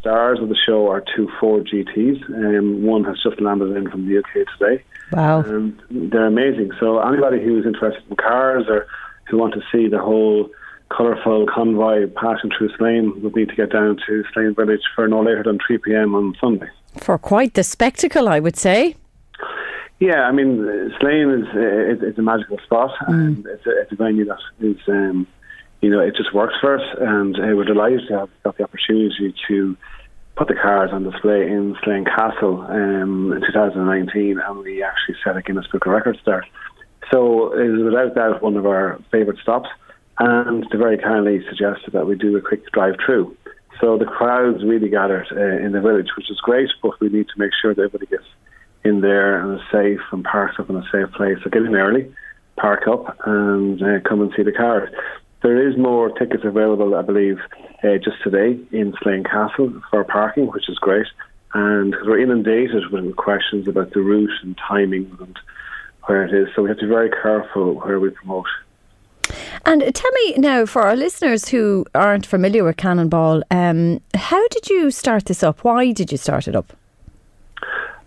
stars 0.00 0.40
of 0.40 0.48
the 0.48 0.56
show 0.66 0.88
are 0.90 1.02
two 1.14 1.28
Ford 1.38 1.68
GTs. 1.72 2.22
Um, 2.28 2.82
one 2.82 3.04
has 3.04 3.22
just 3.22 3.40
landed 3.40 3.76
in 3.76 3.88
from 3.90 4.08
the 4.08 4.18
UK 4.18 4.46
today. 4.58 4.82
Wow. 5.12 5.40
And 5.42 5.80
they're 5.90 6.26
amazing. 6.26 6.72
So 6.80 6.98
anybody 6.98 7.42
who's 7.42 7.64
interested 7.66 8.02
in 8.10 8.16
cars 8.16 8.64
or 8.68 8.86
who 9.28 9.38
want 9.38 9.54
to 9.54 9.62
see 9.72 9.88
the 9.88 9.98
whole 9.98 10.50
colourful 10.88 11.46
convoy 11.52 12.06
passing 12.08 12.50
through 12.56 12.70
Slane 12.76 13.20
would 13.22 13.34
need 13.34 13.48
to 13.48 13.56
get 13.56 13.70
down 13.70 13.96
to 14.06 14.24
Slane 14.32 14.54
Village 14.54 14.82
for 14.94 15.06
no 15.08 15.20
later 15.20 15.42
than 15.44 15.58
3 15.66 15.78
p.m. 15.78 16.14
on 16.14 16.34
Sunday. 16.40 16.68
For 16.98 17.18
quite 17.18 17.54
the 17.54 17.62
spectacle, 17.62 18.28
I 18.28 18.40
would 18.40 18.56
say. 18.56 18.96
Yeah, 19.98 20.22
I 20.22 20.32
mean, 20.32 20.92
Slane 21.00 21.30
is 21.30 21.46
uh, 21.54 21.92
it's, 21.92 22.02
it's 22.02 22.18
a 22.18 22.22
magical 22.22 22.58
spot, 22.58 22.90
and 23.08 23.46
it's 23.46 23.66
a, 23.66 23.80
it's 23.80 23.92
a 23.92 23.96
venue 23.96 24.26
that 24.26 24.38
is, 24.60 24.76
um, 24.88 25.26
you 25.80 25.88
know, 25.88 26.00
it 26.00 26.14
just 26.14 26.34
works 26.34 26.54
for 26.60 26.76
us, 26.76 26.96
and 27.00 27.34
uh, 27.36 27.56
we're 27.56 27.64
delighted 27.64 28.02
to 28.08 28.18
have 28.18 28.28
got 28.44 28.58
the 28.58 28.64
opportunity 28.64 29.34
to 29.48 29.76
put 30.36 30.48
the 30.48 30.54
cars 30.54 30.90
on 30.92 31.10
display 31.10 31.50
in 31.50 31.76
Slane 31.82 32.04
Castle 32.04 32.60
um, 32.68 33.32
in 33.32 33.40
2019, 33.40 34.38
and 34.38 34.58
we 34.58 34.82
actually 34.82 35.16
set 35.24 35.36
a 35.36 35.40
Guinness 35.40 35.66
Book 35.68 35.86
of 35.86 35.92
Records 35.92 36.18
there. 36.26 36.46
So 37.10 37.54
it 37.54 37.66
is 37.66 37.82
without 37.82 38.14
doubt 38.14 38.42
one 38.42 38.58
of 38.58 38.66
our 38.66 39.00
favourite 39.10 39.40
stops, 39.40 39.70
and 40.18 40.66
they 40.70 40.76
very 40.76 40.98
kindly 40.98 41.42
suggested 41.48 41.92
that 41.92 42.06
we 42.06 42.16
do 42.16 42.36
a 42.36 42.42
quick 42.42 42.70
drive-through. 42.72 43.34
So 43.80 43.98
the 43.98 44.04
crowds 44.06 44.64
really 44.64 44.88
gathered 44.88 45.26
uh, 45.32 45.64
in 45.64 45.72
the 45.72 45.80
village, 45.80 46.08
which 46.16 46.30
is 46.30 46.40
great, 46.40 46.70
but 46.82 46.98
we 47.00 47.08
need 47.08 47.28
to 47.28 47.38
make 47.38 47.50
sure 47.60 47.74
that 47.74 47.82
everybody 47.82 48.06
gets 48.06 48.28
in 48.84 49.00
there 49.00 49.38
and 49.38 49.58
is 49.58 49.66
safe 49.70 50.00
and 50.12 50.24
parked 50.24 50.58
up 50.58 50.70
in 50.70 50.76
a 50.76 50.88
safe 50.92 51.10
place. 51.12 51.38
So 51.42 51.50
get 51.50 51.62
in 51.62 51.74
early, 51.74 52.12
park 52.56 52.86
up, 52.88 53.18
and 53.26 53.82
uh, 53.82 54.00
come 54.08 54.22
and 54.22 54.32
see 54.36 54.42
the 54.42 54.52
cars. 54.52 54.88
There 55.42 55.68
is 55.68 55.76
more 55.76 56.10
tickets 56.10 56.44
available, 56.44 56.94
I 56.94 57.02
believe, 57.02 57.38
uh, 57.84 57.98
just 58.02 58.22
today 58.24 58.58
in 58.72 58.94
Slane 59.02 59.24
Castle 59.24 59.72
for 59.90 60.04
parking, 60.04 60.46
which 60.46 60.68
is 60.68 60.78
great. 60.78 61.06
And 61.52 61.94
'cause 61.94 62.06
we're 62.06 62.20
inundated 62.20 62.90
with 62.90 63.16
questions 63.16 63.68
about 63.68 63.92
the 63.92 64.00
route 64.00 64.30
and 64.42 64.56
timing 64.56 65.16
and 65.20 65.38
where 66.04 66.24
it 66.24 66.32
is, 66.32 66.48
so 66.54 66.62
we 66.62 66.68
have 66.68 66.78
to 66.78 66.84
be 66.84 66.88
very 66.88 67.10
careful 67.10 67.74
where 67.74 68.00
we 68.00 68.10
promote. 68.10 68.46
And 69.64 69.82
tell 69.94 70.10
me 70.12 70.34
now, 70.38 70.66
for 70.66 70.82
our 70.82 70.96
listeners 70.96 71.48
who 71.48 71.84
aren't 71.94 72.26
familiar 72.26 72.64
with 72.64 72.76
Cannonball, 72.76 73.42
um, 73.50 74.00
how 74.14 74.46
did 74.48 74.68
you 74.68 74.90
start 74.90 75.26
this 75.26 75.42
up? 75.42 75.64
Why 75.64 75.92
did 75.92 76.12
you 76.12 76.18
start 76.18 76.48
it 76.48 76.54
up? 76.54 76.72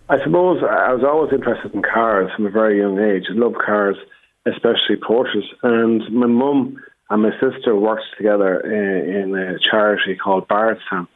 I 0.08 0.18
suppose 0.24 0.62
I 0.62 0.92
was 0.92 1.04
always 1.04 1.32
interested 1.32 1.72
in 1.72 1.82
cars 1.82 2.30
from 2.34 2.46
a 2.46 2.50
very 2.50 2.78
young 2.78 2.98
age. 2.98 3.24
I 3.30 3.34
love 3.34 3.54
cars, 3.64 3.96
especially 4.44 4.96
Porsches. 4.96 5.44
And 5.62 6.02
my 6.12 6.26
mum 6.26 6.78
and 7.10 7.22
my 7.22 7.30
sister 7.40 7.76
worked 7.76 8.06
together 8.16 8.58
in, 8.60 9.14
in 9.14 9.34
a 9.36 9.58
charity 9.70 10.16
called 10.16 10.48
Barretstown. 10.48 11.06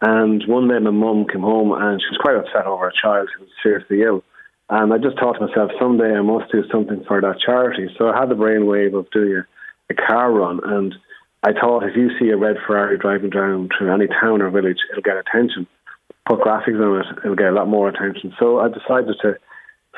And 0.00 0.42
one 0.48 0.68
day 0.68 0.78
my 0.78 0.90
mum 0.90 1.26
came 1.30 1.42
home 1.42 1.72
and 1.72 2.00
she 2.00 2.08
was 2.10 2.18
quite 2.20 2.36
upset 2.36 2.66
over 2.66 2.88
a 2.88 2.92
child 3.00 3.28
who 3.36 3.44
was 3.44 3.52
seriously 3.62 4.02
ill. 4.02 4.24
And 4.70 4.92
I 4.92 4.98
just 4.98 5.18
thought 5.18 5.34
to 5.34 5.46
myself, 5.46 5.72
someday 5.80 6.14
I 6.14 6.22
must 6.22 6.50
do 6.52 6.62
something 6.70 7.04
for 7.06 7.20
that 7.20 7.40
charity. 7.44 7.88
So 7.98 8.08
I 8.08 8.18
had 8.18 8.28
the 8.28 8.34
brainwave 8.34 8.96
of 8.96 9.10
doing 9.10 9.42
a, 9.42 9.92
a 9.92 9.94
car 9.94 10.32
run. 10.32 10.60
And 10.62 10.94
I 11.42 11.52
thought 11.52 11.84
if 11.84 11.96
you 11.96 12.10
see 12.18 12.30
a 12.30 12.36
red 12.36 12.56
Ferrari 12.66 12.96
driving 12.98 13.30
down 13.30 13.68
through 13.76 13.92
any 13.92 14.06
town 14.06 14.42
or 14.42 14.50
village, 14.50 14.78
it'll 14.90 15.02
get 15.02 15.16
attention 15.16 15.66
put 16.30 16.40
graphics 16.40 16.80
on 16.80 17.00
it, 17.00 17.18
it'll 17.24 17.36
get 17.36 17.48
a 17.48 17.52
lot 17.52 17.68
more 17.68 17.88
attention. 17.88 18.32
So 18.38 18.60
I 18.60 18.68
decided 18.68 19.16
to 19.22 19.36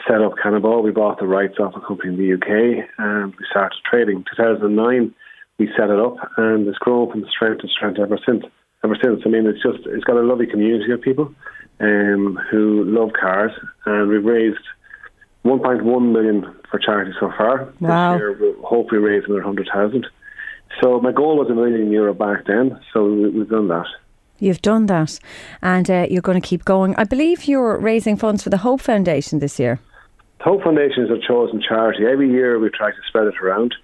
set 0.09 0.23
up 0.23 0.33
Cannonball. 0.43 0.83
We 0.83 0.91
bought 0.91 1.19
the 1.19 1.27
rights 1.27 1.59
off 1.61 1.75
a 1.77 1.81
company 1.81 2.15
in 2.15 2.17
the 2.17 2.35
UK 2.35 2.89
and 2.99 3.35
we 3.35 3.45
started 3.51 3.77
trading. 3.89 4.25
2009, 4.37 5.15
we 5.59 5.69
set 5.77 5.91
it 5.91 6.01
up 6.01 6.17
and 6.39 6.67
it's 6.67 6.79
grown 6.79 7.11
from 7.11 7.27
strength 7.29 7.61
to 7.63 7.69
strength 7.69 8.01
ever 8.01 8.19
since. 8.27 8.45
Ever 8.85 8.97
since, 9.01 9.23
I 9.25 9.29
mean, 9.29 9.47
it's 9.47 9.63
just 9.63 9.87
it's 9.87 10.03
got 10.03 10.17
a 10.17 10.27
lovely 10.27 10.47
community 10.47 10.91
of 10.91 11.01
people 11.01 11.33
um, 11.81 12.39
who 12.51 12.85
love 12.85 13.11
cars, 13.19 13.53
and 13.87 14.09
we've 14.09 14.25
raised 14.25 14.63
1.1 15.45 16.13
million 16.13 16.55
for 16.71 16.79
charity 16.79 17.13
so 17.19 17.31
far. 17.37 17.73
Wow. 17.81 18.13
This 18.13 18.21
year, 18.21 18.37
we'll 18.39 18.63
hopefully 18.63 19.01
raise 19.01 19.25
another 19.25 19.41
100,000. 19.41 20.07
So 20.81 21.01
my 21.01 21.13
goal 21.13 21.37
was 21.37 21.51
a 21.51 21.55
million 21.55 21.91
euro 21.91 22.15
back 22.15 22.47
then, 22.47 22.79
so 22.93 23.05
we, 23.05 23.29
we've 23.31 23.49
done 23.49 23.69
that. 23.69 23.87
You've 24.39 24.63
done 24.63 24.87
that, 24.87 25.21
and 25.61 25.89
uh, 25.89 26.07
you're 26.11 26.23
going 26.23 26.41
to 26.41 26.47
keep 26.47 26.65
going. 26.65 26.97
I 26.97 27.05
believe 27.05 27.45
you're 27.45 27.79
raising 27.79 28.17
funds 28.17 28.43
for 28.43 28.51
the 28.51 28.59
Hope 28.59 28.81
Foundation 28.81 29.39
this 29.39 29.61
year. 29.61 29.79
Hope 30.41 30.65
Foundation 30.65 31.05
is 31.05 31.11
a 31.11 31.25
chosen 31.25 31.63
charity. 31.63 32.05
Every 32.07 32.29
year 32.29 32.59
we 32.59 32.69
try 32.71 32.91
to 32.91 32.97
spread 33.07 33.29
it 33.29 33.35
around. 33.41 33.75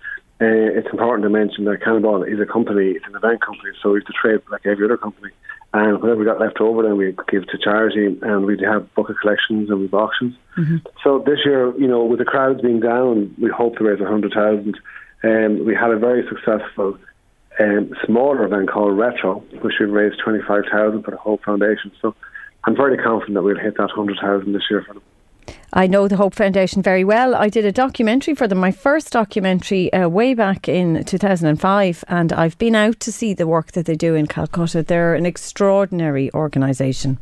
Uh, 0.41 0.47
it's 0.47 0.89
important 0.91 1.24
to 1.24 1.30
mention 1.30 1.64
that 1.64 1.82
Cannonball 1.82 2.22
is 2.22 2.41
a 2.41 2.47
company, 2.47 2.91
it's 2.91 3.07
an 3.07 3.14
event 3.14 3.41
company, 3.41 3.70
so 3.82 3.91
we 3.91 4.01
have 4.01 4.07
to 4.07 4.12
trade 4.12 4.41
like 4.51 4.66
every 4.66 4.84
other 4.84 4.97
company. 4.97 5.30
And 5.74 6.00
whatever 6.00 6.20
we 6.20 6.24
got 6.24 6.40
left 6.40 6.60
over, 6.60 6.82
then 6.82 6.96
we 6.96 7.14
give 7.28 7.46
to 7.48 7.58
charity, 7.58 8.18
and 8.22 8.46
we 8.46 8.58
have 8.64 8.92
bucket 8.94 9.20
collections 9.20 9.68
and 9.68 9.80
we 9.80 9.84
have 9.84 9.94
auctions. 9.94 10.34
So 11.04 11.22
this 11.26 11.40
year, 11.44 11.78
you 11.78 11.86
know, 11.86 12.04
with 12.04 12.20
the 12.20 12.24
crowds 12.24 12.62
being 12.62 12.80
down, 12.80 13.34
we 13.38 13.50
hope 13.50 13.76
to 13.76 13.84
raise 13.84 14.00
a 14.00 14.06
hundred 14.06 14.32
thousand. 14.32 14.78
Um, 15.22 15.66
we 15.66 15.74
had 15.74 15.90
a 15.90 15.98
very 15.98 16.26
successful 16.26 16.96
um, 17.60 17.92
smaller 18.06 18.44
event 18.44 18.70
called 18.70 18.96
Retro, 18.96 19.40
which 19.60 19.74
we 19.78 19.86
raised 19.86 20.20
twenty 20.24 20.40
five 20.48 20.62
thousand 20.72 21.02
for 21.02 21.10
the 21.10 21.18
Hope 21.18 21.44
Foundation. 21.44 21.92
So 22.00 22.14
I'm 22.64 22.74
very 22.74 22.96
confident 22.96 23.34
that 23.34 23.42
we'll 23.42 23.58
hit 23.58 23.76
that 23.76 23.90
hundred 23.90 24.18
thousand 24.22 24.54
this 24.54 24.62
year 24.70 24.82
for 24.86 24.94
them. 24.94 25.02
I 25.72 25.86
know 25.86 26.08
the 26.08 26.16
Hope 26.16 26.34
Foundation 26.34 26.82
very 26.82 27.04
well. 27.04 27.34
I 27.34 27.48
did 27.48 27.66
a 27.66 27.72
documentary 27.72 28.34
for 28.34 28.48
them, 28.48 28.58
my 28.58 28.72
first 28.72 29.12
documentary 29.12 29.92
uh, 29.92 30.08
way 30.08 30.32
back 30.32 30.68
in 30.68 31.04
2005, 31.04 32.04
and 32.08 32.32
I've 32.32 32.56
been 32.56 32.74
out 32.74 33.00
to 33.00 33.12
see 33.12 33.34
the 33.34 33.46
work 33.46 33.72
that 33.72 33.84
they 33.84 33.94
do 33.94 34.14
in 34.14 34.26
Calcutta. 34.26 34.82
They're 34.82 35.14
an 35.14 35.26
extraordinary 35.26 36.32
organisation. 36.32 37.18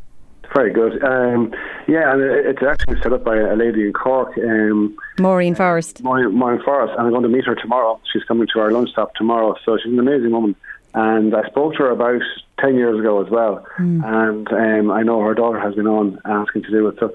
Very 0.54 0.72
good. 0.72 1.02
Um, 1.02 1.52
yeah, 1.88 2.12
and 2.12 2.22
it's 2.22 2.62
actually 2.62 3.00
set 3.02 3.12
up 3.12 3.24
by 3.24 3.36
a 3.36 3.56
lady 3.56 3.84
in 3.84 3.92
Cork, 3.92 4.38
um, 4.38 4.96
Maureen 5.18 5.56
Forrest. 5.56 6.02
Maureen, 6.04 6.32
Maureen 6.32 6.62
Forrest, 6.62 6.92
and 6.96 7.06
I'm 7.06 7.10
going 7.10 7.24
to 7.24 7.28
meet 7.28 7.46
her 7.46 7.56
tomorrow. 7.56 8.00
She's 8.12 8.22
coming 8.24 8.46
to 8.54 8.60
our 8.60 8.70
lunch 8.70 8.90
stop 8.90 9.14
tomorrow, 9.16 9.56
so 9.64 9.76
she's 9.76 9.92
an 9.92 9.98
amazing 9.98 10.30
woman. 10.30 10.54
And 10.94 11.34
I 11.34 11.46
spoke 11.48 11.74
to 11.74 11.78
her 11.80 11.90
about 11.90 12.22
10 12.60 12.76
years 12.76 12.98
ago 12.98 13.22
as 13.22 13.30
well, 13.30 13.66
and 13.76 14.50
um, 14.50 14.90
I 14.90 15.02
know 15.02 15.20
her 15.20 15.34
daughter 15.34 15.60
has 15.60 15.74
been 15.74 15.86
on 15.86 16.18
asking 16.24 16.62
to 16.62 16.70
do 16.70 16.88
it. 16.88 16.96
So, 17.00 17.12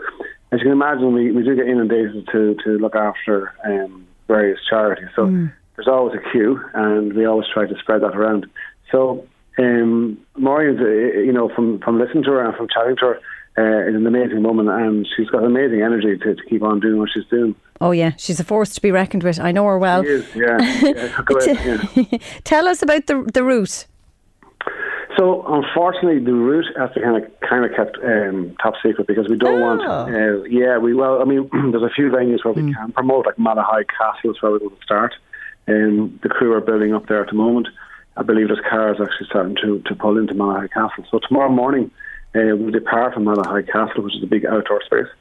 as 0.52 0.60
you 0.60 0.66
can 0.66 0.72
imagine, 0.72 1.14
we, 1.14 1.32
we 1.32 1.43
do 1.43 1.56
get 1.56 1.68
inundated 1.68 2.28
to, 2.32 2.56
to 2.64 2.70
look 2.78 2.95
after 2.95 3.54
um, 3.66 4.06
various 4.28 4.60
charities. 4.70 5.10
So, 5.16 5.26
there's 5.76 5.88
always 5.88 6.20
a 6.20 6.32
queue, 6.32 6.60
and 6.74 7.14
we 7.14 7.26
always 7.26 7.47
try 7.54 7.66
to 7.66 7.76
spread 7.80 8.02
that 8.02 8.16
around. 8.16 8.45
So, 8.91 9.28
um, 9.58 10.20
Maureen's, 10.38 10.80
uh, 10.80 11.20
you 11.20 11.32
know, 11.32 11.49
from, 11.56 11.80
from 11.80 11.99
listening 11.99 12.24
to 12.26 12.32
her 12.32 12.45
and 12.45 12.56
from 12.56 12.68
chatting 12.68 12.97
to 12.97 13.06
her, 13.06 13.20
uh, 13.58 13.89
is 13.89 13.95
an 13.95 14.08
amazing 14.08 14.43
woman, 14.43 14.70
and 14.70 15.08
she's 15.16 15.30
got 15.30 15.43
amazing 15.43 15.82
energy 15.82 16.18
to, 16.18 16.36
to 16.36 16.43
keep 16.49 16.62
on 16.62 16.80
doing 16.80 16.99
what 16.99 17.10
she's 17.14 17.26
doing. 17.30 17.56
Oh, 17.82 17.91
yeah, 17.91 18.12
she's 18.18 18.39
a 18.39 18.43
force 18.43 18.74
to 18.76 18.82
be 18.82 18.91
reckoned 18.91 19.24
with. 19.24 19.39
I 19.39 19.52
know 19.52 19.66
her 19.66 19.78
well. 19.78 20.04
She 20.04 20.10
is, 20.10 20.36
yeah. 20.36 20.58
yeah, 20.82 21.22
ahead, 21.52 21.89
yeah. 21.95 22.18
Tell 22.43 22.68
us 22.68 22.82
about 22.82 23.08
the, 23.08 23.30
the 23.34 23.43
route. 23.43 23.88
So 25.18 25.43
unfortunately, 25.47 26.24
the 26.24 26.34
route 26.34 26.66
has 26.78 26.91
to 26.93 27.01
kind 27.01 27.24
of 27.24 27.39
kind 27.41 27.66
of 27.66 27.72
kept 27.76 27.97
um, 28.03 28.55
top 28.62 28.76
secret 28.84 29.07
because 29.07 29.28
we 29.30 29.38
don't 29.38 29.59
want. 29.62 29.82
Uh, 30.09 30.43
yeah, 30.43 30.78
we 30.78 30.93
well, 30.93 31.22
I 31.22 31.26
mean, 31.26 31.49
there's 31.72 31.84
a 31.84 31.89
few 31.93 32.09
venues 32.09 32.43
where 32.43 32.53
we 32.53 32.74
can 32.74 32.91
promote, 32.93 33.26
like 33.26 33.36
Malahide 33.36 33.88
Castle 33.97 34.32
is 34.32 34.41
where 34.41 34.51
we're 34.51 34.59
going 34.59 34.76
to 34.76 34.84
start. 34.84 35.14
Um, 35.68 36.20
the 36.24 36.30
crew 36.30 36.53
are 36.53 36.62
building 36.62 36.93
up 36.93 37.07
there 37.07 37.22
at 37.22 37.28
the 37.30 37.36
moment. 37.36 37.68
I 38.18 38.24
believe 38.24 38.47
there's 38.47 38.62
cars 38.70 38.97
actually 39.01 39.28
starting 39.28 39.55
to, 39.62 39.80
to 39.86 39.95
pull 39.95 40.18
into 40.18 40.34
Malahide 40.34 40.72
Castle. 40.74 41.05
So 41.09 41.20
tomorrow 41.20 41.49
morning, 41.49 41.91
uh, 42.36 42.55
we'll 42.55 42.72
depart 42.72 43.14
from 43.14 43.26
Malahide 43.26 43.72
Castle, 43.72 44.03
which 44.03 44.16
is 44.16 44.24
a 44.24 44.28
big 44.28 44.45
outdoor 44.45 44.82
space, 44.84 45.12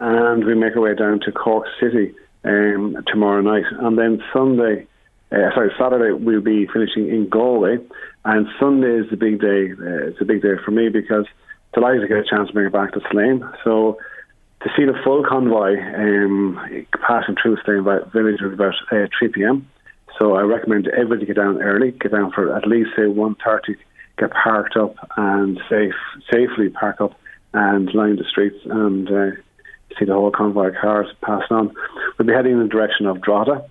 and 0.00 0.44
we 0.44 0.54
make 0.54 0.76
our 0.76 0.82
way 0.82 0.94
down 0.94 1.20
to 1.20 1.32
Cork 1.32 1.66
City 1.80 2.14
um, 2.44 2.96
tomorrow 3.06 3.40
night, 3.40 3.64
and 3.70 3.98
then 3.98 4.22
Sunday. 4.32 4.86
Uh, 5.32 5.54
sorry, 5.54 5.70
Saturday 5.78 6.12
we'll 6.12 6.40
be 6.40 6.66
finishing 6.72 7.08
in 7.08 7.28
Galway, 7.28 7.78
and 8.24 8.48
Sunday 8.58 8.98
is 8.98 9.10
the 9.10 9.16
big 9.16 9.40
day. 9.40 9.70
Uh, 9.72 10.08
it's 10.08 10.20
a 10.20 10.24
big 10.24 10.42
day 10.42 10.54
for 10.64 10.72
me 10.72 10.88
because 10.88 11.26
delighted 11.72 12.02
to 12.02 12.08
get 12.08 12.18
a 12.18 12.24
chance 12.24 12.48
to 12.48 12.54
bring 12.54 12.66
it 12.66 12.72
back 12.72 12.92
to 12.92 13.00
Slane. 13.10 13.48
So 13.62 13.98
to 14.62 14.70
see 14.76 14.84
the 14.84 14.98
full 15.04 15.24
convoy 15.24 15.78
um, 15.78 16.86
passing 17.06 17.36
through 17.40 17.58
Slane 17.64 17.84
village 17.84 18.40
at 18.42 18.52
about 18.52 18.74
uh, 18.90 19.06
3 19.18 19.28
p.m. 19.28 19.68
So 20.18 20.34
I 20.34 20.42
recommend 20.42 20.88
everybody 20.88 21.26
get 21.26 21.36
down 21.36 21.62
early, 21.62 21.92
get 21.92 22.10
down 22.10 22.32
for 22.32 22.54
at 22.56 22.66
least 22.66 22.90
say 22.96 23.02
1.30, 23.02 23.76
get 24.18 24.32
parked 24.32 24.76
up 24.76 24.96
and 25.16 25.60
safe, 25.70 25.94
safely 26.30 26.68
park 26.68 27.00
up 27.00 27.12
and 27.54 27.92
line 27.94 28.16
the 28.16 28.24
streets 28.24 28.58
and 28.64 29.08
uh, 29.08 29.30
see 29.98 30.04
the 30.04 30.12
whole 30.12 30.32
convoy 30.32 30.68
of 30.68 30.74
cars 30.74 31.06
passing 31.22 31.56
on. 31.56 31.74
We'll 32.18 32.26
be 32.26 32.34
heading 32.34 32.52
in 32.52 32.62
the 32.62 32.68
direction 32.68 33.06
of 33.06 33.22
Drogheda 33.22 33.64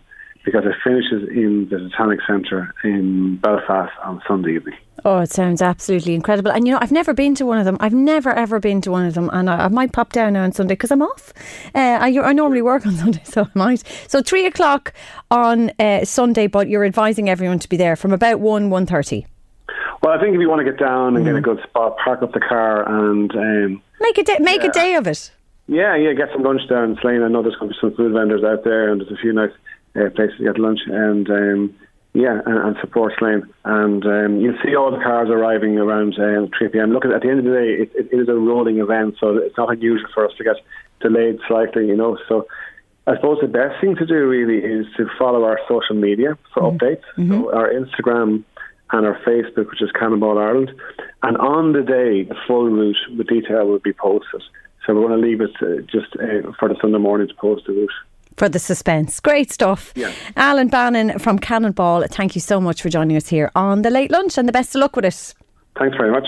because 0.51 0.65
it 0.65 0.75
finishes 0.83 1.29
in 1.29 1.67
the 1.69 1.89
Titanic 1.91 2.19
Centre 2.25 2.73
in 2.83 3.37
Belfast 3.37 3.91
on 4.03 4.19
Sunday 4.27 4.55
evening. 4.55 4.75
Oh, 5.05 5.19
it 5.19 5.29
sounds 5.29 5.61
absolutely 5.61 6.15
incredible. 6.15 6.51
And 6.51 6.65
you 6.65 6.73
know, 6.73 6.79
I've 6.81 6.91
never 6.91 7.13
been 7.13 7.35
to 7.35 7.45
one 7.45 7.59
of 7.59 7.65
them. 7.65 7.77
I've 7.79 7.93
never 7.93 8.31
ever 8.31 8.59
been 8.59 8.81
to 8.81 8.91
one 8.91 9.05
of 9.05 9.13
them, 9.13 9.29
and 9.31 9.47
I, 9.47 9.65
I 9.65 9.67
might 9.67 9.93
pop 9.93 10.11
down 10.11 10.33
now 10.33 10.43
on 10.43 10.51
Sunday 10.51 10.73
because 10.73 10.89
I'm 10.89 11.03
off. 11.03 11.33
Uh, 11.75 11.99
I, 12.01 12.19
I 12.19 12.33
normally 12.33 12.63
work 12.63 12.85
on 12.87 12.95
Sunday, 13.03 13.21
so 13.23 13.43
I 13.43 13.49
might. 13.53 13.83
So 14.07 14.23
three 14.23 14.47
o'clock 14.47 14.93
on 15.29 15.71
uh, 15.79 16.03
Sunday, 16.03 16.47
but 16.47 16.67
you're 16.67 16.83
advising 16.83 17.29
everyone 17.29 17.59
to 17.59 17.69
be 17.69 17.77
there 17.77 17.95
from 17.95 18.11
about 18.11 18.39
one 18.39 18.71
one 18.71 18.87
thirty. 18.87 19.27
Well, 20.01 20.17
I 20.17 20.19
think 20.19 20.33
if 20.33 20.41
you 20.41 20.49
want 20.49 20.65
to 20.65 20.71
get 20.71 20.79
down 20.79 21.15
and 21.15 21.23
mm. 21.23 21.29
get 21.29 21.35
a 21.35 21.41
good 21.41 21.61
spot, 21.69 21.97
park 22.03 22.23
up 22.23 22.33
the 22.33 22.39
car 22.39 22.87
and 22.89 23.31
um, 23.35 23.83
make 24.01 24.17
a 24.17 24.23
day, 24.23 24.37
make 24.39 24.63
yeah. 24.63 24.69
a 24.69 24.71
day 24.71 24.95
of 24.95 25.05
it. 25.05 25.31
Yeah, 25.67 25.95
yeah, 25.95 26.13
get 26.13 26.29
some 26.33 26.41
lunch 26.41 26.67
down 26.67 26.91
in 26.91 26.97
Slane. 26.99 27.21
I 27.21 27.27
know 27.27 27.43
there's 27.43 27.55
going 27.57 27.69
to 27.69 27.75
be 27.75 27.79
some 27.79 27.95
food 27.95 28.11
vendors 28.11 28.43
out 28.43 28.63
there, 28.63 28.91
and 28.91 28.99
there's 28.99 29.11
a 29.11 29.21
few 29.21 29.31
nice 29.31 29.51
uh, 29.95 30.09
places 30.15 30.37
to 30.37 30.43
get 30.45 30.59
lunch. 30.59 30.79
And 30.87 31.29
um, 31.29 31.75
yeah, 32.13 32.41
and, 32.45 32.57
and 32.57 32.75
support 32.81 33.13
Slane. 33.19 33.43
And 33.65 34.05
um, 34.05 34.39
you'll 34.41 34.57
see 34.63 34.75
all 34.75 34.91
the 34.91 35.03
cars 35.03 35.29
arriving 35.29 35.77
around 35.77 36.17
um, 36.19 36.49
3 36.57 36.69
p.m. 36.69 36.91
Look, 36.91 37.05
at 37.05 37.21
the 37.21 37.29
end 37.29 37.39
of 37.39 37.45
the 37.45 37.51
day, 37.51 37.83
it, 37.83 37.91
it, 37.95 38.09
it 38.11 38.21
is 38.21 38.29
a 38.29 38.33
rolling 38.33 38.79
event, 38.79 39.15
so 39.19 39.37
it's 39.37 39.57
not 39.57 39.71
unusual 39.71 40.09
for 40.13 40.25
us 40.25 40.33
to 40.37 40.43
get 40.43 40.55
delayed 41.01 41.39
slightly, 41.47 41.87
you 41.87 41.95
know. 41.95 42.17
So 42.27 42.47
I 43.05 43.15
suppose 43.15 43.37
the 43.41 43.47
best 43.47 43.79
thing 43.79 43.95
to 43.95 44.05
do 44.05 44.27
really 44.27 44.57
is 44.57 44.85
to 44.97 45.07
follow 45.17 45.43
our 45.43 45.59
social 45.67 45.95
media 45.95 46.37
for 46.53 46.63
mm-hmm. 46.63 46.77
updates. 46.77 47.05
Mm-hmm. 47.17 47.31
So 47.31 47.53
our 47.53 47.69
Instagram 47.69 48.43
and 48.91 49.05
our 49.05 49.19
Facebook, 49.21 49.69
which 49.69 49.81
is 49.81 49.91
Cannonball 49.91 50.39
Ireland. 50.39 50.71
And 51.21 51.37
on 51.37 51.73
the 51.73 51.81
day, 51.81 52.23
the 52.23 52.35
full 52.47 52.69
route 52.69 52.97
with 53.15 53.27
detail 53.27 53.67
will 53.67 53.79
be 53.79 53.93
posted. 53.93 54.41
So 54.85 54.95
we're 54.95 55.07
going 55.07 55.21
to 55.21 55.27
leave 55.27 55.41
it 55.41 55.51
uh, 55.61 55.81
just 55.91 56.15
uh, 56.15 56.51
for 56.57 56.69
the 56.69 56.75
Sunday 56.81 56.97
morning 56.97 57.27
to 57.27 57.35
post 57.35 57.65
the 57.67 57.73
route 57.73 57.91
for 58.39 58.49
the 58.49 58.57
suspense. 58.57 59.19
Great 59.19 59.51
stuff. 59.51 59.93
Yeah. 59.95 60.11
Alan 60.35 60.69
Bannon 60.69 61.19
from 61.19 61.37
Cannonball, 61.37 62.07
thank 62.07 62.33
you 62.35 62.41
so 62.41 62.59
much 62.59 62.81
for 62.81 62.89
joining 62.89 63.17
us 63.17 63.27
here 63.27 63.51
on 63.53 63.83
the 63.83 63.89
late 63.89 64.09
lunch 64.09 64.37
and 64.37 64.47
the 64.47 64.53
best 64.53 64.73
of 64.73 64.79
luck 64.79 64.95
with 64.95 65.05
it. 65.05 65.35
Thanks 65.77 65.95
very 65.97 66.11
much. 66.11 66.27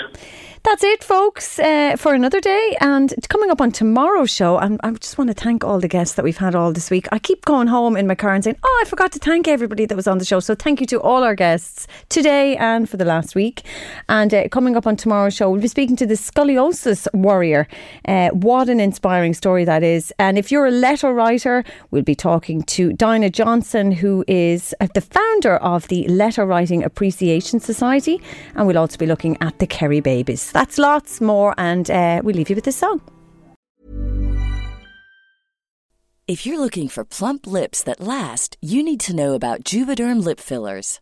That's 0.63 0.83
it, 0.83 1.03
folks, 1.03 1.57
uh, 1.57 1.95
for 1.97 2.13
another 2.13 2.39
day. 2.39 2.77
And 2.81 3.11
coming 3.29 3.49
up 3.49 3.61
on 3.61 3.71
tomorrow's 3.71 4.29
show, 4.29 4.59
and 4.59 4.79
I 4.83 4.91
just 4.91 5.17
want 5.17 5.29
to 5.29 5.33
thank 5.33 5.63
all 5.63 5.79
the 5.79 5.87
guests 5.87 6.13
that 6.15 6.23
we've 6.23 6.37
had 6.37 6.53
all 6.53 6.71
this 6.71 6.91
week. 6.91 7.07
I 7.11 7.17
keep 7.17 7.45
going 7.45 7.65
home 7.65 7.97
in 7.97 8.05
my 8.05 8.13
car 8.13 8.35
and 8.35 8.43
saying, 8.43 8.57
Oh, 8.61 8.81
I 8.85 8.87
forgot 8.87 9.11
to 9.13 9.19
thank 9.19 9.47
everybody 9.47 9.87
that 9.87 9.95
was 9.95 10.07
on 10.07 10.19
the 10.19 10.25
show. 10.25 10.39
So 10.39 10.53
thank 10.53 10.79
you 10.79 10.85
to 10.87 11.01
all 11.01 11.23
our 11.23 11.33
guests 11.33 11.87
today 12.09 12.55
and 12.57 12.87
for 12.87 12.97
the 12.97 13.05
last 13.05 13.33
week. 13.33 13.63
And 14.07 14.31
uh, 14.31 14.49
coming 14.49 14.77
up 14.77 14.85
on 14.85 14.95
tomorrow's 14.95 15.33
show, 15.33 15.49
we'll 15.49 15.61
be 15.61 15.67
speaking 15.67 15.95
to 15.95 16.05
the 16.05 16.13
scoliosis 16.13 17.07
warrior. 17.11 17.67
Uh, 18.07 18.29
what 18.29 18.69
an 18.69 18.79
inspiring 18.79 19.33
story 19.33 19.65
that 19.65 19.81
is. 19.81 20.13
And 20.19 20.37
if 20.37 20.51
you're 20.51 20.67
a 20.67 20.71
letter 20.71 21.11
writer, 21.11 21.63
we'll 21.89 22.03
be 22.03 22.15
talking 22.15 22.61
to 22.63 22.93
Dinah 22.93 23.31
Johnson, 23.31 23.91
who 23.91 24.23
is 24.27 24.75
uh, 24.79 24.87
the 24.93 25.01
founder 25.01 25.55
of 25.55 25.87
the 25.87 26.07
Letter 26.07 26.45
Writing 26.45 26.83
Appreciation 26.83 27.59
Society. 27.59 28.21
And 28.55 28.67
we'll 28.67 28.77
also 28.77 28.97
be 28.97 29.07
looking 29.07 29.37
at 29.41 29.57
the 29.57 29.65
Kerry 29.65 30.01
babies. 30.01 30.50
That's 30.51 30.77
lots 30.77 31.19
more, 31.19 31.53
and 31.57 31.89
uh, 31.89 32.21
we 32.23 32.33
leave 32.33 32.49
you 32.49 32.55
with 32.55 32.65
this 32.65 32.77
song. 32.77 33.01
If 36.27 36.45
you're 36.45 36.59
looking 36.61 36.87
for 36.87 37.03
plump 37.03 37.45
lips 37.45 37.83
that 37.83 37.99
last, 37.99 38.55
you 38.61 38.83
need 38.83 39.01
to 39.01 39.15
know 39.15 39.33
about 39.33 39.65
Juvederm 39.65 40.23
lip 40.23 40.39
fillers. 40.39 41.01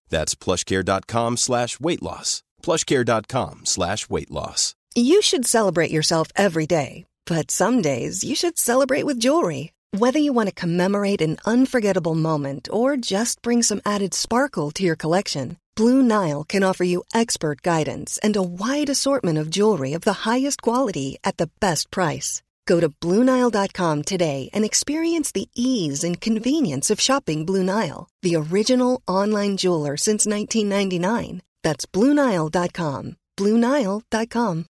That's 0.11 0.35
plushcare.com 0.35 1.37
slash 1.37 1.79
weight 1.79 2.03
loss. 2.03 2.43
Plushcare.com 2.61 3.65
slash 3.65 4.07
weight 4.07 4.29
loss. 4.29 4.75
You 4.93 5.21
should 5.21 5.45
celebrate 5.45 5.89
yourself 5.89 6.27
every 6.35 6.67
day, 6.67 7.05
but 7.25 7.49
some 7.49 7.81
days 7.81 8.23
you 8.23 8.35
should 8.35 8.59
celebrate 8.59 9.05
with 9.05 9.19
jewelry. 9.19 9.71
Whether 9.97 10.19
you 10.19 10.33
want 10.33 10.49
to 10.49 10.61
commemorate 10.61 11.21
an 11.21 11.37
unforgettable 11.45 12.15
moment 12.15 12.67
or 12.71 12.97
just 12.97 13.41
bring 13.41 13.63
some 13.63 13.81
added 13.85 14.13
sparkle 14.13 14.71
to 14.71 14.83
your 14.83 14.95
collection, 14.95 15.57
Blue 15.75 16.01
Nile 16.01 16.43
can 16.43 16.63
offer 16.63 16.83
you 16.83 17.03
expert 17.13 17.61
guidance 17.61 18.19
and 18.21 18.35
a 18.35 18.43
wide 18.43 18.89
assortment 18.89 19.37
of 19.37 19.49
jewelry 19.49 19.93
of 19.93 20.01
the 20.01 20.29
highest 20.29 20.61
quality 20.61 21.17
at 21.23 21.37
the 21.37 21.49
best 21.59 21.89
price. 21.89 22.41
Go 22.71 22.79
to 22.79 22.87
Bluenile.com 22.87 24.03
today 24.03 24.49
and 24.53 24.63
experience 24.63 25.33
the 25.33 25.49
ease 25.53 26.05
and 26.05 26.21
convenience 26.21 26.89
of 26.89 27.01
shopping 27.01 27.45
Blue 27.45 27.65
Nile, 27.65 28.07
the 28.21 28.37
original 28.37 29.01
online 29.09 29.57
jeweler 29.57 29.97
since 29.97 30.25
1999. 30.25 31.41
That's 31.63 31.85
Bluenile.com. 31.85 33.17
Bluenile.com. 33.35 34.65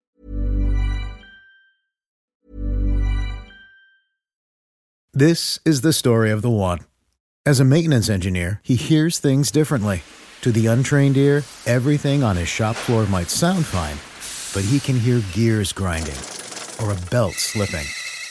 This 5.12 5.60
is 5.66 5.82
the 5.82 5.92
story 5.92 6.32
of 6.32 6.42
the 6.42 6.50
one. 6.50 6.80
As 7.46 7.60
a 7.60 7.66
maintenance 7.66 8.10
engineer, 8.10 8.62
he 8.64 8.78
hears 8.78 9.20
things 9.20 9.52
differently. 9.52 10.04
To 10.44 10.54
the 10.54 10.68
untrained 10.68 11.18
ear, 11.18 11.44
everything 11.66 12.24
on 12.24 12.38
his 12.38 12.48
shop 12.48 12.78
floor 12.78 13.06
might 13.08 13.30
sound 13.30 13.66
fine, 13.66 14.00
but 14.54 14.64
he 14.70 14.80
can 14.80 14.98
hear 14.98 15.22
gears 15.34 15.74
grinding 15.74 16.16
or 16.82 16.92
a 16.92 17.10
belt 17.10 17.34
slipping. 17.34 17.86